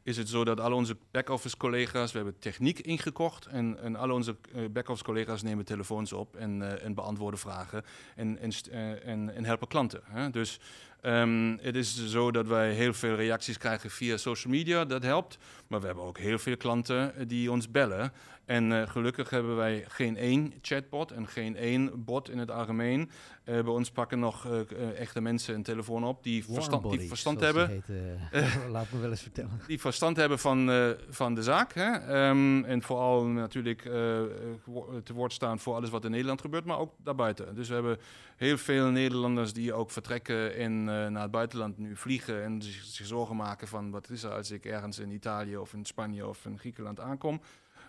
is 0.03 0.17
het 0.17 0.29
zo 0.29 0.43
dat 0.43 0.59
al 0.59 0.73
onze 0.73 0.97
back-office 1.11 1.57
collega's, 1.57 2.11
we 2.11 2.17
hebben 2.17 2.39
techniek 2.39 2.79
ingekocht. 2.79 3.45
En, 3.45 3.79
en 3.79 3.95
al 3.95 4.11
onze 4.11 4.35
eh, 4.53 4.61
back-office 4.71 5.03
collega's 5.03 5.41
nemen 5.41 5.65
telefoons 5.65 6.13
op 6.13 6.35
en, 6.35 6.61
eh, 6.61 6.85
en 6.85 6.93
beantwoorden 6.93 7.39
vragen. 7.39 7.83
En, 8.15 8.39
en, 8.39 8.51
eh, 8.71 9.07
en, 9.07 9.35
en 9.35 9.45
helpen 9.45 9.67
klanten. 9.67 10.01
Hè? 10.03 10.29
Dus 10.29 10.59
ehm, 11.03 11.57
het 11.61 11.75
is 11.75 12.07
zo 12.07 12.31
dat 12.31 12.47
wij 12.47 12.73
heel 12.73 12.93
veel 12.93 13.15
reacties 13.15 13.57
krijgen 13.57 13.89
via 13.89 14.17
social 14.17 14.53
media. 14.53 14.85
Dat 14.85 15.03
helpt. 15.03 15.37
Maar 15.67 15.81
we 15.81 15.85
hebben 15.85 16.05
ook 16.05 16.17
heel 16.17 16.39
veel 16.39 16.57
klanten 16.57 17.15
eh, 17.15 17.27
die 17.27 17.51
ons 17.51 17.71
bellen. 17.71 18.11
En 18.45 18.71
eh, 18.71 18.89
gelukkig 18.89 19.29
hebben 19.29 19.55
wij 19.55 19.85
geen 19.87 20.17
één 20.17 20.53
chatbot 20.61 21.11
en 21.11 21.27
geen 21.27 21.55
één 21.55 22.03
bot 22.03 22.29
in 22.29 22.37
het 22.37 22.51
algemeen. 22.51 23.09
Eh, 23.43 23.53
bij 23.53 23.73
ons 23.73 23.91
pakken 23.91 24.19
nog 24.19 24.47
echte 24.95 25.21
mensen 25.21 25.55
een 25.55 25.63
telefoon 25.63 26.03
op 26.03 26.23
die 26.23 26.45
verstand, 26.45 26.91
die 26.91 27.07
verstand 27.07 27.39
hebben. 27.39 27.83
heet, 28.31 28.43
laat 28.71 28.91
me 28.91 28.99
wel 28.99 29.09
eens 29.09 29.21
vertellen. 29.21 29.61
Die 29.67 29.79
verstand 29.79 30.17
hebben 30.17 30.39
van, 30.39 30.71
van 31.09 31.35
de 31.35 31.43
zaak. 31.43 31.73
Hè? 31.73 31.91
Ehm, 31.91 32.63
en 32.63 32.81
vooral 32.81 33.25
natuurlijk 33.25 33.81
te 35.03 35.13
woord 35.13 35.33
staan 35.33 35.59
voor 35.59 35.75
alles 35.75 35.89
wat 35.89 36.05
in 36.05 36.11
Nederland 36.11 36.41
gebeurt, 36.41 36.65
maar 36.65 36.79
ook 36.79 36.93
daarbuiten. 37.03 37.55
Dus 37.55 37.67
we 37.67 37.73
hebben 37.73 37.97
heel 38.43 38.57
veel 38.57 38.89
Nederlanders 38.89 39.53
die 39.53 39.73
ook 39.73 39.91
vertrekken 39.91 40.55
en 40.55 40.71
eh, 40.71 41.07
naar 41.07 41.21
het 41.21 41.31
buitenland 41.31 41.77
nu 41.77 41.95
vliegen 41.95 42.43
en 42.43 42.61
zich, 42.61 42.83
zich 42.83 43.05
zorgen 43.05 43.35
maken 43.35 43.67
van 43.67 43.91
wat 43.91 44.09
is 44.09 44.23
er 44.23 44.31
als 44.31 44.51
ik 44.51 44.65
ergens 44.65 44.99
in 44.99 45.11
Italië 45.11 45.57
of 45.57 45.73
in 45.73 45.85
Spanje 45.85 46.27
of 46.27 46.45
in 46.45 46.59
Griekenland 46.59 46.99
aankom. 46.99 47.41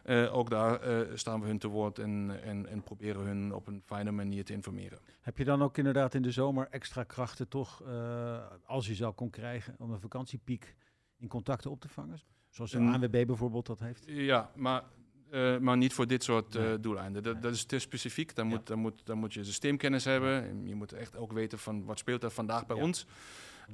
Eh, 0.04 0.36
ook 0.36 0.50
daar 0.50 0.80
eh, 0.80 1.16
staan 1.16 1.40
we 1.40 1.46
hun 1.46 1.58
te 1.58 1.68
woord 1.68 1.98
en, 1.98 2.42
en, 2.42 2.66
en 2.66 2.82
proberen 2.82 3.22
hun 3.22 3.54
op 3.54 3.66
een 3.66 3.82
fijne 3.84 4.10
manier 4.10 4.44
te 4.44 4.52
informeren. 4.52 4.98
Heb 5.20 5.38
je 5.38 5.44
dan 5.44 5.62
ook 5.62 5.78
inderdaad 5.78 6.14
in 6.14 6.22
de 6.22 6.30
zomer 6.30 6.68
extra 6.70 7.02
krachten 7.02 7.48
toch, 7.48 7.82
als 8.64 8.86
je 8.86 8.94
zou 8.94 9.12
kon 9.12 9.30
krijgen, 9.30 9.74
om 9.78 9.90
een 9.90 10.00
vakantiepiek 10.00 10.74
in 11.16 11.28
contacten 11.28 11.70
op 11.70 11.80
te 11.80 11.88
vangen? 11.88 12.20
Zoals 12.48 12.70
de. 12.70 12.78
ANWB 12.78 13.26
bijvoorbeeld 13.26 13.66
dat 13.66 13.78
heeft. 13.78 14.04
Ja, 14.06 14.50
maar, 14.54 14.82
eh, 15.34 15.58
maar 15.58 15.76
niet 15.76 15.92
voor 15.92 16.06
dit 16.06 16.22
soort 16.24 16.54
eh, 16.56 16.62
Nee. 16.62 16.80
doeleinden. 16.80 17.22
Dat, 17.22 17.32
Nee. 17.32 17.42
dat 17.42 17.52
is 17.52 17.64
te 17.64 17.78
specifiek. 17.78 18.34
Dan, 18.34 18.48
Ja. 18.48 18.54
moet, 18.54 18.66
dan, 18.66 18.78
moet, 18.78 19.00
dan 19.04 19.18
moet 19.18 19.34
je 19.34 19.44
systeemkennis 19.44 20.04
hebben. 20.04 20.44
En 20.48 20.68
je 20.68 20.74
moet 20.74 20.92
echt 20.92 21.16
ook 21.16 21.32
weten 21.32 21.58
van 21.58 21.84
wat 21.84 21.98
speelt 21.98 22.22
er 22.22 22.30
vandaag 22.30 22.66
bij 22.66 22.76
Ja. 22.76 22.82
ons. 22.82 23.06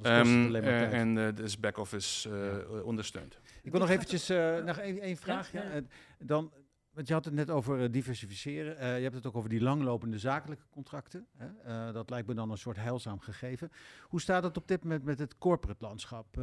Ehm, 0.01 0.55
eh, 0.55 0.93
en 0.99 1.17
eh 1.17 1.35
dus 1.35 1.59
back-office 1.59 2.29
eh, 2.29 2.85
ondersteunt. 2.85 3.39
Ik 3.63 3.71
wil 3.71 3.79
nog 3.79 3.89
eventjes, 3.89 4.29
eh, 4.29 4.57
nog 4.63 4.77
één 4.77 5.17
vraag. 5.17 5.51
Ja. 5.51 5.63
ja. 5.63 5.81
Dan, 6.19 6.51
Want 6.93 7.07
je 7.07 7.13
had 7.13 7.25
het 7.25 7.33
net 7.33 7.49
over 7.49 7.83
eh, 7.83 7.91
diversificeren. 7.91 8.77
Eh, 8.77 8.95
je 8.97 9.03
hebt 9.03 9.15
het 9.15 9.25
ook 9.25 9.35
over 9.35 9.49
die 9.49 9.61
langlopende 9.61 10.19
zakelijke 10.19 10.63
contracten. 10.69 11.27
Hè? 11.37 11.47
Eh, 11.87 11.93
dat 11.93 12.09
lijkt 12.09 12.27
me 12.27 12.33
dan 12.33 12.51
een 12.51 12.57
soort 12.57 12.77
heilzaam 12.77 13.19
gegeven. 13.19 13.71
Hoe 14.01 14.21
staat 14.21 14.43
het 14.43 14.57
op 14.57 14.67
dit 14.67 14.83
moment 14.83 15.03
met 15.03 15.19
het 15.19 15.37
corporate 15.37 15.83
landschap? 15.85 16.35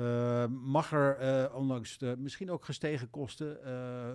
Mag 0.51 0.93
er, 0.93 1.53
ondanks 1.55 1.99
de 1.99 2.15
misschien 2.19 2.51
ook 2.51 2.65
gestegen 2.65 3.11
kosten 3.11 3.59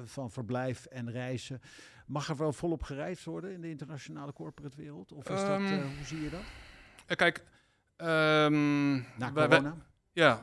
van 0.08 0.32
verblijf 0.32 0.86
en 0.86 1.12
reizen, 1.12 1.62
mag 2.06 2.30
er 2.30 2.36
wel 2.38 2.54
volop 2.54 2.84
gereisd 2.84 3.24
worden 3.26 3.52
in 3.52 3.62
de 3.62 3.70
internationale 3.70 4.34
corporate 4.34 4.78
wereld? 4.78 5.12
Of 5.12 5.30
is 5.30 5.40
dat, 5.42 5.50
Ehm, 5.50 5.66
eh, 5.66 5.82
hoe 5.82 6.06
zie 6.06 6.22
je 6.22 6.30
dat? 6.30 6.42
Kijk, 7.18 7.44
ehm, 7.96 8.94
Na 8.96 9.04
wij- 9.18 9.34
wij- 9.34 9.48
corona? 9.48 9.76
Ja, 10.12 10.42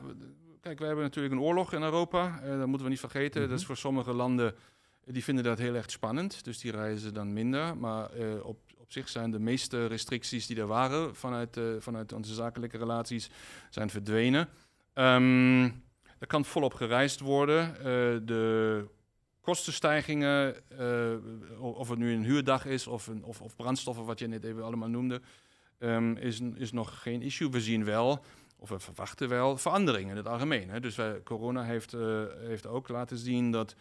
kijk, 0.61 0.79
we 0.79 0.85
hebben 0.85 1.03
natuurlijk 1.03 1.33
een 1.35 1.41
oorlog 1.41 1.73
in 1.73 1.81
Europa. 1.81 2.39
dat 2.43 2.67
moeten 2.67 2.83
we 2.85 2.89
niet 2.91 2.99
vergeten. 2.99 3.41
Mhm. 3.41 3.49
Dat 3.49 3.59
is 3.59 3.65
voor 3.65 3.77
sommige 3.77 4.13
landen, 4.13 4.55
die 5.05 5.23
vinden 5.23 5.43
dat 5.43 5.57
heel 5.57 5.75
erg 5.75 5.91
spannend. 5.91 6.43
Dus 6.43 6.59
die 6.59 6.71
reizen 6.71 7.13
dan 7.13 7.33
minder. 7.33 7.77
Maar 7.77 8.09
eh, 8.09 8.45
op, 8.45 8.59
op 8.77 8.91
zich 8.91 9.09
zijn 9.09 9.31
de 9.31 9.39
meeste 9.39 9.85
restricties 9.85 10.47
die 10.47 10.57
er 10.57 10.67
waren 10.67 11.15
vanuit, 11.15 11.57
eh, 11.57 11.63
vanuit 11.79 12.13
onze 12.13 12.33
zakelijke 12.33 12.77
relaties, 12.77 13.29
zijn 13.69 13.89
verdwenen. 13.89 14.49
Ehm, 14.93 15.63
er 16.19 16.27
kan 16.27 16.45
volop 16.45 16.73
gereisd 16.73 17.19
worden. 17.19 17.75
Eh, 17.77 17.83
de 18.25 18.85
kostenstijgingen, 19.41 20.55
of 21.59 21.89
het 21.89 21.99
nu 21.99 22.13
een 22.13 22.23
huurdag 22.23 22.65
is 22.65 22.87
of, 22.87 23.07
een, 23.07 23.23
of, 23.23 23.41
of 23.41 23.55
brandstoffen, 23.55 24.05
wat 24.05 24.19
je 24.19 24.27
net 24.27 24.43
even 24.43 24.63
allemaal 24.63 24.89
noemde, 24.89 25.21
ehm, 25.77 26.15
is, 26.15 26.39
is 26.55 26.71
nog 26.71 27.01
geen 27.01 27.21
issue. 27.21 27.49
We 27.49 27.61
zien 27.61 27.85
wel 27.85 28.23
of 28.57 28.69
we 28.69 28.79
verwachten 28.79 29.29
wel 29.29 29.57
veranderingen 29.57 30.09
in 30.09 30.17
het 30.17 30.27
algemeen. 30.27 30.69
Hè. 30.69 30.79
Dus 30.79 30.97
corona 31.23 31.63
heeft, 31.63 31.91
heeft 32.39 32.67
ook 32.67 32.87
laten 32.87 33.17
zien 33.17 33.51
dat 33.51 33.75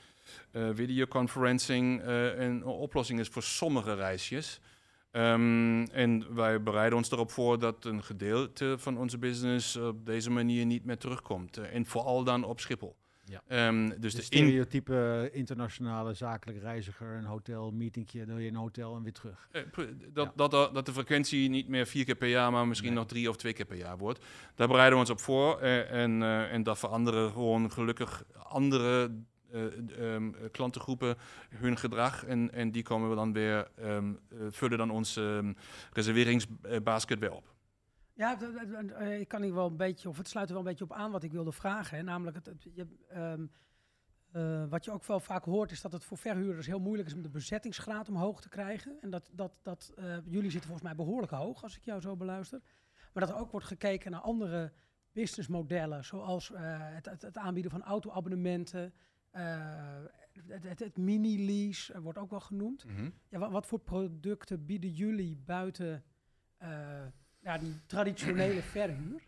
videoconferencing 0.75 2.01
eh, 2.03 2.39
een 2.39 2.65
oplossing 2.65 3.21
is 3.21 3.29
voor 3.29 3.43
sommige 3.43 3.95
reisjes. 3.95 4.61
Ehm, 5.11 5.83
en 5.93 6.35
wij 6.35 6.63
bereiden 6.63 6.99
ons 6.99 7.11
erop 7.11 7.31
voor 7.31 7.59
dat 7.59 7.85
een 7.85 8.03
gedeelte 8.03 8.75
van 8.79 8.99
onze 8.99 9.19
business 9.19 9.77
op 9.77 10.07
deze 10.07 10.31
manier 10.31 10.67
niet 10.67 10.85
meer 10.85 10.99
terugkomt. 10.99 11.57
Eh, 11.57 11.75
en 11.75 11.87
vooral 11.87 12.25
dan 12.25 12.45
op 12.45 12.61
Schiphol. 12.61 12.97
Ja. 13.25 13.43
Ehm, 13.47 13.89
De 13.89 13.99
dus 13.99 14.13
de, 14.13 14.19
in, 14.19 14.25
stereotype 14.25 15.29
internationale 15.33 16.15
zakelijk 16.15 16.61
reiziger, 16.61 17.17
een 17.17 17.25
hotel, 17.25 17.71
meetingje, 17.71 18.25
dan 18.27 18.37
weer 18.37 18.49
een 18.49 18.55
hotel 18.55 18.97
en 18.97 19.03
weer 19.03 19.13
terug. 19.13 19.49
Eh, 19.51 19.63
dat, 20.13 20.25
Ja. 20.27 20.33
dat, 20.37 20.51
dat, 20.51 20.75
dat 20.75 20.87
de 20.87 20.93
frequentie 20.93 21.49
niet 21.49 21.69
meer 21.69 21.87
vier 21.87 22.05
keer 22.05 22.15
per 22.15 22.29
jaar, 22.29 22.53
maar 22.53 22.67
misschien 22.69 22.89
Nee. 22.91 22.99
nog 22.99 23.09
drie 23.09 23.29
of 23.29 23.37
twee 23.37 23.53
keer 23.53 23.65
per 23.65 23.77
jaar 23.77 23.99
wordt. 23.99 24.25
Daar 24.55 24.69
bereiden 24.69 24.95
we 24.95 25.01
ons 25.01 25.11
op 25.13 25.21
voor. 25.21 25.59
eh, 25.61 26.03
en, 26.03 26.23
eh, 26.23 26.53
en 26.53 26.63
dat 26.63 26.79
veranderen 26.79 27.31
gewoon 27.33 27.71
gelukkig 27.73 28.25
andere 28.43 29.11
eh, 29.53 30.15
ehm, 30.15 30.35
eh, 30.35 30.51
klantengroepen 30.51 31.17
hun 31.49 31.77
gedrag. 31.77 32.25
En, 32.25 32.53
en 32.53 32.71
die 32.71 32.83
komen 32.83 33.09
we 33.09 33.15
dan 33.15 33.33
weer, 33.33 33.71
ehm, 33.77 34.15
eh, 34.29 34.39
vullen 34.51 34.79
dan 34.79 34.91
ons 34.91 35.17
ehm, 35.17 35.53
reserveringsbasket 35.93 37.19
weer 37.19 37.33
op. 37.33 37.55
Ja, 38.15 38.39
eh, 38.41 39.21
ik 39.21 39.29
kan 39.29 39.43
hier 39.43 39.55
wel 39.55 39.67
een 39.67 39.77
beetje, 39.77 40.09
of 40.09 40.17
het 40.17 40.29
sluit 40.29 40.47
er 40.47 40.55
wel 40.55 40.63
een 40.63 40.69
beetje 40.69 40.85
op 40.85 40.93
aan 40.93 41.11
wat 41.11 41.23
ik 41.23 41.33
wilde 41.33 41.53
vragen. 41.53 42.05
Namelijk, 42.05 42.37
het, 42.37 42.63
je, 42.75 42.87
wat 44.69 44.85
je 44.85 44.91
ook 44.91 45.05
wel 45.05 45.21
vaak 45.21 45.45
hoort, 45.45 45.71
is 45.71 45.81
dat 45.81 45.93
het 45.93 46.05
voor 46.05 46.19
verhuurders 46.19 46.67
heel 46.67 46.81
moeilijk 46.81 47.09
is 47.09 47.15
om 47.15 47.23
de 47.23 47.29
bezettingsgraad 47.29 48.09
omhoog 48.09 48.41
te 48.41 48.49
krijgen. 48.49 48.99
En 49.01 49.11
dat, 49.11 49.31
dat, 49.33 49.53
dat 49.63 49.93
jullie 50.25 50.51
zitten 50.51 50.71
volgens 50.71 50.83
mij 50.83 50.95
behoorlijk 50.95 51.33
hoog, 51.33 51.63
als 51.63 51.77
ik 51.77 51.85
jou 51.85 52.01
zo 52.01 52.17
beluister. 52.17 52.61
Maar 53.13 53.27
dat 53.27 53.35
er 53.35 53.41
ook 53.41 53.51
wordt 53.51 53.67
gekeken 53.67 54.11
naar 54.11 54.21
andere 54.21 54.73
businessmodellen, 55.13 56.05
zoals 56.05 56.51
het, 56.55 57.07
het, 57.07 57.23
het 57.23 57.37
aanbieden 57.37 57.71
van 57.71 57.83
auto-abonnementen. 57.83 58.95
Eh, 59.31 60.05
het, 60.47 60.65
het, 60.65 60.79
het 60.79 60.97
mini-lease 60.97 61.93
eh, 61.93 62.01
wordt 62.01 62.19
ook 62.19 62.31
wel 62.31 62.41
genoemd. 62.41 62.85
Ja, 63.29 63.39
wat, 63.39 63.51
wat 63.51 63.67
voor 63.67 63.79
producten 63.79 64.67
bieden 64.67 64.91
jullie 64.91 65.37
buiten 65.45 66.05
eh, 66.57 66.69
ja, 67.41 67.59
die 67.59 67.75
traditionele 67.87 68.63
verhuur? 68.77 69.23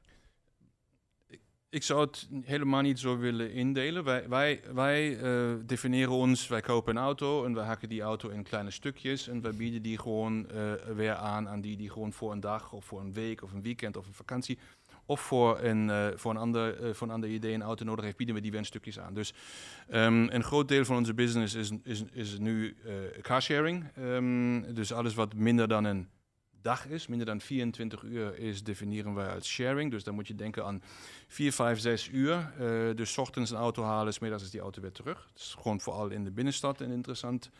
Ik 1.68 1.82
zou 1.82 2.00
het 2.00 2.28
helemaal 2.42 2.80
niet 2.80 2.98
zo 2.98 3.18
willen 3.18 3.52
indelen. 3.52 4.04
Wij, 4.04 4.28
wij, 4.28 4.62
wij 4.72 5.18
definiëren 5.66 6.12
ons, 6.12 6.48
wij 6.48 6.60
kopen 6.60 6.96
een 6.96 7.02
auto 7.02 7.44
en 7.44 7.54
we 7.54 7.60
hakken 7.60 7.88
die 7.88 8.02
auto 8.02 8.28
in 8.28 8.42
kleine 8.42 8.70
stukjes. 8.70 9.28
En 9.28 9.40
wij 9.40 9.54
bieden 9.54 9.82
die 9.82 9.98
gewoon 9.98 10.46
weer 10.94 11.14
aan 11.14 11.48
aan 11.48 11.60
die 11.60 11.76
die 11.76 11.90
gewoon 11.90 12.12
voor 12.12 12.32
een 12.32 12.40
dag 12.40 12.72
of 12.72 12.84
voor 12.84 13.00
een 13.00 13.12
week 13.12 13.42
of 13.42 13.52
een 13.52 13.62
weekend 13.62 13.96
of 13.96 14.06
een 14.06 14.14
vakantie. 14.14 14.58
Of 15.12 15.20
voor 15.20 15.60
een, 15.60 15.90
eh, 15.90 16.08
voor, 16.14 16.30
een 16.30 16.36
ander, 16.36 16.90
eh, 16.90 17.08
ander 17.08 17.30
idee 17.30 17.54
een 17.54 17.62
auto 17.62 17.84
nodig 17.84 18.04
heeft, 18.04 18.16
bieden 18.16 18.34
we 18.34 18.40
die 18.40 18.50
weer 18.50 18.60
in 18.60 18.66
stukjes 18.66 19.00
aan. 19.00 19.14
Dus 19.14 19.34
ehm, 19.88 20.26
een 20.30 20.42
groot 20.42 20.68
deel 20.68 20.84
van 20.84 20.96
onze 20.96 21.14
business 21.14 21.54
is, 21.54 21.70
is, 21.82 22.04
is 22.12 22.38
nu 22.38 22.76
eh, 22.84 22.92
carsharing. 23.20 23.84
Ehm, 23.94 24.74
dus 24.74 24.92
alles 24.92 25.14
wat 25.14 25.34
minder 25.34 25.68
dan 25.68 25.84
een 25.84 26.08
dag 26.62 26.86
is, 26.86 27.06
minder 27.06 27.26
dan 27.26 27.40
24 27.40 28.02
uur 28.02 28.38
is, 28.38 28.62
definiëren 28.62 29.14
wij 29.14 29.34
als 29.34 29.48
sharing. 29.48 29.90
Dus 29.90 30.04
dan 30.04 30.14
moet 30.14 30.28
je 30.28 30.34
denken 30.34 30.64
aan 30.64 30.82
4, 31.32 31.52
5, 31.52 31.78
6 31.78 32.08
uur. 32.08 32.52
Eh, 32.58 32.96
dus 32.96 33.18
ochtends 33.18 33.50
een 33.50 33.56
auto 33.56 33.82
halen, 33.82 34.12
's 34.12 34.18
middags 34.18 34.42
is 34.42 34.50
die 34.50 34.60
auto 34.60 34.80
weer 34.80 34.92
terug. 34.92 35.26
Het 35.32 35.42
is 35.42 35.56
gewoon 35.60 35.80
vooral 35.80 36.08
in 36.08 36.24
de 36.24 36.30
binnenstad 36.30 36.80
een 36.80 36.90
interessant, 36.90 37.50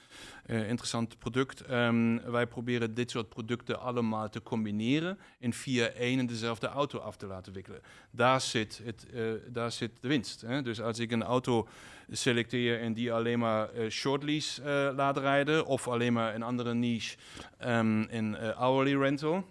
eh, 0.47 0.69
interessant 0.69 1.19
product. 1.19 1.61
Ehm, 1.61 2.31
wij 2.31 2.47
proberen 2.47 2.95
dit 2.95 3.11
soort 3.11 3.29
producten 3.29 3.81
allemaal 3.81 4.29
te 4.29 4.43
combineren 4.43 5.19
en 5.39 5.53
via 5.53 5.87
één 5.87 6.19
en 6.19 6.27
dezelfde 6.27 6.67
auto 6.67 6.99
af 6.99 7.17
te 7.17 7.27
laten 7.27 7.53
wikkelen. 7.53 7.81
Daar 8.11 8.41
zit, 8.41 8.81
het, 8.85 9.07
eh, 9.13 9.23
daar 9.49 9.73
zit 9.73 9.91
de 10.01 10.09
winst. 10.09 10.41
Hè? 10.41 10.63
Dus 10.63 10.81
als 10.81 10.99
ik 10.99 11.11
een 11.11 11.23
auto 11.23 11.69
selecteer 12.11 12.81
en 12.81 12.93
die 12.93 13.13
alleen 13.13 13.39
maar 13.39 13.69
short 13.89 14.23
lease 14.23 14.93
laat 14.97 15.17
rijden 15.17 15.67
of 15.67 15.89
alleen 15.89 16.13
maar 16.13 16.35
een 16.35 16.43
andere 16.43 16.75
niche 16.75 17.17
ehm, 17.59 18.03
in 18.03 18.35
hourly 18.35 18.97
rental, 18.97 19.45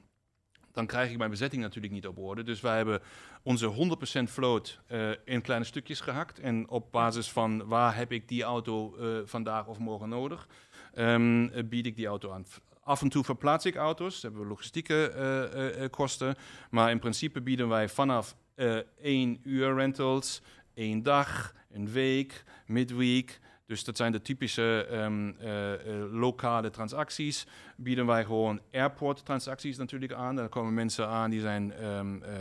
dan 0.72 0.86
krijg 0.86 1.12
ik 1.12 1.18
mijn 1.18 1.30
bezetting 1.30 1.62
natuurlijk 1.62 1.94
niet 1.94 2.08
op 2.08 2.18
orde. 2.18 2.44
Dus 2.44 2.62
wij 2.62 2.78
hebben 2.78 3.02
onze 3.44 3.98
100% 4.20 4.24
float 4.32 4.80
eh, 4.88 5.10
in 5.26 5.42
kleine 5.42 5.66
stukjes 5.66 6.00
gehakt. 6.00 6.40
En 6.40 6.70
op 6.70 6.92
basis 6.92 7.30
van 7.30 7.68
waar 7.68 7.96
heb 7.96 8.12
ik 8.12 8.28
die 8.28 8.44
auto 8.44 8.96
eh, 8.96 9.08
vandaag 9.26 9.68
of 9.68 9.78
morgen 9.78 10.10
nodig, 10.10 10.48
eh, 10.94 11.46
bied 11.66 11.86
ik 11.86 11.96
die 11.96 12.08
auto 12.08 12.32
aan. 12.32 12.46
Af 12.84 13.02
en 13.02 13.10
toe 13.10 13.24
verplaats 13.24 13.66
ik 13.66 13.76
auto's, 13.76 14.22
hebben 14.22 14.42
we 14.42 14.48
logistieke 14.48 15.10
eh, 15.10 15.90
kosten. 15.90 16.36
Maar 16.70 16.92
in 16.92 17.00
principe 17.00 17.42
bieden 17.42 17.68
wij 17.68 17.90
vanaf 17.90 18.36
één 19.02 19.40
uur 19.44 19.76
rentals, 19.76 20.42
één 20.74 21.04
dag, 21.04 21.54
een 21.72 21.92
week, 21.92 22.44
midweek. 22.66 23.40
Dus 23.72 23.84
dat 23.84 23.98
zijn 23.98 24.12
de 24.12 24.22
typische 24.22 24.88
ehm, 24.90 25.32
eh, 25.40 25.74
eh, 25.74 26.14
lokale 26.14 26.70
transacties. 26.70 27.48
Bieden 27.76 28.06
wij 28.06 28.26
gewoon 28.26 28.62
airport 28.72 29.26
transacties 29.26 29.78
natuurlijk 29.78 30.14
aan. 30.14 30.36
Daar 30.36 30.50
komen 30.50 30.74
mensen 30.74 31.08
aan 31.08 31.30
die, 31.30 31.40
zijn, 31.40 31.74
ehm, 31.74 32.24
eh, 32.24 32.34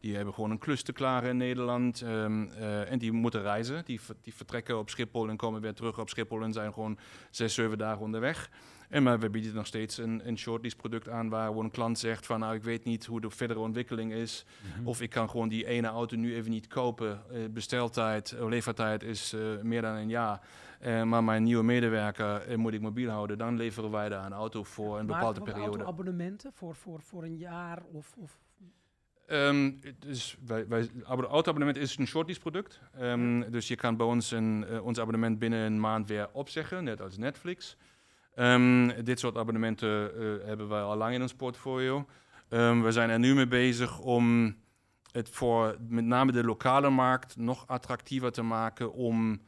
die 0.00 0.16
hebben 0.16 0.34
gewoon 0.34 0.50
een 0.50 0.58
klus 0.58 0.82
te 0.82 0.92
klaren 0.92 1.30
in 1.30 1.36
Nederland. 1.36 2.02
ehm, 2.02 2.46
eh, 2.46 2.90
en 2.90 2.98
die 2.98 3.12
moeten 3.12 3.42
reizen. 3.42 3.84
Die, 3.84 4.00
die 4.22 4.34
vertrekken 4.34 4.78
op 4.78 4.90
Schiphol 4.90 5.28
en 5.28 5.36
komen 5.36 5.60
weer 5.60 5.74
terug 5.74 5.98
op 5.98 6.08
Schiphol 6.08 6.42
en 6.42 6.52
zijn 6.52 6.72
gewoon 6.72 6.98
zes, 7.30 7.54
zeven 7.54 7.78
dagen 7.78 8.02
onderweg. 8.02 8.50
En 8.94 9.02
maar 9.02 9.18
we 9.18 9.30
bieden 9.30 9.54
nog 9.54 9.66
steeds 9.66 9.98
een, 9.98 10.28
een 10.28 10.38
shortlease 10.38 10.76
product 10.76 11.08
aan 11.08 11.28
waar 11.28 11.50
een 11.56 11.70
klant 11.70 11.98
zegt 11.98 12.26
van 12.26 12.40
nou 12.40 12.54
ik 12.54 12.62
weet 12.62 12.84
niet 12.84 13.06
hoe 13.06 13.20
de 13.20 13.30
verdere 13.30 13.58
ontwikkeling 13.60 14.12
is. 14.12 14.44
Mhm. 14.76 14.86
Of 14.86 15.00
ik 15.00 15.10
kan 15.10 15.30
gewoon 15.30 15.48
die 15.48 15.66
ene 15.66 15.86
auto 15.86 16.16
nu 16.16 16.34
even 16.34 16.50
niet 16.50 16.66
kopen. 16.66 17.22
Eh, 17.30 17.38
besteltijd, 17.50 18.32
eh, 18.32 18.48
levertijd 18.48 19.02
is 19.02 19.32
eh, 19.32 19.40
meer 19.62 19.82
dan 19.82 19.94
een 19.94 20.08
jaar. 20.08 20.40
Maar 21.04 21.24
mijn 21.24 21.42
nieuwe 21.42 21.62
medewerker 21.64 22.58
moet 22.58 22.72
ik 22.74 22.80
mobiel 22.80 23.10
houden. 23.10 23.38
Dan 23.38 23.56
leveren 23.56 23.90
wij 23.90 24.08
daar 24.08 24.26
een 24.26 24.32
auto 24.32 24.62
voor 24.64 24.98
een 24.98 25.06
Maar 25.06 25.16
bepaalde 25.16 25.40
periode. 25.40 25.68
auto-abonnementen 25.68 26.52
voor, 26.52 26.74
voor, 26.74 27.00
voor 27.02 27.22
een 27.24 27.36
jaar 27.36 27.82
of... 27.92 28.14
of 28.18 28.38
Ehm, 29.26 29.72
dus 29.98 30.36
wij, 30.46 30.68
wij, 30.68 30.88
abo- 31.04 31.22
auto-abonnement 31.26 31.76
is 31.76 31.96
een 31.98 32.06
shortlease 32.06 32.40
product. 32.40 32.80
Ehm, 32.98 33.50
Dus 33.50 33.68
je 33.68 33.76
kan 33.76 33.96
bij 33.96 34.06
ons 34.06 34.30
een, 34.30 34.80
ons 34.80 34.98
abonnement 35.00 35.38
binnen 35.38 35.58
een 35.60 35.80
maand 35.80 36.08
weer 36.08 36.28
opzeggen, 36.32 36.84
net 36.84 37.00
als 37.00 37.16
Netflix. 37.18 37.76
Ehm, 38.34 39.02
dit 39.04 39.18
soort 39.20 39.36
abonnementen 39.36 40.10
eh, 40.16 40.46
hebben 40.46 40.68
wij 40.68 40.80
al 40.82 40.96
lang 40.96 41.14
in 41.14 41.22
ons 41.22 41.34
portfolio. 41.34 42.06
Ehm, 42.48 42.80
we 42.82 42.92
zijn 42.92 43.10
er 43.10 43.18
nu 43.18 43.34
mee 43.34 43.46
bezig 43.46 43.98
om 43.98 44.56
het 45.12 45.28
voor 45.28 45.76
met 45.88 46.04
name 46.04 46.32
de 46.32 46.44
lokale 46.44 46.90
markt 46.90 47.36
nog 47.36 47.64
attractiever 47.66 48.32
te 48.32 48.42
maken 48.42 48.92
om... 48.92 49.40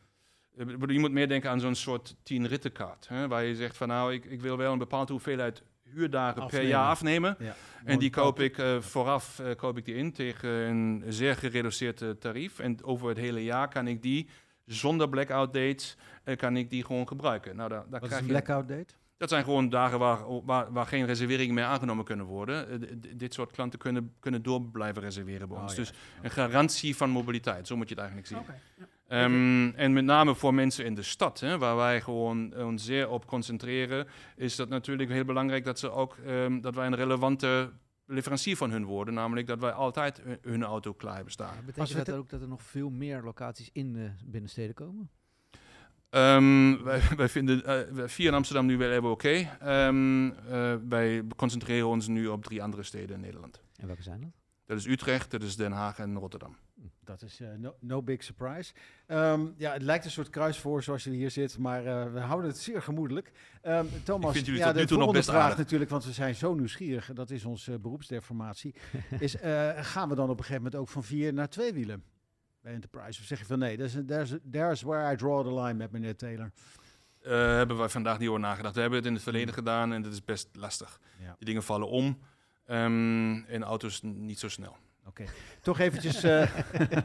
eh, 0.56 0.66
Je 0.86 0.98
moet 0.98 1.12
meer 1.12 1.28
denken 1.28 1.50
aan 1.50 1.60
zo'n 1.60 1.74
soort 1.74 2.16
tien 2.22 2.46
rittenkaart. 2.46 3.08
Hè, 3.08 3.28
waar 3.28 3.44
je 3.44 3.54
zegt 3.54 3.76
van 3.76 3.88
nou, 3.88 4.12
ik, 4.12 4.24
ik 4.24 4.40
wil 4.40 4.56
wel 4.56 4.72
een 4.72 4.78
bepaalde 4.78 5.12
hoeveelheid 5.12 5.62
huurdagen 5.82 6.46
per 6.46 6.62
jaar 6.62 6.88
afnemen. 6.88 7.36
Ja. 7.38 7.54
En 7.84 7.98
die 7.98 8.10
koop 8.10 8.40
ik 8.40 8.58
eh, 8.58 8.80
vooraf 8.80 9.42
koop 9.56 9.76
ik 9.78 9.84
die 9.84 9.94
in 9.94 10.12
tegen 10.12 10.48
een 10.50 11.04
zeer 11.08 11.36
gereduceerd 11.36 12.20
tarief. 12.20 12.58
En 12.58 12.84
over 12.84 13.08
het 13.08 13.18
hele 13.18 13.44
jaar 13.44 13.68
kan 13.68 13.86
ik 13.86 14.02
die 14.02 14.28
zonder 14.66 15.08
blackout 15.08 15.52
dates 15.52 15.96
eh, 16.24 16.36
kan 16.36 16.56
ik 16.56 16.70
die 16.70 16.84
gewoon 16.84 17.08
gebruiken. 17.08 17.56
Nou, 17.56 17.68
daar, 17.68 17.84
daar 17.88 18.00
Wat 18.00 18.10
is 18.10 18.16
een 18.16 18.22
je, 18.22 18.28
blackout 18.30 18.68
date? 18.68 18.94
dat 19.16 19.28
zijn 19.28 19.44
gewoon 19.44 19.68
dagen 19.68 19.98
waar, 19.98 20.18
waar, 20.44 20.72
waar 20.72 20.86
geen 20.86 21.06
reserveringen 21.06 21.54
meer 21.54 21.64
aangenomen 21.64 22.04
kunnen 22.04 22.26
worden. 22.26 22.70
Eh, 22.82 22.88
dit 23.16 23.34
soort 23.34 23.50
klanten 23.52 23.78
kunnen, 23.78 24.14
kunnen 24.20 24.42
door 24.42 24.62
blijven 24.62 25.02
reserveren 25.02 25.48
bij 25.48 25.56
Oh, 25.56 25.62
ons. 25.62 25.72
ja. 25.72 25.78
Dus 25.78 25.92
een 26.22 26.30
garantie 26.30 26.96
van 26.96 27.10
mobiliteit, 27.10 27.66
zo 27.66 27.76
moet 27.76 27.88
je 27.88 27.94
het 27.94 28.02
eigenlijk 28.04 28.28
zien. 28.28 28.56
Ja. 28.78 28.86
Ehm, 29.08 29.68
en 29.74 29.92
met 29.92 30.04
name 30.04 30.34
voor 30.34 30.54
mensen 30.54 30.84
in 30.84 30.94
de 30.94 31.02
stad, 31.02 31.40
hè, 31.40 31.58
waar 31.58 31.76
wij 31.76 32.00
gewoon 32.00 32.56
ons 32.56 32.84
zeer 32.84 33.08
op 33.08 33.26
concentreren, 33.26 34.06
is 34.36 34.56
dat 34.56 34.68
natuurlijk 34.68 35.10
heel 35.10 35.24
belangrijk 35.24 35.64
dat, 35.64 35.78
ze 35.78 35.90
ook, 35.90 36.16
ehm, 36.26 36.60
dat 36.60 36.74
wij 36.74 36.86
een 36.86 36.94
relevante 36.96 37.70
leverancier 38.06 38.56
van 38.56 38.70
hun 38.70 38.84
worden. 38.84 39.14
Namelijk 39.14 39.46
dat 39.46 39.60
wij 39.60 39.72
altijd 39.72 40.20
hun- 40.22 40.38
hun 40.42 40.62
auto 40.64 40.92
klaar 40.92 41.14
hebben 41.14 41.32
staan. 41.32 41.54
Ja, 41.54 41.62
betekent 41.62 42.06
dat 42.06 42.14
ook 42.16 42.28
dat 42.30 42.40
er 42.40 42.48
nog 42.48 42.62
veel 42.62 42.90
meer 42.90 43.22
locaties 43.22 43.70
in 43.72 43.92
de 43.92 44.10
binnensteden 44.24 44.74
komen? 44.74 45.10
Ehm, 46.10 46.82
wij, 46.82 47.00
wij 47.16 47.28
vinden 47.28 47.64
eh, 47.64 47.92
wij- 47.94 48.08
vier 48.08 48.26
in 48.28 48.34
Amsterdam 48.34 48.66
nu 48.66 48.76
wel 48.76 48.90
even 48.90 49.10
oké. 49.10 49.28
Ehm, 49.60 50.28
eh, 50.30 50.74
wij 50.88 51.22
concentreren 51.36 51.88
ons 51.88 52.06
nu 52.08 52.26
op 52.26 52.44
drie 52.44 52.62
andere 52.62 52.82
steden 52.82 53.14
in 53.16 53.20
Nederland. 53.20 53.60
En 53.76 53.86
welke 53.86 54.02
zijn 54.02 54.20
dat? 54.20 54.30
Dat 54.64 54.78
is 54.78 54.86
Utrecht, 54.86 55.30
dat 55.30 55.42
is 55.42 55.56
Den 55.56 55.72
Haag 55.72 55.98
en 55.98 56.18
Rotterdam. 56.18 56.56
Dat 57.04 57.22
is 57.22 57.40
eh, 57.40 57.48
no, 57.58 57.76
no 57.80 58.02
big 58.02 58.22
surprise. 58.22 58.72
Ehm, 59.06 59.46
ja, 59.56 59.72
het 59.72 59.82
lijkt 59.82 60.04
een 60.04 60.10
soort 60.10 60.30
kruisvoor 60.30 60.82
zoals 60.82 61.04
je 61.04 61.10
hier 61.10 61.30
zit, 61.30 61.58
maar 61.58 61.86
eh, 61.86 62.12
we 62.12 62.20
houden 62.20 62.50
het 62.50 62.58
zeer 62.58 62.82
gemoedelijk. 62.82 63.32
Ehm, 63.62 63.86
Thomas, 64.04 64.34
ja, 64.34 64.42
de 64.42 64.52
toe 64.52 64.62
nog 64.62 64.88
volgende 64.88 65.12
best 65.12 65.28
vraag 65.28 65.42
aardig. 65.42 65.58
natuurlijk, 65.58 65.90
want 65.90 66.04
we 66.04 66.12
zijn 66.12 66.34
zo 66.34 66.54
nieuwsgierig, 66.54 67.12
dat 67.12 67.30
is 67.30 67.44
onze 67.44 67.78
beroepsdeformatie, 67.78 68.74
is 69.18 69.36
eh, 69.36 69.70
gaan 69.76 70.08
we 70.08 70.14
dan 70.14 70.30
op 70.30 70.38
een 70.38 70.44
gegeven 70.44 70.62
moment 70.62 70.80
ook 70.80 70.88
van 70.88 71.04
vier 71.04 71.32
naar 71.32 71.48
twee 71.48 71.72
wielen 71.72 72.02
bij 72.60 72.72
Enterprise? 72.72 73.20
Of 73.20 73.26
zeg 73.26 73.38
je 73.38 73.44
van 73.44 73.58
nee, 73.58 73.76
there's, 73.76 73.96
there's, 74.06 74.34
there's 74.50 74.82
where 74.82 75.12
I 75.12 75.16
draw 75.16 75.46
the 75.46 75.54
line 75.54 75.74
met 75.74 75.90
meneer 75.90 76.16
Taylor. 76.16 76.52
Eh 77.22 77.32
hebben 77.32 77.76
wij 77.76 77.88
vandaag 77.88 78.18
niet 78.18 78.28
over 78.28 78.40
nagedacht. 78.40 78.74
We 78.74 78.80
hebben 78.80 78.98
het 78.98 79.08
in 79.08 79.14
het 79.14 79.22
verleden 79.22 79.54
gedaan 79.54 79.92
en 79.92 80.02
dat 80.02 80.12
is 80.12 80.24
best 80.24 80.48
lastig. 80.52 81.00
Ja. 81.20 81.34
Die 81.38 81.46
dingen 81.46 81.62
vallen 81.62 81.88
om. 81.88 82.18
Ehm 82.66 83.44
en 83.44 83.62
auto's 83.62 84.00
niet 84.02 84.38
zo 84.38 84.48
snel. 84.48 84.76
Oké, 85.06 85.24
toch 85.60 85.78
eventjes, 85.78 86.22
eh, 86.22 86.56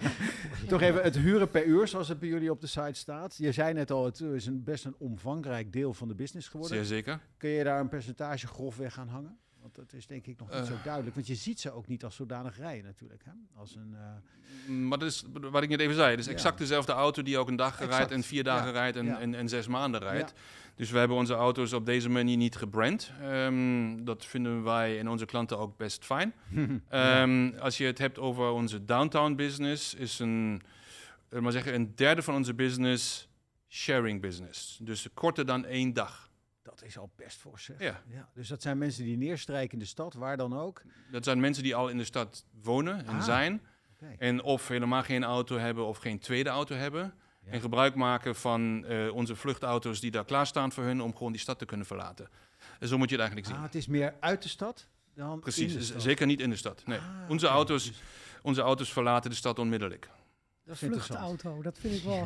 toch 0.67 0.81
even 0.81 1.03
het 1.03 1.17
huren 1.17 1.49
per 1.49 1.65
uur, 1.65 1.87
zoals 1.87 2.07
het 2.07 2.19
bij 2.19 2.29
jullie 2.29 2.51
op 2.51 2.61
de 2.61 2.67
site 2.67 2.93
staat. 2.93 3.37
Je 3.37 3.51
zei 3.51 3.73
net 3.73 3.91
al, 3.91 4.05
het 4.05 4.19
is 4.19 4.45
een 4.45 4.63
best 4.63 4.85
een 4.85 4.95
omvangrijk 4.97 5.73
deel 5.73 5.93
van 5.93 6.07
de 6.07 6.15
business 6.15 6.47
geworden. 6.47 6.77
Zeer 6.77 6.85
zeker. 6.85 7.19
Kun 7.37 7.49
je 7.49 7.63
daar 7.63 7.79
een 7.79 7.89
percentage 7.89 8.47
grofweg 8.47 8.99
aan 8.99 9.07
hangen? 9.07 9.37
Want 9.61 9.75
dat 9.75 9.93
is 9.93 10.07
denk 10.07 10.25
ik 10.27 10.39
nog 10.39 10.49
niet 10.53 10.65
zo 10.65 10.73
Eh. 10.73 10.83
duidelijk. 10.83 11.15
Want 11.15 11.27
je 11.27 11.35
ziet 11.35 11.59
ze 11.59 11.71
ook 11.71 11.87
niet 11.87 12.03
als 12.03 12.15
zodanig 12.15 12.57
rijden 12.57 12.85
natuurlijk. 12.85 13.23
Hè? 13.25 13.31
Als 13.55 13.75
een, 13.75 13.95
eh, 13.95 14.75
Maar 14.75 14.97
dat 14.99 15.09
is 15.09 15.23
wat 15.51 15.63
ik 15.63 15.69
net 15.69 15.79
even 15.79 15.95
zei. 15.95 16.09
Het 16.09 16.19
is 16.19 16.25
Ja. 16.25 16.31
exact 16.31 16.57
dezelfde 16.57 16.91
auto 16.91 17.21
die 17.21 17.37
ook 17.37 17.47
een 17.47 17.55
dag 17.55 17.73
Exact. 17.73 17.91
rijdt 17.93 18.11
en 18.11 18.23
vier 18.23 18.43
dagen 18.43 18.65
Ja. 18.67 18.71
rijdt 18.71 18.97
en, 18.97 19.05
Ja. 19.05 19.19
en, 19.19 19.35
en 19.35 19.49
zes 19.49 19.67
maanden 19.67 19.99
rijdt. 20.01 20.33
Dus 20.75 20.91
we 20.91 20.97
hebben 20.97 21.17
onze 21.17 21.33
auto's 21.33 21.73
op 21.73 21.85
deze 21.85 22.09
manier 22.09 22.37
niet 22.37 22.55
gebrand. 22.55 23.11
Ehm, 23.21 24.03
dat 24.03 24.25
vinden 24.25 24.63
wij 24.63 24.99
en 24.99 25.09
onze 25.09 25.25
klanten 25.25 25.57
ook 25.57 25.77
best 25.77 26.05
fijn. 26.05 26.33
Ehm, 26.89 27.51
Als 27.59 27.77
je 27.77 27.85
het 27.85 27.97
hebt 27.97 28.19
over 28.19 28.49
onze 28.51 28.85
downtown 28.85 29.35
business, 29.35 29.93
is 29.93 30.19
een, 30.19 30.61
maar 31.39 31.51
zeggen, 31.51 31.73
een 31.73 31.95
derde 31.95 32.21
van 32.21 32.35
onze 32.35 32.53
business 32.53 33.29
sharing 33.69 34.21
business. 34.21 34.79
Dus 34.81 35.07
korter 35.13 35.45
dan 35.45 35.65
één 35.65 35.93
dag. 35.93 36.29
Dat 36.75 36.83
is 36.83 36.97
al 36.97 37.11
best 37.15 37.37
voor 37.39 37.59
zeg. 37.59 37.79
Ja. 38.07 38.29
Dus 38.33 38.47
dat 38.47 38.61
zijn 38.61 38.77
mensen 38.77 39.03
die 39.03 39.17
neerstrijken 39.17 39.73
in 39.73 39.79
de 39.79 39.85
stad, 39.85 40.13
waar 40.13 40.37
dan 40.37 40.57
ook. 40.59 40.81
Dat 41.11 41.23
zijn 41.23 41.39
mensen 41.39 41.63
die 41.63 41.75
al 41.75 41.89
in 41.89 41.97
de 41.97 42.03
stad 42.03 42.45
wonen 42.61 43.05
en 43.05 43.15
Ah. 43.15 43.23
zijn. 43.23 43.61
En 44.17 44.41
of 44.43 44.67
helemaal 44.67 45.03
geen 45.03 45.23
auto 45.23 45.57
hebben 45.57 45.85
of 45.85 45.97
geen 45.97 46.19
tweede 46.19 46.49
auto 46.49 46.75
hebben. 46.75 47.13
Ja. 47.45 47.51
En 47.51 47.61
gebruik 47.61 47.95
maken 47.95 48.35
van 48.35 48.85
eh, 48.85 49.13
onze 49.13 49.35
vluchtauto's 49.35 49.99
die 49.99 50.11
daar 50.11 50.25
klaarstaan 50.25 50.71
voor 50.71 50.83
hun 50.83 51.01
om 51.01 51.15
gewoon 51.15 51.31
die 51.31 51.41
stad 51.41 51.59
te 51.59 51.65
kunnen 51.65 51.85
verlaten. 51.85 52.29
En 52.79 52.87
zo 52.87 52.97
moet 52.97 53.09
je 53.09 53.15
het 53.15 53.23
eigenlijk 53.23 53.47
zien. 53.47 53.57
Ah, 53.57 53.63
het 53.63 53.75
is 53.75 53.87
meer 53.87 54.15
uit 54.19 54.43
de 54.43 54.49
stad 54.49 54.87
dan 55.15 55.39
Precies, 55.39 55.71
in 55.73 55.79
de 55.79 55.83
stad. 55.85 56.01
zeker 56.01 56.25
niet 56.25 56.39
in 56.39 56.49
de 56.49 56.55
stad. 56.55 56.83
Nee. 56.85 56.97
Ah, 56.99 57.05
onze, 57.29 57.47
auto's, 57.47 57.85
Dus 57.85 58.01
onze 58.41 58.61
auto's 58.61 58.91
verlaten 58.93 59.29
de 59.29 59.35
stad 59.35 59.59
onmiddellijk. 59.59 60.09
Dat 60.63 60.75
is 60.75 60.81
interessant. 60.83 61.19
Vluchtauto, 61.19 61.61
dat 61.61 61.77
vind 61.79 61.93
ik 61.95 62.03
wel. 62.03 62.19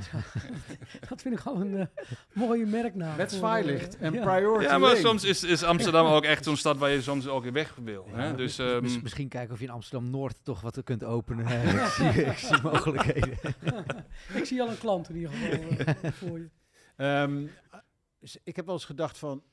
dat 1.10 1.22
vind 1.22 1.34
ik 1.36 1.40
gewoon 1.40 1.62
een 1.62 1.78
eh, 1.80 1.86
mooie 2.34 2.66
merknaam. 2.66 3.18
Met 3.18 3.32
zwaailicht 3.32 3.98
eh, 3.98 4.06
en 4.08 4.14
ja. 4.14 4.24
priority 4.24 4.64
Ja, 4.66 4.78
maar 4.78 4.90
lane. 4.90 5.02
soms 5.02 5.24
is, 5.24 5.44
is 5.44 5.64
Amsterdam 5.64 6.06
ook 6.06 6.24
echt 6.24 6.44
zo'n 6.44 6.58
stad 6.58 6.78
waar 6.78 6.90
je 6.90 7.02
soms 7.02 7.28
ook 7.28 7.44
weer 7.44 7.54
weg 7.54 7.76
wil. 7.76 8.08
Ja, 8.10 8.16
Hè? 8.18 8.36
Dus, 8.36 8.58
ehm, 8.58 8.82
mis- 8.82 9.02
misschien 9.02 9.28
kijken 9.28 9.54
of 9.54 9.60
je 9.60 9.66
in 9.66 9.72
Amsterdam-Noord 9.72 10.38
toch 10.44 10.62
wat 10.62 10.84
kunt 10.84 11.04
openen. 11.04 11.46
ik, 11.84 11.86
zie, 11.86 12.10
ik 12.26 12.38
zie 12.38 12.62
mogelijkheden. 12.62 13.38
Ik 14.34 14.46
zie 14.46 14.62
al 14.62 14.70
een 14.70 14.78
klant 14.78 15.10
in 15.10 15.16
ieder 15.16 15.32
geval 15.32 15.78
eh, 16.02 16.12
voor 16.12 16.40
je. 16.40 16.50
Ehm, 16.96 17.46
dus 18.20 18.38
ik 18.44 18.56
heb 18.56 18.66
wel 18.66 18.74
eens 18.76 18.86
gedacht 18.86 19.18
van, 19.18 19.44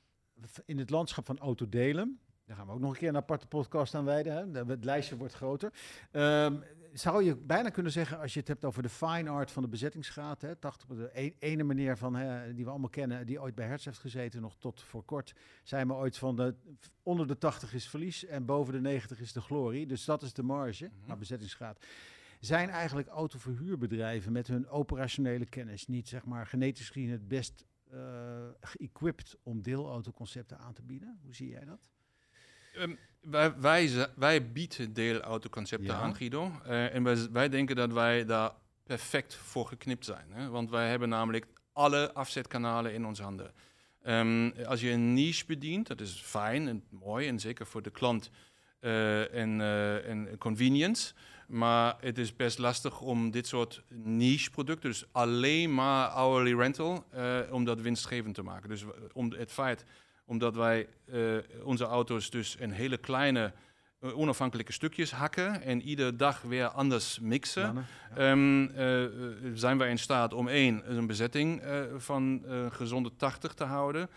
in 0.64 0.78
het 0.78 0.90
landschap 0.90 1.26
van 1.26 1.38
autodelen, 1.38 2.20
daar 2.46 2.56
gaan 2.56 2.66
we 2.66 2.72
ook 2.72 2.80
nog 2.80 2.90
een 2.92 2.96
keer 2.98 3.08
een 3.08 3.16
aparte 3.16 3.46
podcast 3.46 3.94
aan 3.94 4.04
wijden, 4.04 4.36
hè? 4.36 4.50
de- 4.50 4.72
het 4.72 4.84
lijstje 4.84 5.16
wordt 5.16 5.34
groter. 5.34 5.72
Ehm, 6.10 6.54
zou 6.92 7.24
je 7.24 7.36
bijna 7.36 7.68
kunnen 7.68 7.92
zeggen, 7.92 8.18
als 8.18 8.32
je 8.34 8.38
het 8.38 8.48
hebt 8.48 8.64
over 8.64 8.82
de 8.82 8.88
fine 8.88 9.30
art 9.30 9.50
van 9.50 9.62
de 9.62 9.68
bezettingsgraad, 9.68 10.40
hè, 10.42 10.56
80, 10.56 10.88
de 10.88 11.10
e- 11.12 11.32
ene 11.38 11.62
meneer 11.64 11.98
van, 11.98 12.14
hè, 12.14 12.54
die 12.54 12.64
we 12.64 12.70
allemaal 12.70 12.88
kennen, 12.88 13.26
die 13.26 13.40
ooit 13.40 13.54
bij 13.54 13.66
Hertz 13.66 13.84
heeft 13.84 13.98
gezeten, 13.98 14.40
nog 14.40 14.56
tot 14.58 14.82
voor 14.82 15.04
kort, 15.04 15.32
zei 15.62 15.84
me 15.84 15.94
ooit 15.94 16.18
van, 16.18 16.36
de, 16.36 16.54
onder 17.02 17.26
de 17.26 17.38
80 17.38 17.74
is 17.74 17.88
verlies 17.88 18.24
en 18.24 18.44
boven 18.44 18.72
de 18.72 18.80
90 18.80 19.20
is 19.20 19.32
de 19.32 19.40
glorie. 19.40 19.86
Dus 19.86 20.04
dat 20.04 20.22
is 20.22 20.32
de 20.32 20.42
marge, 20.42 20.84
Mhm. 20.84 21.06
maar 21.06 21.18
bezettingsgraad. 21.18 21.84
Zijn 22.40 22.68
eigenlijk 22.70 23.08
autoverhuurbedrijven 23.08 24.32
met 24.32 24.46
hun 24.46 24.68
operationele 24.68 25.46
kennis 25.46 25.86
niet, 25.86 26.08
zeg 26.08 26.24
maar, 26.24 26.46
genetisch 26.46 26.90
gezien 26.90 27.10
het 27.10 27.28
best 27.28 27.64
eh 27.90 28.48
geëquipt 28.60 29.36
om 29.42 29.62
deelautoconcepten 29.62 30.58
aan 30.58 30.72
te 30.72 30.82
bieden? 30.82 31.18
Hoe 31.22 31.34
zie 31.34 31.48
jij 31.48 31.64
dat? 31.64 31.80
Ehm, 32.72 32.94
wij, 33.20 33.54
wij, 33.60 34.06
wij 34.16 34.52
bieden 34.52 34.92
deelautoconcepten 34.92 35.86
Ja. 35.94 36.00
aan, 36.00 36.16
Guido. 36.16 36.52
Eh, 36.64 36.94
en 36.94 37.02
wij, 37.02 37.16
wij 37.32 37.48
denken 37.48 37.76
dat 37.76 37.92
wij 37.92 38.24
daar 38.24 38.50
perfect 38.86 39.34
voor 39.34 39.66
geknipt 39.66 40.04
zijn. 40.04 40.26
Hè? 40.32 40.48
Want 40.48 40.70
wij 40.70 40.88
hebben 40.88 41.08
namelijk 41.08 41.46
alle 41.72 42.12
afzetkanalen 42.12 42.94
in 42.94 43.06
onze 43.06 43.22
handen. 43.22 43.52
Ehm, 44.02 44.50
als 44.66 44.80
je 44.80 44.90
een 44.90 45.14
niche 45.14 45.44
bedient, 45.46 45.86
dat 45.86 46.00
is 46.00 46.20
fijn 46.24 46.68
en 46.68 46.84
mooi 46.90 47.28
en 47.28 47.40
zeker 47.40 47.66
voor 47.66 47.82
de 47.82 47.90
klant 47.90 48.30
eh, 48.80 49.34
en, 49.34 49.60
eh, 49.60 50.08
en 50.08 50.38
convenience. 50.38 51.12
Maar 51.48 51.96
het 52.00 52.18
is 52.18 52.36
best 52.36 52.58
lastig 52.58 53.00
om 53.00 53.30
dit 53.30 53.46
soort 53.46 53.82
niche 53.88 54.50
producten, 54.50 54.90
dus 54.90 55.04
alleen 55.12 55.74
maar 55.74 56.10
hourly 56.10 56.54
rental, 56.54 57.04
om 57.50 57.64
dat 57.64 57.80
winstgevend 57.80 58.34
te 58.34 58.42
maken. 58.42 58.68
Dus 58.68 58.84
om 59.12 59.32
het 59.32 59.52
feit 59.52 59.84
omdat 60.32 60.54
wij 60.54 60.88
eh, 61.04 61.20
onze 61.64 61.84
auto's 61.84 62.30
dus 62.30 62.56
in 62.56 62.70
hele 62.70 62.96
kleine, 62.96 63.52
eh, 64.00 64.18
onafhankelijke 64.18 64.72
stukjes 64.72 65.10
hakken 65.10 65.62
en 65.62 65.82
iedere 65.82 66.16
dag 66.16 66.42
weer 66.42 66.66
anders 66.66 67.18
mixen. 67.20 67.62
Mannen? 67.62 67.86
Ja. 68.16 68.30
Ehm, 68.30 68.64
eh, 68.64 69.50
zijn 69.54 69.78
wij 69.78 69.90
in 69.90 69.98
staat 69.98 70.34
om 70.34 70.48
één, 70.48 70.96
een 70.96 71.06
bezetting 71.06 71.62
van 71.96 72.44
gezonde 72.70 73.16
80 73.16 73.54
te 73.54 73.64
houden. 73.64 74.08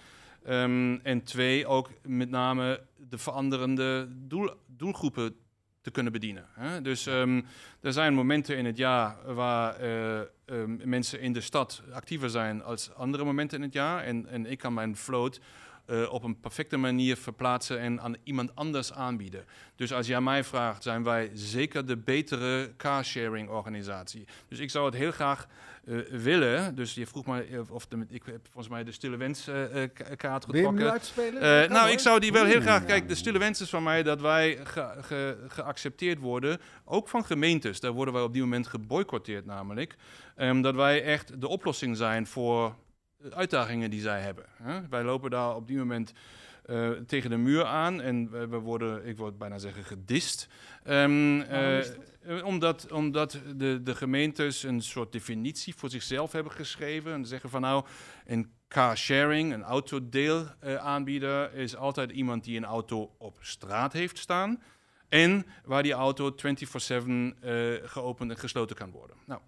Ehm, 0.43 0.97
en 1.03 1.24
twee, 1.24 1.68
ook 1.68 1.89
met 2.01 2.30
name 2.30 2.82
de 3.09 3.18
veranderende 3.18 4.07
doel, 4.11 4.49
doelgroepen 4.68 5.36
te 5.82 5.91
kunnen 5.91 6.11
bedienen. 6.11 6.45
Hè? 6.53 6.82
Dus 6.82 7.05
ehm, 7.05 7.41
er 7.82 7.93
zijn 7.93 8.13
momenten 8.13 8.57
in 8.57 8.66
het 8.66 8.78
jaar 8.78 9.34
waar 9.34 9.76
mensen 10.84 11.20
in 11.20 11.34
de 11.34 11.41
stad 11.41 11.84
actiever 11.93 12.30
zijn 12.30 12.63
als 12.63 12.93
andere 12.93 13.24
momenten 13.24 13.57
in 13.57 13.63
het 13.63 13.74
jaar. 13.74 14.03
En, 14.03 14.28
en 14.28 14.45
ik 14.45 14.57
kan 14.57 14.74
mijn 14.74 14.95
float 14.95 15.39
eh, 15.86 16.11
op 16.13 16.23
een 16.23 16.39
perfecte 16.39 16.77
manier 16.77 17.17
verplaatsen 17.17 17.79
en 17.79 18.01
aan 18.01 18.15
iemand 18.23 18.55
anders 18.55 18.93
aanbieden. 18.93 19.45
Dus 19.75 19.93
als 19.93 20.07
jij 20.07 20.21
mij 20.21 20.43
vraagt, 20.43 20.83
zijn 20.83 21.03
wij 21.03 21.29
zeker 21.33 21.86
de 21.86 21.97
betere 21.97 22.73
carsharing 22.77 23.49
organisatie. 23.49 24.25
Dus 24.47 24.59
ik 24.59 24.69
zou 24.69 24.86
het 24.86 24.95
heel 24.95 25.11
graag 25.11 25.47
eh, 25.86 25.97
willen. 26.09 26.75
Dus 26.75 26.93
je 26.93 27.07
vroeg 27.07 27.25
mij 27.25 27.59
of, 27.59 27.69
of 27.71 27.88
de, 27.88 28.05
ik 28.09 28.23
heb 28.25 28.39
volgens 28.51 28.67
mij 28.73 28.83
de 28.83 28.91
stille 28.91 29.17
wens 29.17 29.47
eh, 29.47 29.83
eh, 29.83 29.89
ka- 29.93 30.15
kaart 30.15 30.45
getrokken. 30.45 30.91
uitspelen? 30.91 31.41
Eh, 31.41 31.69
nou, 31.69 31.81
hoor. 31.83 31.89
ik 31.89 31.99
zou 31.99 32.19
die 32.19 32.31
wel 32.31 32.45
heel 32.45 32.61
graag. 32.61 32.86
Kijk, 32.86 33.07
de 33.07 33.15
stille 33.15 33.39
wens 33.39 33.61
is 33.61 33.69
van 33.69 33.83
mij 33.83 34.03
dat 34.03 34.21
wij 34.21 34.59
ge- 34.63 34.95
ge- 35.01 35.38
geaccepteerd 35.47 36.19
worden, 36.19 36.59
ook 36.86 37.07
van 37.09 37.25
gemeentes. 37.25 37.79
Daar 37.79 37.91
worden 37.91 38.13
wij 38.13 38.23
op 38.23 38.33
dit 38.33 38.41
moment 38.41 38.67
geboycotteerd, 38.67 39.45
namelijk. 39.45 39.95
Ehm, 40.36 40.61
dat 40.61 40.75
wij 40.75 41.03
echt 41.03 41.41
de 41.41 41.47
oplossing 41.47 41.97
zijn 41.97 42.27
voor 42.27 42.75
uitdagingen 43.30 43.89
die 43.89 44.01
zij 44.01 44.22
hebben. 44.22 44.45
Hè? 44.63 44.88
Wij 44.88 45.03
lopen 45.03 45.30
daar 45.30 45.55
op 45.55 45.68
dit 45.68 45.78
moment 45.78 46.13
eh, 46.66 46.89
tegen 46.91 47.30
de 47.30 47.38
muur 47.38 47.66
aan 47.66 48.01
en 48.01 48.32
we, 48.32 48.47
we 48.47 48.57
worden, 48.57 49.05
ik 49.05 49.18
word 49.18 49.38
bijna 49.38 49.57
zeggen, 49.57 49.84
gedist. 49.84 50.47
Ehm, 50.84 51.41
eh, 51.41 51.80
eh, 51.80 52.45
omdat, 52.45 52.91
omdat 52.91 53.39
de, 53.55 53.84
de 53.84 53.95
gemeentes 53.95 54.63
een 54.63 54.82
soort 54.82 55.11
definitie 55.11 55.76
voor 55.76 55.89
zichzelf 55.89 56.32
hebben 56.32 56.51
geschreven. 56.51 57.13
En 57.13 57.26
zeggen 57.26 57.49
van 57.49 57.61
nou, 57.61 57.86
een 58.26 58.53
car 58.68 58.97
sharing, 58.97 59.53
een 59.53 59.63
autodeel 59.63 60.45
aanbieder, 60.80 61.53
is 61.53 61.76
altijd 61.76 62.11
iemand 62.11 62.43
die 62.43 62.57
een 62.57 62.66
auto 62.66 63.16
op 63.18 63.38
straat 63.39 63.93
heeft 63.93 64.18
staan. 64.18 64.59
En 65.09 65.45
waar 65.66 65.84
die 65.84 65.93
auto 65.93 66.32
24-7 66.32 66.36
eh, 67.41 67.74
geopend 67.84 68.32
en 68.32 68.38
gesloten 68.38 68.76
kan 68.76 68.91
worden. 68.91 69.18
Nou, 69.26 69.41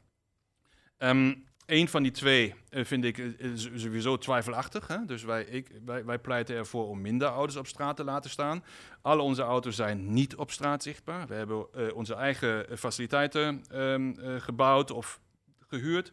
ehm, 0.98 1.34
een 1.68 1.88
van 1.88 2.04
die 2.04 2.12
twee 2.12 2.54
eh, 2.70 2.86
vind 2.86 3.04
ik 3.04 3.18
eh, 3.18 3.26
is 3.40 3.70
sowieso 3.76 4.18
twijfelachtig. 4.18 4.88
Hè? 4.88 5.06
Dus 5.06 5.24
wij, 5.24 5.44
ik, 5.44 5.72
wij, 5.86 6.06
wij 6.06 6.20
pleiten 6.20 6.56
ervoor 6.56 6.88
om 6.88 7.02
minder 7.02 7.28
auto's 7.28 7.56
op 7.56 7.68
straat 7.68 7.96
te 7.96 8.04
laten 8.04 8.30
staan. 8.30 8.64
Alle 9.02 9.22
onze 9.22 9.42
auto's 9.42 9.76
zijn 9.76 10.14
niet 10.14 10.36
op 10.36 10.52
straat 10.52 10.84
zichtbaar. 10.84 11.28
We 11.28 11.34
hebben 11.34 11.66
eh, 11.74 11.96
onze 11.96 12.14
eigen 12.14 12.70
eh, 12.70 12.78
faciliteiten 12.78 13.64
ehm, 13.70 14.12
eh, 14.20 14.36
gebouwd 14.42 14.92
of 14.92 15.20
gehuurd. 15.68 16.12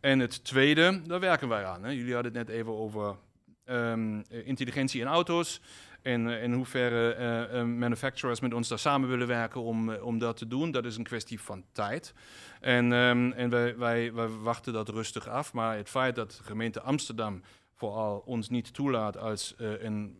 En 0.00 0.18
het 0.18 0.44
tweede, 0.44 1.02
daar 1.06 1.20
werken 1.20 1.48
wij 1.48 1.64
aan. 1.64 1.84
Hè. 1.84 1.90
Jullie 1.90 2.14
hadden 2.14 2.36
het 2.36 2.46
net 2.46 2.56
even 2.56 2.72
over 2.72 3.16
ehm, 3.64 4.20
eh, 4.30 4.46
intelligentie 4.46 5.00
in 5.00 5.06
auto's. 5.06 5.60
En 6.02 6.28
eh, 6.28 6.42
in 6.42 6.52
hoeverre 6.52 7.14
eh, 7.14 7.60
eh, 7.60 7.66
manufacturers 7.66 8.40
met 8.40 8.54
ons 8.54 8.68
daar 8.68 8.78
samen 8.78 9.08
willen 9.08 9.26
werken 9.26 9.62
om, 9.62 9.94
om 9.94 10.18
dat 10.18 10.36
te 10.36 10.46
doen. 10.46 10.70
Dat 10.70 10.84
is 10.84 10.96
een 10.96 11.04
kwestie 11.04 11.40
van 11.40 11.64
tijd. 11.72 12.14
En, 12.60 12.92
ehm, 12.92 13.30
en 13.30 13.50
wij, 13.50 13.76
wij, 13.76 14.12
wij 14.12 14.28
wachten 14.28 14.72
dat 14.72 14.88
rustig 14.88 15.28
af. 15.28 15.52
Maar 15.52 15.76
het 15.76 15.88
feit 15.88 16.14
dat 16.14 16.30
de 16.30 16.42
gemeente 16.42 16.80
Amsterdam 16.80 17.42
vooral 17.74 18.22
ons 18.26 18.48
niet 18.48 18.74
toelaat 18.74 19.16
als 19.16 19.54
een, 19.56 19.86
een 19.86 20.16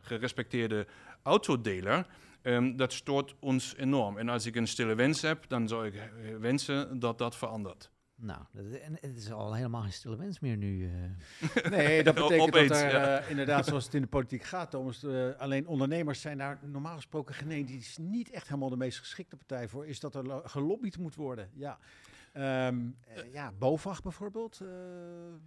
gerespecteerde 0.00 0.86
autodeler, 1.22 2.06
ehm, 2.42 2.76
dat 2.76 2.92
stoort 2.92 3.34
ons 3.38 3.74
enorm. 3.76 4.18
En 4.18 4.28
als 4.28 4.46
ik 4.46 4.56
een 4.56 4.68
stille 4.68 4.94
wens 4.94 5.22
heb, 5.22 5.44
dan 5.48 5.68
zou 5.68 5.86
ik 5.86 5.94
wensen 6.40 6.98
dat 6.98 7.18
dat 7.18 7.36
verandert. 7.36 7.90
Nou, 8.22 8.40
en 8.82 8.98
het 9.00 9.16
is 9.16 9.32
al 9.32 9.54
helemaal 9.54 9.82
geen 9.82 9.92
stille 9.92 10.16
wens 10.16 10.40
meer 10.40 10.56
nu. 10.56 10.84
eh. 10.86 11.70
Nee, 11.70 12.02
dat 12.02 12.14
betekent 12.14 12.40
Opeens, 12.48 12.68
dat 12.68 12.78
er 12.80 12.90
ja. 12.90 13.18
eh, 13.18 13.30
inderdaad, 13.30 13.66
zoals 13.66 13.84
het 13.84 13.94
in 13.94 14.00
de 14.02 14.06
politiek 14.08 14.42
gaat, 14.42 14.70
Thomas, 14.70 15.04
eh, 15.04 15.28
alleen 15.38 15.66
ondernemers 15.66 16.20
zijn 16.20 16.38
daar 16.38 16.58
normaal 16.62 16.94
gesproken 16.96 17.34
geen. 17.34 17.66
Die 17.66 17.78
is 17.78 17.96
niet 18.00 18.30
echt 18.30 18.48
helemaal 18.48 18.68
de 18.70 18.76
meest 18.76 18.98
geschikte 18.98 19.36
partij 19.36 19.68
voor. 19.68 19.86
Is 19.86 20.00
dat 20.00 20.14
er 20.14 20.26
lo- 20.26 20.42
gelobbyd 20.44 20.98
moet 20.98 21.14
worden? 21.14 21.48
Ja. 21.54 21.78
Ehm, 22.32 22.76
eh, 23.14 23.32
ja, 23.32 23.52
BOVAG 23.58 24.02
bijvoorbeeld. 24.02 24.60
eh 24.60 24.68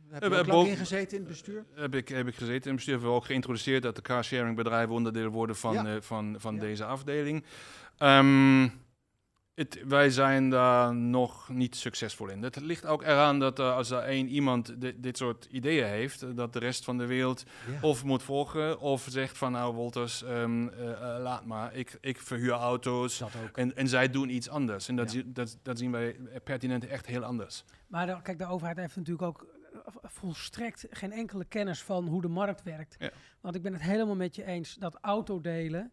heb 0.10 0.24
je 0.32 0.38
ook 0.38 0.46
lang 0.48 0.68
ingezeten 0.68 1.12
in 1.18 1.24
het 1.24 1.32
bestuur? 1.32 1.66
Heb 1.74 1.96
ik, 1.96 2.08
heb 2.10 2.28
ik 2.28 2.34
gezeten 2.36 2.54
in 2.64 2.68
het 2.68 2.76
bestuur. 2.76 2.94
Hebben 2.94 3.12
we 3.12 3.16
ook 3.18 3.26
geïntroduceerd 3.26 3.84
dat 3.84 3.96
de 3.96 4.02
carsharing 4.02 4.56
bedrijven 4.56 4.96
onderdeel 4.96 5.30
worden 5.30 5.56
van, 5.56 5.74
Ja. 5.74 5.86
eh, 5.96 6.02
van, 6.02 6.36
van 6.40 6.56
Ja. 6.56 6.60
deze 6.62 6.86
afdeling. 6.86 7.44
Ehm, 7.98 8.68
het, 9.56 9.84
wij 9.88 10.10
zijn 10.10 10.50
daar 10.50 10.96
nog 10.96 11.50
niet 11.50 11.76
succesvol 11.76 12.28
in. 12.28 12.44
Het 12.44 12.62
ligt 12.62 12.86
ook 12.86 13.02
eraan 13.04 13.40
dat 13.40 13.60
eh, 13.60 13.76
als 13.76 13.90
er 13.90 14.00
één 14.04 14.28
iemand 14.28 14.82
di- 14.82 15.00
dit 15.00 15.18
soort 15.18 15.46
ideeën 15.52 15.86
heeft, 15.86 16.22
eh, 16.22 16.30
dat 16.36 16.54
de 16.54 16.60
rest 16.60 16.84
van 16.84 16.98
de 16.98 17.06
wereld 17.06 17.44
of 17.82 18.04
moet 18.04 18.24
volgen 18.24 18.80
of 18.80 19.08
zegt 19.10 19.38
van 19.38 19.52
nou 19.52 19.74
Wolters, 19.74 20.24
ehm, 20.24 20.68
eh, 20.68 20.86
laat 21.20 21.46
maar, 21.46 21.76
ik, 21.76 21.98
ik 22.02 22.20
verhuur 22.20 22.52
auto's. 22.54 23.18
Dat 23.18 23.32
ook. 23.44 23.58
En, 23.58 23.76
en 23.76 23.88
zij 23.88 24.10
doen 24.10 24.30
iets 24.30 24.50
anders. 24.50 24.88
En 24.88 24.96
dat, 24.96 25.12
Ja. 25.14 25.22
dat, 25.26 25.58
dat 25.62 25.78
zien 25.78 25.92
wij 25.92 26.16
pertinent 26.44 26.88
echt 26.88 27.06
heel 27.06 27.24
anders. 27.24 27.64
Maar 27.88 28.06
de- 28.06 28.22
kijk, 28.22 28.38
de 28.38 28.46
overheid 28.48 28.78
heeft 28.78 28.96
natuurlijk 28.96 29.28
ook 29.28 29.46
volstrekt 30.04 30.86
geen 30.90 31.12
enkele 31.12 31.46
kennis 31.46 31.82
van 31.84 32.08
hoe 32.08 32.22
de 32.22 32.28
markt 32.28 32.64
werkt. 32.64 32.96
Ja. 33.00 33.10
Want 33.42 33.56
ik 33.56 33.62
ben 33.62 33.74
het 33.74 33.82
helemaal 33.82 34.16
met 34.16 34.36
je 34.36 34.46
eens 34.46 34.76
dat 34.76 34.98
autodelen, 35.02 35.92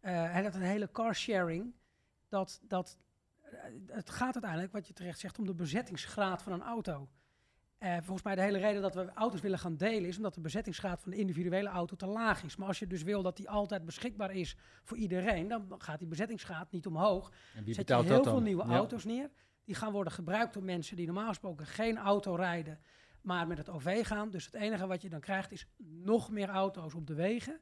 eh 0.00 0.36
en 0.36 0.42
dat 0.42 0.54
een 0.54 0.60
hele 0.60 0.88
carsharing, 0.92 1.72
dat, 2.30 2.60
dat 2.62 2.96
eh, 3.42 3.50
het 3.86 4.10
gaat 4.10 4.34
uiteindelijk, 4.34 4.72
wat 4.72 4.86
je 4.86 4.92
terecht 4.92 5.18
zegt, 5.18 5.38
om 5.38 5.46
de 5.46 5.54
bezettingsgraad 5.54 6.42
van 6.42 6.52
een 6.52 6.62
auto. 6.62 7.08
Eh, 7.78 7.96
volgens 7.96 8.22
mij 8.22 8.34
de 8.34 8.40
hele 8.42 8.58
reden 8.58 8.82
dat 8.82 8.94
we 8.94 9.12
auto's 9.14 9.40
willen 9.40 9.58
gaan 9.58 9.76
delen 9.76 10.08
is 10.08 10.16
omdat 10.16 10.34
de 10.34 10.40
bezettingsgraad 10.40 11.00
van 11.00 11.10
de 11.10 11.16
individuele 11.16 11.68
auto 11.68 11.96
te 11.96 12.06
laag 12.06 12.42
is. 12.42 12.56
Maar 12.56 12.68
als 12.68 12.78
je 12.78 12.86
dus 12.86 13.02
wil 13.02 13.22
dat 13.22 13.36
die 13.36 13.50
altijd 13.50 13.84
beschikbaar 13.84 14.34
is 14.34 14.56
voor 14.84 14.96
iedereen, 14.96 15.48
dan 15.48 15.74
gaat 15.78 15.98
die 15.98 16.08
bezettingsgraad 16.08 16.70
niet 16.72 16.86
omhoog. 16.86 17.32
En 17.54 17.64
wie 17.64 17.74
Zet 17.74 17.88
je 17.88 17.94
heel 17.94 18.04
dat 18.04 18.22
veel 18.22 18.32
dan? 18.34 18.42
nieuwe 18.42 18.66
Ja. 18.66 18.76
auto's 18.76 19.04
neer. 19.04 19.30
Die 19.64 19.74
gaan 19.74 19.92
worden 19.92 20.12
gebruikt 20.12 20.54
door 20.54 20.62
mensen 20.62 20.96
die 20.96 21.06
normaal 21.06 21.28
gesproken 21.28 21.66
geen 21.66 21.98
auto 21.98 22.34
rijden, 22.34 22.78
maar 23.22 23.46
met 23.46 23.58
het 23.58 23.68
OV 23.68 24.06
gaan. 24.06 24.30
Dus 24.30 24.44
het 24.44 24.54
enige 24.54 24.86
wat 24.86 25.02
je 25.02 25.08
dan 25.08 25.20
krijgt 25.20 25.52
is 25.52 25.66
nog 25.78 26.30
meer 26.30 26.48
auto's 26.48 26.94
op 26.94 27.06
de 27.06 27.14
wegen. 27.14 27.60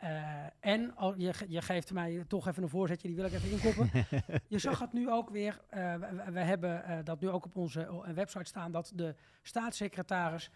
Eh, 0.00 0.44
en 0.60 0.96
al, 0.96 1.14
je, 1.16 1.32
je 1.48 1.62
geeft 1.62 1.92
mij 1.92 2.24
toch 2.28 2.48
even 2.48 2.62
een 2.62 2.68
voorzetje, 2.68 3.08
die 3.08 3.16
wil 3.16 3.26
ik 3.26 3.32
even 3.32 3.50
inkoppen. 3.50 3.90
je 4.48 4.58
zag 4.58 4.78
het 4.78 4.92
nu 4.92 5.10
ook 5.10 5.30
weer, 5.30 5.60
eh, 5.68 5.94
we, 6.26 6.40
hebben 6.40 6.84
eh, 6.84 6.98
dat 7.04 7.20
nu 7.20 7.28
ook 7.28 7.44
op 7.44 7.56
onze 7.56 8.02
website 8.14 8.44
staan, 8.44 8.72
dat 8.72 8.92
de 8.94 9.14
staatssecretaris 9.42 10.50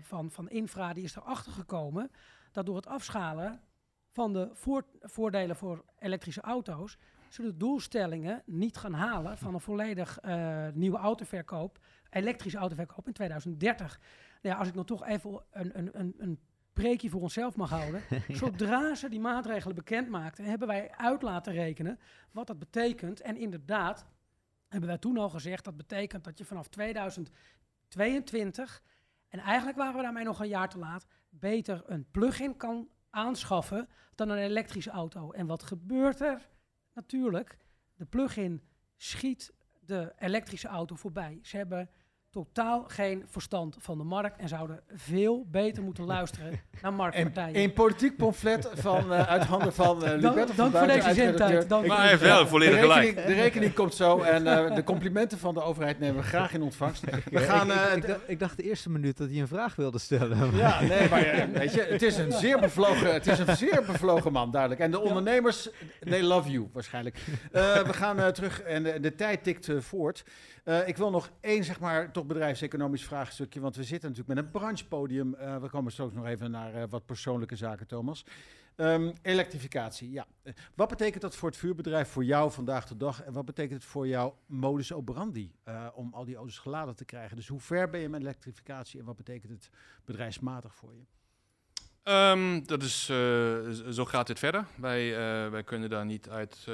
van, 0.00 0.30
van 0.30 0.50
Infra, 0.50 0.92
die 0.92 1.04
is 1.04 1.16
erachter 1.16 1.52
gekomen 1.52 2.10
dat 2.52 2.66
door 2.66 2.76
het 2.76 2.86
afschalen 2.86 3.60
van 4.10 4.32
de 4.32 4.48
voor- 4.52 4.86
voordelen 5.00 5.56
voor 5.56 5.84
elektrische 5.98 6.40
auto's, 6.40 6.98
ze 7.28 7.42
de 7.42 7.56
doelstellingen 7.56 8.42
niet 8.46 8.76
gaan 8.76 8.94
halen 8.94 9.38
van 9.38 9.54
een 9.54 9.60
volledig 9.60 10.18
nieuwe 10.74 10.98
autoverkoop, 10.98 11.78
elektrische 12.10 12.58
autoverkoop 12.58 13.06
in 13.06 13.12
2030. 13.12 14.00
Nou 14.42 14.54
ja, 14.54 14.60
als 14.60 14.68
ik 14.68 14.74
dan 14.74 14.84
toch 14.84 15.06
even 15.06 15.42
een, 15.50 15.78
een, 15.78 15.90
een, 15.92 16.14
een 16.18 16.38
preekje 16.72 17.10
voor 17.10 17.20
onszelf 17.20 17.56
mag 17.56 17.70
houden. 17.70 18.02
Zodra 18.28 18.94
ze 18.94 19.08
die 19.08 19.20
maatregelen 19.20 19.74
bekend 19.74 20.08
maakten, 20.08 20.44
hebben 20.44 20.68
wij 20.68 20.90
uit 20.90 21.22
laten 21.22 21.52
rekenen 21.52 21.98
wat 22.30 22.46
dat 22.46 22.58
betekent. 22.58 23.20
En 23.20 23.36
inderdaad, 23.36 24.06
hebben 24.68 24.88
wij 24.88 24.98
toen 24.98 25.18
al 25.18 25.30
gezegd, 25.30 25.64
dat 25.64 25.76
betekent 25.76 26.24
dat 26.24 26.38
je 26.38 26.44
vanaf 26.44 26.68
2022, 26.68 28.82
en 29.28 29.38
eigenlijk 29.38 29.78
waren 29.78 29.96
we 29.96 30.02
daarmee 30.02 30.24
nog 30.24 30.40
een 30.40 30.48
jaar 30.48 30.68
te 30.68 30.78
laat, 30.78 31.06
beter 31.28 31.82
een 31.86 32.10
plug-in 32.10 32.56
kan 32.56 32.88
aanschaffen 33.10 33.88
dan 34.14 34.28
een 34.28 34.38
elektrische 34.38 34.90
auto. 34.90 35.30
En 35.30 35.46
wat 35.46 35.62
gebeurt 35.62 36.20
er? 36.20 36.48
Natuurlijk, 36.94 37.58
de 37.94 38.04
plug-in 38.04 38.62
schiet 38.96 39.52
de 39.80 40.12
elektrische 40.18 40.68
auto 40.68 40.94
voorbij. 40.94 41.38
Ze 41.42 41.56
hebben 41.56 41.90
totaal 42.30 42.84
geen 42.86 43.24
verstand 43.26 43.76
van 43.78 43.98
de 43.98 44.04
markt 44.04 44.38
en 44.38 44.48
zouden 44.48 44.80
veel 44.94 45.46
beter 45.50 45.82
moeten 45.82 46.04
luisteren 46.04 46.60
naar 46.82 46.92
marktpartijen. 46.92 47.62
een 47.62 47.72
politiek 47.72 48.16
pamflet 48.16 48.70
van, 48.74 49.12
eh, 49.12 49.28
uit 49.28 49.42
handen 49.42 49.72
van 49.72 50.04
uh, 50.04 50.20
Dank- 50.20 50.50
voor 50.56 50.86
deze 50.86 51.14
zendtijd. 51.14 51.68
Maar 51.68 51.98
hij 51.98 52.08
heeft 52.08 52.22
wel 52.22 52.46
volledig 52.46 52.74
de 52.74 52.80
gelijk. 52.80 53.00
rekening, 53.04 53.26
de 53.26 53.34
rekening 53.42 53.74
komt 53.74 53.94
zo 53.94 54.20
en 54.20 54.46
eh, 54.46 54.74
de 54.74 54.84
complimenten 54.84 55.38
van 55.38 55.54
de 55.54 55.62
overheid 55.62 55.98
nemen 55.98 56.16
we 56.16 56.22
graag 56.22 56.52
in 56.54 56.62
ontvangst. 56.62 57.04
We 57.30 57.38
gaan... 57.38 57.70
ik, 57.70 57.76
eh, 57.76 57.96
ik, 57.96 58.02
ik 58.02 58.06
dacht, 58.06 58.20
ik 58.26 58.38
dacht 58.38 58.56
de 58.56 58.62
eerste 58.62 58.90
minuut 58.90 59.16
dat 59.16 59.28
hij 59.28 59.38
een 59.40 59.48
vraag 59.48 59.76
wilde 59.76 59.98
stellen. 59.98 60.56
Ja, 60.56 60.80
nee, 60.80 61.08
maar 61.08 61.48
weet 61.52 61.74
je, 61.74 61.82
het 61.82 62.02
is 62.02 62.16
een 62.16 62.32
zeer 62.32 62.60
bevlogen, 62.60 63.12
het 63.12 63.26
is 63.26 63.38
een 63.38 63.56
zeer 63.56 63.82
bevlogen 63.86 64.32
man, 64.32 64.50
duidelijk. 64.50 64.80
En 64.80 64.90
de 64.90 65.00
ondernemers, 65.00 65.70
they 66.00 66.22
love 66.22 66.50
you 66.50 66.68
waarschijnlijk. 66.72 67.16
Eh, 67.52 67.82
we 67.82 67.92
gaan 67.92 68.18
eh, 68.20 68.26
terug 68.26 68.62
en 68.62 68.82
de, 68.82 69.00
de 69.00 69.14
tijd 69.14 69.44
tikt 69.44 69.68
voort. 69.78 70.24
Eh, 70.64 70.88
ik 70.88 70.96
wil 70.96 71.10
nog 71.10 71.30
één, 71.40 71.64
zeg 71.64 71.80
maar, 71.80 72.12
bedrijfseconomisch 72.26 73.04
vraagstukje, 73.04 73.60
want 73.60 73.76
we 73.76 73.84
zitten 73.84 74.10
natuurlijk 74.10 74.36
met 74.36 74.46
een 74.46 74.60
branchepodium. 74.60 75.34
Eh, 75.34 75.56
we 75.56 75.68
komen 75.68 75.92
straks 75.92 76.14
nog 76.14 76.26
even 76.26 76.50
naar 76.50 76.74
eh, 76.74 76.82
wat 76.88 77.06
persoonlijke 77.06 77.56
zaken, 77.56 77.86
Thomas. 77.86 78.24
Ehm, 78.76 79.12
elektrificatie, 79.22 80.10
ja. 80.10 80.26
Eh, 80.42 80.52
wat 80.74 80.88
betekent 80.88 81.22
dat 81.22 81.36
voor 81.36 81.48
het 81.48 81.58
vuurbedrijf, 81.58 82.08
voor 82.08 82.24
jou 82.24 82.50
vandaag 82.50 82.86
de 82.86 82.96
dag? 82.96 83.22
En 83.22 83.32
wat 83.32 83.44
betekent 83.44 83.82
het 83.82 83.90
voor 83.90 84.08
jouw 84.08 84.36
modus 84.46 84.92
operandi 84.92 85.52
om 85.94 86.14
al 86.14 86.24
die 86.24 86.36
auto's 86.36 86.58
geladen 86.58 86.96
te 86.96 87.04
krijgen? 87.04 87.36
Dus 87.36 87.48
hoe 87.48 87.60
ver 87.60 87.90
ben 87.90 88.00
je 88.00 88.08
met 88.08 88.20
elektrificatie 88.20 89.00
en 89.00 89.06
wat 89.06 89.16
betekent 89.16 89.52
het 89.52 89.70
bedrijfsmatig 90.04 90.74
voor 90.74 90.94
je? 90.94 91.02
Ehm, 92.02 92.64
dat 92.64 92.82
is, 92.82 93.04
zo 93.90 94.04
gaat 94.04 94.26
dit 94.26 94.38
verder. 94.38 94.66
Wij, 94.76 95.10
wij 95.50 95.64
kunnen 95.64 95.90
daar 95.90 96.06
niet 96.06 96.28
uit 96.28 96.66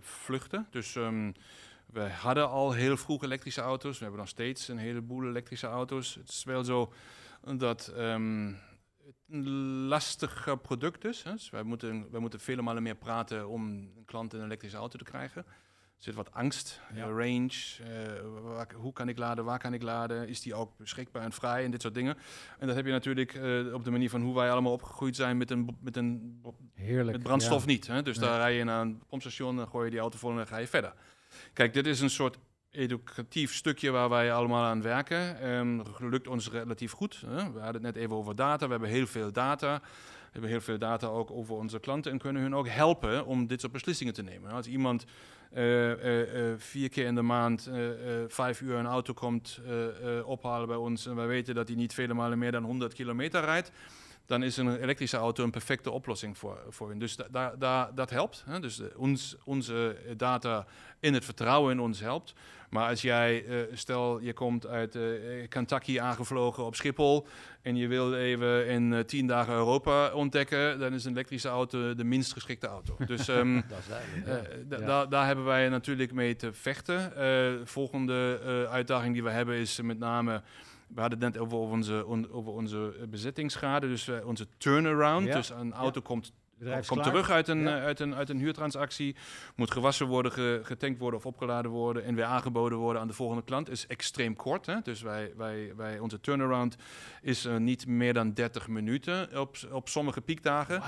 vluchten. 0.00 0.66
Dus 0.70 0.96
ehm, 0.96 1.32
we 1.86 2.00
hadden 2.08 2.48
al 2.48 2.72
heel 2.72 2.96
vroeg 2.96 3.22
elektrische 3.24 3.60
auto's. 3.60 3.96
We 3.96 4.02
hebben 4.02 4.20
nog 4.20 4.28
steeds 4.30 4.68
een 4.68 4.78
heleboel 4.78 5.24
elektrische 5.28 5.66
auto's. 5.66 6.14
Het 6.14 6.28
is 6.28 6.44
wel 6.44 6.64
zo 6.64 6.92
dat 7.56 7.86
ehm, 7.96 8.46
het 9.04 9.14
een 9.28 9.48
lastig 9.86 10.56
product 10.62 11.04
is. 11.04 11.22
Hè. 11.22 11.32
Dus 11.32 11.50
wij, 11.50 11.62
moeten, 11.62 12.10
wij 12.10 12.20
moeten 12.20 12.40
vele 12.40 12.62
malen 12.62 12.82
meer 12.82 12.94
praten 12.96 13.48
om 13.48 13.66
een 13.66 14.02
klant 14.04 14.32
een 14.32 14.44
elektrische 14.44 14.76
auto 14.78 14.98
te 14.98 15.04
krijgen. 15.04 15.44
Er 15.96 16.02
zit 16.02 16.14
wat 16.14 16.32
angst, 16.32 16.80
Ja. 16.94 17.02
eh, 17.02 17.08
range, 17.08 17.50
eh, 17.82 18.42
waar- 18.42 18.72
hoe 18.76 18.92
kan 18.92 19.08
ik 19.08 19.18
laden, 19.18 19.44
waar 19.44 19.58
kan 19.58 19.74
ik 19.74 19.82
laden, 19.82 20.28
is 20.28 20.40
die 20.40 20.54
ook 20.54 20.76
beschikbaar 20.76 21.22
en 21.22 21.32
vrij 21.32 21.64
en 21.64 21.70
dit 21.70 21.82
soort 21.82 21.94
dingen. 21.94 22.16
En 22.58 22.66
dat 22.66 22.76
heb 22.76 22.86
je 22.86 22.92
natuurlijk 22.92 23.34
eh, 23.34 23.74
op 23.74 23.84
de 23.84 23.90
manier 23.90 24.10
van 24.10 24.22
hoe 24.22 24.34
wij 24.34 24.50
allemaal 24.50 24.72
opgegroeid 24.72 25.16
zijn 25.16 25.36
met, 25.36 25.50
een, 25.50 25.76
met, 25.80 25.96
een, 25.96 26.40
Heerlijk. 26.74 27.16
met 27.16 27.22
brandstof 27.22 27.60
ja. 27.60 27.66
niet. 27.66 27.86
Hè? 27.86 28.02
Dus 28.02 28.18
Nee. 28.18 28.28
daar 28.28 28.38
rij 28.38 28.56
je 28.56 28.64
naar 28.64 28.80
een 28.80 29.02
pompstation, 29.08 29.56
dan 29.56 29.68
gooi 29.68 29.84
je 29.84 29.90
die 29.90 30.00
auto 30.00 30.18
vol 30.18 30.30
en 30.30 30.36
dan 30.36 30.46
ga 30.46 30.56
je 30.56 30.66
verder. 30.66 30.94
Kijk, 31.52 31.74
dit 31.74 31.86
is 31.86 32.00
een 32.00 32.10
soort 32.10 32.38
educatief 32.70 33.54
stukje 33.54 33.90
waar 33.90 34.08
wij 34.08 34.32
allemaal 34.32 34.64
aan 34.64 34.82
werken. 34.82 35.40
Ehm 35.40 35.80
lukt 35.98 36.28
ons 36.28 36.50
relatief 36.50 36.92
goed. 36.92 37.22
Hè? 37.26 37.52
We 37.52 37.60
hadden 37.60 37.84
het 37.84 37.94
net 37.94 37.96
even 37.96 38.16
over 38.16 38.36
data. 38.36 38.64
We 38.64 38.70
hebben 38.70 38.90
heel 38.90 39.06
veel 39.06 39.32
data. 39.32 39.80
We 40.36 40.42
hebben 40.42 40.50
heel 40.50 40.60
veel 40.60 40.78
data 40.78 41.06
ook 41.06 41.30
over 41.30 41.54
onze 41.54 41.80
klanten 41.80 42.12
en 42.12 42.18
kunnen 42.18 42.42
hun 42.42 42.54
ook 42.54 42.68
helpen 42.68 43.26
om 43.26 43.46
dit 43.46 43.60
soort 43.60 43.72
beslissingen 43.72 44.14
te 44.14 44.22
nemen. 44.22 44.50
Als 44.50 44.66
iemand 44.66 45.04
eh, 45.52 45.92
eh, 45.92 46.50
eh, 46.50 46.58
vier 46.58 46.88
keer 46.88 47.06
in 47.06 47.14
de 47.14 47.22
maand 47.22 47.70
vijf 48.28 48.60
uur 48.60 48.74
een 48.74 48.86
auto 48.86 49.12
komt 49.12 49.60
ophalen 50.24 50.68
bij 50.68 50.76
ons 50.76 51.06
en 51.06 51.16
wij 51.16 51.26
weten 51.26 51.54
dat 51.54 51.68
hij 51.68 51.76
niet 51.76 51.94
vele 51.94 52.14
malen 52.14 52.38
meer 52.38 52.52
dan 52.52 52.64
100 52.64 52.94
kilometer 52.94 53.44
rijdt, 53.44 53.72
dan 54.26 54.42
is 54.42 54.56
een 54.56 54.76
elektrische 54.82 55.16
auto 55.16 55.44
een 55.44 55.50
perfecte 55.50 55.90
oplossing 55.90 56.38
voor, 56.38 56.58
voor 56.68 56.88
hen. 56.88 56.98
Dus 56.98 57.16
da, 57.16 57.26
da, 57.30 57.54
da- 57.58 57.90
dat 57.94 58.10
helpt. 58.10 58.42
Hè? 58.46 58.60
Dus 58.60 58.80
eh, 58.80 58.86
ons, 58.96 59.36
onze 59.44 59.96
data 60.16 60.66
in 61.00 61.14
het 61.14 61.24
vertrouwen 61.24 61.72
in 61.72 61.80
ons 61.80 62.00
helpt. 62.00 62.32
Maar 62.70 62.88
als 62.88 63.02
jij, 63.02 63.44
eh, 63.46 63.56
stel 63.72 64.20
je 64.20 64.32
komt 64.32 64.66
uit 64.66 64.94
eh, 64.94 65.02
Kentucky 65.48 66.00
aangevlogen 66.00 66.64
op 66.64 66.74
Schiphol 66.74 67.26
en 67.62 67.76
je 67.76 67.86
wil 67.86 68.14
even 68.14 68.66
in 68.66 68.92
eh, 68.94 69.00
tien 69.00 69.26
dagen 69.26 69.54
Europa 69.54 70.12
ontdekken, 70.12 70.78
dan 70.78 70.92
is 70.92 71.04
een 71.04 71.12
elektrische 71.12 71.48
auto 71.48 71.94
de 71.94 72.04
minst 72.04 72.32
geschikte 72.32 72.66
auto. 72.66 72.96
Dus 73.06 73.28
ehm, 73.28 73.60
Dat 73.68 73.78
is 73.78 73.86
duidelijk. 73.88 74.26
eh, 74.26 74.56
da- 74.68 74.78
Ja. 74.78 74.86
da- 74.86 75.06
daar 75.06 75.26
hebben 75.26 75.44
wij 75.44 75.68
natuurlijk 75.68 76.12
mee 76.12 76.36
te 76.36 76.52
vechten. 76.52 77.12
Volgende 77.68 78.38
uitdaging 78.70 79.12
die 79.14 79.22
we 79.22 79.30
hebben 79.30 79.56
is 79.56 79.80
met 79.80 79.98
name. 79.98 80.42
We 80.94 81.00
hadden 81.00 81.22
het 81.22 81.32
net 81.34 81.42
over 81.42 81.58
onze, 81.58 82.06
on- 82.06 82.30
over 82.30 82.52
onze 82.52 82.96
eh, 83.00 83.06
bezettingsschade, 83.08 83.88
dus 83.88 84.08
eh, 84.08 84.26
onze 84.26 84.46
turnaround. 84.58 85.26
Ja. 85.26 85.34
Dus 85.34 85.50
een 85.50 85.72
auto 85.72 86.00
komt, 86.00 86.32
Bedrijf 86.58 86.86
komt 86.86 87.02
terug 87.02 87.30
uit 87.30 87.48
een, 87.48 87.60
Ja. 87.60 87.76
eh, 87.78 87.84
uit, 87.84 88.00
een, 88.00 88.14
uit 88.14 88.28
een 88.30 88.38
huurtransactie, 88.38 89.16
moet 89.56 89.70
gewassen 89.70 90.06
worden, 90.06 90.32
ge- 90.32 90.60
getankt 90.62 90.98
worden 90.98 91.18
of 91.18 91.26
opgeladen 91.26 91.70
worden 91.70 92.04
en 92.04 92.14
weer 92.14 92.24
aangeboden 92.24 92.78
worden 92.78 93.02
aan 93.02 93.08
de 93.08 93.12
volgende 93.14 93.42
klant. 93.44 93.70
Is 93.70 93.86
extreem 93.86 94.36
kort. 94.36 94.66
Hè? 94.66 94.76
Dus 94.82 95.02
wij, 95.02 95.32
wij, 95.36 95.72
wij, 95.76 95.98
onze 95.98 96.20
turnaround 96.20 96.76
is 97.22 97.48
niet 97.58 97.86
meer 97.86 98.14
dan 98.14 98.32
30 98.32 98.68
minuten 98.68 99.40
op, 99.40 99.56
op 99.72 99.88
sommige 99.88 100.20
piekdagen. 100.20 100.82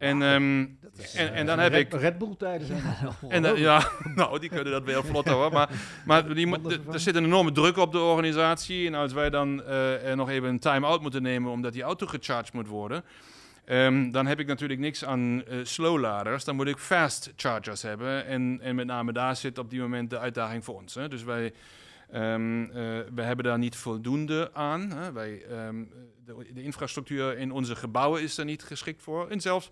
En, 0.00 0.22
ehm, 0.22 0.66
en, 1.14 1.34
en 1.34 1.46
dan 1.46 1.58
heb 1.58 1.72
Red, 1.72 1.94
ik. 1.94 2.00
Red 2.00 2.18
Bull 2.18 2.34
tijden 2.38 2.66
zijn 2.66 2.82
dat. 3.02 3.14
En 3.30 3.42
dan- 3.42 3.58
ja, 3.58 3.90
nou, 4.14 4.38
die 4.38 4.48
kunnen 4.48 4.72
dat 4.72 4.84
wel 4.84 5.02
vlot 5.02 5.28
hoor. 5.28 5.52
Maar, 5.52 5.68
maar 6.06 6.34
die, 6.34 6.56
er 6.92 7.00
zit 7.00 7.14
een 7.14 7.24
enorme 7.24 7.52
druk 7.52 7.76
op 7.76 7.92
de 7.92 7.98
organisatie. 7.98 8.86
En 8.86 8.94
als 8.94 9.12
wij 9.12 9.30
dan 9.30 9.62
eh, 9.62 10.08
er 10.08 10.16
nog 10.16 10.28
even 10.30 10.48
een 10.48 10.58
time-out 10.58 11.00
moeten 11.00 11.22
nemen 11.22 11.50
omdat 11.52 11.72
die 11.72 11.82
auto 11.82 12.06
gecharged 12.06 12.52
moet 12.52 12.66
worden. 12.68 13.04
ehm, 13.64 14.10
dan 14.10 14.26
heb 14.26 14.40
ik 14.40 14.46
natuurlijk 14.46 14.80
niks 14.80 15.04
aan 15.04 15.44
eh 15.46 15.56
slowladers. 15.62 16.44
Dan 16.44 16.56
moet 16.56 16.66
ik 16.68 16.78
fast 16.78 17.32
chargers 17.36 17.82
hebben. 17.82 18.26
En, 18.26 18.58
en 18.62 18.74
met 18.74 18.86
name 18.86 19.12
daar 19.12 19.36
zit 19.36 19.58
op 19.58 19.70
die 19.70 19.80
moment 19.80 20.10
de 20.10 20.18
uitdaging 20.18 20.64
voor 20.64 20.74
ons. 20.74 20.94
Hè. 20.94 21.08
Dus 21.08 21.24
wij, 21.24 21.52
ehm, 22.10 22.62
eh, 22.62 22.70
we 23.14 23.22
hebben 23.22 23.44
daar 23.44 23.58
niet 23.58 23.76
voldoende 23.76 24.50
aan. 24.52 24.90
Hè. 24.92 25.12
Wij, 25.12 25.42
ehm, 25.50 25.82
de, 26.38 26.52
de 26.52 26.62
infrastructuur 26.62 27.38
in 27.38 27.52
onze 27.52 27.76
gebouwen 27.76 28.22
is 28.22 28.34
daar 28.34 28.46
niet 28.46 28.62
geschikt 28.62 29.02
voor. 29.02 29.28
En 29.28 29.40
zelfs 29.40 29.70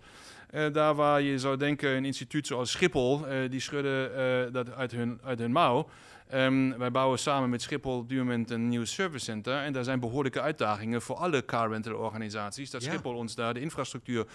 eh, 0.49 0.73
daar 0.73 0.95
waar 0.95 1.21
je 1.21 1.39
zou 1.39 1.57
denken, 1.57 1.89
een 1.89 2.05
instituut 2.05 2.47
zoals 2.47 2.71
Schiphol, 2.71 3.27
eh, 3.27 3.49
die 3.49 3.59
schudden 3.59 4.15
eh, 4.15 4.53
dat 4.53 4.71
uit 4.71 4.91
hun, 4.91 5.19
uit 5.23 5.39
hun 5.39 5.51
mouw. 5.51 5.89
Ehm, 6.29 6.77
wij 6.77 6.91
bouwen 6.91 7.19
samen 7.19 7.49
met 7.49 7.61
Schiphol 7.61 7.97
op 7.97 8.09
dit 8.09 8.17
moment 8.17 8.51
een 8.51 8.67
nieuw 8.67 8.85
service 8.85 9.25
center. 9.25 9.57
En 9.57 9.73
daar 9.73 9.83
zijn 9.83 9.99
behoorlijke 9.99 10.41
uitdagingen 10.41 11.01
voor 11.01 11.15
alle 11.15 11.45
car 11.45 11.69
rental 11.69 11.95
organisaties. 11.95 12.69
Dat 12.69 12.83
Ja. 12.83 12.89
Schiphol 12.89 13.15
ons 13.15 13.35
daar 13.35 13.53
de 13.53 13.59
infrastructuur 13.59 14.25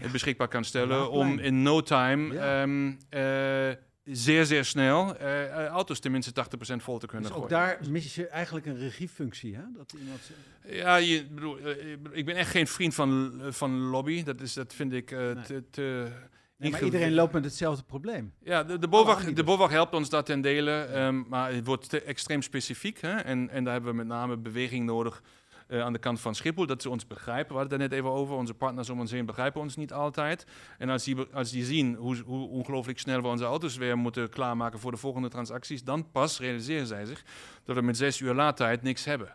Ja. 0.00 0.10
beschikbaar 0.10 0.48
kan 0.48 0.64
stellen 0.64 1.10
om 1.10 1.38
in 1.38 1.62
no 1.62 1.80
time 1.80 2.34
Ja. 2.34 2.62
ehm, 2.62 2.92
eh, 3.08 3.76
zeer, 4.04 4.44
zeer 4.46 4.64
snel 4.64 5.16
eh, 5.16 5.66
auto's 5.66 5.98
tenminste 5.98 6.32
80% 6.32 6.76
vol 6.76 6.98
te 6.98 7.06
kunnen 7.06 7.28
Dus 7.30 7.38
ook 7.38 7.48
gooien. 7.48 7.66
daar 7.66 7.90
mis 7.90 8.14
je 8.14 8.26
eigenlijk 8.28 8.66
een 8.66 8.78
regiefunctie, 8.78 9.54
hè? 9.54 9.62
Dat 9.76 9.94
iemand... 9.98 10.20
Ja, 10.66 10.96
je, 10.96 11.26
bedoel, 11.26 11.58
eh, 11.58 11.92
ik 12.10 12.24
ben 12.24 12.36
echt 12.36 12.50
geen 12.50 12.66
vriend 12.66 12.94
van, 12.94 13.40
van 13.48 13.78
lobby. 13.80 14.22
Dat, 14.22 14.40
is, 14.40 14.52
dat 14.52 14.74
vind 14.74 14.92
ik 14.92 15.10
Nee. 15.10 15.34
te... 15.34 15.64
te 15.70 16.12
Nee, 16.56 16.70
maar 16.70 16.82
iedereen 16.84 17.14
loopt 17.14 17.32
met 17.32 17.44
hetzelfde 17.44 17.84
probleem. 17.84 18.32
Ja, 18.42 18.64
de, 18.64 18.78
de, 18.78 18.88
BOVAG, 18.88 19.32
de. 19.32 19.44
BOVAG 19.44 19.70
helpt 19.70 19.94
ons 19.94 20.08
dat 20.08 20.26
ten 20.26 20.40
dele, 20.40 20.70
ehm, 20.70 21.22
maar 21.28 21.52
het 21.52 21.66
wordt 21.66 21.88
te 21.88 22.02
extreem 22.02 22.42
specifiek. 22.42 23.00
Hè? 23.00 23.16
En, 23.16 23.50
en 23.50 23.64
daar 23.64 23.72
hebben 23.72 23.90
we 23.90 23.96
met 23.96 24.06
name 24.06 24.36
beweging 24.36 24.84
nodig 24.86 25.22
eh, 25.66 25.80
aan 25.80 25.92
de 25.92 25.98
kant 25.98 26.20
van 26.20 26.34
Schiphol, 26.34 26.66
dat 26.66 26.82
ze 26.82 26.90
ons 26.90 27.06
begrijpen. 27.06 27.52
We 27.52 27.58
hadden 27.58 27.80
het 27.80 27.82
er 27.82 27.88
net 27.88 27.98
even 27.98 28.18
over, 28.18 28.34
onze 28.36 28.54
partners 28.54 28.90
om 28.90 29.00
ons 29.00 29.10
heen 29.10 29.26
begrijpen 29.26 29.60
ons 29.60 29.76
niet 29.76 29.92
altijd. 29.92 30.46
En 30.78 30.88
als 30.88 31.04
die, 31.04 31.16
als 31.32 31.50
die 31.50 31.64
zien 31.64 31.94
hoe, 31.94 32.16
hoe 32.16 32.48
ongelooflijk 32.48 32.98
snel 32.98 33.20
we 33.20 33.28
onze 33.28 33.44
auto's 33.44 33.76
weer 33.76 33.98
moeten 33.98 34.28
klaarmaken 34.28 34.78
voor 34.78 34.90
de 34.90 34.96
volgende 34.96 35.28
transacties, 35.28 35.84
dan 35.84 36.10
pas 36.10 36.38
realiseren 36.38 36.86
zij 36.86 37.04
zich 37.04 37.24
dat 37.64 37.76
we 37.76 37.82
met 37.82 37.96
zes 37.96 38.20
uur 38.20 38.34
laadtijd 38.34 38.82
niks 38.82 39.04
hebben. 39.04 39.34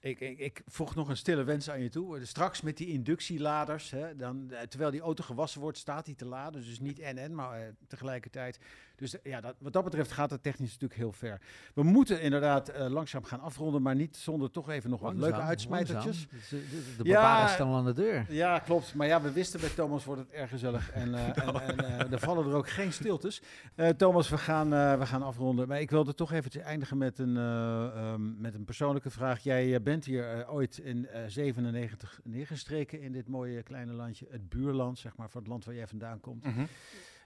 Ik, 0.00 0.20
ik, 0.20 0.38
ik 0.38 0.62
voeg 0.66 0.94
nog 0.94 1.08
een 1.08 1.16
stille 1.16 1.44
wens 1.44 1.70
aan 1.70 1.82
je 1.82 1.88
toe. 1.88 2.24
Straks 2.24 2.60
met 2.60 2.76
die 2.76 2.86
inductieladers, 2.86 3.90
hè, 3.90 4.16
dan, 4.16 4.50
eh, 4.50 4.60
terwijl 4.60 4.90
die 4.90 5.00
auto 5.00 5.24
gewassen 5.24 5.60
wordt, 5.60 5.78
staat 5.78 6.04
die 6.04 6.14
te 6.14 6.24
laden. 6.24 6.62
Dus 6.62 6.80
niet 6.80 6.98
en-en, 6.98 7.34
maar 7.34 7.60
eh, 7.60 7.68
tegelijkertijd. 7.86 8.58
Dus 8.98 9.20
eh, 9.20 9.32
ja, 9.32 9.40
dat, 9.40 9.54
wat 9.58 9.72
dat 9.72 9.84
betreft 9.84 10.12
gaat 10.12 10.30
het 10.30 10.42
technisch 10.42 10.72
natuurlijk 10.72 11.00
heel 11.00 11.12
ver. 11.12 11.40
We 11.74 11.82
moeten 11.82 12.20
inderdaad 12.20 12.68
eh, 12.68 12.86
langzaam 12.88 13.24
gaan 13.24 13.40
afronden, 13.40 13.82
maar 13.82 13.94
niet 13.94 14.16
zonder 14.16 14.50
toch 14.50 14.68
even 14.70 14.90
nog 14.90 15.00
wat 15.00 15.14
leuke 15.14 15.40
uitsmijtertjes. 15.40 16.26
langzaam. 16.30 16.60
De, 16.96 17.02
de, 17.02 17.08
Ja. 17.08 17.46
staan 17.46 17.68
al 17.68 17.76
aan 17.76 17.84
de 17.84 17.92
deur. 17.92 18.26
Ja, 18.28 18.58
klopt. 18.58 18.94
Maar 18.94 19.06
ja, 19.06 19.22
we 19.22 19.32
wisten 19.32 19.60
bij 19.60 19.68
Thomas 19.68 20.04
wordt 20.04 20.20
het 20.20 20.30
erg 20.30 20.50
gezellig. 20.50 20.90
En, 20.90 21.14
eh, 21.14 21.26
en, 21.46 21.60
en 21.60 21.78
eh, 22.00 22.12
er 22.12 22.18
vallen 22.18 22.46
er 22.46 22.54
ook 22.54 22.68
geen 22.68 22.92
stiltes. 22.92 23.42
Eh, 23.74 23.88
Thomas, 23.88 24.28
we 24.28 24.38
gaan, 24.38 24.72
eh, 24.74 24.98
we 24.98 25.06
gaan 25.06 25.22
afronden. 25.22 25.68
Maar 25.68 25.80
ik 25.80 25.90
wilde 25.90 26.14
toch 26.14 26.32
even 26.32 26.62
eindigen 26.62 26.98
met 26.98 27.18
een, 27.18 27.36
eh, 27.36 27.84
ehm, 27.96 28.40
met 28.40 28.54
een 28.54 28.64
persoonlijke 28.64 29.10
vraag. 29.10 29.40
Jij 29.42 29.82
bent 29.82 30.04
hier 30.04 30.48
ooit 30.48 30.78
in 30.78 31.06
eh 31.08 31.22
97 31.26 32.20
neergestreken 32.24 33.00
in 33.00 33.12
dit 33.12 33.28
mooie 33.28 33.62
kleine 33.62 33.92
landje. 33.92 34.26
Het 34.30 34.48
buurland, 34.48 34.98
zeg 34.98 35.16
maar, 35.16 35.30
van 35.30 35.40
het 35.40 35.50
land 35.50 35.64
waar 35.64 35.74
jij 35.74 35.86
vandaan 35.86 36.20
komt. 36.20 36.44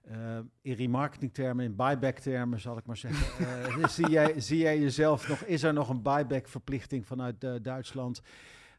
Eh, 0.03 0.39
in 0.63 0.73
remarketingtermen, 0.75 1.65
in 1.65 1.77
buyback-termen 1.77 2.61
zal 2.61 2.77
ik 2.79 2.87
maar 2.87 2.97
zeggen. 2.97 3.47
Eh, 3.47 3.87
zie, 3.97 4.11
jij, 4.11 4.41
zie 4.41 4.59
jij 4.59 4.79
jezelf 4.81 5.29
nog, 5.29 5.41
is 5.41 5.63
er 5.63 5.73
nog 5.73 5.89
een 5.89 6.03
buyback-verplichting 6.03 7.07
vanuit 7.07 7.45
eh, 7.45 7.53
Duitsland? 7.63 8.23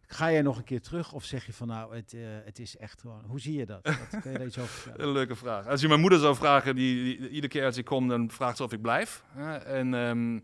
Ga 0.07 0.31
jij 0.31 0.41
nog 0.41 0.57
een 0.57 0.63
keer 0.63 0.81
terug 0.81 1.13
of 1.13 1.23
zeg 1.23 1.45
je 1.45 1.53
van 1.53 1.67
nou, 1.67 1.95
het, 1.95 2.15
het 2.45 2.59
is 2.59 2.77
echt 2.77 3.01
gewoon, 3.01 3.23
hoe 3.27 3.39
zie 3.39 3.57
je 3.57 3.65
dat? 3.65 3.81
Kun 4.21 4.31
je 4.31 4.37
daar 4.37 4.47
iets 4.47 4.57
leuke 4.97 5.35
vraag. 5.35 5.67
Als 5.67 5.81
je 5.81 5.87
mijn 5.87 5.99
moeder 5.99 6.19
zou 6.19 6.35
vragen, 6.35 6.75
die, 6.75 7.03
die- 7.03 7.29
iedere 7.29 7.47
keer 7.47 7.65
als 7.65 7.77
ik 7.77 7.85
kom, 7.85 8.07
dan 8.07 8.31
vraagt 8.31 8.57
ze 8.57 8.63
of 8.63 8.73
ik 8.73 8.81
blijf. 8.81 9.23
En, 9.65 9.93
ehm, 9.93 10.39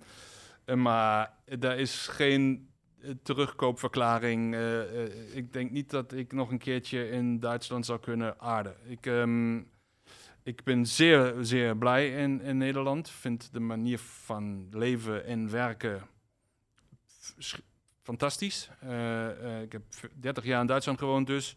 eh, 0.66 0.76
maar 0.76 1.34
daar 1.46 1.78
is 1.78 2.08
geen 2.08 2.70
terugkoopverklaring. 3.24 4.56
Ik 5.34 5.54
denk 5.54 5.72
niet 5.72 5.90
dat 5.90 6.14
ik 6.14 6.32
nog 6.34 6.52
een 6.52 6.58
keertje 6.58 7.10
in 7.10 7.40
Duitsland 7.40 7.86
zou 7.86 8.00
kunnen 8.00 8.40
aarden. 8.40 8.76
Ik, 8.88 9.06
ehm, 9.06 9.62
ik 10.44 10.64
ben 10.64 10.86
zeer, 10.86 11.34
zeer 11.42 11.78
blij 11.78 12.10
in, 12.24 12.42
in 12.42 12.58
Nederland. 12.58 13.10
Vind 13.10 13.54
de 13.54 13.60
manier 13.60 14.00
van 14.00 14.68
leven 14.72 15.26
en 15.26 15.52
werken 15.52 16.02
fantastisch. 18.04 18.70
Eh, 18.80 19.56
eh, 19.56 19.62
ik 19.62 19.72
heb 19.72 19.82
v- 19.90 20.04
30 20.16 20.44
jaar 20.46 20.62
in 20.62 20.68
Duitsland 20.68 21.00
gewoond 21.00 21.28
dus 21.28 21.56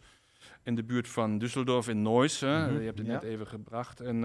in 0.63 0.75
de 0.75 0.85
buurt 0.85 1.09
van 1.09 1.43
Düsseldorf 1.45 1.89
in 1.89 2.03
Neuss. 2.03 2.41
hè. 2.41 2.67
Mhm, 2.67 2.79
Je 2.79 2.85
hebt 2.85 2.99
het 2.99 3.07
ja. 3.07 3.13
net 3.13 3.23
even 3.23 3.47
gebracht. 3.47 4.01
En 4.01 4.23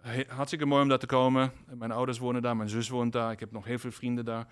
he- 0.00 0.24
hartstikke 0.28 0.66
mooi 0.66 0.82
om 0.82 0.88
daar 0.88 0.98
te 0.98 1.06
komen. 1.06 1.52
Mijn 1.74 1.90
ouders 1.92 2.18
wonen 2.18 2.42
daar, 2.42 2.56
mijn 2.56 2.68
zus 2.68 2.88
woont 2.88 3.12
daar. 3.12 3.32
Ik 3.32 3.40
heb 3.40 3.52
nog 3.52 3.64
heel 3.64 3.78
veel 3.78 3.90
vrienden 3.92 4.24
daar. 4.24 4.46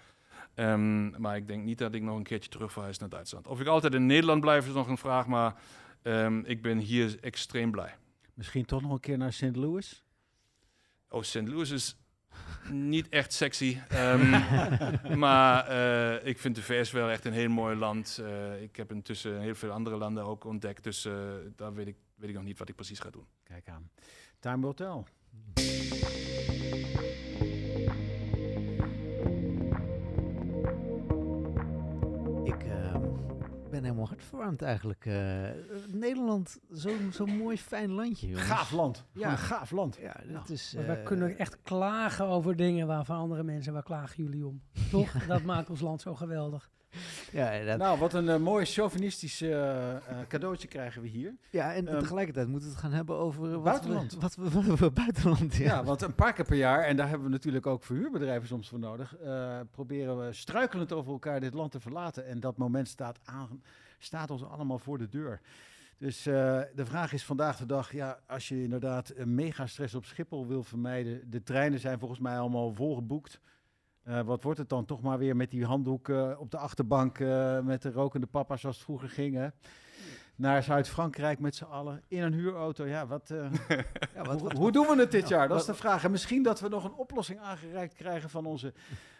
Ehm, 0.54 1.20
maar 1.20 1.36
ik 1.36 1.46
denk 1.48 1.64
niet 1.64 1.78
dat 1.78 1.94
ik 1.94 2.02
nog 2.02 2.16
een 2.16 2.22
keertje 2.22 2.50
terug 2.50 2.72
verhuis 2.72 2.98
naar 2.98 3.08
Duitsland. 3.08 3.46
Of 3.46 3.60
ik 3.60 3.66
altijd 3.66 3.94
in 3.94 4.06
Nederland 4.06 4.40
blijf 4.40 4.66
is 4.66 4.72
nog 4.74 4.88
een 4.88 4.98
vraag, 4.98 5.26
maar 5.26 5.54
ehm, 6.02 6.38
ik 6.44 6.62
ben 6.62 6.78
hier 6.78 7.16
extreem 7.20 7.70
blij. 7.70 7.94
Misschien 8.36 8.64
toch 8.64 8.82
nog 8.82 8.92
een 8.92 9.00
keer 9.00 9.18
naar 9.18 9.32
St. 9.32 9.56
Louis? 9.56 10.04
Oh, 11.08 11.22
St. 11.22 11.34
Louis 11.48 11.70
is 11.70 11.96
niet 12.70 13.08
echt 13.08 13.32
sexy. 13.32 13.78
ehm, 13.88 14.30
maar 15.18 15.66
eh, 15.66 16.26
ik 16.26 16.38
vind 16.38 16.54
de 16.54 16.62
VS 16.62 16.90
wel 16.90 17.10
echt 17.10 17.24
een 17.24 17.32
heel 17.32 17.48
mooi 17.48 17.76
land. 17.76 18.18
Eh, 18.18 18.62
ik 18.62 18.76
heb 18.76 18.92
intussen 18.92 19.40
heel 19.40 19.54
veel 19.54 19.70
andere 19.70 19.96
landen 19.96 20.24
ook 20.24 20.44
ontdekt. 20.44 20.84
Dus 20.84 21.04
eh, 21.04 21.12
daar 21.56 21.74
weet 21.74 21.86
ik, 21.86 21.96
weet 22.14 22.28
ik 22.28 22.34
nog 22.34 22.44
niet 22.44 22.58
wat 22.58 22.68
ik 22.68 22.74
precies 22.74 22.98
ga 22.98 23.10
doen. 23.10 23.26
Kijk 23.42 23.68
aan. 23.68 23.90
Time 24.40 24.60
will 24.60 24.74
tell. 24.74 25.04
Ben 33.80 33.84
helemaal 33.84 34.08
hartverwarmd 34.08 34.62
eigenlijk. 34.62 35.06
Eh, 35.06 35.14
Nederland, 35.92 36.58
zo'n 36.70 37.10
zo 37.12 37.26
mooi 37.26 37.58
fijn 37.58 37.92
landje, 37.92 38.26
jongens. 38.28 38.46
Gaaf 38.46 38.70
land. 38.70 39.04
Ja. 39.12 39.30
Een 39.30 39.38
gaaf 39.38 39.70
land. 39.70 39.98
Ja, 40.00 40.16
dat 40.32 40.48
is... 40.48 40.72
Maar 40.76 40.86
wij 40.86 40.98
eh, 40.98 41.04
kunnen 41.04 41.38
echt 41.38 41.62
klagen 41.62 42.26
over 42.26 42.56
dingen 42.56 42.86
waarvan 42.86 43.16
andere 43.16 43.42
mensen, 43.42 43.72
waar 43.72 43.82
klagen 43.82 44.24
jullie 44.24 44.46
om? 44.46 44.62
Toch? 44.90 45.26
dat 45.26 45.42
maakt 45.42 45.70
ons 45.70 45.80
land 45.80 46.00
zo 46.00 46.14
geweldig. 46.14 46.70
Ja, 47.32 47.76
Nou, 47.76 47.98
wat 47.98 48.14
een 48.14 48.28
eh, 48.28 48.36
mooi 48.36 48.64
chauvinistisch 48.64 49.40
eh, 49.40 49.90
eh, 49.90 50.00
cadeautje 50.28 50.68
krijgen 50.68 51.02
we 51.02 51.08
hier. 51.08 51.34
ja, 51.50 51.74
en 51.74 51.88
ehm, 51.88 51.98
tegelijkertijd 51.98 52.48
moeten 52.48 52.68
we 52.68 52.74
het 52.74 52.84
gaan 52.84 52.92
hebben 52.92 53.16
over... 53.16 53.50
wat 53.50 53.62
Buitenland. 53.62 54.12
We, 54.12 54.20
wat, 54.20 54.34
we, 54.34 54.50
wat 54.50 54.78
we 54.78 54.90
buitenland, 54.90 55.54
ja. 55.54 55.64
Ja. 55.64 55.84
want 55.84 56.02
een 56.02 56.14
paar 56.14 56.32
keer 56.32 56.44
per 56.44 56.56
jaar, 56.56 56.82
en 56.82 56.96
daar 56.96 57.08
hebben 57.08 57.26
we 57.26 57.32
natuurlijk 57.32 57.66
ook 57.66 57.84
verhuurbedrijven 57.84 58.48
soms 58.48 58.68
voor 58.68 58.78
nodig, 58.78 59.16
proberen 59.70 60.26
we 60.26 60.32
struikelend 60.32 60.92
over 60.92 61.12
elkaar 61.12 61.40
dit 61.40 61.54
land 61.54 61.72
te 61.72 61.80
verlaten. 61.80 62.26
En 62.26 62.40
dat 62.40 62.56
moment 62.56 62.88
staat, 62.88 63.18
aan, 63.24 63.62
staat 63.98 64.30
ons 64.30 64.44
allemaal 64.44 64.78
voor 64.78 64.98
de 64.98 65.08
deur. 65.08 65.40
Dus 65.98 66.22
de 66.22 66.84
vraag 66.84 67.12
is 67.12 67.24
vandaag 67.24 67.56
de 67.56 67.66
dag, 67.66 67.92
ja, 67.92 68.18
als 68.26 68.48
je 68.48 68.62
inderdaad 68.62 69.12
een 69.16 69.34
mega 69.34 69.66
stress 69.66 69.94
op 69.94 70.04
Schiphol 70.04 70.46
wil 70.46 70.62
vermijden, 70.62 71.30
de 71.30 71.42
treinen 71.42 71.80
zijn 71.80 71.98
volgens 71.98 72.20
mij 72.20 72.38
allemaal 72.38 72.72
volgeboekt. 72.72 73.40
Eh, 74.06 74.20
wat 74.20 74.42
wordt 74.42 74.58
het 74.58 74.68
dan 74.68 74.84
toch 74.84 75.02
maar 75.02 75.18
weer 75.18 75.36
met 75.36 75.50
die 75.50 75.64
handdoek 75.64 76.08
eh, 76.08 76.30
op 76.38 76.50
de 76.50 76.56
achterbank 76.58 77.18
eh, 77.18 77.60
met 77.60 77.82
de 77.82 77.90
rokende 77.92 78.26
papa 78.26 78.56
zoals 78.56 78.76
het 78.76 78.84
vroeger 78.84 79.08
ging, 79.08 79.34
hè? 79.34 79.48
naar 80.36 80.62
Zuid-Frankrijk 80.62 81.38
met 81.38 81.54
z'n 81.56 81.64
allen 81.64 82.02
in 82.08 82.22
een 82.22 82.32
huurauto. 82.32 82.84
Ja, 82.86 83.06
wat, 83.06 83.30
eh, 83.30 83.46
Ja, 84.14 84.22
wat, 84.22 84.40
hoe, 84.40 84.42
wat- 84.42 84.52
hoe 84.52 84.72
doen 84.72 84.86
we 84.86 84.96
het 85.00 85.10
dit 85.10 85.28
Ja, 85.28 85.36
jaar? 85.36 85.48
Dat 85.48 85.60
is 85.60 85.66
de 85.66 85.74
vraag. 85.74 86.04
En 86.04 86.10
misschien 86.10 86.42
dat 86.42 86.60
we 86.60 86.68
nog 86.68 86.84
een 86.84 86.94
oplossing 86.94 87.40
aangereikt 87.40 87.94
krijgen 87.94 88.30
van 88.30 88.46
onze 88.46 88.72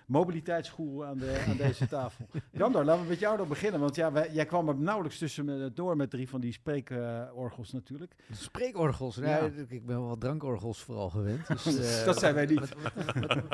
mobiliteitsgoeroe 0.07 1.05
aan, 1.05 1.19
de, 1.19 1.45
aan 1.49 1.57
deze 1.57 1.87
tafel. 1.97 2.27
Jandor, 2.53 2.85
laten 2.85 3.03
we 3.03 3.09
met 3.09 3.19
jou 3.19 3.37
dan 3.37 3.49
beginnen. 3.49 3.81
Want 3.81 3.95
ja, 3.95 4.13
wij- 4.13 4.33
jij 4.33 4.47
kwam 4.47 4.69
er 4.69 4.77
nauwelijks 4.77 5.19
tussen 5.19 5.75
door 5.75 5.97
met 5.97 6.11
drie 6.11 6.29
van 6.29 6.41
die 6.41 6.53
spreekorgels 6.53 7.73
natuurlijk. 7.73 8.15
Spreekorgels. 8.33 9.17
Ja. 9.17 9.27
Ja. 9.27 9.51
ik 9.69 9.87
ben 9.87 9.97
wel 9.99 10.07
wat 10.09 10.21
drankorgels 10.21 10.83
vooral 10.83 11.11
gewend. 11.11 11.47
Dus, 11.47 11.79
eh, 11.99 12.05
Dat 12.05 12.19
zijn 12.19 12.35
wij 12.35 12.47
niet. 12.47 12.59
Wat, 12.61 12.75
wat- 12.95 13.15
wat- 13.27 13.45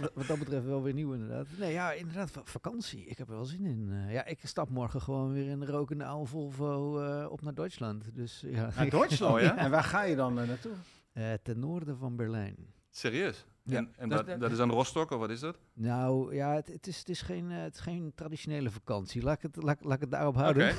wat- 0.00 0.12
wat 0.14 0.26
dat 0.26 0.38
betreft 0.38 0.64
wel 0.66 0.82
weer 0.82 0.94
nieuw 0.94 1.12
inderdaad. 1.12 1.46
Nee, 1.58 1.72
ja, 1.72 1.92
inderdaad, 1.92 2.30
va- 2.30 2.40
vakantie. 2.44 3.04
Ik 3.04 3.18
heb 3.18 3.28
er 3.28 3.34
wel 3.34 3.44
zin 3.44 3.64
in. 3.66 3.88
Eh, 3.92 4.12
ja, 4.12 4.24
ik 4.26 4.38
stap 4.42 4.68
morgen 4.68 5.00
gewoon 5.00 5.32
weer 5.32 5.48
in 5.48 5.60
de 5.60 5.66
rokende 5.66 6.04
oude 6.04 6.26
Volvo 6.26 7.00
eh, 7.00 7.30
op 7.30 7.42
naar 7.42 7.54
Duitsland. 7.54 8.04
Dus 8.14 8.42
ja, 8.46 8.70
Naar 8.76 8.88
Duitsland. 8.90 9.40
Ja? 9.48 9.56
En 9.56 9.70
waar 9.70 9.84
ga 9.84 10.02
je 10.02 10.16
dan 10.16 10.34
naartoe? 10.34 10.72
Eh, 11.12 11.32
ten 11.42 11.58
noorden 11.58 11.96
van 11.98 12.16
Berlijn. 12.16 12.56
Serieus? 12.90 13.46
Ja. 13.70 13.76
En, 13.76 13.92
en 13.96 14.08
Dat- 14.08 14.26
dat, 14.26 14.40
dat 14.40 14.50
is 14.50 14.56
dan 14.56 14.70
Rostock, 14.70 15.10
of 15.10 15.18
wat 15.18 15.30
is 15.30 15.40
dat? 15.40 15.58
Nou 15.72 16.34
ja, 16.34 16.54
het, 16.54 16.68
het, 16.68 16.86
is, 16.86 16.98
het, 16.98 17.08
is 17.08 17.22
geen, 17.22 17.50
eh, 17.50 17.62
het 17.62 17.74
is 17.74 17.80
geen 17.80 18.12
traditionele 18.14 18.70
vakantie. 18.70 19.22
Laat 19.22 19.36
ik 19.36 19.42
het, 19.42 19.56
laat, 19.62 19.84
laat 19.84 19.94
ik 19.94 20.00
het 20.00 20.10
daarop 20.10 20.34
houden. 20.34 20.74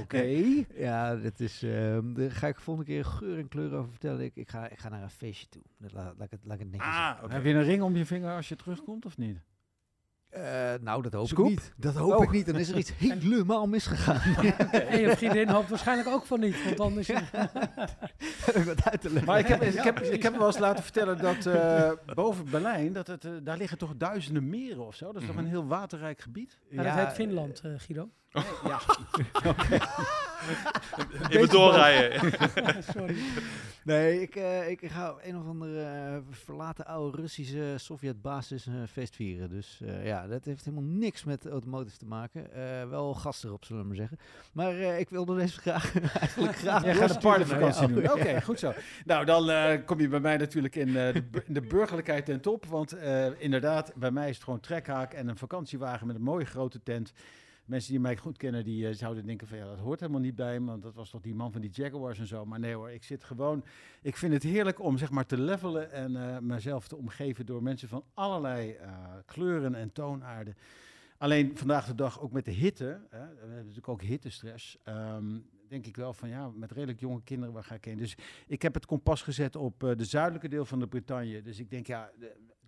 Oké. 0.00 0.22
ja, 0.86 1.16
dat 1.16 1.40
is, 1.40 1.62
ehm, 1.62 2.12
daar 2.12 2.30
ga 2.30 2.46
ik 2.46 2.60
volgende 2.60 2.90
keer 2.90 3.04
geur 3.04 3.38
en 3.38 3.48
kleur 3.48 3.72
over 3.74 3.90
vertellen. 3.90 4.24
Ik, 4.24 4.36
ik, 4.36 4.50
ga, 4.50 4.68
ik 4.68 4.78
ga 4.78 4.88
naar 4.88 5.02
een 5.02 5.10
feestje 5.10 5.48
toe. 5.48 5.62
Dat 5.78 5.92
Laat, 5.92 6.14
laat, 6.16 6.24
ik, 6.24 6.30
het, 6.30 6.44
laat 6.44 6.54
ik 6.54 6.60
het 6.62 6.70
netjes 6.70 6.88
Ah. 6.94 7.30
Heb 7.30 7.44
je 7.44 7.50
een 7.54 7.62
ring 7.62 7.82
om 7.82 7.96
je 7.96 8.06
vinger 8.06 8.34
als 8.36 8.48
je 8.48 8.56
terugkomt 8.56 9.04
of 9.06 9.16
niet? 9.16 9.38
Eh, 10.28 10.42
nou, 10.80 11.02
dat 11.02 11.12
hoop 11.12 11.26
Scoop? 11.28 11.44
ik 11.46 11.50
niet. 11.50 11.72
Dat 11.76 11.94
hoop 11.94 12.12
Oh. 12.12 12.22
ik 12.22 12.30
niet. 12.30 12.46
Dan 12.46 12.56
is 12.56 12.68
er 12.68 12.76
iets 12.76 12.92
helemaal 12.98 13.66
misgegaan. 13.66 14.20
En 14.72 15.00
je 15.00 15.16
vriendin 15.16 15.48
hoopt 15.48 15.68
waarschijnlijk 15.68 16.08
ook 16.08 16.26
van 16.26 16.40
niet, 16.40 16.64
want 16.64 16.76
dan 16.76 16.98
is 16.98 17.06
je... 17.06 17.14
Heb 18.44 18.54
ik 18.54 18.64
wat 18.64 18.90
uit 18.90 19.00
te 19.00 19.08
leggen. 19.08 19.24
Maar 19.26 19.38
ik 19.38 19.46
heb, 19.46 19.62
ik 19.62 19.74
heb, 19.82 19.98
ik 20.00 20.22
heb 20.22 20.32
me 20.32 20.38
wel 20.38 20.46
eens 20.46 20.58
laten 20.58 20.82
vertellen 20.82 21.18
dat 21.18 21.46
eh, 21.46 21.90
boven 22.14 22.50
Berlijn, 22.50 22.92
dat 22.92 23.06
het, 23.06 23.24
eh, 23.24 23.30
daar 23.42 23.56
liggen 23.56 23.78
toch 23.78 23.96
duizenden 23.96 24.48
meren 24.48 24.86
of 24.86 24.94
zo. 24.94 25.06
Dat 25.12 25.20
is 25.22 25.26
toch 25.26 25.36
Mhm. 25.36 25.44
een 25.44 25.50
heel 25.50 25.66
waterrijk 25.66 26.20
gebied? 26.20 26.58
Ja, 26.70 26.82
dat 26.82 26.92
heet 27.06 27.12
Finland, 27.14 27.60
eh, 27.64 27.70
Guido. 28.32 28.68
Ja. 28.68 28.80
Even 31.30 31.48
doorrijden. 31.48 32.32
Sorry. 32.94 33.16
Nee, 33.84 34.22
ik, 34.22 34.36
eh, 34.36 34.68
ik 34.68 34.80
ga 34.90 35.14
een 35.22 35.36
of 35.36 35.46
andere 35.46 35.82
eh, 35.82 36.16
verlaten 36.30 36.86
oude 36.86 37.20
Russische 37.20 37.74
Sovjet-basis 37.76 38.66
eh, 38.66 38.74
feest 38.90 39.14
vieren. 39.16 39.48
Dus 39.48 39.80
eh, 39.84 40.06
ja, 40.06 40.26
dat 40.26 40.44
heeft 40.44 40.64
helemaal 40.64 40.90
niks 40.90 41.24
met 41.24 41.46
automotive 41.46 41.96
te 41.98 42.06
maken. 42.06 42.52
Eh, 42.54 42.88
wel 42.88 43.14
gas 43.14 43.44
erop, 43.44 43.64
zullen 43.64 43.82
we 43.82 43.88
maar 43.88 43.96
zeggen. 43.96 44.18
Maar 44.52 44.72
eh, 44.78 44.98
ik 44.98 45.08
wilde 45.10 45.36
deze 45.36 45.60
graag, 45.60 45.94
eigenlijk 46.20 46.56
graag 46.56 46.84
Jij 46.84 46.94
gaat 46.94 47.10
een 47.14 47.20
partyvakantie 47.20 47.88
jou. 47.88 47.92
doen. 48.02 48.10
Oké, 48.12 48.40
goed 48.42 48.58
zo. 48.58 48.72
Nou, 49.04 49.24
dan 49.24 49.50
eh, 49.50 49.84
kom 49.86 50.00
je 50.00 50.08
bij 50.08 50.20
mij 50.20 50.36
natuurlijk 50.36 50.76
in, 50.76 50.88
eh, 50.88 50.94
de, 50.94 51.22
in 51.46 51.54
de 51.54 51.60
burgerlijkheid 51.62 52.24
ten 52.24 52.40
top. 52.40 52.66
Want 52.66 52.92
eh, 52.92 53.40
inderdaad, 53.40 53.92
bij 53.94 54.10
mij 54.10 54.28
is 54.28 54.34
het 54.34 54.44
gewoon 54.44 54.60
trekhaak 54.60 55.12
en 55.12 55.28
een 55.28 55.36
vakantiewagen 55.36 56.06
met 56.06 56.16
een 56.16 56.22
mooie 56.22 56.44
grote 56.46 56.82
tent. 56.82 57.12
Mensen 57.68 57.90
die 57.90 58.00
mij 58.00 58.16
goed 58.16 58.36
kennen, 58.36 58.64
die 58.64 58.88
eh, 58.88 58.94
zouden 58.94 59.26
denken 59.26 59.46
van 59.46 59.58
ja, 59.58 59.64
dat 59.64 59.78
hoort 59.78 60.00
helemaal 60.00 60.20
niet 60.20 60.34
bij. 60.34 60.60
Want 60.60 60.82
dat 60.82 60.94
was 60.94 61.10
toch 61.10 61.20
die 61.20 61.34
man 61.34 61.52
van 61.52 61.60
die 61.60 61.70
Jaguars 61.70 62.18
en 62.18 62.26
zo. 62.26 62.44
Maar 62.44 62.58
nee 62.58 62.74
hoor, 62.74 62.90
ik 62.90 63.04
zit 63.04 63.24
gewoon... 63.24 63.64
Ik 64.02 64.16
vind 64.16 64.32
het 64.32 64.42
heerlijk 64.42 64.80
om 64.80 64.98
zeg 64.98 65.10
maar 65.10 65.26
te 65.26 65.38
levelen 65.38 65.92
en 65.92 66.16
eh, 66.16 66.38
mezelf 66.38 66.88
te 66.88 66.96
omgeven 66.96 67.46
door 67.46 67.62
mensen 67.62 67.88
van 67.88 68.04
allerlei 68.14 68.72
eh, 68.72 68.90
kleuren 69.24 69.74
en 69.74 69.92
toonaarden. 69.92 70.56
Alleen 71.18 71.56
vandaag 71.56 71.86
de 71.86 71.94
dag 71.94 72.20
ook 72.20 72.32
met 72.32 72.44
de 72.44 72.50
hitte, 72.50 72.84
hè, 73.10 73.18
we 73.18 73.38
hebben 73.38 73.56
natuurlijk 73.56 73.88
ook 73.88 74.02
hittestress, 74.02 74.78
ehm, 74.82 75.38
denk 75.68 75.86
ik 75.86 75.96
wel 75.96 76.12
van 76.12 76.28
ja, 76.28 76.50
met 76.54 76.72
redelijk 76.72 77.00
jonge 77.00 77.22
kinderen, 77.24 77.54
waar 77.54 77.64
ga 77.64 77.74
ik 77.74 77.84
heen? 77.84 77.98
Dus 77.98 78.16
ik 78.46 78.62
heb 78.62 78.74
het 78.74 78.86
kompas 78.86 79.22
gezet 79.22 79.56
op 79.56 79.80
de 79.96 80.04
zuidelijke 80.04 80.48
deel 80.48 80.64
van 80.64 80.78
de 80.78 80.86
Bretagne. 80.86 81.42
Dus 81.42 81.58
ik 81.58 81.70
denk 81.70 81.86
ja, 81.86 82.10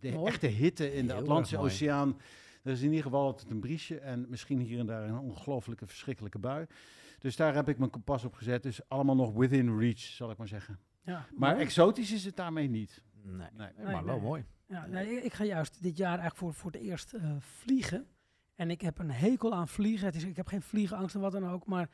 de, 0.01 0.25
echte 0.25 0.47
hitte 0.47 0.95
in 0.95 1.07
de 1.07 1.15
Atlantische. 1.15 1.59
Oceaan, 1.59 2.17
dat 2.63 2.73
is 2.73 2.81
in 2.83 2.89
ieder 2.89 3.03
geval 3.05 3.25
altijd 3.27 3.51
een 3.51 3.61
briesje 3.61 3.99
en 3.99 4.27
misschien 4.29 4.61
hier 4.61 4.79
en 4.79 4.87
daar 4.87 5.09
een 5.09 5.19
ongelooflijke, 5.19 5.87
verschrikkelijke 5.87 6.39
bui. 6.39 6.67
Dus 7.19 7.37
daar 7.37 7.55
heb 7.55 7.69
ik 7.69 7.79
mijn 7.79 7.91
kompas 7.91 8.25
op 8.25 8.35
gezet. 8.35 8.63
Dus 8.63 8.89
allemaal 8.89 9.17
nog 9.17 9.33
within 9.35 9.79
reach, 9.79 9.99
zal 9.99 10.31
ik 10.31 10.37
maar 10.37 10.49
zeggen. 10.49 10.79
Ja, 11.03 11.27
Maar 11.37 11.51
mooi. 11.53 11.65
exotisch 11.65 12.13
is 12.13 12.25
het 12.25 12.37
daarmee 12.37 12.69
niet. 12.69 13.03
Nee, 13.23 13.35
Nee. 13.37 13.49
nee, 13.57 13.69
Nee, 13.77 13.93
maar 13.95 14.05
wel 14.05 14.15
nee. 14.17 14.25
mooi. 14.25 14.45
Ja, 14.67 14.87
nee, 14.87 15.23
ik- 15.23 15.33
ga 15.33 15.45
juist 15.45 15.83
dit 15.83 15.97
jaar 15.97 16.09
eigenlijk 16.19 16.37
voor, 16.37 16.55
voor 16.55 16.71
het 16.71 16.81
eerst 16.81 17.13
eh, 17.13 17.31
vliegen. 17.39 18.07
En 18.55 18.71
ik 18.71 18.81
heb 18.81 18.99
een 18.99 19.11
hekel 19.11 19.55
aan 19.55 19.69
vliegen. 19.69 20.07
Het 20.07 20.15
is, 20.17 20.25
ik 20.25 20.37
heb 20.37 20.47
geen 20.47 20.63
vliegenangst 20.63 21.15
en 21.15 21.21
wat 21.21 21.33
dan 21.33 21.49
ook. 21.49 21.67
Maar 21.67 21.89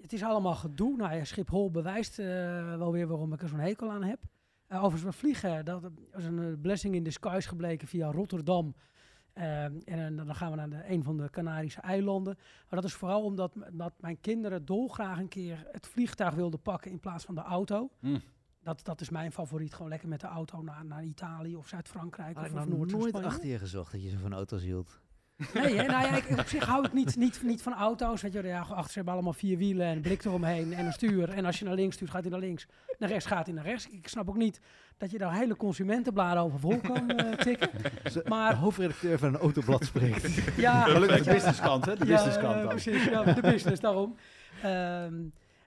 het 0.00 0.12
is 0.12 0.22
allemaal 0.22 0.54
gedoe. 0.54 0.96
Nou 0.96 1.14
ja, 1.14 1.24
Schiphol 1.24 1.70
bewijst 1.70 2.18
eh, 2.18 2.26
wel 2.76 2.92
weer 2.92 3.06
waarom 3.06 3.32
ik 3.32 3.42
er 3.42 3.48
zo'n 3.48 3.58
hekel 3.58 3.90
aan 3.90 4.02
heb. 4.04 4.18
Eh, 4.66 4.76
overigens, 4.84 5.02
we 5.14 5.18
vliegen, 5.20 5.64
dat 5.64 5.90
is 6.16 6.24
een 6.24 6.60
blessing 6.60 6.94
in 6.94 7.02
disguise 7.02 7.48
gebleken 7.48 7.88
via 7.88 8.10
Rotterdam. 8.10 8.74
Eh, 9.32 9.64
en 9.64 9.84
eh, 9.86 10.16
dan 10.26 10.34
gaan 10.34 10.50
we 10.50 10.56
naar 10.56 10.70
de, 10.70 10.82
een 10.88 11.02
van 11.02 11.16
de 11.16 11.30
Canarische 11.30 11.80
eilanden. 11.80 12.34
Maar 12.36 12.80
dat 12.80 12.84
is 12.84 12.94
vooral 12.94 13.22
omdat, 13.22 13.52
dat 13.72 13.92
mijn 14.00 14.20
kinderen 14.20 14.64
dolgraag 14.64 15.18
een 15.18 15.28
keer 15.28 15.66
het 15.72 15.86
vliegtuig 15.86 16.34
wilden 16.34 16.60
pakken 16.60 16.90
in 16.90 17.00
plaats 17.00 17.24
van 17.24 17.34
de 17.34 17.40
auto. 17.40 17.90
Hm. 18.00 18.18
Dat, 18.62 18.84
dat 18.84 19.00
is 19.00 19.10
mijn 19.10 19.32
favoriet. 19.32 19.74
Gewoon 19.74 19.90
lekker 19.90 20.08
met 20.08 20.20
de 20.20 20.26
auto 20.26 20.62
naar, 20.62 20.84
naar 20.84 21.04
Italië 21.04 21.56
of 21.56 21.68
Zuid-Frankrijk 21.68 22.38
of, 22.38 22.46
ik 22.46 22.56
of 22.56 22.86
nooit 22.86 23.14
achter 23.14 23.48
je 23.48 23.58
gezocht 23.58 23.92
dat 23.92 24.02
je 24.02 24.08
zo 24.08 24.18
van 24.18 24.32
auto's 24.32 24.62
hield. 24.62 25.00
Nee, 25.54 25.76
hè, 25.76 25.86
nou 25.86 26.06
ja, 26.06 26.16
ik, 26.16 26.38
op 26.38 26.46
zich 26.48 26.64
hou 26.66 26.84
ik 26.86 26.92
niet, 26.92 27.16
niet, 27.16 27.40
niet 27.42 27.62
van 27.62 27.74
auto's. 27.74 28.22
Weet 28.22 28.32
je, 28.32 28.42
ja, 28.42 28.60
achter 28.60 28.88
ze 28.90 28.94
hebben 28.94 29.12
allemaal 29.14 29.32
vier 29.32 29.58
wielen 29.58 29.86
en 29.86 30.00
blik 30.00 30.24
eromheen 30.24 30.72
en 30.72 30.86
een 30.86 30.92
stuur. 30.92 31.28
En 31.30 31.44
als 31.44 31.58
je 31.58 31.64
naar 31.64 31.74
links 31.74 31.94
stuurt, 31.94 32.10
gaat 32.10 32.22
hij 32.22 32.30
naar 32.30 32.40
links. 32.40 32.66
Naar 32.98 33.08
rechts 33.08 33.26
gaat 33.26 33.46
hij 33.46 33.54
naar 33.54 33.64
rechts. 33.64 33.88
Ik 33.88 34.08
snap 34.08 34.28
ook 34.28 34.36
niet 34.36 34.60
dat 34.98 35.10
je 35.10 35.18
daar 35.18 35.34
hele 35.34 35.56
consumentenbladen 35.56 36.42
over 36.42 36.58
vol 36.60 36.78
kan 36.80 37.10
eh, 37.10 37.32
tikken. 37.38 37.70
De 38.12 38.22
Maar 38.28 38.54
hoofdredacteur 38.54 39.18
van 39.18 39.28
een 39.28 39.40
autoblad 39.40 39.84
spreekt. 39.84 40.34
ja, 40.56 40.82
Gelukkig 40.82 41.18
de 41.18 41.24
ja, 41.24 41.32
businesskant, 41.32 41.84
hè? 41.84 41.96
De 41.96 42.06
ja, 42.06 42.14
businesskant 42.14 42.54
dan. 42.54 42.68
precies, 42.68 43.04
ja, 43.04 43.22
de 43.22 43.40
business, 43.40 43.80
daarom. 43.80 44.16
Ehm, 44.62 45.14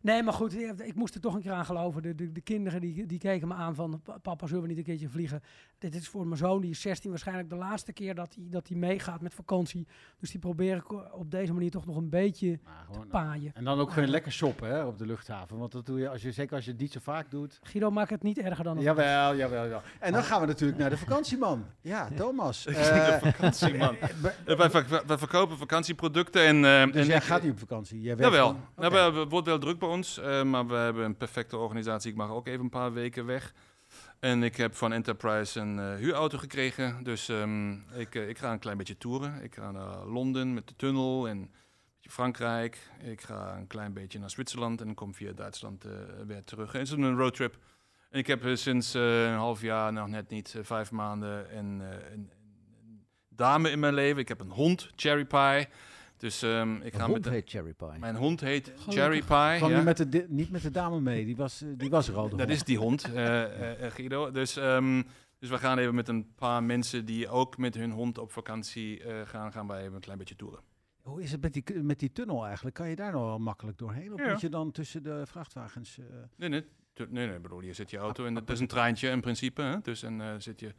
nee, 0.04 0.24
maar 0.24 0.34
goed, 0.34 0.60
ik- 0.60 0.96
moest 0.96 1.16
er 1.16 1.22
toch 1.22 1.34
een 1.36 1.42
keer 1.42 1.52
aan 1.52 1.66
geloven. 1.66 2.02
De, 2.02 2.16
de, 2.16 2.32
de 2.32 2.42
kinderen 2.42 2.82
die, 2.82 3.06
die 3.06 3.20
keken 3.20 3.48
me 3.48 3.54
aan 3.54 3.76
van, 3.76 4.02
"Pa- 4.04 4.18
papa, 4.18 4.48
zullen 4.48 4.62
we 4.62 4.68
niet 4.68 4.78
een 4.78 4.84
keertje 4.84 5.10
vliegen? 5.10 5.42
Dit 5.78 5.96
is 5.96 6.08
voor 6.08 6.26
mijn 6.28 6.38
zoon, 6.38 6.62
die 6.62 6.70
is 6.70 6.82
16, 6.82 7.10
waarschijnlijk 7.10 7.50
de 7.50 7.56
laatste 7.56 7.94
keer 7.94 8.16
dat 8.16 8.36
hij, 8.36 8.44
dat 8.50 8.68
hij 8.68 8.78
meegaat 8.78 9.22
met 9.22 9.34
vakantie. 9.34 9.88
Dus 10.20 10.32
die 10.32 10.40
probeer 10.40 10.76
ik 10.76 11.14
op 11.14 11.32
deze 11.32 11.54
manier 11.54 11.72
toch 11.72 11.86
nog 11.86 11.96
een 11.96 12.10
beetje 12.10 12.52
te 12.60 12.70
gewoon, 12.92 13.08
paaien. 13.08 13.52
En 13.54 13.64
dan 13.64 13.80
ook 13.80 13.92
gewoon 13.92 14.10
lekker 14.10 14.32
shoppen 14.32 14.70
hè, 14.70 14.84
op 14.84 14.98
de 14.98 15.06
luchthaven. 15.06 15.58
Want 15.58 15.72
dat 15.72 15.86
doe 15.86 16.00
je, 16.00 16.10
als 16.10 16.22
je, 16.22 16.32
zeker 16.32 16.56
als 16.56 16.66
je 16.66 16.72
het 16.72 16.80
niet 16.80 16.92
zo 16.92 17.00
vaak 17.04 17.32
doet. 17.32 17.60
Guido, 17.64 17.92
maak 17.92 18.10
het 18.10 18.24
niet 18.24 18.38
erger 18.38 18.64
dan 18.64 18.80
Jawel, 18.82 19.36
jawel, 19.36 19.64
jawel. 19.64 19.82
En 20.00 20.14
dan 20.14 20.24
gaan 20.24 20.42
we 20.42 20.48
natuurlijk 20.48 20.80
naar 20.80 20.90
de 20.90 20.98
vakantieman. 20.98 21.66
Ja, 21.82 22.10
Thomas. 22.16 22.66
Ik 22.66 22.76
Eh, 22.76 22.84
zie 22.84 22.94
de 22.94 23.32
vakantieman. 23.32 23.96
Eh, 24.46 24.58
wij, 24.58 24.70
verk- 24.70 24.88
wij 25.08 25.18
verkopen 25.18 25.58
vakantieproducten 25.58 26.42
en... 26.46 26.56
eh, 26.66 26.86
dus 26.86 27.02
en 27.02 27.06
jij 27.08 27.16
ik- 27.18 27.24
gaat 27.24 27.42
niet 27.42 27.52
op 27.52 27.60
vakantie? 27.60 28.02
Jij 28.02 28.18
werkt 28.18 28.34
Jawel. 28.36 28.56
Nou, 28.76 28.94
Oké. 29.08 29.12
we- 29.20 29.28
wordt 29.28 29.48
wel 29.48 29.60
druk 29.60 29.80
bij 29.80 29.90
ons, 29.94 30.18
eh, 30.18 30.44
maar 30.44 30.68
we 30.68 30.76
hebben 30.76 31.06
een 31.06 31.18
perfecte 31.18 31.58
organisatie. 31.58 32.12
Ik 32.12 32.18
mag 32.18 32.30
ook 32.30 32.48
even 32.48 32.64
een 32.64 32.70
paar 32.70 32.94
weken 32.94 33.26
weg. 33.26 33.54
En 34.20 34.44
ik 34.44 34.56
heb 34.56 34.76
van 34.76 34.94
Enterprise 34.94 35.60
een 35.60 35.80
eh, 35.80 35.96
huurauto 35.96 36.38
gekregen. 36.38 37.04
Dus 37.04 37.30
ehm, 37.30 37.74
ik, 37.74 38.16
eh, 38.16 38.30
ik 38.30 38.38
ga 38.38 38.52
een 38.52 38.60
klein 38.60 38.78
beetje 38.78 38.98
toeren. 38.98 39.44
Ik 39.44 39.56
ga 39.56 39.72
naar 39.72 40.06
Londen 40.06 40.54
met 40.54 40.68
de 40.68 40.76
tunnel 40.76 41.28
en 41.28 41.52
Frankrijk. 42.02 42.78
Ik 43.00 43.22
ga 43.22 43.56
een 43.58 43.68
klein 43.68 43.94
beetje 43.94 44.20
naar 44.20 44.30
Zwitserland 44.30 44.82
en 44.82 44.94
kom 44.94 45.14
via 45.14 45.32
Duitsland 45.32 45.86
weer 46.28 46.44
terug. 46.44 46.74
En 46.74 46.80
het 46.80 46.88
is 46.88 46.94
een 46.94 47.18
roadtrip. 47.18 47.58
En 48.10 48.20
ik 48.20 48.28
heb 48.28 48.42
sinds 48.54 48.94
een 48.94 49.34
half 49.34 49.62
jaar, 49.62 49.94
nog 49.94 50.08
net 50.08 50.30
niet, 50.30 50.56
vijf 50.62 50.92
maanden, 50.92 51.58
een, 51.58 51.80
een, 51.80 52.32
een 52.82 53.06
dame 53.30 53.70
in 53.70 53.80
mijn 53.80 53.94
leven. 53.94 54.22
Ik 54.22 54.28
heb 54.28 54.40
een 54.40 54.52
hond, 54.52 54.90
Cherry 54.96 55.26
Pie. 55.26 55.68
Dus 56.24 56.42
ehm, 56.42 56.76
ik 56.82 56.94
ga 56.94 57.00
hond 57.02 57.14
met 57.14 57.24
de, 57.24 57.30
heet 57.30 57.50
Cherry 57.50 57.74
Pie. 57.74 58.00
mijn 58.00 58.16
hond 58.16 58.42
heet 58.42 58.66
Gelukkig. 58.68 58.94
Cherry 58.94 59.20
Pie. 59.20 59.58
Kwam 59.58 59.70
ja. 59.72 59.78
je 59.78 59.84
met 59.84 60.12
de, 60.12 60.26
niet 60.30 60.50
met 60.52 60.62
de 60.62 60.72
dame 60.72 61.02
mee? 61.02 61.26
Die 61.26 61.36
was, 61.36 61.62
eh, 61.62 61.70
die 61.78 61.90
was 61.90 62.08
er 62.08 62.16
al. 62.18 62.30
Dat 62.30 62.50
is 62.50 62.64
die 62.64 62.78
hond, 62.78 63.04
eh, 63.14 63.86
eh, 63.86 63.92
Guido. 63.92 64.32
Dus, 64.32 64.58
ehm, 64.58 65.02
dus 65.40 65.50
we 65.50 65.58
gaan 65.58 65.78
even 65.78 65.96
met 65.96 66.08
een 66.08 66.34
paar 66.36 66.64
mensen 66.64 67.06
die 67.06 67.28
ook 67.30 67.58
met 67.58 67.76
hun 67.76 67.92
hond 67.92 68.18
op 68.18 68.32
vakantie 68.32 69.04
eh, 69.04 69.28
gaan, 69.28 69.52
gaan 69.52 69.68
wij 69.68 69.82
even 69.82 69.94
een 69.94 70.00
klein 70.00 70.18
beetje 70.18 70.36
toeren. 70.36 70.60
Hoe 71.02 71.22
is 71.22 71.32
het 71.32 71.42
met 71.42 71.54
die, 71.54 71.64
met 71.74 72.00
die 72.00 72.12
tunnel 72.12 72.46
eigenlijk? 72.46 72.76
Kan 72.76 72.90
je 72.90 72.96
daar 72.96 73.12
nog 73.12 73.24
wel 73.24 73.40
makkelijk 73.40 73.78
doorheen? 73.78 74.14
Of 74.14 74.20
Ja. 74.20 74.32
moet 74.32 74.42
je 74.42 74.50
dan 74.50 74.72
tussen 74.72 75.04
de 75.04 75.22
vrachtwagens... 75.26 75.98
eh, 75.98 76.06
Nee, 76.36 76.50
nee, 76.50 76.64
nee, 77.10 77.28
nee, 77.28 77.40
bedoel, 77.40 77.60
hier 77.60 77.76
zit 77.76 77.90
je 77.90 77.98
auto 77.98 78.26
en 78.26 78.36
het 78.36 78.50
is 78.50 78.60
een 78.60 78.68
treintje 78.68 79.10
in 79.10 79.22
principe. 79.22 79.62
Hè? 79.62 79.78
Dus 79.82 80.04
en 80.04 80.22
eh, 80.22 80.34
zit 80.38 80.60
je 80.60 80.74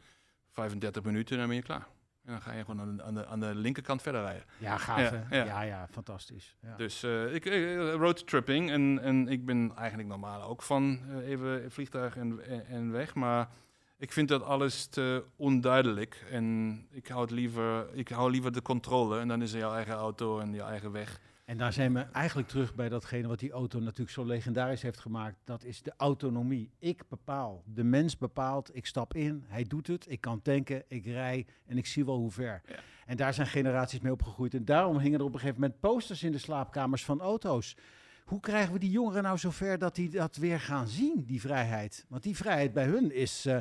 35 0.51 1.03
minuten 1.03 1.31
en 1.33 1.37
dan 1.39 1.47
ben 1.47 1.57
je 1.57 1.63
klaar. 1.63 1.87
En 2.25 2.31
dan 2.31 2.41
ga 2.41 2.51
je 2.51 2.65
gewoon 2.65 2.81
aan 2.81 2.97
de, 2.97 3.03
aan 3.03 3.13
de, 3.13 3.25
aan 3.25 3.39
de 3.39 3.55
linkerkant 3.55 4.01
verder 4.01 4.21
rijden. 4.21 4.43
Ja, 4.57 4.77
gaaf 4.77 4.99
Ja, 4.99 5.25
hè? 5.29 5.37
Ja, 5.37 5.45
ja. 5.45 5.61
ja, 5.61 5.87
fantastisch. 5.91 6.55
Ja. 6.61 6.75
Dus 6.75 7.03
eh, 7.03 7.33
ik 7.33 7.45
eh, 7.45 7.93
roadtripping 7.93 8.71
en, 8.71 8.99
en 9.01 9.27
ik 9.27 9.45
ben 9.45 9.75
eigenlijk 9.75 10.09
normaal 10.09 10.41
ook 10.41 10.61
van 10.61 10.99
eh, 11.09 11.27
even 11.27 11.71
vliegtuig 11.71 12.17
en, 12.17 12.45
en, 12.45 12.65
en 12.65 12.91
weg, 12.91 13.15
maar 13.15 13.49
ik 13.97 14.11
vind 14.11 14.27
dat 14.27 14.43
alles 14.43 14.85
te 14.85 15.23
onduidelijk 15.35 16.25
en 16.31 16.77
ik 16.91 17.07
hou, 17.07 17.21
het 17.21 17.31
liever, 17.31 17.93
ik 17.93 18.09
hou 18.09 18.31
liever 18.31 18.51
de 18.51 18.61
controle 18.61 19.19
en 19.19 19.27
dan 19.27 19.41
is 19.41 19.53
er 19.53 19.59
jouw 19.59 19.73
eigen 19.73 19.93
auto 19.93 20.39
en 20.39 20.53
je 20.53 20.61
eigen 20.61 20.91
weg. 20.91 21.19
En 21.45 21.57
daar 21.57 21.73
zijn 21.73 21.93
we 21.93 21.99
eigenlijk 21.99 22.47
terug 22.47 22.75
bij 22.75 22.89
datgene 22.89 23.27
wat 23.27 23.39
die 23.39 23.51
auto 23.51 23.79
natuurlijk 23.79 24.09
zo 24.09 24.25
legendarisch 24.25 24.81
heeft 24.81 24.99
gemaakt. 24.99 25.37
Dat 25.43 25.63
is 25.63 25.81
de 25.81 25.93
autonomie. 25.97 26.71
Ik 26.79 27.03
bepaal. 27.09 27.63
De 27.65 27.83
mens 27.83 28.17
bepaalt. 28.17 28.75
Ik 28.75 28.85
stap 28.85 29.13
in. 29.13 29.43
Hij 29.47 29.63
doet 29.63 29.87
het. 29.87 30.11
Ik 30.11 30.21
kan 30.21 30.41
tanken. 30.41 30.83
Ik 30.87 31.05
rij. 31.05 31.45
En 31.65 31.77
ik 31.77 31.85
zie 31.85 32.05
wel 32.05 32.17
hoe 32.17 32.31
ver. 32.31 32.61
Ja. 32.65 32.75
En 33.05 33.17
daar 33.17 33.33
zijn 33.33 33.47
generaties 33.47 33.99
mee 33.99 34.11
opgegroeid. 34.11 34.53
En 34.53 34.65
daarom 34.65 34.97
hingen 34.97 35.19
er 35.19 35.25
op 35.25 35.33
een 35.33 35.39
gegeven 35.39 35.61
moment 35.61 35.79
posters 35.79 36.23
in 36.23 36.31
de 36.31 36.37
slaapkamers 36.37 37.05
van 37.05 37.21
auto's. 37.21 37.77
Hoe 38.25 38.39
krijgen 38.39 38.73
we 38.73 38.79
die 38.79 38.91
jongeren 38.91 39.23
nou 39.23 39.37
zover 39.37 39.77
dat 39.77 39.95
die 39.95 40.09
dat 40.09 40.35
weer 40.35 40.59
gaan 40.59 40.87
zien, 40.87 41.23
die 41.25 41.41
vrijheid? 41.41 42.05
Want 42.09 42.23
die 42.23 42.35
vrijheid 42.35 42.73
bij 42.73 42.85
hun 42.85 43.11
is 43.11 43.45
eh 43.45 43.57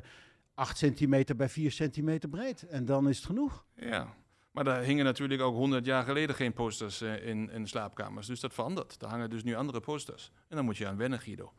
8 0.55 0.79
centimeter 0.79 1.37
bij 1.37 1.49
4 1.49 1.71
centimeter 1.71 2.29
breed. 2.29 2.63
En 2.63 2.85
dan 2.85 3.09
is 3.09 3.17
het 3.17 3.27
genoeg. 3.27 3.65
Ja, 3.75 4.15
maar 4.55 4.65
daar 4.65 4.83
hingen 4.83 5.05
natuurlijk 5.05 5.43
ook 5.43 5.55
100 5.55 5.85
jaar 5.85 6.05
geleden 6.05 6.35
geen 6.37 6.53
posters 6.53 7.01
eh, 7.01 7.27
in, 7.27 7.51
in 7.51 7.67
slaapkamers. 7.69 8.27
Dus 8.27 8.41
dat 8.41 8.55
verandert. 8.55 8.99
Daar 8.99 9.11
hangen 9.11 9.31
dus 9.31 9.43
nu 9.43 9.55
andere 9.55 9.81
posters. 9.81 10.31
En 10.49 10.57
dan 10.57 10.65
moet 10.65 10.77
je 10.77 10.87
aan 10.87 10.97
wennen, 10.97 11.19
Guido. 11.19 11.53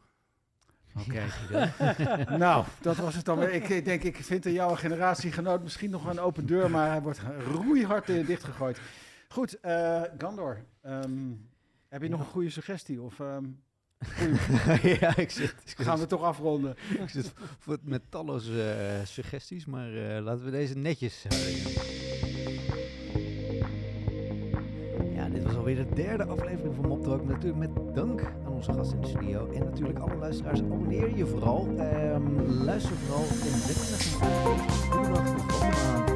Oké. 1.00 1.24
nou, 2.38 2.66
dat 2.82 2.96
was 2.98 3.16
het 3.16 3.26
dan 3.26 3.38
weer. 3.40 3.54
Ik, 3.54 3.70
ik 3.70 3.86
denk, 3.86 4.04
ik 4.04 4.16
vind 4.16 4.46
in 4.46 4.54
jouw 4.54 4.76
generatiegenoot 4.76 5.64
misschien 5.64 5.90
nog 5.90 6.04
wel 6.04 6.12
een 6.12 6.20
open 6.20 6.46
deur, 6.46 6.72
maar 6.72 6.90
hij 6.90 7.02
wordt 7.02 7.22
roeihard 7.52 8.10
eh, 8.10 8.26
dichtgegooid. 8.28 8.80
Goed, 9.30 9.60
eh, 9.60 10.02
Gandor, 10.18 10.66
ehm, 10.82 11.32
heb 11.90 12.02
je 12.02 12.10
nog 12.10 12.20
een 12.20 12.26
goede 12.26 12.50
suggestie? 12.50 13.02
Of 13.02 13.20
ehm, 13.20 13.46
goeie- 14.18 14.98
ja, 15.00 15.18
ik 15.18 15.32
zit, 15.32 15.56
ik 15.66 15.86
gaan 15.86 16.00
we 16.00 16.06
toch 16.06 16.22
afronden? 16.24 16.76
ik 17.00 17.10
zit 17.10 17.34
voor- 17.60 17.78
met 17.82 18.02
talloze 18.10 18.72
eh, 18.72 19.06
suggesties, 19.06 19.66
maar 19.66 19.94
eh, 19.94 20.24
laten 20.24 20.46
we 20.46 20.52
deze 20.52 20.78
netjes 20.78 21.26
houden. 21.28 22.25
Alweer 25.66 25.88
de 25.88 25.96
derde 25.96 26.26
aflevering 26.26 26.76
van 26.76 26.88
Mop 26.88 27.04
Talk. 27.04 27.26
Natuurlijk 27.28 27.58
met 27.58 27.96
dank 27.96 28.22
aan 28.46 28.54
onze 28.54 28.74
gast 28.74 28.94
in 28.94 29.02
de 29.02 29.08
studio. 29.08 29.50
En 29.54 29.64
natuurlijk 29.64 30.00
alle 30.00 30.16
luisteraars, 30.16 30.60
abonneer 30.60 31.16
je 31.16 31.26
vooral. 31.26 31.68
Ehm, 31.78 32.64
luister 32.64 32.96
vooral 32.96 33.24
en 33.24 33.60
zet 33.60 33.76
je 34.04 34.18
naar. 36.06 36.15